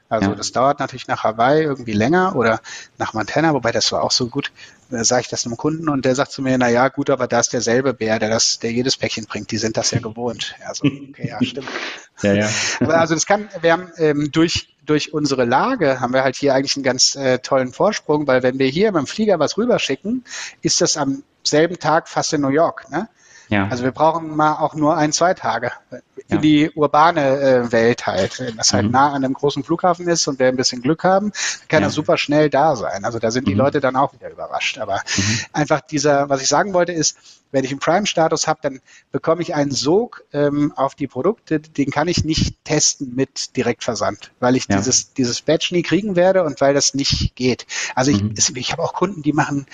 Also 0.10 0.30
ja. 0.30 0.36
das 0.36 0.52
dauert 0.52 0.80
natürlich 0.80 1.08
nach 1.08 1.24
Hawaii 1.24 1.64
irgendwie 1.64 1.94
länger 1.94 2.36
oder 2.36 2.62
nach 3.00 3.14
Montana, 3.14 3.54
wobei 3.54 3.72
das 3.72 3.92
war 3.92 4.04
auch 4.04 4.12
so 4.12 4.28
gut. 4.28 4.52
Da 4.92 5.04
sage 5.04 5.22
ich 5.22 5.28
das 5.30 5.46
einem 5.46 5.58
Kunden 5.58 5.90
und 5.90 6.06
der 6.06 6.14
sagt 6.14 6.32
zu 6.32 6.44
mir, 6.44 6.56
na 6.60 6.70
ja, 6.70 6.90
gut, 6.90 7.10
aber 7.10 7.26
da 7.26 7.40
ist 7.40 7.52
derselbe 7.52 7.96
Bär, 7.96 8.20
der 8.20 8.30
das, 8.30 8.60
der 8.60 8.72
jedes 8.72 8.96
Päckchen 8.96 9.26
bringt. 9.26 9.50
Die 9.50 9.58
sind 9.58 9.76
das 9.76 9.90
ja 9.90 10.00
gewohnt. 10.00 10.56
Also, 10.68 10.86
okay, 10.86 11.30
ja, 11.30 11.44
stimmt. 11.44 11.68
ja, 12.22 12.34
ja. 12.34 12.50
Aber 12.80 13.00
also 13.00 13.16
das 13.16 13.26
kann, 13.26 13.50
wir 13.62 13.72
haben 13.72 13.92
ähm, 13.98 14.30
durch 14.32 14.73
durch 14.86 15.14
unsere 15.14 15.46
Lage 15.46 16.00
haben 16.00 16.14
wir 16.14 16.24
halt 16.24 16.36
hier 16.36 16.54
eigentlich 16.54 16.76
einen 16.76 16.84
ganz 16.84 17.16
äh, 17.16 17.40
tollen 17.40 17.72
Vorsprung, 17.72 18.28
weil 18.28 18.44
wenn 18.44 18.60
wir 18.60 18.68
hier 18.68 18.92
beim 18.92 19.08
Flieger 19.08 19.40
was 19.40 19.58
rüberschicken, 19.58 20.24
ist 20.62 20.82
das 20.82 20.98
am 20.98 21.24
selben 21.44 21.80
Tag 21.80 22.08
fast 22.08 22.34
in 22.34 22.42
New 22.42 22.50
York. 22.50 22.90
Ne? 22.90 23.10
Ja. 23.54 23.68
Also 23.70 23.84
wir 23.84 23.92
brauchen 23.92 24.36
mal 24.36 24.56
auch 24.56 24.74
nur 24.74 24.98
ein, 24.98 25.14
zwei 25.14 25.36
Tage 25.36 25.72
in 25.92 26.02
ja. 26.28 26.38
die 26.38 26.72
urbane 26.72 27.40
äh, 27.40 27.72
Welt 27.72 28.08
halt. 28.08 28.40
Wenn 28.40 28.58
das 28.58 28.74
halt 28.74 28.86
mhm. 28.86 28.92
nah 28.92 29.10
an 29.10 29.24
einem 29.24 29.34
großen 29.34 29.64
Flughafen 29.64 30.08
ist 30.08 30.28
und 30.28 30.40
wir 30.40 30.48
ein 30.48 30.56
bisschen 30.56 30.82
Glück 30.82 31.04
haben, 31.04 31.32
kann 31.68 31.82
ja. 31.82 31.88
das 31.88 31.94
super 31.94 32.18
schnell 32.18 32.50
da 32.50 32.76
sein. 32.76 33.06
Also 33.06 33.20
da 33.20 33.30
sind 33.30 33.48
die 33.48 33.54
mhm. 33.54 33.60
Leute 33.60 33.80
dann 33.80 33.96
auch 33.96 34.12
wieder 34.14 34.32
überrascht. 34.32 34.80
Aber 34.80 35.02
mhm. 35.16 35.40
einfach 35.54 35.82
dieser, 35.82 36.30
was 36.30 36.42
ich 36.42 36.48
sagen 36.48 36.74
wollte, 36.74 36.94
ist, 36.94 37.16
wenn 37.52 37.64
ich 37.64 37.70
einen 37.70 37.80
Prime-Status 37.80 38.48
habe, 38.48 38.60
dann 38.64 38.82
bekomme 39.12 39.44
ich 39.44 39.54
einen 39.54 39.70
Sog 39.70 40.24
ähm, 40.34 40.74
auf 40.76 40.96
die 40.96 41.06
Produkte, 41.06 41.60
den 41.60 41.92
kann 41.92 42.08
ich 42.08 42.26
nicht 42.26 42.66
testen 42.66 43.14
mit 43.14 43.56
Direktversand, 43.56 44.32
weil 44.40 44.56
ich 44.56 44.66
ja. 44.68 44.78
dieses, 44.78 45.14
dieses 45.14 45.44
Badge 45.44 45.70
nie 45.72 45.84
kriegen 45.84 46.16
werde 46.16 46.44
und 46.44 46.60
weil 46.60 46.74
das 46.74 46.96
nicht 46.96 47.36
geht. 47.36 47.68
Also 47.94 48.10
ich, 48.10 48.24
mhm. 48.24 48.34
ich 48.56 48.72
habe 48.72 48.82
auch 48.82 48.94
Kunden, 48.94 49.22
die 49.22 49.34
machen 49.34 49.68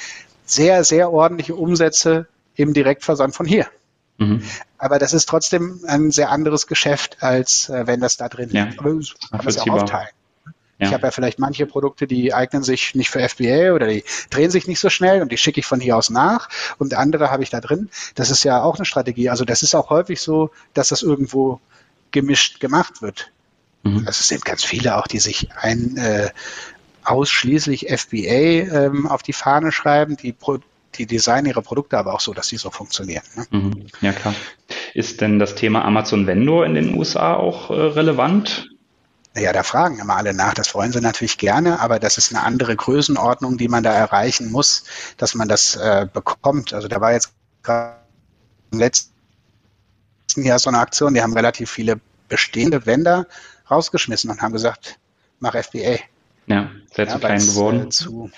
sehr, 0.45 0.83
sehr 0.83 1.13
ordentliche 1.13 1.55
Umsätze 1.55 2.27
im 2.59 2.73
Direktversand 2.73 3.35
von 3.35 3.45
hier. 3.45 3.67
Mhm. 4.17 4.43
Aber 4.77 4.99
das 4.99 5.13
ist 5.13 5.29
trotzdem 5.29 5.81
ein 5.87 6.11
sehr 6.11 6.29
anderes 6.29 6.67
Geschäft, 6.67 7.17
als 7.21 7.69
äh, 7.69 7.87
wenn 7.87 8.01
das 8.01 8.17
da 8.17 8.27
drin 8.27 8.49
ja. 8.51 8.65
ist. 8.65 8.79
Aber 8.79 8.93
man 8.93 9.03
kann 9.31 9.45
das 9.45 9.57
auch 9.59 9.67
aufteilen. 9.67 10.09
Ja. 10.77 10.87
Ich 10.87 10.93
habe 10.93 11.07
ja 11.07 11.11
vielleicht 11.11 11.39
manche 11.39 11.65
Produkte, 11.65 12.07
die 12.07 12.33
eignen 12.33 12.63
sich 12.63 12.95
nicht 12.95 13.09
für 13.09 13.27
FBA 13.27 13.73
oder 13.73 13.87
die 13.87 14.03
drehen 14.29 14.49
sich 14.49 14.65
nicht 14.65 14.79
so 14.79 14.89
schnell 14.89 15.21
und 15.21 15.31
die 15.31 15.37
schicke 15.37 15.59
ich 15.59 15.65
von 15.65 15.81
hier 15.81 15.97
aus 15.97 16.09
nach 16.09 16.47
und 16.77 16.93
andere 16.93 17.31
habe 17.31 17.43
ich 17.43 17.49
da 17.49 17.59
drin. 17.59 17.89
Das 18.15 18.29
ist 18.29 18.43
ja 18.43 18.61
auch 18.61 18.77
eine 18.77 18.85
Strategie. 18.85 19.29
Also 19.29 19.43
das 19.43 19.61
ist 19.61 19.75
auch 19.75 19.89
häufig 19.89 20.21
so, 20.21 20.51
dass 20.73 20.89
das 20.89 21.01
irgendwo 21.01 21.59
gemischt 22.11 22.61
gemacht 22.61 23.01
wird. 23.01 23.31
Mhm. 23.83 23.99
Also 23.99 24.19
es 24.21 24.27
sind 24.29 24.45
ganz 24.45 24.63
viele 24.63 24.97
auch, 24.97 25.07
die 25.07 25.19
sich 25.19 25.49
ein 25.55 25.97
äh, 25.97 26.29
ausschließlich 27.03 27.87
FBA 27.89 28.17
ähm, 28.17 29.07
auf 29.07 29.21
die 29.21 29.33
Fahne 29.33 29.71
schreiben, 29.71 30.15
die 30.15 30.31
Pro 30.31 30.59
die 30.95 31.05
designen 31.05 31.47
ihre 31.47 31.61
Produkte 31.61 31.97
aber 31.97 32.13
auch 32.13 32.19
so, 32.19 32.33
dass 32.33 32.47
sie 32.47 32.57
so 32.57 32.71
funktionieren. 32.71 33.23
Ne? 33.35 33.45
Mhm. 33.51 33.87
Ja, 34.01 34.11
klar. 34.11 34.33
Ist 34.93 35.21
denn 35.21 35.39
das 35.39 35.55
Thema 35.55 35.85
Amazon 35.85 36.27
Vendor 36.27 36.65
in 36.65 36.73
den 36.73 36.97
USA 36.97 37.35
auch 37.35 37.69
äh, 37.69 37.73
relevant? 37.73 38.69
Ja, 39.35 39.53
da 39.53 39.63
fragen 39.63 39.99
immer 39.99 40.15
alle 40.15 40.33
nach. 40.33 40.53
Das 40.53 40.73
wollen 40.73 40.91
sie 40.91 41.01
natürlich 41.01 41.37
gerne, 41.37 41.79
aber 41.79 41.99
das 41.99 42.17
ist 42.17 42.33
eine 42.33 42.43
andere 42.43 42.75
Größenordnung, 42.75 43.57
die 43.57 43.67
man 43.67 43.83
da 43.83 43.93
erreichen 43.93 44.51
muss, 44.51 44.83
dass 45.17 45.35
man 45.35 45.47
das 45.47 45.75
äh, 45.75 46.07
bekommt. 46.11 46.73
Also 46.73 46.87
da 46.87 46.99
war 46.99 47.13
jetzt 47.13 47.31
gerade 47.61 47.95
im 48.71 48.79
letzten 48.79 49.11
Jahr 50.35 50.59
so 50.59 50.69
eine 50.69 50.79
Aktion, 50.79 51.13
die 51.13 51.21
haben 51.21 51.33
relativ 51.33 51.69
viele 51.69 51.99
bestehende 52.27 52.85
Vendor 52.85 53.27
rausgeschmissen 53.69 54.29
und 54.29 54.41
haben 54.41 54.53
gesagt, 54.53 54.97
mach 55.39 55.55
FBA. 55.55 55.97
Ja, 56.47 56.71
sehr 56.93 57.05
ja, 57.05 57.13
zu 57.13 57.19
klein 57.19 57.39
geworden. 57.39 57.85
Äh, 57.85 57.89
zu, 57.89 58.31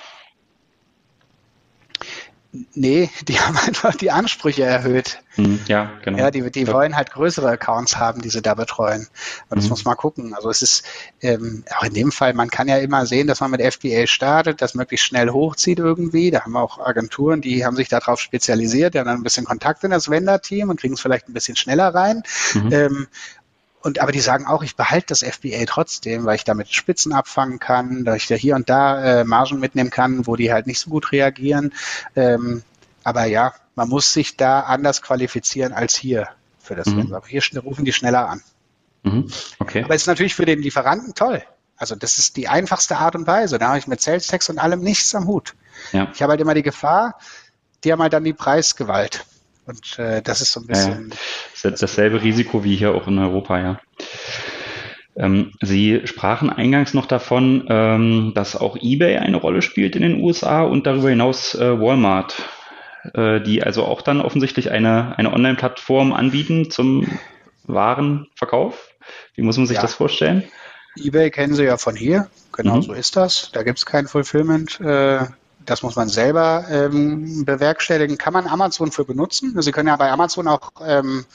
Nee, 2.74 3.10
die 3.28 3.40
haben 3.40 3.58
einfach 3.58 3.96
die 3.96 4.12
Ansprüche 4.12 4.64
erhöht. 4.64 5.22
Mhm, 5.38 5.62
ja, 5.68 5.92
genau. 6.04 6.18
Ja, 6.18 6.32
die, 6.32 6.52
die 6.52 6.68
wollen 6.68 6.98
halt 6.98 7.12
größere 7.12 7.50
Accounts 7.50 7.98
haben, 7.98 8.22
die 8.22 8.30
sie 8.30 8.42
da 8.42 8.54
betreuen. 8.54 9.08
Und 9.50 9.58
das 9.58 9.66
mhm. 9.66 9.70
muss 9.70 9.86
man 9.86 9.96
gucken. 9.96 10.34
Also 10.34 10.50
es 10.50 10.62
ist 10.62 10.86
ähm, 11.22 11.64
auch 11.78 11.84
in 11.84 11.94
dem 11.94 12.12
Fall, 12.12 12.34
man 12.34 12.50
kann 12.50 12.68
ja 12.68 12.78
immer 12.78 13.06
sehen, 13.06 13.28
dass 13.28 13.40
man 13.40 13.52
mit 13.52 13.62
FBA 13.62 14.08
startet, 14.08 14.62
das 14.62 14.76
möglichst 14.76 15.06
schnell 15.06 15.30
hochzieht 15.30 15.80
irgendwie. 15.80 16.32
Da 16.32 16.42
haben 16.42 16.52
wir 16.52 16.62
auch 16.62 16.80
Agenturen, 16.80 17.40
die 17.40 17.66
haben 17.66 17.78
sich 17.78 17.88
darauf 17.88 18.20
spezialisiert, 18.20 18.94
die 18.94 19.00
haben 19.00 19.08
dann 19.08 19.20
ein 19.20 19.24
bisschen 19.24 19.46
Kontakt 19.46 19.84
in 19.86 19.92
das 19.92 20.10
Vendor-Team 20.10 20.70
und 20.70 20.80
kriegen 20.80 20.96
es 20.96 21.02
vielleicht 21.02 21.30
ein 21.30 21.34
bisschen 21.34 21.56
schneller 21.56 21.94
rein. 21.96 22.24
Mhm. 22.54 22.74
Ähm, 22.74 23.08
und 23.82 24.00
aber 24.00 24.12
die 24.12 24.20
sagen 24.20 24.46
auch, 24.46 24.64
ich 24.64 24.76
behalte 24.76 25.08
das 25.08 25.24
FBA 25.24 25.66
trotzdem, 25.66 26.26
weil 26.26 26.36
ich 26.36 26.44
damit 26.44 26.74
Spitzen 26.74 27.14
abfangen 27.14 27.60
kann, 27.60 28.06
dass 28.06 28.18
ich 28.18 28.28
da 28.28 28.36
hier 28.36 28.56
und 28.56 28.70
da 28.70 29.22
äh, 29.22 29.24
Margen 29.24 29.60
mitnehmen 29.60 29.90
kann, 29.90 30.28
wo 30.28 30.36
die 30.36 30.52
halt 30.52 30.68
nicht 30.68 30.80
so 30.80 30.90
gut 30.90 31.12
reagieren. 31.12 31.74
Ähm, 32.16 32.64
aber 33.04 33.26
ja, 33.26 33.54
man 33.76 33.90
muss 33.90 34.14
sich 34.14 34.38
da 34.38 34.62
anders 34.62 35.02
qualifizieren 35.02 35.74
als 35.74 35.96
hier 35.96 36.30
für 36.60 36.76
das 36.76 36.88
mhm. 36.88 37.14
Aber 37.14 37.28
hier 37.28 37.42
rufen 37.64 37.86
die 37.86 37.94
schneller 37.94 38.30
an. 38.30 38.42
Mhm. 39.04 39.32
Okay. 39.60 39.84
Aber 39.84 39.96
es 39.96 40.04
ist 40.04 40.08
natürlich 40.08 40.36
für 40.36 40.46
den 40.46 40.62
Lieferanten 40.62 41.16
toll. 41.16 41.44
Also 41.76 41.96
das 41.96 42.20
ist 42.20 42.38
die 42.38 42.48
einfachste 42.48 42.98
Art 42.98 43.16
und 43.16 43.26
Weise. 43.26 43.58
Da 43.58 43.70
habe 43.70 43.80
ich 43.80 43.88
mit 43.88 44.02
Sales 44.02 44.28
Tax 44.28 44.50
und 44.50 44.60
allem 44.60 44.82
nichts 44.82 45.16
am 45.16 45.26
Hut. 45.26 45.56
Ja. 45.92 46.10
Ich 46.14 46.22
habe 46.22 46.32
halt 46.32 46.42
immer 46.42 46.54
die 46.54 46.62
Gefahr, 46.62 47.18
die 47.84 47.92
haben 47.92 48.02
halt 48.02 48.14
dann 48.14 48.24
die 48.24 48.34
Preisgewalt. 48.34 49.26
Und 49.66 50.00
äh, 50.00 50.22
das 50.22 50.42
ist 50.42 50.54
so 50.54 50.62
ein 50.62 50.68
bisschen. 50.68 51.14
Ja, 51.64 51.70
ja. 51.70 51.78
dasselbe 51.78 52.22
Risiko 52.22 52.64
wie 52.64 52.76
hier 52.76 52.94
auch 52.94 53.08
in 53.08 53.20
Europa, 53.20 53.60
ja. 53.60 53.82
Ähm, 55.16 55.52
Sie 55.62 56.02
sprachen 56.06 56.50
eingangs 56.50 56.94
noch 56.94 57.06
davon, 57.06 57.66
ähm, 57.70 58.32
dass 58.34 58.56
auch 58.56 58.78
eBay 58.80 59.18
eine 59.18 59.38
Rolle 59.38 59.62
spielt 59.62 59.96
in 59.96 60.02
den 60.04 60.22
USA 60.22 60.64
und 60.64 60.88
darüber 60.88 61.10
hinaus 61.10 61.54
äh, 61.54 61.80
Walmart, 61.80 62.42
äh, 63.14 63.42
die 63.42 63.62
also 63.62 63.84
auch 63.84 64.02
dann 64.02 64.22
offensichtlich 64.22 64.72
eine, 64.72 65.18
eine 65.18 65.34
Online-Plattform 65.34 66.14
anbieten 66.14 66.72
zum 66.72 67.20
Warenverkauf. 67.66 68.90
Wie 69.36 69.42
muss 69.42 69.58
man 69.58 69.68
sich 69.68 69.76
ja. 69.76 69.82
das 69.82 69.94
vorstellen? 69.94 70.44
eBay 70.98 71.30
kennen 71.30 71.54
Sie 71.54 71.64
ja 71.64 71.78
von 71.78 71.96
hier, 71.96 72.30
genau 72.52 72.78
mhm. 72.78 72.82
so 72.82 72.94
ist 72.94 73.16
das. 73.16 73.52
Da 73.54 73.64
gibt 73.64 73.80
es 73.80 73.86
kein 73.86 74.08
Fulfillment. 74.08 74.80
Äh, 74.82 75.26
das 75.72 75.84
muss 75.84 75.96
man 75.96 76.10
selber 76.10 76.66
ähm, 76.70 77.46
bewerkstelligen. 77.46 78.18
Kann 78.18 78.34
man 78.34 78.46
Amazon 78.46 78.92
für 78.92 79.06
benutzen? 79.06 79.60
Sie 79.62 79.72
können 79.72 79.88
ja 79.88 79.96
bei 79.96 80.12
Amazon 80.12 80.50
auch 80.50 80.74
ähm, 80.86 81.26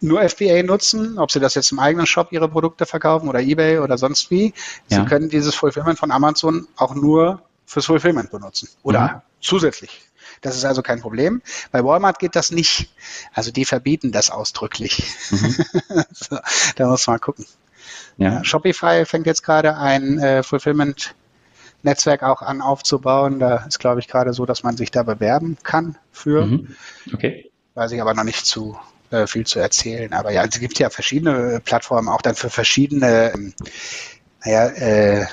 nur 0.00 0.28
FBA 0.28 0.64
nutzen, 0.64 1.16
ob 1.16 1.30
Sie 1.30 1.38
das 1.38 1.54
jetzt 1.54 1.70
im 1.70 1.78
eigenen 1.78 2.04
Shop 2.04 2.32
Ihre 2.32 2.48
Produkte 2.48 2.86
verkaufen 2.86 3.28
oder 3.28 3.38
eBay 3.38 3.78
oder 3.78 3.96
sonst 3.96 4.32
wie. 4.32 4.52
Sie 4.88 4.96
ja. 4.96 5.04
können 5.04 5.28
dieses 5.28 5.54
Fulfillment 5.54 5.96
von 5.96 6.10
Amazon 6.10 6.66
auch 6.74 6.96
nur 6.96 7.40
fürs 7.66 7.86
Fulfillment 7.86 8.32
benutzen 8.32 8.68
oder 8.82 9.00
mhm. 9.00 9.20
zusätzlich. 9.40 10.02
Das 10.40 10.56
ist 10.56 10.64
also 10.64 10.82
kein 10.82 11.00
Problem. 11.00 11.40
Bei 11.70 11.84
Walmart 11.84 12.18
geht 12.18 12.34
das 12.34 12.50
nicht. 12.50 12.92
Also 13.32 13.52
die 13.52 13.64
verbieten 13.64 14.10
das 14.10 14.30
ausdrücklich. 14.30 15.04
Mhm. 15.30 15.56
so, 16.10 16.38
da 16.74 16.88
muss 16.88 17.06
man 17.06 17.20
gucken. 17.20 17.46
Ja. 18.16 18.42
Shopify 18.42 19.04
fängt 19.06 19.26
jetzt 19.26 19.44
gerade 19.44 19.76
ein 19.76 20.18
äh, 20.18 20.42
Fulfillment 20.42 21.14
Netzwerk 21.82 22.22
auch 22.22 22.42
an 22.42 22.60
aufzubauen. 22.60 23.38
Da 23.38 23.64
ist, 23.66 23.78
glaube 23.78 24.00
ich, 24.00 24.08
gerade 24.08 24.32
so, 24.32 24.46
dass 24.46 24.62
man 24.62 24.76
sich 24.76 24.90
da 24.90 25.02
bewerben 25.02 25.56
kann 25.62 25.96
für. 26.12 26.46
Mhm. 26.46 26.76
Okay. 27.12 27.50
Weiß 27.74 27.92
ich 27.92 28.00
aber 28.00 28.14
noch 28.14 28.24
nicht 28.24 28.44
zu 28.44 28.76
äh, 29.10 29.26
viel 29.26 29.46
zu 29.46 29.58
erzählen. 29.58 30.12
Aber 30.12 30.32
ja, 30.32 30.44
es 30.44 30.58
gibt 30.58 30.78
ja 30.78 30.90
verschiedene 30.90 31.60
Plattformen, 31.64 32.08
auch 32.08 32.22
dann 32.22 32.34
für 32.34 32.50
verschiedene, 32.50 33.32
ähm, 33.34 33.54
naja, 34.44 34.66
äh, 34.66 35.26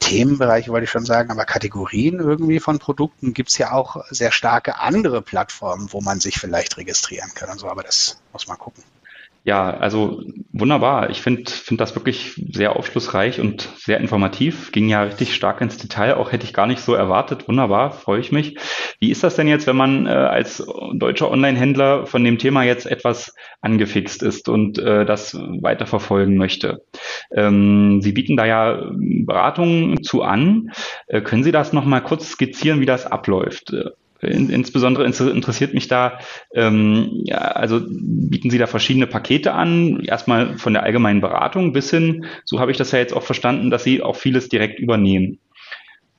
Themenbereiche 0.00 0.70
wollte 0.70 0.84
ich 0.84 0.90
schon 0.90 1.04
sagen, 1.04 1.30
aber 1.30 1.44
Kategorien 1.44 2.18
irgendwie 2.18 2.60
von 2.60 2.78
Produkten 2.78 3.34
gibt 3.34 3.50
es 3.50 3.58
ja 3.58 3.72
auch 3.72 4.04
sehr 4.10 4.32
starke 4.32 4.78
andere 4.78 5.22
Plattformen, 5.22 5.92
wo 5.92 6.00
man 6.00 6.20
sich 6.20 6.38
vielleicht 6.38 6.76
registrieren 6.76 7.30
kann 7.34 7.50
und 7.50 7.58
so, 7.58 7.68
aber 7.68 7.82
das 7.82 8.20
muss 8.32 8.46
man 8.46 8.58
gucken. 8.58 8.84
Ja, 9.48 9.70
also 9.70 10.20
wunderbar. 10.52 11.08
Ich 11.08 11.22
finde 11.22 11.50
find 11.50 11.80
das 11.80 11.94
wirklich 11.94 12.34
sehr 12.52 12.76
aufschlussreich 12.76 13.40
und 13.40 13.70
sehr 13.78 13.98
informativ. 13.98 14.72
Ging 14.72 14.90
ja 14.90 15.04
richtig 15.04 15.34
stark 15.34 15.62
ins 15.62 15.78
Detail. 15.78 16.16
Auch 16.16 16.32
hätte 16.32 16.44
ich 16.44 16.52
gar 16.52 16.66
nicht 16.66 16.80
so 16.80 16.92
erwartet. 16.92 17.48
Wunderbar, 17.48 17.92
freue 17.92 18.20
ich 18.20 18.30
mich. 18.30 18.58
Wie 19.00 19.10
ist 19.10 19.24
das 19.24 19.36
denn 19.36 19.48
jetzt, 19.48 19.66
wenn 19.66 19.74
man 19.74 20.04
äh, 20.04 20.10
als 20.10 20.62
deutscher 20.92 21.30
Online-Händler 21.30 22.04
von 22.04 22.24
dem 22.24 22.36
Thema 22.36 22.62
jetzt 22.62 22.84
etwas 22.84 23.34
angefixt 23.62 24.22
ist 24.22 24.50
und 24.50 24.78
äh, 24.78 25.06
das 25.06 25.34
weiter 25.34 25.86
verfolgen 25.86 26.36
möchte? 26.36 26.82
Ähm, 27.34 28.02
Sie 28.02 28.12
bieten 28.12 28.36
da 28.36 28.44
ja 28.44 28.82
Beratungen 28.92 30.02
zu 30.02 30.24
an. 30.24 30.72
Äh, 31.06 31.22
können 31.22 31.42
Sie 31.42 31.52
das 31.52 31.72
nochmal 31.72 32.02
kurz 32.02 32.28
skizzieren, 32.28 32.80
wie 32.80 32.86
das 32.86 33.06
abläuft? 33.06 33.72
In, 34.20 34.50
insbesondere 34.50 35.04
interessiert 35.04 35.74
mich 35.74 35.86
da, 35.86 36.18
ähm, 36.52 37.22
ja, 37.24 37.38
also 37.38 37.80
bieten 37.88 38.50
Sie 38.50 38.58
da 38.58 38.66
verschiedene 38.66 39.06
Pakete 39.06 39.52
an, 39.54 40.00
erstmal 40.00 40.58
von 40.58 40.72
der 40.72 40.82
allgemeinen 40.82 41.20
Beratung 41.20 41.72
bis 41.72 41.90
hin, 41.90 42.26
so 42.44 42.58
habe 42.58 42.72
ich 42.72 42.76
das 42.76 42.90
ja 42.90 42.98
jetzt 42.98 43.14
auch 43.14 43.22
verstanden, 43.22 43.70
dass 43.70 43.84
Sie 43.84 44.02
auch 44.02 44.16
vieles 44.16 44.48
direkt 44.48 44.80
übernehmen. 44.80 45.38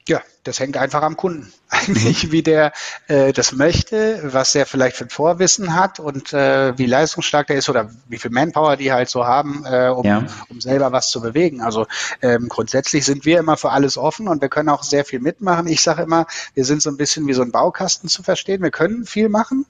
Ja, 0.07 0.21
das 0.43 0.59
hängt 0.59 0.77
einfach 0.77 1.01
am 1.01 1.17
Kunden. 1.17 1.51
Eigentlich, 1.69 2.23
mhm. 2.27 2.31
wie 2.31 2.41
der 2.41 2.71
äh, 3.07 3.31
das 3.33 3.51
möchte, 3.51 4.21
was 4.33 4.55
er 4.55 4.65
vielleicht 4.65 4.95
für 4.95 5.05
ein 5.05 5.09
Vorwissen 5.09 5.75
hat 5.75 5.99
und 5.99 6.33
äh, 6.33 6.77
wie 6.77 6.85
leistungsstark 6.85 7.47
der 7.47 7.57
ist 7.57 7.69
oder 7.69 7.89
wie 8.07 8.17
viel 8.17 8.31
Manpower 8.31 8.75
die 8.75 8.91
halt 8.91 9.09
so 9.09 9.25
haben, 9.25 9.65
äh, 9.65 9.89
um, 9.89 10.05
ja. 10.05 10.25
um 10.49 10.61
selber 10.61 10.91
was 10.91 11.09
zu 11.09 11.21
bewegen. 11.21 11.61
Also 11.61 11.85
ähm, 12.21 12.49
grundsätzlich 12.49 13.05
sind 13.05 13.25
wir 13.25 13.39
immer 13.39 13.57
für 13.57 13.71
alles 13.71 13.97
offen 13.97 14.27
und 14.27 14.41
wir 14.41 14.49
können 14.49 14.69
auch 14.69 14.83
sehr 14.83 15.05
viel 15.05 15.19
mitmachen. 15.19 15.67
Ich 15.67 15.81
sage 15.81 16.01
immer, 16.01 16.25
wir 16.55 16.65
sind 16.65 16.81
so 16.81 16.89
ein 16.89 16.97
bisschen 16.97 17.27
wie 17.27 17.33
so 17.33 17.43
ein 17.43 17.51
Baukasten 17.51 18.09
zu 18.09 18.23
verstehen. 18.23 18.63
Wir 18.63 18.71
können 18.71 19.05
viel 19.05 19.29
machen, 19.29 19.65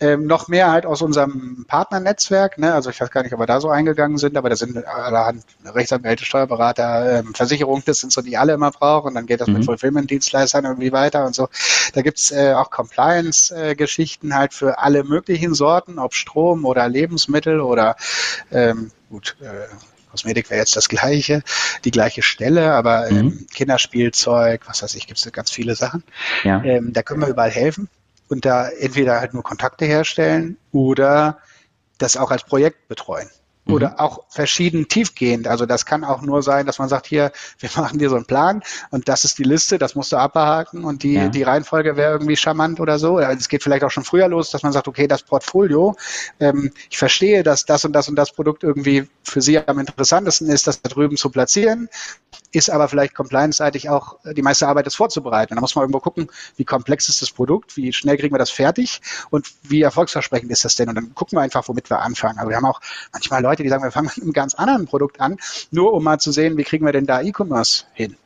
ähm, 0.00 0.26
noch 0.26 0.48
mehr 0.48 0.72
halt 0.72 0.86
aus 0.86 1.02
unserem 1.02 1.64
Partnernetzwerk. 1.68 2.58
Ne? 2.58 2.74
Also 2.74 2.90
ich 2.90 3.00
weiß 3.00 3.10
gar 3.10 3.22
nicht, 3.22 3.32
ob 3.32 3.40
wir 3.40 3.46
da 3.46 3.60
so 3.60 3.68
eingegangen 3.68 4.18
sind, 4.18 4.36
aber 4.36 4.48
da 4.48 4.56
sind 4.56 4.84
allerhand 4.84 5.44
Rechtsanwälte, 5.64 6.24
Steuerberater, 6.24 7.20
ähm, 7.20 7.34
Versicherungen, 7.34 7.84
das 7.86 7.98
sind 7.98 8.12
so, 8.12 8.22
die 8.22 8.36
alle 8.36 8.54
immer 8.54 8.70
brauchen. 8.72 9.08
Und 9.08 9.14
dann 9.14 9.26
geht 9.26 9.40
das 9.40 9.48
mhm. 9.48 9.54
mit 9.54 9.64
Fulfillment-Dienstleistern 10.06 10.64
irgendwie 10.64 10.92
weiter 10.92 11.26
und 11.26 11.34
so. 11.34 11.48
Da 11.92 12.02
gibt's 12.02 12.30
äh, 12.30 12.52
auch 12.54 12.70
Compliance-Geschichten 12.70 14.34
halt 14.34 14.54
für 14.54 14.78
alle 14.78 15.04
möglichen 15.04 15.54
Sorten, 15.54 15.98
ob 15.98 16.14
Strom 16.14 16.64
oder 16.64 16.88
Lebensmittel 16.88 17.60
oder 17.60 17.96
ähm, 18.50 18.90
gut, 19.10 19.36
äh, 19.40 19.66
Kosmetik 20.10 20.48
wäre 20.50 20.60
jetzt 20.60 20.76
das 20.76 20.88
gleiche, 20.88 21.42
die 21.84 21.90
gleiche 21.90 22.22
Stelle, 22.22 22.72
aber 22.72 23.08
ähm, 23.10 23.16
mhm. 23.16 23.46
Kinderspielzeug, 23.52 24.62
was 24.66 24.82
weiß 24.82 24.94
ich, 24.94 25.06
gibt 25.06 25.18
es 25.18 25.30
ganz 25.32 25.50
viele 25.50 25.74
Sachen. 25.74 26.04
Ja. 26.42 26.62
Ähm, 26.64 26.92
da 26.92 27.02
können 27.02 27.20
wir 27.20 27.28
überall 27.28 27.50
helfen 27.50 27.88
und 28.28 28.44
da 28.44 28.68
entweder 28.68 29.20
halt 29.20 29.34
nur 29.34 29.42
Kontakte 29.42 29.84
herstellen 29.84 30.56
oder 30.72 31.38
das 31.98 32.16
auch 32.16 32.30
als 32.30 32.44
Projekt 32.44 32.88
betreuen 32.88 33.28
oder 33.66 33.90
mhm. 33.90 33.98
auch 33.98 34.24
verschieden 34.28 34.88
tiefgehend. 34.88 35.48
Also 35.48 35.66
das 35.66 35.86
kann 35.86 36.04
auch 36.04 36.22
nur 36.22 36.42
sein, 36.42 36.66
dass 36.66 36.78
man 36.78 36.88
sagt, 36.88 37.06
hier, 37.06 37.32
wir 37.58 37.70
machen 37.76 37.98
dir 37.98 38.08
so 38.08 38.16
einen 38.16 38.26
Plan 38.26 38.62
und 38.90 39.08
das 39.08 39.24
ist 39.24 39.38
die 39.38 39.44
Liste, 39.44 39.78
das 39.78 39.94
musst 39.94 40.12
du 40.12 40.16
abhaken 40.16 40.84
und 40.84 41.02
die, 41.02 41.14
ja. 41.14 41.28
die 41.28 41.42
Reihenfolge 41.42 41.96
wäre 41.96 42.12
irgendwie 42.12 42.36
charmant 42.36 42.80
oder 42.80 42.98
so. 42.98 43.18
Es 43.18 43.48
geht 43.48 43.62
vielleicht 43.62 43.84
auch 43.84 43.90
schon 43.90 44.04
früher 44.04 44.28
los, 44.28 44.50
dass 44.50 44.62
man 44.62 44.72
sagt, 44.72 44.88
okay, 44.88 45.06
das 45.06 45.22
Portfolio, 45.22 45.96
ähm, 46.40 46.70
ich 46.90 46.98
verstehe, 46.98 47.42
dass 47.42 47.64
das 47.64 47.84
und 47.84 47.92
das 47.92 48.08
und 48.08 48.16
das 48.16 48.32
Produkt 48.32 48.62
irgendwie 48.62 49.08
für 49.22 49.40
Sie 49.40 49.58
am 49.58 49.78
interessantesten 49.78 50.48
ist, 50.48 50.66
das 50.66 50.80
da 50.82 50.88
drüben 50.88 51.16
zu 51.16 51.30
platzieren 51.30 51.88
ist 52.52 52.70
aber 52.70 52.88
vielleicht 52.88 53.14
compliance-seitig 53.14 53.88
auch 53.88 54.24
äh, 54.24 54.34
die 54.34 54.42
meiste 54.42 54.68
Arbeit, 54.68 54.86
das 54.86 54.94
vorzubereiten. 54.94 55.54
da 55.54 55.60
muss 55.60 55.74
man 55.74 55.82
irgendwo 55.82 56.00
gucken, 56.00 56.28
wie 56.56 56.64
komplex 56.64 57.08
ist 57.08 57.22
das 57.22 57.30
Produkt, 57.30 57.76
wie 57.76 57.92
schnell 57.92 58.16
kriegen 58.16 58.34
wir 58.34 58.38
das 58.38 58.50
fertig 58.50 59.00
und 59.30 59.52
wie 59.62 59.82
erfolgsversprechend 59.82 60.50
ist 60.50 60.64
das 60.64 60.76
denn. 60.76 60.88
Und 60.88 60.94
dann 60.94 61.14
gucken 61.14 61.38
wir 61.38 61.42
einfach, 61.42 61.66
womit 61.68 61.90
wir 61.90 62.00
anfangen. 62.00 62.38
Aber 62.38 62.50
wir 62.50 62.56
haben 62.56 62.66
auch 62.66 62.80
manchmal 63.12 63.42
Leute, 63.42 63.62
die 63.62 63.68
sagen, 63.68 63.82
wir 63.82 63.90
fangen 63.90 64.10
mit 64.14 64.22
einem 64.22 64.32
ganz 64.32 64.54
anderen 64.54 64.86
Produkt 64.86 65.20
an, 65.20 65.36
nur 65.70 65.92
um 65.92 66.04
mal 66.04 66.18
zu 66.18 66.32
sehen, 66.32 66.56
wie 66.56 66.64
kriegen 66.64 66.84
wir 66.84 66.92
denn 66.92 67.06
da 67.06 67.22
E-Commerce 67.22 67.84
hin. 67.92 68.16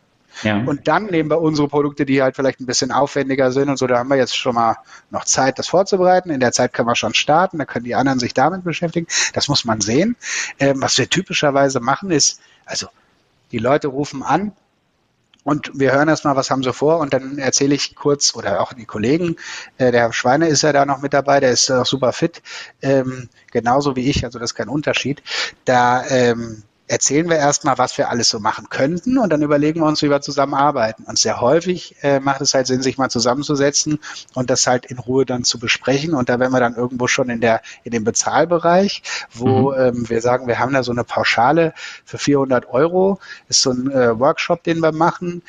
Ja. 0.43 0.59
Und 0.59 0.89
dann 0.89 1.07
nehmen 1.07 1.31
wir 1.31 1.41
unsere 1.41 1.69
Produkte, 1.69 2.07
die 2.07 2.23
halt 2.23 2.37
vielleicht 2.37 2.61
ein 2.61 2.67
bisschen 2.67 2.93
aufwendiger 2.93 3.53
sind 3.53 3.69
und 3.69 3.77
so, 3.77 3.87
da 3.87 3.99
haben 3.99 4.09
wir 4.09 4.17
jetzt 4.17 4.37
schon 4.37 4.55
mal 4.55 4.77
noch 5.11 5.25
Zeit, 5.25 5.59
das 5.59 5.69
vorzubereiten. 5.69 6.31
In 6.31 6.41
der 6.41 6.53
Zeit 6.53 6.73
können 6.73 6.89
wir 6.89 6.97
schon 6.97 7.15
starten, 7.15 7.59
da 7.59 7.65
können 7.65 7.85
die 7.85 7.95
anderen 7.95 8.19
sich 8.19 8.35
damit 8.35 8.65
beschäftigen. 8.65 9.07
Das 9.35 9.49
muss 9.49 9.65
man 9.65 9.81
sehen. 9.81 10.17
Ähm, 10.59 10.81
was 10.81 10.97
wir 10.99 11.09
typischerweise 11.09 11.81
machen 11.81 12.11
ist, 12.11 12.41
also 12.65 12.89
die 13.53 13.59
Leute 13.59 13.89
rufen 13.89 14.23
an 14.23 14.53
und 15.43 15.71
wir 15.75 15.93
hören 15.93 16.09
erstmal, 16.09 16.37
was 16.37 16.51
haben 16.51 16.63
sie 16.63 16.73
vor 16.73 16.99
und 16.99 17.15
dann 17.15 17.39
erzähle 17.39 17.75
ich 17.75 17.95
kurz 17.95 18.35
oder 18.35 18.61
auch 18.61 18.73
die 18.73 18.85
Kollegen, 18.85 19.37
äh, 19.79 19.91
der 19.91 20.03
Herr 20.03 20.13
Schweine 20.13 20.49
ist 20.49 20.63
ja 20.63 20.73
da 20.73 20.85
noch 20.85 21.01
mit 21.01 21.15
dabei, 21.15 21.41
der 21.41 21.51
ist 21.51 21.71
auch 21.71 21.87
super 21.87 22.13
fit, 22.13 22.43
ähm, 22.83 23.29
genauso 23.51 23.97
wie 23.97 24.09
ich, 24.11 24.25
also 24.25 24.39
das 24.39 24.51
ist 24.51 24.55
kein 24.55 24.69
Unterschied. 24.69 25.23
Da 25.65 26.07
ähm, 26.09 26.63
erzählen 26.91 27.31
wir 27.31 27.37
erstmal, 27.37 27.79
was 27.79 27.97
wir 27.99 28.11
alles 28.11 28.29
so 28.29 28.41
machen 28.41 28.69
könnten 28.69 29.17
und 29.17 29.31
dann 29.31 29.43
überlegen 29.43 29.81
wir 29.81 29.87
uns, 29.87 30.03
wie 30.03 30.11
wir 30.11 30.21
zusammenarbeiten. 30.21 31.05
Und 31.05 31.21
sehr 31.21 31.41
häufig 31.41 31.95
äh, 32.03 32.19
macht 32.19 32.41
es 32.41 32.53
halt 32.53 32.67
Sinn, 32.67 32.83
sich 32.83 32.99
mal 32.99 33.09
zusammenzusetzen 33.09 34.01
und 34.35 34.51
das 34.51 34.67
halt 34.67 34.87
in 34.87 34.99
Ruhe 34.99 35.25
dann 35.25 35.45
zu 35.45 35.61
besprechen. 35.61 36.15
Und 36.15 36.29
da 36.29 36.41
wären 36.41 36.51
wir 36.51 36.59
dann 36.59 36.75
irgendwo 36.75 37.07
schon 37.07 37.31
in 37.31 37.41
der 37.41 37.63
in 37.85 37.93
dem 37.93 38.03
Bezahlbereich, 38.03 39.05
wo 39.33 39.71
mhm. 39.71 39.79
ähm, 39.79 40.11
wir 40.11 40.21
sagen, 40.21 40.49
wir 40.49 40.59
haben 40.59 40.73
da 40.73 40.83
so 40.83 40.91
eine 40.91 41.05
Pauschale 41.05 41.75
für 42.05 42.19
400 42.19 42.69
Euro. 42.69 43.21
Ist 43.49 43.63
so 43.63 43.71
ein 43.71 43.89
äh, 43.93 44.19
Workshop, 44.19 44.65
den 44.65 44.81
wir 44.81 44.91
machen. 44.91 45.43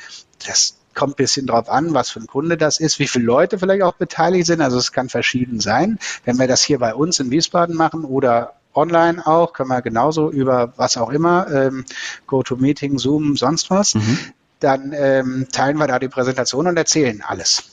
Das 0.46 0.76
kommt 0.94 1.14
ein 1.14 1.16
bisschen 1.16 1.48
drauf 1.48 1.68
an, 1.68 1.92
was 1.92 2.10
für 2.10 2.20
ein 2.20 2.28
Kunde 2.28 2.56
das 2.56 2.78
ist, 2.78 3.00
wie 3.00 3.08
viele 3.08 3.24
Leute 3.24 3.58
vielleicht 3.58 3.82
auch 3.82 3.94
beteiligt 3.94 4.46
sind. 4.46 4.60
Also 4.60 4.78
es 4.78 4.92
kann 4.92 5.08
verschieden 5.08 5.58
sein. 5.58 5.98
Wenn 6.24 6.38
wir 6.38 6.46
das 6.46 6.62
hier 6.62 6.78
bei 6.78 6.94
uns 6.94 7.18
in 7.18 7.32
Wiesbaden 7.32 7.74
machen 7.74 8.04
oder 8.04 8.54
online 8.74 9.26
auch, 9.26 9.52
können 9.52 9.68
wir 9.68 9.82
genauso 9.82 10.30
über 10.30 10.72
was 10.76 10.96
auch 10.96 11.10
immer, 11.10 11.50
ähm, 11.50 11.84
GoToMeeting, 12.26 12.98
Zoom, 12.98 13.36
sonst 13.36 13.70
was. 13.70 13.94
Mhm. 13.94 14.18
Dann 14.60 14.92
ähm, 14.94 15.48
teilen 15.50 15.76
wir 15.78 15.86
da 15.86 15.98
die 15.98 16.08
Präsentation 16.08 16.66
und 16.66 16.76
erzählen 16.76 17.22
alles 17.26 17.64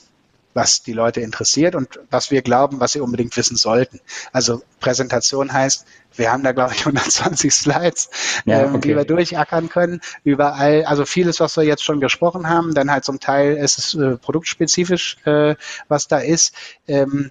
was 0.54 0.82
die 0.82 0.92
Leute 0.92 1.20
interessiert 1.20 1.74
und 1.74 2.00
was 2.10 2.30
wir 2.30 2.42
glauben, 2.42 2.80
was 2.80 2.92
sie 2.92 3.00
unbedingt 3.00 3.36
wissen 3.36 3.56
sollten. 3.56 4.00
Also 4.32 4.62
Präsentation 4.80 5.52
heißt, 5.52 5.86
wir 6.16 6.32
haben 6.32 6.42
da, 6.42 6.52
glaube 6.52 6.74
ich, 6.74 6.80
120 6.86 7.52
Slides, 7.52 8.10
ja, 8.44 8.62
ähm, 8.62 8.74
okay. 8.74 8.88
die 8.88 8.96
wir 8.96 9.04
durchackern 9.04 9.68
können. 9.68 10.00
Überall, 10.24 10.84
also 10.84 11.04
vieles, 11.04 11.40
was 11.40 11.56
wir 11.56 11.64
jetzt 11.64 11.84
schon 11.84 12.00
gesprochen 12.00 12.48
haben, 12.48 12.74
dann 12.74 12.90
halt 12.90 13.04
zum 13.04 13.20
Teil 13.20 13.56
ist 13.56 13.78
es 13.78 13.94
äh, 13.94 14.16
produktspezifisch, 14.16 15.18
äh, 15.24 15.54
was 15.88 16.08
da 16.08 16.18
ist. 16.18 16.52
Ähm, 16.88 17.30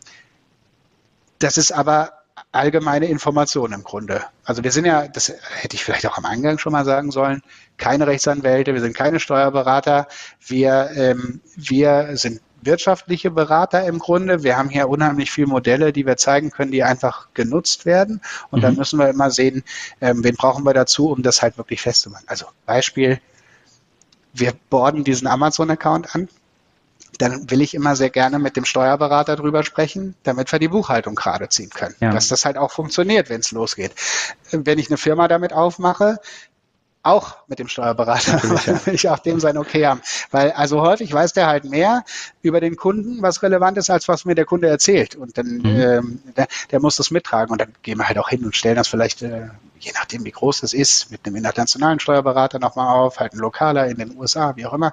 das 1.40 1.58
ist 1.58 1.72
aber 1.72 2.19
allgemeine 2.51 3.05
Information 3.05 3.73
im 3.73 3.84
Grunde. 3.84 4.23
Also 4.43 4.63
wir 4.63 4.71
sind 4.71 4.85
ja, 4.85 5.07
das 5.07 5.31
hätte 5.61 5.76
ich 5.76 5.84
vielleicht 5.84 6.07
auch 6.07 6.17
am 6.17 6.26
Eingang 6.26 6.57
schon 6.57 6.71
mal 6.71 6.85
sagen 6.85 7.11
sollen, 7.11 7.41
keine 7.77 8.07
Rechtsanwälte, 8.07 8.73
wir 8.73 8.81
sind 8.81 8.95
keine 8.95 9.19
Steuerberater, 9.19 10.07
wir, 10.47 10.89
ähm, 10.95 11.41
wir 11.55 12.17
sind 12.17 12.41
wirtschaftliche 12.61 13.31
Berater 13.31 13.85
im 13.85 13.99
Grunde. 13.99 14.43
Wir 14.43 14.57
haben 14.57 14.69
hier 14.69 14.89
unheimlich 14.89 15.31
viele 15.31 15.47
Modelle, 15.47 15.93
die 15.93 16.05
wir 16.05 16.17
zeigen 16.17 16.51
können, 16.51 16.71
die 16.71 16.84
einfach 16.84 17.30
genutzt 17.34 17.85
werden. 17.85 18.21
Und 18.51 18.59
mhm. 18.59 18.63
dann 18.63 18.76
müssen 18.76 18.99
wir 18.99 19.09
immer 19.09 19.31
sehen, 19.31 19.63
ähm, 20.01 20.23
wen 20.23 20.35
brauchen 20.35 20.65
wir 20.65 20.73
dazu, 20.73 21.09
um 21.09 21.23
das 21.23 21.41
halt 21.41 21.57
wirklich 21.57 21.81
festzumachen. 21.81 22.27
Also 22.27 22.47
Beispiel, 22.65 23.21
wir 24.34 24.53
borden 24.69 25.03
diesen 25.03 25.27
Amazon-Account 25.27 26.15
an 26.15 26.30
dann 27.20 27.52
will 27.52 27.62
ich 27.62 27.74
immer 27.74 27.96
sehr 27.96 28.10
gerne 28.10 28.40
mit 28.40 28.56
dem 28.56 28.66
Steuerberater 28.66 29.36
drüber 29.36 29.64
sprechen, 29.64 30.16
damit 30.24 30.52
wir 30.52 30.58
die 30.58 30.70
Buchhaltung 30.70 31.16
gerade 31.16 31.50
ziehen 31.50 31.70
können. 31.70 31.96
Ja. 32.00 32.12
Dass 32.12 32.30
das 32.30 32.46
halt 32.46 32.58
auch 32.58 32.72
funktioniert, 32.72 33.30
wenn 33.30 33.41
es 33.41 33.52
losgeht. 33.52 33.91
Wenn 34.52 34.80
ich 34.80 34.90
eine 34.90 34.98
Firma 34.98 35.28
damit 35.28 35.54
aufmache, 35.54 36.20
auch 37.04 37.38
mit 37.48 37.60
dem 37.60 37.68
Steuerberater, 37.68 38.41
weil 38.44 38.86
will 38.86 38.94
ich 38.94 39.10
auch 39.10 39.20
dem 39.20 39.40
sein 39.40 39.58
Okay 39.58 39.86
haben. 39.86 40.02
Weil 40.32 40.52
also 40.52 40.82
häufig 40.82 41.12
weiß 41.12 41.34
der 41.34 41.48
halt 41.48 41.66
mehr 41.66 42.04
über 42.41 42.62
den 42.62 42.78
Kunden, 42.78 43.22
was 43.22 43.44
relevant 43.44 43.78
ist, 43.78 43.90
als 43.90 44.08
was 44.08 44.26
mir 44.26 44.36
der 44.36 44.46
Kunde 44.46 44.68
erzählt. 44.68 45.16
Und 45.16 45.38
dann 45.38 45.58
mhm. 45.58 45.66
ähm, 45.66 46.20
der, 46.38 46.48
der, 46.72 46.80
muss 46.80 46.96
das 46.96 47.12
mittragen 47.12 47.52
und 47.52 47.60
dann 47.60 47.74
gehen 47.82 47.98
wir 47.98 48.08
halt 48.08 48.18
auch 48.18 48.30
hin 48.30 48.46
und 48.46 48.56
stellen 48.56 48.76
das 48.76 48.88
vielleicht 48.88 49.22
äh, 49.22 49.48
je 49.80 49.91
nachdem, 49.93 50.26
wie 50.26 50.31
groß 50.31 50.61
das 50.61 50.73
ist, 50.73 51.11
mit 51.11 51.26
einem 51.26 51.35
internationalen 51.38 51.99
Steuerberater 51.99 52.60
nochmal 52.60 52.95
auf, 52.95 53.19
halt 53.19 53.34
ein 53.34 53.39
lokaler 53.39 53.88
in 53.88 53.97
den 53.97 54.18
USA, 54.18 54.56
wie 54.56 54.65
auch 54.65 54.73
immer. 54.73 54.91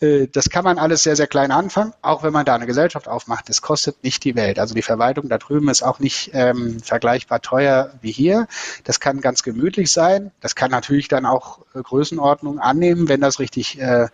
Äh, 0.00 0.28
das 0.28 0.50
kann 0.50 0.64
man 0.64 0.78
alles 0.78 1.02
sehr, 1.02 1.16
sehr 1.16 1.26
klein 1.26 1.50
anfangen, 1.50 1.92
auch 2.02 2.22
wenn 2.22 2.32
man 2.32 2.44
da 2.44 2.54
eine 2.54 2.66
Gesellschaft 2.66 3.08
aufmacht. 3.08 3.48
Das 3.48 3.62
kostet 3.62 4.02
nicht 4.02 4.24
die 4.24 4.34
Welt. 4.34 4.58
Also 4.58 4.74
die 4.74 4.82
Verwaltung 4.82 5.28
da 5.28 5.38
drüben 5.38 5.68
ist 5.68 5.82
auch 5.82 5.98
nicht 5.98 6.30
ähm, 6.32 6.80
vergleichbar 6.80 7.40
teuer 7.40 7.92
wie 8.00 8.12
hier. 8.12 8.46
Das 8.84 9.00
kann 9.00 9.20
ganz 9.20 9.42
gemütlich 9.42 9.92
sein. 9.92 10.30
Das 10.40 10.54
kann 10.54 10.70
natürlich 10.70 11.08
dann 11.08 11.26
auch 11.26 11.60
äh, 11.74 11.82
Größenordnung 11.82 12.58
annehmen, 12.58 13.08
wenn 13.08 13.20
das 13.20 13.38
richtig 13.38 13.80
äh, 13.80 14.08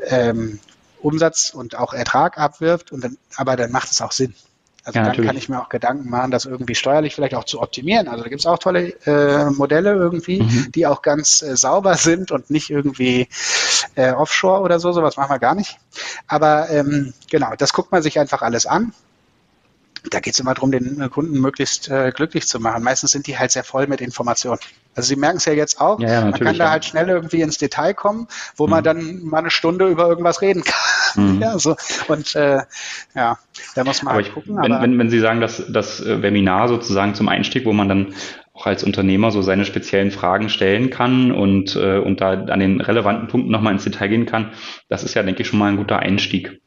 ähm, 0.00 0.60
Umsatz 1.00 1.50
und 1.50 1.76
auch 1.76 1.92
Ertrag 1.92 2.38
abwirft. 2.38 2.92
Und 2.92 3.04
dann, 3.04 3.18
aber 3.36 3.56
dann 3.56 3.72
macht 3.72 3.90
es 3.90 4.00
auch 4.00 4.12
Sinn. 4.12 4.34
Also 4.84 4.98
ja, 4.98 5.02
dann 5.04 5.10
natürlich. 5.10 5.28
kann 5.28 5.36
ich 5.36 5.48
mir 5.48 5.60
auch 5.60 5.68
Gedanken 5.68 6.10
machen, 6.10 6.30
das 6.30 6.44
irgendwie 6.44 6.74
steuerlich 6.74 7.14
vielleicht 7.14 7.34
auch 7.34 7.44
zu 7.44 7.62
optimieren. 7.62 8.08
Also 8.08 8.24
da 8.24 8.28
gibt 8.28 8.40
es 8.40 8.46
auch 8.46 8.58
tolle 8.58 8.94
äh, 9.06 9.50
Modelle 9.50 9.92
irgendwie, 9.92 10.42
mhm. 10.42 10.72
die 10.72 10.86
auch 10.86 11.02
ganz 11.02 11.42
äh, 11.42 11.56
sauber 11.56 11.94
sind 11.94 12.32
und 12.32 12.50
nicht 12.50 12.70
irgendwie 12.70 13.28
äh, 13.94 14.10
offshore 14.12 14.60
oder 14.62 14.80
so. 14.80 14.92
Sowas 14.92 15.16
machen 15.16 15.30
wir 15.30 15.38
gar 15.38 15.54
nicht. 15.54 15.78
Aber 16.26 16.68
ähm, 16.70 17.14
genau, 17.30 17.54
das 17.56 17.72
guckt 17.72 17.92
man 17.92 18.02
sich 18.02 18.18
einfach 18.18 18.42
alles 18.42 18.66
an 18.66 18.92
da 20.10 20.20
geht 20.20 20.34
es 20.34 20.40
immer 20.40 20.54
darum, 20.54 20.72
den 20.72 21.00
äh, 21.00 21.08
Kunden 21.08 21.40
möglichst 21.40 21.88
äh, 21.88 22.12
glücklich 22.14 22.46
zu 22.46 22.60
machen. 22.60 22.82
Meistens 22.82 23.12
sind 23.12 23.26
die 23.26 23.38
halt 23.38 23.50
sehr 23.50 23.64
voll 23.64 23.86
mit 23.86 24.00
Informationen. 24.00 24.58
Also 24.94 25.08
Sie 25.08 25.16
merken 25.16 25.38
es 25.38 25.44
ja 25.44 25.52
jetzt 25.52 25.80
auch, 25.80 26.00
ja, 26.00 26.08
ja, 26.08 26.20
man 26.22 26.32
kann 26.32 26.58
da 26.58 26.64
ja. 26.64 26.70
halt 26.70 26.84
schnell 26.84 27.08
irgendwie 27.08 27.40
ins 27.40 27.58
Detail 27.58 27.94
kommen, 27.94 28.26
wo 28.56 28.66
mhm. 28.66 28.70
man 28.70 28.84
dann 28.84 29.24
mal 29.24 29.38
eine 29.38 29.50
Stunde 29.50 29.88
über 29.88 30.08
irgendwas 30.08 30.42
reden 30.42 30.64
kann. 30.64 30.74
Mhm. 31.14 31.42
ja, 31.42 31.58
so. 31.58 31.76
Und 32.08 32.34
äh, 32.36 32.62
ja, 33.14 33.36
da 33.74 33.84
muss 33.84 34.02
man 34.02 34.12
aber 34.12 34.14
halt 34.14 34.28
ich, 34.28 34.32
gucken. 34.32 34.56
Wenn, 34.56 34.72
wenn, 34.72 34.98
wenn 34.98 35.10
Sie 35.10 35.20
sagen, 35.20 35.42
dass 35.42 35.62
das 35.68 36.00
äh, 36.00 36.22
Webinar 36.22 36.68
sozusagen 36.68 37.14
zum 37.14 37.28
Einstieg, 37.28 37.66
wo 37.66 37.74
man 37.74 37.86
dann 37.86 38.14
auch 38.54 38.64
als 38.64 38.82
Unternehmer 38.82 39.30
so 39.30 39.42
seine 39.42 39.66
speziellen 39.66 40.10
Fragen 40.10 40.48
stellen 40.48 40.88
kann 40.88 41.30
und, 41.30 41.76
äh, 41.76 41.98
und 41.98 42.22
da 42.22 42.30
an 42.30 42.60
den 42.60 42.80
relevanten 42.80 43.28
Punkten 43.28 43.50
nochmal 43.50 43.74
ins 43.74 43.84
Detail 43.84 44.08
gehen 44.08 44.24
kann, 44.24 44.52
das 44.88 45.04
ist 45.04 45.12
ja, 45.12 45.22
denke 45.22 45.42
ich, 45.42 45.48
schon 45.48 45.58
mal 45.58 45.70
ein 45.70 45.76
guter 45.76 45.98
Einstieg. 45.98 46.62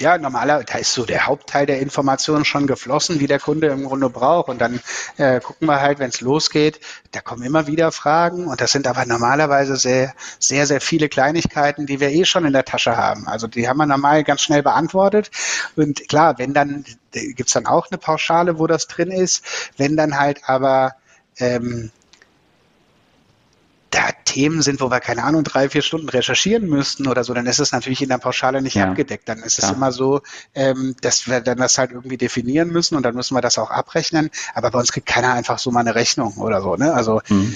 Ja, 0.00 0.16
normaler, 0.18 0.64
da 0.64 0.78
ist 0.78 0.94
so 0.94 1.04
der 1.04 1.26
Hauptteil 1.26 1.66
der 1.66 1.80
Informationen 1.80 2.44
schon 2.44 2.66
geflossen, 2.66 3.20
wie 3.20 3.26
der 3.26 3.38
Kunde 3.38 3.68
im 3.68 3.84
Grunde 3.84 4.08
braucht. 4.08 4.48
Und 4.48 4.60
dann 4.60 4.80
äh, 5.16 5.40
gucken 5.40 5.68
wir 5.68 5.80
halt, 5.80 5.98
wenn 5.98 6.08
es 6.08 6.20
losgeht, 6.20 6.80
da 7.12 7.20
kommen 7.20 7.42
immer 7.42 7.66
wieder 7.66 7.92
Fragen. 7.92 8.46
Und 8.46 8.60
das 8.60 8.72
sind 8.72 8.86
aber 8.86 9.04
normalerweise 9.04 9.76
sehr, 9.76 10.14
sehr, 10.38 10.66
sehr 10.66 10.80
viele 10.80 11.08
Kleinigkeiten, 11.08 11.86
die 11.86 12.00
wir 12.00 12.10
eh 12.10 12.24
schon 12.24 12.44
in 12.46 12.52
der 12.52 12.64
Tasche 12.64 12.96
haben. 12.96 13.28
Also 13.28 13.46
die 13.46 13.68
haben 13.68 13.76
wir 13.76 13.86
normal 13.86 14.24
ganz 14.24 14.40
schnell 14.40 14.62
beantwortet. 14.62 15.30
Und 15.76 16.08
klar, 16.08 16.38
wenn 16.38 16.54
dann, 16.54 16.84
gibt's 17.12 17.52
dann 17.52 17.66
auch 17.66 17.90
eine 17.90 17.98
Pauschale, 17.98 18.58
wo 18.58 18.66
das 18.66 18.86
drin 18.86 19.10
ist. 19.10 19.44
Wenn 19.76 19.96
dann 19.96 20.18
halt 20.18 20.48
aber 20.48 20.94
ähm, 21.38 21.90
da 23.92 24.10
Themen 24.24 24.62
sind, 24.62 24.80
wo 24.80 24.90
wir, 24.90 25.00
keine 25.00 25.22
Ahnung, 25.22 25.44
drei, 25.44 25.68
vier 25.68 25.82
Stunden 25.82 26.08
recherchieren 26.08 26.66
müssten 26.66 27.06
oder 27.06 27.24
so, 27.24 27.34
dann 27.34 27.46
ist 27.46 27.60
es 27.60 27.72
natürlich 27.72 28.02
in 28.02 28.08
der 28.08 28.18
Pauschale 28.18 28.62
nicht 28.62 28.74
ja. 28.74 28.88
abgedeckt. 28.88 29.28
Dann 29.28 29.38
ist 29.40 29.58
es 29.58 29.68
ja. 29.68 29.74
immer 29.74 29.92
so, 29.92 30.22
ähm, 30.54 30.96
dass 31.02 31.28
wir 31.28 31.40
dann 31.40 31.58
das 31.58 31.76
halt 31.76 31.92
irgendwie 31.92 32.16
definieren 32.16 32.70
müssen 32.70 32.96
und 32.96 33.02
dann 33.02 33.14
müssen 33.14 33.36
wir 33.36 33.42
das 33.42 33.58
auch 33.58 33.70
abrechnen. 33.70 34.30
Aber 34.54 34.70
bei 34.70 34.78
uns 34.78 34.92
kriegt 34.92 35.06
keiner 35.06 35.34
einfach 35.34 35.58
so 35.58 35.70
mal 35.70 35.80
eine 35.80 35.94
Rechnung 35.94 36.38
oder 36.38 36.62
so. 36.62 36.74
Ne? 36.76 36.94
Also 36.94 37.20
mhm. 37.28 37.54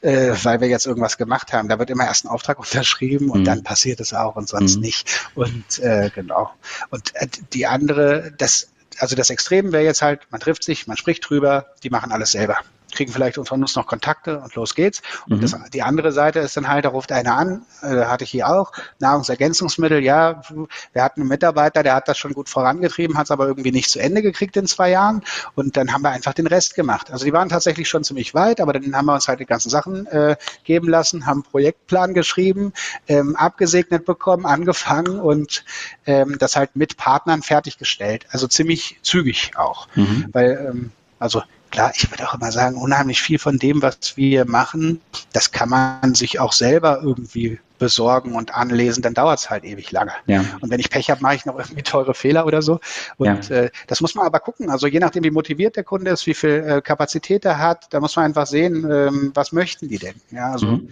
äh, 0.00 0.32
weil 0.42 0.60
wir 0.60 0.68
jetzt 0.68 0.86
irgendwas 0.86 1.18
gemacht 1.18 1.52
haben. 1.52 1.68
Da 1.68 1.78
wird 1.78 1.90
immer 1.90 2.04
erst 2.04 2.24
ein 2.24 2.28
Auftrag 2.28 2.58
unterschrieben 2.58 3.30
und 3.30 3.40
mhm. 3.40 3.44
dann 3.44 3.62
passiert 3.62 4.00
es 4.00 4.12
auch 4.12 4.34
und 4.34 4.48
sonst 4.48 4.76
mhm. 4.76 4.82
nicht. 4.82 5.30
Und 5.36 5.78
äh, 5.78 6.10
genau. 6.12 6.50
Und 6.90 7.14
äh, 7.14 7.28
die 7.52 7.66
andere, 7.66 8.32
das 8.36 8.68
also 8.98 9.14
das 9.14 9.30
Extrem 9.30 9.72
wäre 9.72 9.84
jetzt 9.84 10.02
halt, 10.02 10.26
man 10.30 10.40
trifft 10.40 10.64
sich, 10.64 10.86
man 10.86 10.96
spricht 10.96 11.28
drüber, 11.28 11.66
die 11.82 11.90
machen 11.90 12.12
alles 12.12 12.32
selber 12.32 12.58
kriegen 12.96 13.12
vielleicht 13.12 13.38
unter 13.38 13.54
uns 13.54 13.76
noch 13.76 13.86
Kontakte 13.86 14.40
und 14.40 14.54
los 14.54 14.74
geht's. 14.74 15.02
Und 15.28 15.36
mhm. 15.36 15.40
das, 15.42 15.56
die 15.72 15.82
andere 15.82 16.12
Seite 16.12 16.40
ist 16.40 16.56
dann 16.56 16.68
halt, 16.68 16.84
da 16.84 16.88
ruft 16.88 17.12
einer 17.12 17.36
an, 17.36 17.64
äh, 17.82 18.06
hatte 18.06 18.24
ich 18.24 18.30
hier 18.30 18.48
auch, 18.48 18.72
Nahrungsergänzungsmittel, 18.98 20.02
ja, 20.02 20.42
wir 20.92 21.02
hatten 21.02 21.20
einen 21.20 21.28
Mitarbeiter, 21.28 21.82
der 21.82 21.94
hat 21.94 22.08
das 22.08 22.18
schon 22.18 22.32
gut 22.32 22.48
vorangetrieben, 22.48 23.16
hat 23.16 23.26
es 23.26 23.30
aber 23.30 23.46
irgendwie 23.46 23.72
nicht 23.72 23.90
zu 23.90 24.00
Ende 24.00 24.22
gekriegt 24.22 24.56
in 24.56 24.66
zwei 24.66 24.90
Jahren 24.90 25.22
und 25.54 25.76
dann 25.76 25.92
haben 25.92 26.02
wir 26.02 26.10
einfach 26.10 26.34
den 26.34 26.46
Rest 26.46 26.74
gemacht. 26.74 27.10
Also 27.10 27.24
die 27.24 27.32
waren 27.32 27.48
tatsächlich 27.48 27.88
schon 27.88 28.04
ziemlich 28.04 28.34
weit, 28.34 28.60
aber 28.60 28.72
dann 28.72 28.96
haben 28.96 29.06
wir 29.06 29.14
uns 29.14 29.28
halt 29.28 29.40
die 29.40 29.46
ganzen 29.46 29.70
Sachen 29.70 30.06
äh, 30.06 30.36
geben 30.64 30.88
lassen, 30.88 31.26
haben 31.26 31.42
einen 31.42 31.50
Projektplan 31.50 32.14
geschrieben, 32.14 32.72
ähm, 33.08 33.36
abgesegnet 33.36 34.04
bekommen, 34.04 34.46
angefangen 34.46 35.20
und 35.20 35.64
ähm, 36.06 36.36
das 36.38 36.56
halt 36.56 36.74
mit 36.74 36.96
Partnern 36.96 37.42
fertiggestellt. 37.42 38.26
Also 38.30 38.46
ziemlich 38.46 38.98
zügig 39.02 39.52
auch, 39.56 39.88
mhm. 39.94 40.26
weil 40.32 40.68
ähm, 40.70 40.92
also 41.18 41.42
klar, 41.70 41.92
ich 41.94 42.10
würde 42.10 42.28
auch 42.28 42.34
immer 42.34 42.52
sagen, 42.52 42.76
unheimlich 42.76 43.20
viel 43.20 43.38
von 43.38 43.58
dem, 43.58 43.82
was 43.82 44.16
wir 44.16 44.44
machen, 44.44 45.00
das 45.32 45.50
kann 45.52 45.68
man 45.68 46.14
sich 46.14 46.40
auch 46.40 46.52
selber 46.52 47.00
irgendwie 47.02 47.58
besorgen 47.78 48.34
und 48.34 48.54
anlesen, 48.54 49.02
dann 49.02 49.14
dauert 49.14 49.38
es 49.38 49.50
halt 49.50 49.64
ewig 49.64 49.90
lange. 49.92 50.12
Ja. 50.26 50.44
Und 50.60 50.70
wenn 50.70 50.80
ich 50.80 50.90
Pech 50.90 51.10
habe, 51.10 51.20
mache 51.20 51.34
ich 51.34 51.44
noch 51.44 51.58
irgendwie 51.58 51.82
teure 51.82 52.14
Fehler 52.14 52.46
oder 52.46 52.62
so. 52.62 52.80
Und 53.18 53.48
ja. 53.48 53.56
äh, 53.56 53.70
das 53.86 54.00
muss 54.00 54.14
man 54.14 54.26
aber 54.26 54.40
gucken. 54.40 54.70
Also 54.70 54.86
je 54.86 54.98
nachdem, 54.98 55.24
wie 55.24 55.30
motiviert 55.30 55.76
der 55.76 55.84
Kunde 55.84 56.10
ist, 56.10 56.26
wie 56.26 56.34
viel 56.34 56.64
äh, 56.66 56.80
Kapazität 56.80 57.44
er 57.44 57.58
hat, 57.58 57.86
da 57.90 58.00
muss 58.00 58.16
man 58.16 58.24
einfach 58.24 58.46
sehen, 58.46 58.90
ähm, 58.90 59.30
was 59.34 59.52
möchten 59.52 59.88
die 59.88 59.98
denn. 59.98 60.14
Ja, 60.30 60.52
also 60.52 60.66
mhm. 60.66 60.88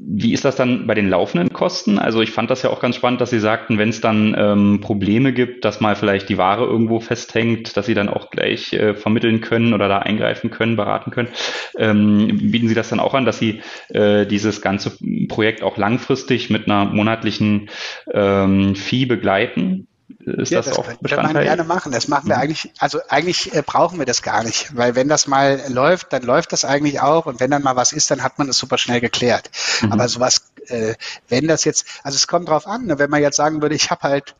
Wie 0.00 0.32
ist 0.32 0.44
das 0.44 0.54
dann 0.54 0.86
bei 0.86 0.94
den 0.94 1.08
laufenden 1.08 1.52
Kosten? 1.52 1.98
Also 1.98 2.22
ich 2.22 2.30
fand 2.30 2.50
das 2.50 2.62
ja 2.62 2.70
auch 2.70 2.78
ganz 2.78 2.94
spannend, 2.94 3.20
dass 3.20 3.30
Sie 3.30 3.40
sagten, 3.40 3.78
wenn 3.78 3.88
es 3.88 4.00
dann 4.00 4.32
ähm, 4.38 4.80
Probleme 4.80 5.32
gibt, 5.32 5.64
dass 5.64 5.80
mal 5.80 5.96
vielleicht 5.96 6.28
die 6.28 6.38
Ware 6.38 6.64
irgendwo 6.64 7.00
festhängt, 7.00 7.76
dass 7.76 7.86
Sie 7.86 7.94
dann 7.94 8.08
auch 8.08 8.30
gleich 8.30 8.72
äh, 8.72 8.94
vermitteln 8.94 9.40
können 9.40 9.74
oder 9.74 9.88
da 9.88 9.98
eingreifen 9.98 10.50
können, 10.50 10.76
beraten 10.76 11.10
können. 11.10 11.30
Ähm, 11.76 12.28
bieten 12.52 12.68
Sie 12.68 12.76
das 12.76 12.90
dann 12.90 13.00
auch 13.00 13.12
an, 13.14 13.24
dass 13.24 13.40
Sie 13.40 13.60
äh, 13.88 14.24
dieses 14.24 14.62
ganze 14.62 14.96
Projekt 15.26 15.64
auch 15.64 15.76
langfristig 15.76 16.48
mit 16.48 16.66
einer 16.66 16.84
monatlichen 16.84 17.68
ähm, 18.14 18.76
Fee 18.76 19.04
begleiten? 19.04 19.87
Ist 20.18 20.50
ja, 20.50 20.60
das, 20.60 20.66
das 20.66 20.78
auch 20.78 20.86
Bestandteil? 20.86 21.16
Kann 21.16 21.32
man 21.34 21.44
gerne 21.44 21.64
machen. 21.64 21.92
Das 21.92 22.08
machen 22.08 22.28
wir 22.28 22.36
mhm. 22.36 22.42
eigentlich, 22.42 22.72
also 22.78 23.00
eigentlich 23.08 23.54
äh, 23.54 23.62
brauchen 23.62 23.98
wir 23.98 24.06
das 24.06 24.22
gar 24.22 24.42
nicht, 24.42 24.74
weil 24.74 24.94
wenn 24.94 25.08
das 25.08 25.26
mal 25.26 25.62
läuft, 25.68 26.12
dann 26.12 26.22
läuft 26.22 26.52
das 26.52 26.64
eigentlich 26.64 27.00
auch 27.00 27.26
und 27.26 27.40
wenn 27.40 27.50
dann 27.50 27.62
mal 27.62 27.76
was 27.76 27.92
ist, 27.92 28.10
dann 28.10 28.22
hat 28.22 28.38
man 28.38 28.48
es 28.48 28.56
super 28.56 28.78
schnell 28.78 29.00
geklärt. 29.00 29.50
Mhm. 29.82 29.92
Aber 29.92 30.08
sowas, 30.08 30.50
äh, 30.66 30.94
wenn 31.28 31.46
das 31.46 31.64
jetzt, 31.64 31.86
also 32.02 32.16
es 32.16 32.26
kommt 32.26 32.48
drauf 32.48 32.66
an, 32.66 32.86
ne, 32.86 32.98
wenn 32.98 33.10
man 33.10 33.20
jetzt 33.20 33.36
sagen 33.36 33.60
würde, 33.60 33.74
ich 33.74 33.90
habe 33.90 34.02
halt 34.02 34.34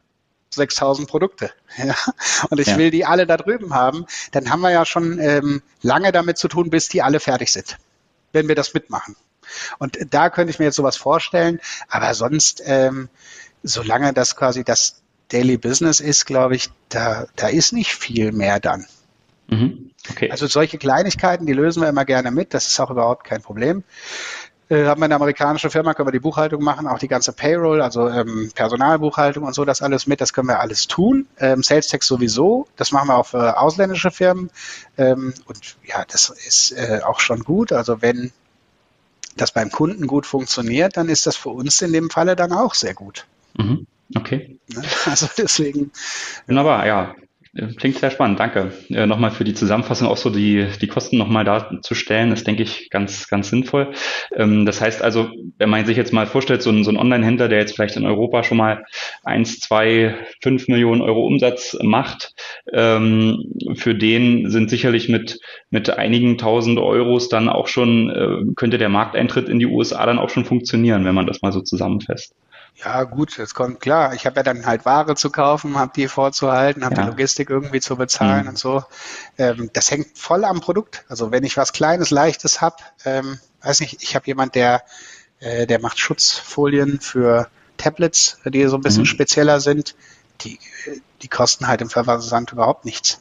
6000 0.51 1.07
Produkte 1.07 1.51
ja, 1.77 1.95
und 2.49 2.59
ich 2.61 2.69
ja. 2.69 2.79
will 2.79 2.91
die 2.91 3.05
alle 3.05 3.27
da 3.27 3.37
drüben 3.37 3.75
haben, 3.75 4.07
dann 4.33 4.51
haben 4.51 4.61
wir 4.61 4.71
ja 4.71 4.87
schon 4.87 5.19
ähm, 5.19 5.63
lange 5.83 6.13
damit 6.13 6.39
zu 6.39 6.49
tun, 6.49 6.71
bis 6.71 6.89
die 6.89 7.03
alle 7.03 7.21
fertig 7.21 7.53
sind, 7.53 7.77
wenn 8.33 8.49
wir 8.49 8.55
das 8.55 8.73
mitmachen. 8.73 9.17
Und 9.79 9.99
da 10.11 10.31
könnte 10.31 10.51
ich 10.51 10.59
mir 10.59 10.67
jetzt 10.67 10.77
sowas 10.77 10.97
vorstellen, 10.97 11.61
aber 11.89 12.15
sonst, 12.15 12.63
ähm, 12.65 13.09
solange 13.63 14.13
das 14.13 14.37
quasi 14.37 14.65
das 14.65 15.03
Daily 15.29 15.59
Business 15.59 16.01
ist, 16.01 16.27
glaube 16.27 16.57
ich, 16.57 16.71
da, 16.89 17.27
da 17.37 17.49
ist 17.49 17.73
nicht 17.73 17.95
viel 17.95 18.33
mehr 18.33 18.61
dann. 18.61 18.87
Mhm. 19.49 19.91
Okay. 20.11 20.31
Also 20.31 20.47
solche 20.47 20.79
Kleinigkeiten, 20.79 21.47
die 21.47 21.53
lösen 21.53 21.83
wir 21.83 21.89
immer 21.89 22.05
gerne 22.05 22.31
mit. 22.31 22.55
Das 22.55 22.67
ist 22.67 22.81
auch 22.81 22.91
überhaupt 22.91 23.25
kein 23.25 23.43
Problem. 23.43 23.85
Äh, 24.71 24.85
haben 24.85 25.01
wir 25.01 25.07
eine 25.07 25.15
amerikanische 25.15 25.71
Firma, 25.71 25.95
können 25.95 26.09
wir 26.09 26.13
die 26.13 26.21
Buchhaltung 26.21 26.63
machen, 26.63 26.87
auch 26.87 26.99
die 26.99 27.09
ganze 27.09 27.33
Payroll, 27.33 27.81
also 27.81 28.09
ähm, 28.09 28.51
Personalbuchhaltung 28.55 29.45
und 29.45 29.55
so, 29.55 29.65
das 29.65 29.81
alles 29.81 30.07
mit, 30.07 30.21
das 30.21 30.35
können 30.35 30.49
wir 30.49 30.61
alles 30.61 30.87
tun. 30.87 31.27
Ähm, 31.39 31.63
Sales 31.63 31.89
Tax 31.89 32.07
sowieso, 32.07 32.67
das 32.77 32.93
machen 32.93 33.09
wir 33.09 33.17
auch 33.17 33.27
für 33.27 33.59
ausländische 33.59 34.11
Firmen. 34.11 34.51
Ähm, 34.99 35.33
und 35.47 35.77
ja, 35.85 36.05
das 36.07 36.29
ist 36.29 36.73
äh, 36.73 37.01
auch 37.03 37.21
schon 37.21 37.45
gut. 37.45 37.73
Also 37.73 38.03
wenn 38.03 38.31
das 39.37 39.53
beim 39.53 39.71
Kunden 39.71 40.07
gut 40.07 40.27
funktioniert, 40.27 40.97
dann 40.99 41.09
ist 41.09 41.27
das 41.27 41.37
für 41.37 41.51
uns 41.51 41.81
in 41.81 41.93
dem 41.93 42.11
Falle 42.11 42.37
dann 42.37 42.53
auch 42.53 42.75
sehr 42.75 42.93
gut. 42.93 43.27
Mhm. 43.57 43.87
Okay. 44.15 44.59
Ne? 44.69 44.83
Also 45.07 45.29
deswegen. 45.37 45.91
Wunderbar, 46.47 46.87
ja. 46.87 47.15
Klingt 47.77 47.97
sehr 47.97 48.11
spannend, 48.11 48.39
danke. 48.39 48.73
Äh, 48.91 49.07
nochmal 49.07 49.31
für 49.31 49.43
die 49.43 49.55
Zusammenfassung 49.55 50.07
auch 50.07 50.19
so 50.19 50.31
die, 50.31 50.67
die 50.81 50.87
Kosten 50.87 51.17
nochmal 51.17 51.45
darzustellen, 51.45 52.31
ist, 52.31 52.47
denke 52.47 52.63
ich, 52.63 52.91
ganz, 52.91 53.27
ganz 53.27 53.49
sinnvoll. 53.49 53.93
Ähm, 54.37 54.67
das 54.67 54.81
heißt 54.81 55.03
also, 55.03 55.31
wenn 55.57 55.71
man 55.71 55.85
sich 55.87 55.97
jetzt 55.97 56.13
mal 56.13 56.27
vorstellt, 56.27 56.63
so 56.63 56.71
ein, 56.71 56.85
so 56.85 56.91
ein 56.91 56.99
Online-Händler, 56.99 57.49
der 57.49 57.59
jetzt 57.59 57.75
vielleicht 57.75 57.97
in 57.97 58.07
Europa 58.07 58.45
schon 58.45 58.59
mal 58.59 58.85
eins, 59.25 59.59
zwei, 59.61 60.15
fünf 60.43 60.69
Millionen 60.69 61.01
Euro 61.01 61.27
Umsatz 61.27 61.77
macht, 61.83 62.35
ähm, 62.73 63.53
für 63.75 63.95
den 63.95 64.51
sind 64.51 64.71
sicherlich 64.71 65.09
mit, 65.09 65.41
mit 65.71 65.91
einigen 65.91 66.39
tausend 66.39 66.79
Euros 66.79 67.29
dann 67.29 67.49
auch 67.49 67.67
schon, 67.67 68.11
äh, 68.11 68.55
könnte 68.55 68.79
der 68.79 68.91
Markteintritt 68.91 69.49
in 69.49 69.59
die 69.59 69.67
USA 69.67 70.05
dann 70.07 70.19
auch 70.19 70.31
schon 70.31 70.45
funktionieren, 70.45 71.05
wenn 71.07 71.15
man 71.15 71.27
das 71.27 71.43
mal 71.43 71.53
so 71.53 71.63
zusammenfasst. 71.63 72.35
Ja, 72.85 73.03
gut, 73.05 73.39
es 73.41 73.55
kommt 73.55 73.81
klar. 73.81 74.15
Ich 74.15 74.25
habe 74.25 74.37
ja 74.37 74.43
dann 74.45 74.65
halt 74.65 74.85
Ware 74.85 75.17
zu 75.17 75.31
kaufen, 75.31 75.77
habe 75.77 75.93
die 75.97 76.07
vorzuhalten, 76.07 76.85
habe 76.85 76.95
ja. 76.95 77.03
die 77.03 77.09
Logistik 77.09 77.51
irgendwie 77.51 77.81
zu 77.81 77.97
bezahlen 77.97 78.45
mhm. 78.45 78.51
und 78.51 78.59
so. 78.59 78.85
Ähm, 79.37 79.71
das 79.73 79.91
hängt 79.91 80.17
voll 80.17 80.45
am 80.45 80.61
Produkt. 80.61 81.05
Also 81.09 81.33
wenn 81.33 81.43
ich 81.43 81.57
was 81.57 81.73
Kleines, 81.73 82.11
Leichtes 82.11 82.61
habe, 82.61 82.77
ähm, 83.05 83.41
weiß 83.63 83.81
nicht, 83.81 84.03
ich 84.03 84.15
habe 84.15 84.27
jemand, 84.27 84.55
der, 84.55 84.85
äh, 85.41 85.67
der 85.67 85.81
macht 85.81 85.99
Schutzfolien 85.99 87.01
für 87.01 87.49
Tablets, 87.79 88.39
die 88.45 88.65
so 88.67 88.77
ein 88.77 88.83
bisschen 88.83 89.03
mhm. 89.03 89.07
spezieller 89.07 89.59
sind. 89.61 89.97
Die, 90.43 90.61
die 91.23 91.29
kosten 91.29 91.67
halt 91.67 91.81
im 91.81 91.91
Versand 91.91 92.53
überhaupt 92.53 92.85
nichts. 92.85 93.21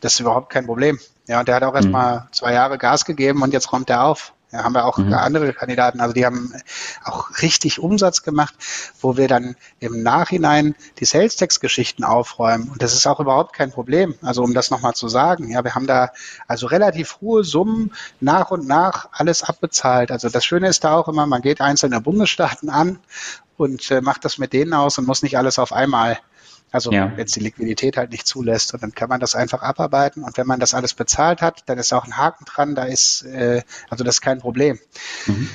Das 0.00 0.14
ist 0.14 0.20
überhaupt 0.20 0.50
kein 0.50 0.64
Problem. 0.64 0.98
Ja, 1.26 1.40
und 1.40 1.48
der 1.48 1.56
hat 1.56 1.64
auch 1.64 1.78
mhm. 1.78 2.22
zwei 2.32 2.54
Jahre 2.54 2.78
Gas 2.78 3.04
gegeben 3.04 3.42
und 3.42 3.52
jetzt 3.52 3.72
räumt 3.72 3.90
er 3.90 4.04
auf. 4.04 4.32
Ja, 4.52 4.64
haben 4.64 4.74
wir 4.74 4.84
auch 4.84 4.98
mhm. 4.98 5.12
andere 5.14 5.52
Kandidaten, 5.52 6.00
also 6.00 6.12
die 6.12 6.26
haben 6.26 6.52
auch 7.04 7.30
richtig 7.40 7.78
Umsatz 7.78 8.22
gemacht, 8.22 8.54
wo 9.00 9.16
wir 9.16 9.28
dann 9.28 9.54
im 9.78 10.02
Nachhinein 10.02 10.74
die 10.98 11.04
Sales 11.04 11.36
Tax 11.36 11.60
Geschichten 11.60 12.02
aufräumen. 12.02 12.68
Und 12.68 12.82
das 12.82 12.94
ist 12.94 13.06
auch 13.06 13.20
überhaupt 13.20 13.52
kein 13.52 13.70
Problem. 13.70 14.16
Also 14.22 14.42
um 14.42 14.52
das 14.52 14.70
nochmal 14.70 14.94
zu 14.94 15.08
sagen, 15.08 15.50
ja, 15.50 15.62
wir 15.62 15.74
haben 15.74 15.86
da 15.86 16.10
also 16.48 16.66
relativ 16.66 17.18
hohe 17.20 17.44
Summen 17.44 17.92
nach 18.20 18.50
und 18.50 18.66
nach 18.66 19.08
alles 19.12 19.44
abbezahlt. 19.44 20.10
Also 20.10 20.28
das 20.28 20.44
Schöne 20.44 20.68
ist 20.68 20.82
da 20.82 20.96
auch 20.96 21.08
immer, 21.08 21.26
man 21.26 21.42
geht 21.42 21.60
einzelne 21.60 22.00
Bundesstaaten 22.00 22.70
an 22.70 22.98
und 23.56 23.90
äh, 23.90 24.00
macht 24.00 24.24
das 24.24 24.38
mit 24.38 24.52
denen 24.52 24.72
aus 24.72 24.98
und 24.98 25.06
muss 25.06 25.22
nicht 25.22 25.38
alles 25.38 25.58
auf 25.58 25.72
einmal 25.72 26.18
also 26.70 26.92
ja. 26.92 27.12
wenn 27.16 27.26
es 27.26 27.32
die 27.32 27.40
Liquidität 27.40 27.96
halt 27.96 28.10
nicht 28.10 28.26
zulässt 28.26 28.74
und 28.74 28.82
dann 28.82 28.94
kann 28.94 29.08
man 29.08 29.20
das 29.20 29.34
einfach 29.34 29.62
abarbeiten 29.62 30.22
und 30.22 30.36
wenn 30.36 30.46
man 30.46 30.60
das 30.60 30.74
alles 30.74 30.94
bezahlt 30.94 31.42
hat, 31.42 31.62
dann 31.66 31.78
ist 31.78 31.92
auch 31.92 32.04
ein 32.04 32.16
Haken 32.16 32.44
dran, 32.44 32.74
da 32.74 32.84
ist, 32.84 33.22
äh, 33.22 33.62
also 33.88 34.04
das 34.04 34.16
ist 34.16 34.20
kein 34.20 34.38
Problem. 34.38 34.78
Mhm. 35.26 35.50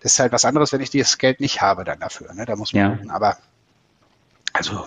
Das 0.00 0.12
ist 0.12 0.18
halt 0.18 0.32
was 0.32 0.44
anderes, 0.44 0.72
wenn 0.72 0.80
ich 0.80 0.90
dieses 0.90 1.18
Geld 1.18 1.40
nicht 1.40 1.60
habe 1.60 1.84
dann 1.84 2.00
dafür, 2.00 2.34
ne? 2.34 2.44
da 2.44 2.56
muss 2.56 2.72
man 2.72 2.82
ja. 2.82 2.90
gucken, 2.90 3.10
aber 3.10 3.38
also 4.52 4.86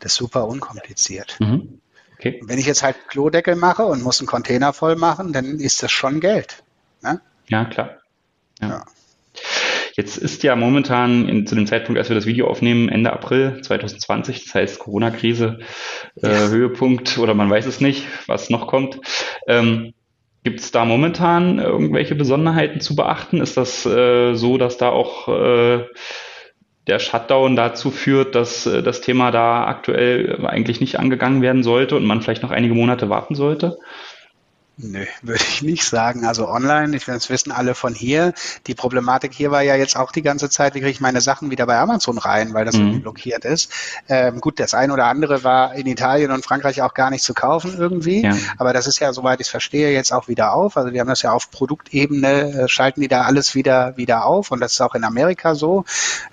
das 0.00 0.12
ist 0.12 0.18
super 0.18 0.46
unkompliziert. 0.46 1.36
Mhm. 1.38 1.80
Okay. 2.14 2.40
wenn 2.42 2.58
ich 2.58 2.66
jetzt 2.66 2.82
halt 2.82 2.96
Klodeckel 3.06 3.54
mache 3.54 3.84
und 3.84 4.02
muss 4.02 4.18
einen 4.18 4.26
Container 4.26 4.72
voll 4.72 4.96
machen, 4.96 5.32
dann 5.32 5.60
ist 5.60 5.84
das 5.84 5.92
schon 5.92 6.18
Geld. 6.18 6.64
Ne? 7.00 7.20
Ja, 7.46 7.64
klar. 7.66 7.98
ja. 8.60 8.68
ja. 8.68 8.84
Jetzt 9.98 10.16
ist 10.16 10.44
ja 10.44 10.54
momentan 10.54 11.28
in, 11.28 11.44
zu 11.44 11.56
dem 11.56 11.66
Zeitpunkt, 11.66 11.98
als 11.98 12.08
wir 12.08 12.14
das 12.14 12.24
Video 12.24 12.46
aufnehmen, 12.46 12.88
Ende 12.88 13.12
April 13.12 13.60
2020, 13.62 14.44
das 14.44 14.54
heißt 14.54 14.78
Corona-Krise, 14.78 15.58
äh, 16.22 16.28
ja. 16.28 16.48
Höhepunkt 16.50 17.18
oder 17.18 17.34
man 17.34 17.50
weiß 17.50 17.66
es 17.66 17.80
nicht, 17.80 18.06
was 18.28 18.48
noch 18.48 18.68
kommt. 18.68 19.00
Ähm, 19.48 19.94
Gibt 20.44 20.60
es 20.60 20.70
da 20.70 20.84
momentan 20.84 21.58
irgendwelche 21.58 22.14
Besonderheiten 22.14 22.80
zu 22.80 22.94
beachten? 22.94 23.40
Ist 23.40 23.56
das 23.56 23.84
äh, 23.86 24.34
so, 24.34 24.56
dass 24.56 24.78
da 24.78 24.90
auch 24.90 25.26
äh, 25.26 25.84
der 26.86 27.00
Shutdown 27.00 27.56
dazu 27.56 27.90
führt, 27.90 28.36
dass 28.36 28.66
äh, 28.66 28.84
das 28.84 29.00
Thema 29.00 29.32
da 29.32 29.64
aktuell 29.64 30.46
eigentlich 30.46 30.80
nicht 30.80 31.00
angegangen 31.00 31.42
werden 31.42 31.64
sollte 31.64 31.96
und 31.96 32.06
man 32.06 32.22
vielleicht 32.22 32.44
noch 32.44 32.52
einige 32.52 32.74
Monate 32.74 33.10
warten 33.10 33.34
sollte? 33.34 33.78
Nö, 34.80 35.04
würde 35.22 35.42
ich 35.42 35.62
nicht 35.62 35.84
sagen. 35.84 36.24
Also 36.24 36.48
online, 36.48 36.96
ich 36.96 37.04
das 37.04 37.30
wissen 37.30 37.50
alle 37.50 37.74
von 37.74 37.94
hier. 37.94 38.32
Die 38.68 38.76
Problematik 38.76 39.34
hier 39.34 39.50
war 39.50 39.62
ja 39.62 39.74
jetzt 39.74 39.96
auch 39.96 40.12
die 40.12 40.22
ganze 40.22 40.48
Zeit, 40.50 40.76
wie 40.76 40.78
kriege 40.78 40.92
ich 40.92 41.00
meine 41.00 41.20
Sachen 41.20 41.50
wieder 41.50 41.66
bei 41.66 41.76
Amazon 41.76 42.16
rein, 42.16 42.54
weil 42.54 42.64
das 42.64 42.76
mhm. 42.76 42.82
irgendwie 42.82 43.00
blockiert 43.00 43.44
ist. 43.44 43.72
Ähm, 44.08 44.40
gut, 44.40 44.60
das 44.60 44.74
ein 44.74 44.92
oder 44.92 45.06
andere 45.06 45.42
war 45.42 45.74
in 45.74 45.88
Italien 45.88 46.30
und 46.30 46.44
Frankreich 46.44 46.80
auch 46.80 46.94
gar 46.94 47.10
nicht 47.10 47.24
zu 47.24 47.34
kaufen 47.34 47.74
irgendwie. 47.76 48.22
Ja. 48.22 48.36
Aber 48.56 48.72
das 48.72 48.86
ist 48.86 49.00
ja, 49.00 49.12
soweit 49.12 49.40
ich 49.40 49.48
es 49.48 49.50
verstehe, 49.50 49.92
jetzt 49.92 50.12
auch 50.12 50.28
wieder 50.28 50.52
auf. 50.52 50.76
Also 50.76 50.92
wir 50.92 51.00
haben 51.00 51.08
das 51.08 51.22
ja 51.22 51.32
auf 51.32 51.50
Produktebene, 51.50 52.62
äh, 52.62 52.68
schalten 52.68 53.00
die 53.00 53.08
da 53.08 53.22
alles 53.22 53.56
wieder, 53.56 53.96
wieder 53.96 54.26
auf. 54.26 54.52
Und 54.52 54.60
das 54.60 54.74
ist 54.74 54.80
auch 54.80 54.94
in 54.94 55.02
Amerika 55.02 55.56
so. 55.56 55.84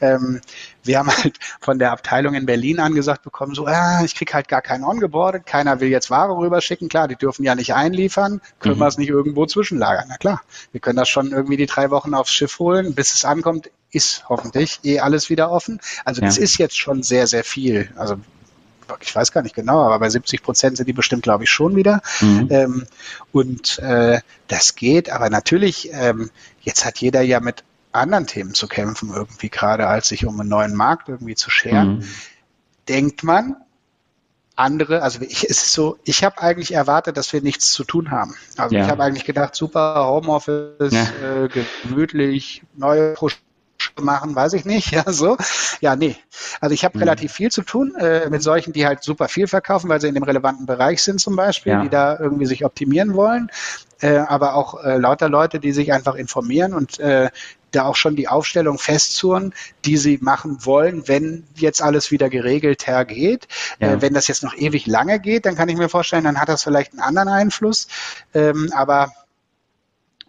Ähm, 0.02 0.42
wir 0.86 1.00
haben 1.00 1.10
halt 1.24 1.40
von 1.60 1.80
der 1.80 1.92
Abteilung 1.92 2.34
in 2.34 2.46
Berlin 2.46 2.80
angesagt 2.80 3.24
bekommen, 3.24 3.56
so, 3.56 3.66
ah, 3.66 4.04
ich 4.04 4.16
krieg 4.16 4.34
halt 4.34 4.48
gar 4.48 4.62
keinen 4.62 4.84
ongeboardet, 4.84 5.46
keiner 5.46 5.80
will 5.80 5.90
jetzt 5.90 6.10
Ware 6.10 6.38
rüberschicken, 6.38 6.90
klar, 6.90 7.08
die 7.08 7.16
dürfen 7.16 7.44
ja 7.44 7.56
nicht 7.56 7.74
einliefern, 7.74 8.42
können 8.60 8.76
mhm. 8.76 8.80
wir 8.80 8.88
es 8.88 8.98
nicht 8.98 9.10
irgendwo 9.10 9.46
zwischenlagern. 9.46 10.06
Na 10.10 10.18
klar, 10.18 10.42
wir 10.72 10.82
können 10.82 10.98
das 10.98 11.10
schon 11.10 11.32
irgendwie 11.32 11.58
die 11.58 11.66
drei 11.66 11.90
Wochen 11.90 12.14
aufs 12.14 12.32
Schiff 12.32 12.60
holen, 12.60 12.94
bis 12.96 13.14
es 13.14 13.26
ankommt, 13.26 13.70
ist 13.92 14.28
hoffentlich 14.28 14.80
eh 14.84 15.00
alles 15.00 15.30
wieder 15.30 15.52
offen. 15.52 15.80
Also 16.04 16.22
ja. 16.22 16.28
das 16.28 16.38
ist 16.38 16.58
jetzt 16.58 16.78
schon 16.78 17.02
sehr, 17.02 17.28
sehr 17.28 17.44
viel. 17.44 17.90
Also 17.96 18.18
ich 19.02 19.16
weiß 19.16 19.32
gar 19.32 19.42
nicht 19.42 19.56
genau, 19.56 19.82
aber 19.82 20.00
bei 20.00 20.10
70 20.10 20.44
Prozent 20.44 20.78
sind 20.78 20.88
die 20.88 20.94
bestimmt, 20.94 21.24
glaube 21.24 21.46
ich, 21.46 21.50
schon 21.50 21.76
wieder. 21.76 22.02
Mhm. 22.22 22.48
Ähm, 22.52 22.86
und 23.32 23.80
äh, 23.80 24.20
das 24.48 24.76
geht, 24.76 25.10
aber 25.10 25.30
natürlich, 25.30 25.90
ähm, 25.92 26.30
jetzt 26.62 26.86
hat 26.86 27.00
jeder 27.00 27.22
ja 27.22 27.40
mit 27.40 27.64
anderen 27.96 28.28
Themen 28.28 28.54
zu 28.54 28.68
kämpfen, 28.68 29.12
irgendwie 29.14 29.50
gerade 29.50 29.88
als 29.88 30.08
sich 30.08 30.26
um 30.26 30.40
einen 30.40 30.50
neuen 30.50 30.76
Markt 30.76 31.10
irgendwie 31.10 31.36
zu 31.36 31.50
scheren, 31.50 31.98
mhm. 31.98 32.04
denkt 32.88 33.24
man, 33.24 33.58
andere, 34.56 35.02
also 35.02 35.22
ich, 35.22 35.44
es 35.44 35.64
ist 35.64 35.74
so, 35.74 35.98
ich 36.06 36.24
habe 36.24 36.42
eigentlich 36.42 36.74
erwartet, 36.74 37.18
dass 37.18 37.34
wir 37.34 37.42
nichts 37.42 37.72
zu 37.72 37.84
tun 37.84 38.12
haben. 38.12 38.36
Also 38.58 38.76
ja. 38.76 38.84
ich 38.84 38.90
habe 38.90 39.04
eigentlich 39.04 39.26
gedacht, 39.26 39.56
super 39.56 40.06
Homeoffice, 40.08 40.94
ja. 40.94 41.44
äh, 41.44 41.50
gemütlich, 41.84 42.64
neue 42.76 43.14
Projekte 43.14 43.46
machen, 44.02 44.36
weiß 44.36 44.54
ich 44.54 44.66
nicht, 44.66 44.92
ja, 44.92 45.04
so. 45.08 45.38
Ja, 45.82 45.96
nee. 45.96 46.16
Also 46.62 46.74
ich 46.74 46.86
habe 46.86 46.98
mhm. 46.98 47.04
relativ 47.04 47.34
viel 47.34 47.52
zu 47.52 47.64
tun 47.64 47.96
äh, 47.96 48.30
mit 48.30 48.42
solchen, 48.42 48.74
die 48.74 48.86
halt 48.86 49.04
super 49.04 49.28
viel 49.28 49.48
verkaufen, 49.48 49.90
weil 49.90 50.02
sie 50.02 50.08
in 50.08 50.16
dem 50.16 50.24
relevanten 50.24 50.66
Bereich 50.66 51.04
sind 51.04 51.20
zum 51.20 51.36
Beispiel, 51.36 51.74
ja. 51.74 51.82
die 51.82 51.90
da 51.90 52.18
irgendwie 52.18 52.46
sich 52.46 52.66
optimieren 52.66 53.14
wollen. 53.14 53.50
Äh, 54.00 54.18
aber 54.18 54.56
auch 54.56 54.84
äh, 54.84 54.98
lauter 54.98 55.30
Leute, 55.30 55.60
die 55.60 55.72
sich 55.72 55.94
einfach 55.94 56.16
informieren 56.16 56.74
und 56.74 57.00
äh, 57.00 57.30
da 57.76 57.86
auch 57.86 57.96
schon 57.96 58.16
die 58.16 58.28
Aufstellung 58.28 58.78
festzurren, 58.78 59.54
die 59.86 59.98
sie 59.98 60.20
machen 60.22 60.66
wollen, 60.66 61.08
wenn 61.08 61.46
jetzt 61.56 61.82
alles 61.82 62.12
wieder 62.12 62.30
geregelt 62.30 62.88
hergeht. 62.88 63.48
Ja. 63.80 63.94
Äh, 63.94 64.02
wenn 64.02 64.14
das 64.14 64.28
jetzt 64.28 64.44
noch 64.44 64.56
ewig 64.56 64.88
lange 64.88 65.20
geht, 65.20 65.46
dann 65.46 65.56
kann 65.56 65.70
ich 65.70 65.78
mir 65.78 65.90
vorstellen, 65.90 66.24
dann 66.24 66.40
hat 66.40 66.50
das 66.50 66.64
vielleicht 66.64 66.94
einen 66.94 67.02
anderen 67.02 67.30
Einfluss. 67.30 67.88
Ähm, 68.34 68.72
aber 68.74 69.12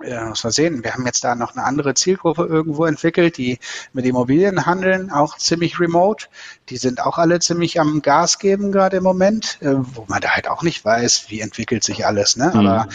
ja, 0.04 0.26
muss 0.26 0.44
man 0.44 0.52
sehen. 0.52 0.84
Wir 0.84 0.92
haben 0.92 1.06
jetzt 1.06 1.24
da 1.24 1.34
noch 1.34 1.56
eine 1.56 1.64
andere 1.64 1.94
Zielgruppe 1.94 2.44
irgendwo 2.44 2.84
entwickelt, 2.84 3.38
die 3.38 3.58
mit 3.94 4.04
Immobilien 4.04 4.66
handeln, 4.66 5.10
auch 5.10 5.38
ziemlich 5.38 5.80
remote. 5.80 6.26
Die 6.68 6.76
sind 6.76 7.00
auch 7.00 7.16
alle 7.16 7.40
ziemlich 7.40 7.80
am 7.80 8.02
Gas 8.02 8.38
geben 8.38 8.72
gerade 8.72 8.98
im 8.98 9.02
Moment, 9.04 9.58
äh, 9.62 9.74
wo 9.74 10.04
man 10.08 10.20
da 10.20 10.30
halt 10.30 10.48
auch 10.48 10.62
nicht 10.62 10.84
weiß, 10.84 11.26
wie 11.28 11.40
entwickelt 11.40 11.82
sich 11.82 12.04
alles. 12.04 12.36
Ne? 12.36 12.50
Mhm. 12.52 12.60
Aber 12.60 12.88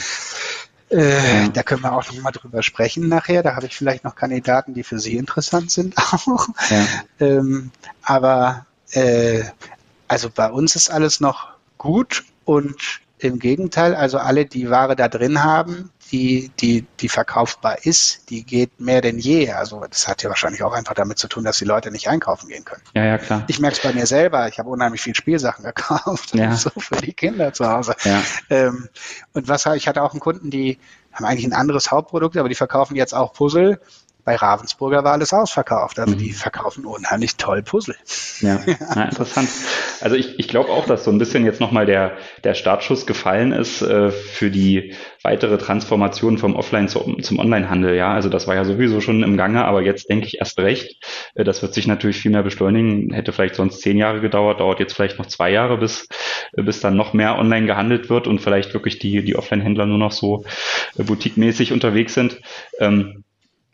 äh, 0.92 1.44
ja. 1.44 1.48
Da 1.50 1.64
können 1.64 1.82
wir 1.84 1.94
auch 1.94 2.06
noch 2.12 2.22
mal 2.22 2.32
drüber 2.32 2.64
sprechen 2.64 3.08
nachher. 3.08 3.44
Da 3.44 3.56
habe 3.56 3.66
ich 3.66 3.76
vielleicht 3.76 4.04
noch 4.04 4.16
Kandidaten, 4.16 4.74
die 4.74 4.84
für 4.84 5.00
Sie 5.00 5.18
interessant 5.18 5.72
sind 5.72 5.98
auch. 5.98 6.48
Ja. 6.70 6.86
Ähm, 7.20 7.72
aber 8.04 8.66
äh, 8.92 9.44
also 10.08 10.30
bei 10.30 10.52
uns 10.52 10.76
ist 10.76 10.90
alles 10.92 11.20
noch 11.20 11.50
gut 11.78 12.26
und 12.46 13.02
im 13.22 13.40
Gegenteil, 13.40 13.96
also 13.96 14.18
alle, 14.18 14.46
die 14.46 14.70
Ware 14.70 14.96
da 14.96 15.08
drin 15.08 15.44
haben, 15.44 15.92
die, 16.12 16.52
die, 16.60 16.86
die 17.00 17.08
verkaufbar 17.08 17.86
ist, 17.86 18.30
die 18.30 18.44
geht 18.44 18.80
mehr 18.80 19.02
denn 19.02 19.20
je. 19.20 19.52
Also 19.52 19.86
das 19.90 20.08
hat 20.08 20.24
ja 20.24 20.30
wahrscheinlich 20.30 20.64
auch 20.64 20.74
einfach 20.74 20.96
damit 20.96 21.20
zu 21.20 21.28
tun, 21.28 21.44
dass 21.44 21.58
die 21.58 21.66
Leute 21.66 21.92
nicht 21.92 22.10
einkaufen 22.10 22.50
gehen 22.50 22.66
können. 22.66 22.82
Ja, 22.96 23.06
ja, 23.06 23.18
klar. 23.18 23.44
Ich 23.48 23.60
merke 23.60 23.78
es 23.78 23.84
bei 23.84 23.94
mir 23.94 24.08
selber. 24.08 24.48
Ich 24.48 24.60
habe 24.60 24.70
unheimlich 24.70 25.02
viel 25.02 25.16
Spielsachen 25.16 25.64
gekauft, 25.64 26.34
ja. 26.34 26.52
so 26.56 26.72
für 26.78 26.98
die 26.98 27.14
Kinder 27.14 27.54
zu 27.54 27.70
Hause. 27.70 27.96
Ja. 28.04 28.22
Ähm, 28.50 28.90
und 29.34 29.48
was 29.48 29.66
ich 29.68 29.88
hatte 29.88 30.02
auch 30.02 30.12
einen 30.12 30.20
Kunden, 30.20 30.50
die 30.50 30.80
haben 31.14 31.26
eigentlich 31.26 31.46
ein 31.46 31.54
anderes 31.54 31.92
Hauptprodukt, 31.92 32.38
aber 32.38 32.50
die 32.50 32.56
verkaufen 32.56 32.96
jetzt 32.96 33.14
auch 33.14 33.34
Puzzle 33.34 33.80
bei 34.24 34.36
Ravensburger 34.36 35.04
war 35.04 35.14
alles 35.14 35.34
ausverkauft. 35.34 36.00
Also 36.00 36.14
mhm. 36.14 36.20
die 36.20 36.32
verkaufen 36.32 36.86
unheimlich 36.86 37.38
toll 37.38 37.64
Puzzle. 37.64 37.96
Ja, 38.42 38.60
ja 38.96 39.04
interessant. 39.04 39.50
Also 40.02 40.16
ich, 40.16 40.40
ich 40.40 40.48
glaube 40.48 40.70
auch, 40.70 40.86
dass 40.86 41.04
so 41.04 41.12
ein 41.12 41.18
bisschen 41.18 41.46
jetzt 41.46 41.60
nochmal 41.60 41.86
der, 41.86 42.18
der 42.44 42.54
Startschuss 42.54 43.06
gefallen 43.06 43.52
ist 43.52 43.82
äh, 43.82 44.12
für 44.12 44.50
die 44.50 44.94
weitere 45.24 45.58
Transformation 45.58 46.38
vom 46.38 46.56
Offline 46.56 46.88
zu, 46.88 47.18
zum 47.22 47.40
Online-Handel. 47.40 47.96
Ja, 47.96 48.14
also 48.14 48.30
das 48.30 48.48
war 48.48 48.56
ja 48.56 48.66
sowieso 48.66 49.02
schon 49.02 49.24
im 49.24 49.38
Gange, 49.38 49.66
aber 49.66 49.82
jetzt 49.82 50.10
denke 50.10 50.28
ich 50.28 50.40
erst 50.40 50.58
recht. 50.60 51.04
Äh, 51.36 51.44
das 51.44 51.62
wird 51.62 51.74
sich 51.74 51.88
natürlich 51.88 52.18
viel 52.18 52.32
mehr 52.32 52.44
beschleunigen. 52.44 53.14
Hätte 53.14 53.32
vielleicht 53.32 53.56
sonst 53.56 53.82
zehn 53.82 53.98
Jahre 53.98 54.22
gedauert, 54.22 54.60
dauert 54.60 54.80
jetzt 54.80 54.94
vielleicht 54.94 55.20
noch 55.20 55.28
zwei 55.28 55.52
Jahre, 55.52 55.78
bis, 55.78 56.08
äh, 56.54 56.64
bis 56.64 56.80
dann 56.80 56.96
noch 56.96 57.14
mehr 57.14 57.38
online 57.38 57.68
gehandelt 57.68 58.10
wird 58.10 58.28
und 58.28 58.40
vielleicht 58.40 58.74
wirklich 58.74 59.00
die, 59.00 59.24
die 59.24 59.36
Offline-Händler 59.36 59.86
nur 59.86 59.98
noch 59.98 60.12
so 60.12 60.46
äh, 60.98 61.04
boutiquemäßig 61.04 61.74
unterwegs 61.74 62.14
sind. 62.14 62.42
Ähm, 62.80 63.24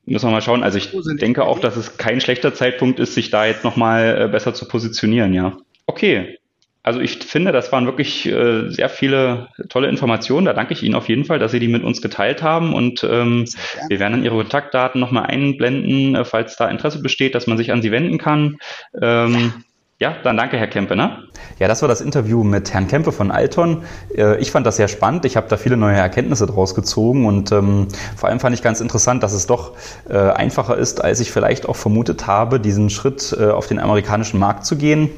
Müssen 0.07 0.27
wir 0.27 0.31
mal 0.31 0.41
schauen. 0.41 0.63
Also 0.63 0.77
ich 0.77 0.89
denke 1.19 1.43
auch, 1.43 1.59
dass 1.59 1.75
es 1.75 1.97
kein 1.97 2.21
schlechter 2.21 2.53
Zeitpunkt 2.53 2.99
ist, 2.99 3.13
sich 3.13 3.29
da 3.29 3.45
jetzt 3.45 3.65
nochmal 3.65 4.21
äh, 4.21 4.27
besser 4.29 4.53
zu 4.53 4.65
positionieren, 4.65 5.33
ja. 5.33 5.57
Okay. 5.85 6.37
Also 6.81 7.01
ich 7.01 7.17
finde, 7.17 7.51
das 7.51 7.73
waren 7.73 7.85
wirklich 7.85 8.25
äh, 8.25 8.69
sehr 8.69 8.87
viele 8.87 9.49
tolle 9.67 9.89
Informationen. 9.89 10.45
Da 10.45 10.53
danke 10.53 10.71
ich 10.71 10.83
Ihnen 10.83 10.95
auf 10.95 11.09
jeden 11.09 11.25
Fall, 11.25 11.37
dass 11.37 11.51
Sie 11.51 11.59
die 11.59 11.67
mit 11.67 11.83
uns 11.83 12.01
geteilt 12.01 12.41
haben. 12.41 12.73
Und 12.73 13.03
ähm, 13.03 13.43
wir 13.89 13.99
werden 13.99 14.13
dann 14.13 14.23
Ihre 14.23 14.37
Kontaktdaten 14.37 15.01
nochmal 15.01 15.25
einblenden, 15.25 16.15
äh, 16.15 16.23
falls 16.23 16.55
da 16.55 16.69
Interesse 16.69 17.01
besteht, 17.01 17.35
dass 17.35 17.45
man 17.45 17.57
sich 17.57 17.73
an 17.73 17.81
Sie 17.81 17.91
wenden 17.91 18.17
kann. 18.17 18.55
Ähm, 19.01 19.65
ja, 19.99 20.15
dann 20.23 20.37
danke, 20.37 20.57
Herr 20.57 20.67
Kempe. 20.67 20.95
Ne? 20.95 21.26
Ja, 21.59 21.67
das 21.67 21.81
war 21.81 21.89
das 21.89 22.01
Interview 22.01 22.43
mit 22.43 22.73
Herrn 22.73 22.87
Kempe 22.87 23.11
von 23.11 23.31
Alton. 23.31 23.83
Äh, 24.15 24.37
ich 24.37 24.51
fand 24.51 24.65
das 24.65 24.77
sehr 24.77 24.87
spannend. 24.87 25.25
Ich 25.25 25.37
habe 25.37 25.47
da 25.49 25.57
viele 25.57 25.77
neue 25.77 25.95
Erkenntnisse 25.95 26.47
draus 26.47 26.75
gezogen 26.75 27.25
und 27.25 27.51
ähm, 27.51 27.87
vor 28.15 28.29
allem 28.29 28.39
fand 28.39 28.55
ich 28.55 28.61
ganz 28.61 28.81
interessant, 28.81 29.23
dass 29.23 29.33
es 29.33 29.47
doch 29.47 29.73
äh, 30.09 30.17
einfacher 30.17 30.77
ist, 30.77 31.03
als 31.03 31.19
ich 31.19 31.31
vielleicht 31.31 31.67
auch 31.67 31.75
vermutet 31.75 32.27
habe, 32.27 32.59
diesen 32.59 32.89
Schritt 32.89 33.35
äh, 33.39 33.49
auf 33.49 33.67
den 33.67 33.79
amerikanischen 33.79 34.39
Markt 34.39 34.65
zu 34.65 34.75
gehen. 34.75 35.09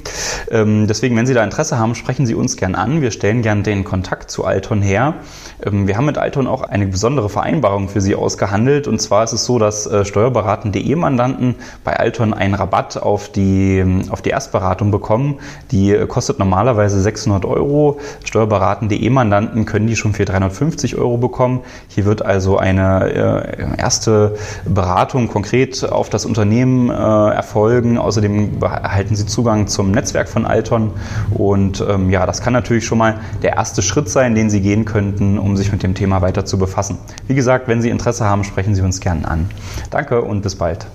Ähm, 0.52 0.88
deswegen, 0.88 1.16
wenn 1.16 1.26
Sie 1.26 1.34
da 1.34 1.44
Interesse 1.44 1.78
haben, 1.78 1.96
sprechen 1.96 2.26
Sie 2.26 2.36
uns 2.36 2.58
gern 2.58 2.76
an. 2.76 3.02
Wir 3.02 3.12
stellen 3.12 3.42
gern 3.42 3.64
den 3.64 3.84
Kontakt 3.84 4.32
zu 4.32 4.46
Alton 4.46 4.82
her. 4.82 5.16
Ähm, 5.64 5.88
wir 5.88 5.98
haben 5.98 6.06
mit 6.06 6.18
Alton 6.18 6.48
auch 6.48 6.64
eine 6.64 6.88
besondere 6.88 7.30
Vereinbarung 7.30 7.90
für 7.90 8.02
Sie 8.02 8.16
ausgehandelt. 8.16 8.88
Und 8.88 9.02
zwar 9.02 9.24
ist 9.24 9.34
es 9.34 9.46
so, 9.46 9.60
dass 9.60 9.86
äh, 9.88 10.06
steuerberaten.de 10.06 10.96
Mandanten 10.96 11.56
bei 11.84 11.98
Alton 11.98 12.34
einen 12.34 12.54
Rabatt 12.54 12.98
auf 12.98 13.32
die, 13.32 13.84
auf 14.10 14.22
die 14.22 14.30
Erstberatung 14.30 14.92
bekommen. 14.92 15.40
Die 15.72 15.92
äh, 15.92 16.08
kostet 16.10 16.40
normalerweise 16.40 17.00
600 17.00 17.46
Euro. 17.46 18.00
Steuerberaten.de 18.26 19.10
Mandanten 19.10 19.66
können 19.66 19.88
die 19.88 19.96
schon 19.96 20.14
für 20.14 20.26
350 20.26 20.98
Euro 20.98 21.18
bekommen. 21.18 21.62
Hier 21.88 22.06
wird 22.06 22.26
also 22.26 22.58
eine 22.58 23.58
äh, 23.58 23.80
erste 23.80 24.36
Beratung 24.66 25.30
konkret 25.30 25.90
auf 25.90 26.10
das 26.10 26.26
Unternehmen 26.26 26.90
äh, 26.90 26.94
erfolgen. 26.94 27.98
Außerdem 27.98 28.62
erhalten 28.62 29.16
Sie 29.16 29.26
Zugang 29.26 29.68
zum 29.68 29.92
Netzwerk 29.92 30.28
von 30.28 30.46
Alton. 30.46 30.92
Und 31.32 31.84
ähm, 31.88 32.10
ja, 32.10 32.26
das 32.26 32.42
kann 32.42 32.54
natürlich 32.54 32.86
schon 32.86 32.98
mal 32.98 33.20
der 33.42 33.54
erste 33.54 33.82
Schritt 33.82 34.10
sein, 34.10 34.36
den 34.36 34.50
Sie 34.50 34.62
gehen 34.62 34.86
könnten, 34.86 35.40
um 35.40 35.56
sich 35.56 35.72
mit 35.72 35.84
dem 35.84 35.94
Thema 35.94 36.22
weiter 36.22 36.46
zu 36.46 36.58
befassen. 36.58 36.98
Wie 37.28 37.36
gesagt, 37.36 37.68
wenn 37.68 37.82
Sie 37.82 37.90
Interesse 37.90 38.26
haben, 38.26 38.44
sprechen 38.44 38.76
Sie 38.76 38.82
uns 38.82 39.00
gerne 39.00 39.28
an. 39.28 39.50
Danke 39.90 40.22
und 40.22 40.42
bis 40.42 40.56
bald. 40.56 40.88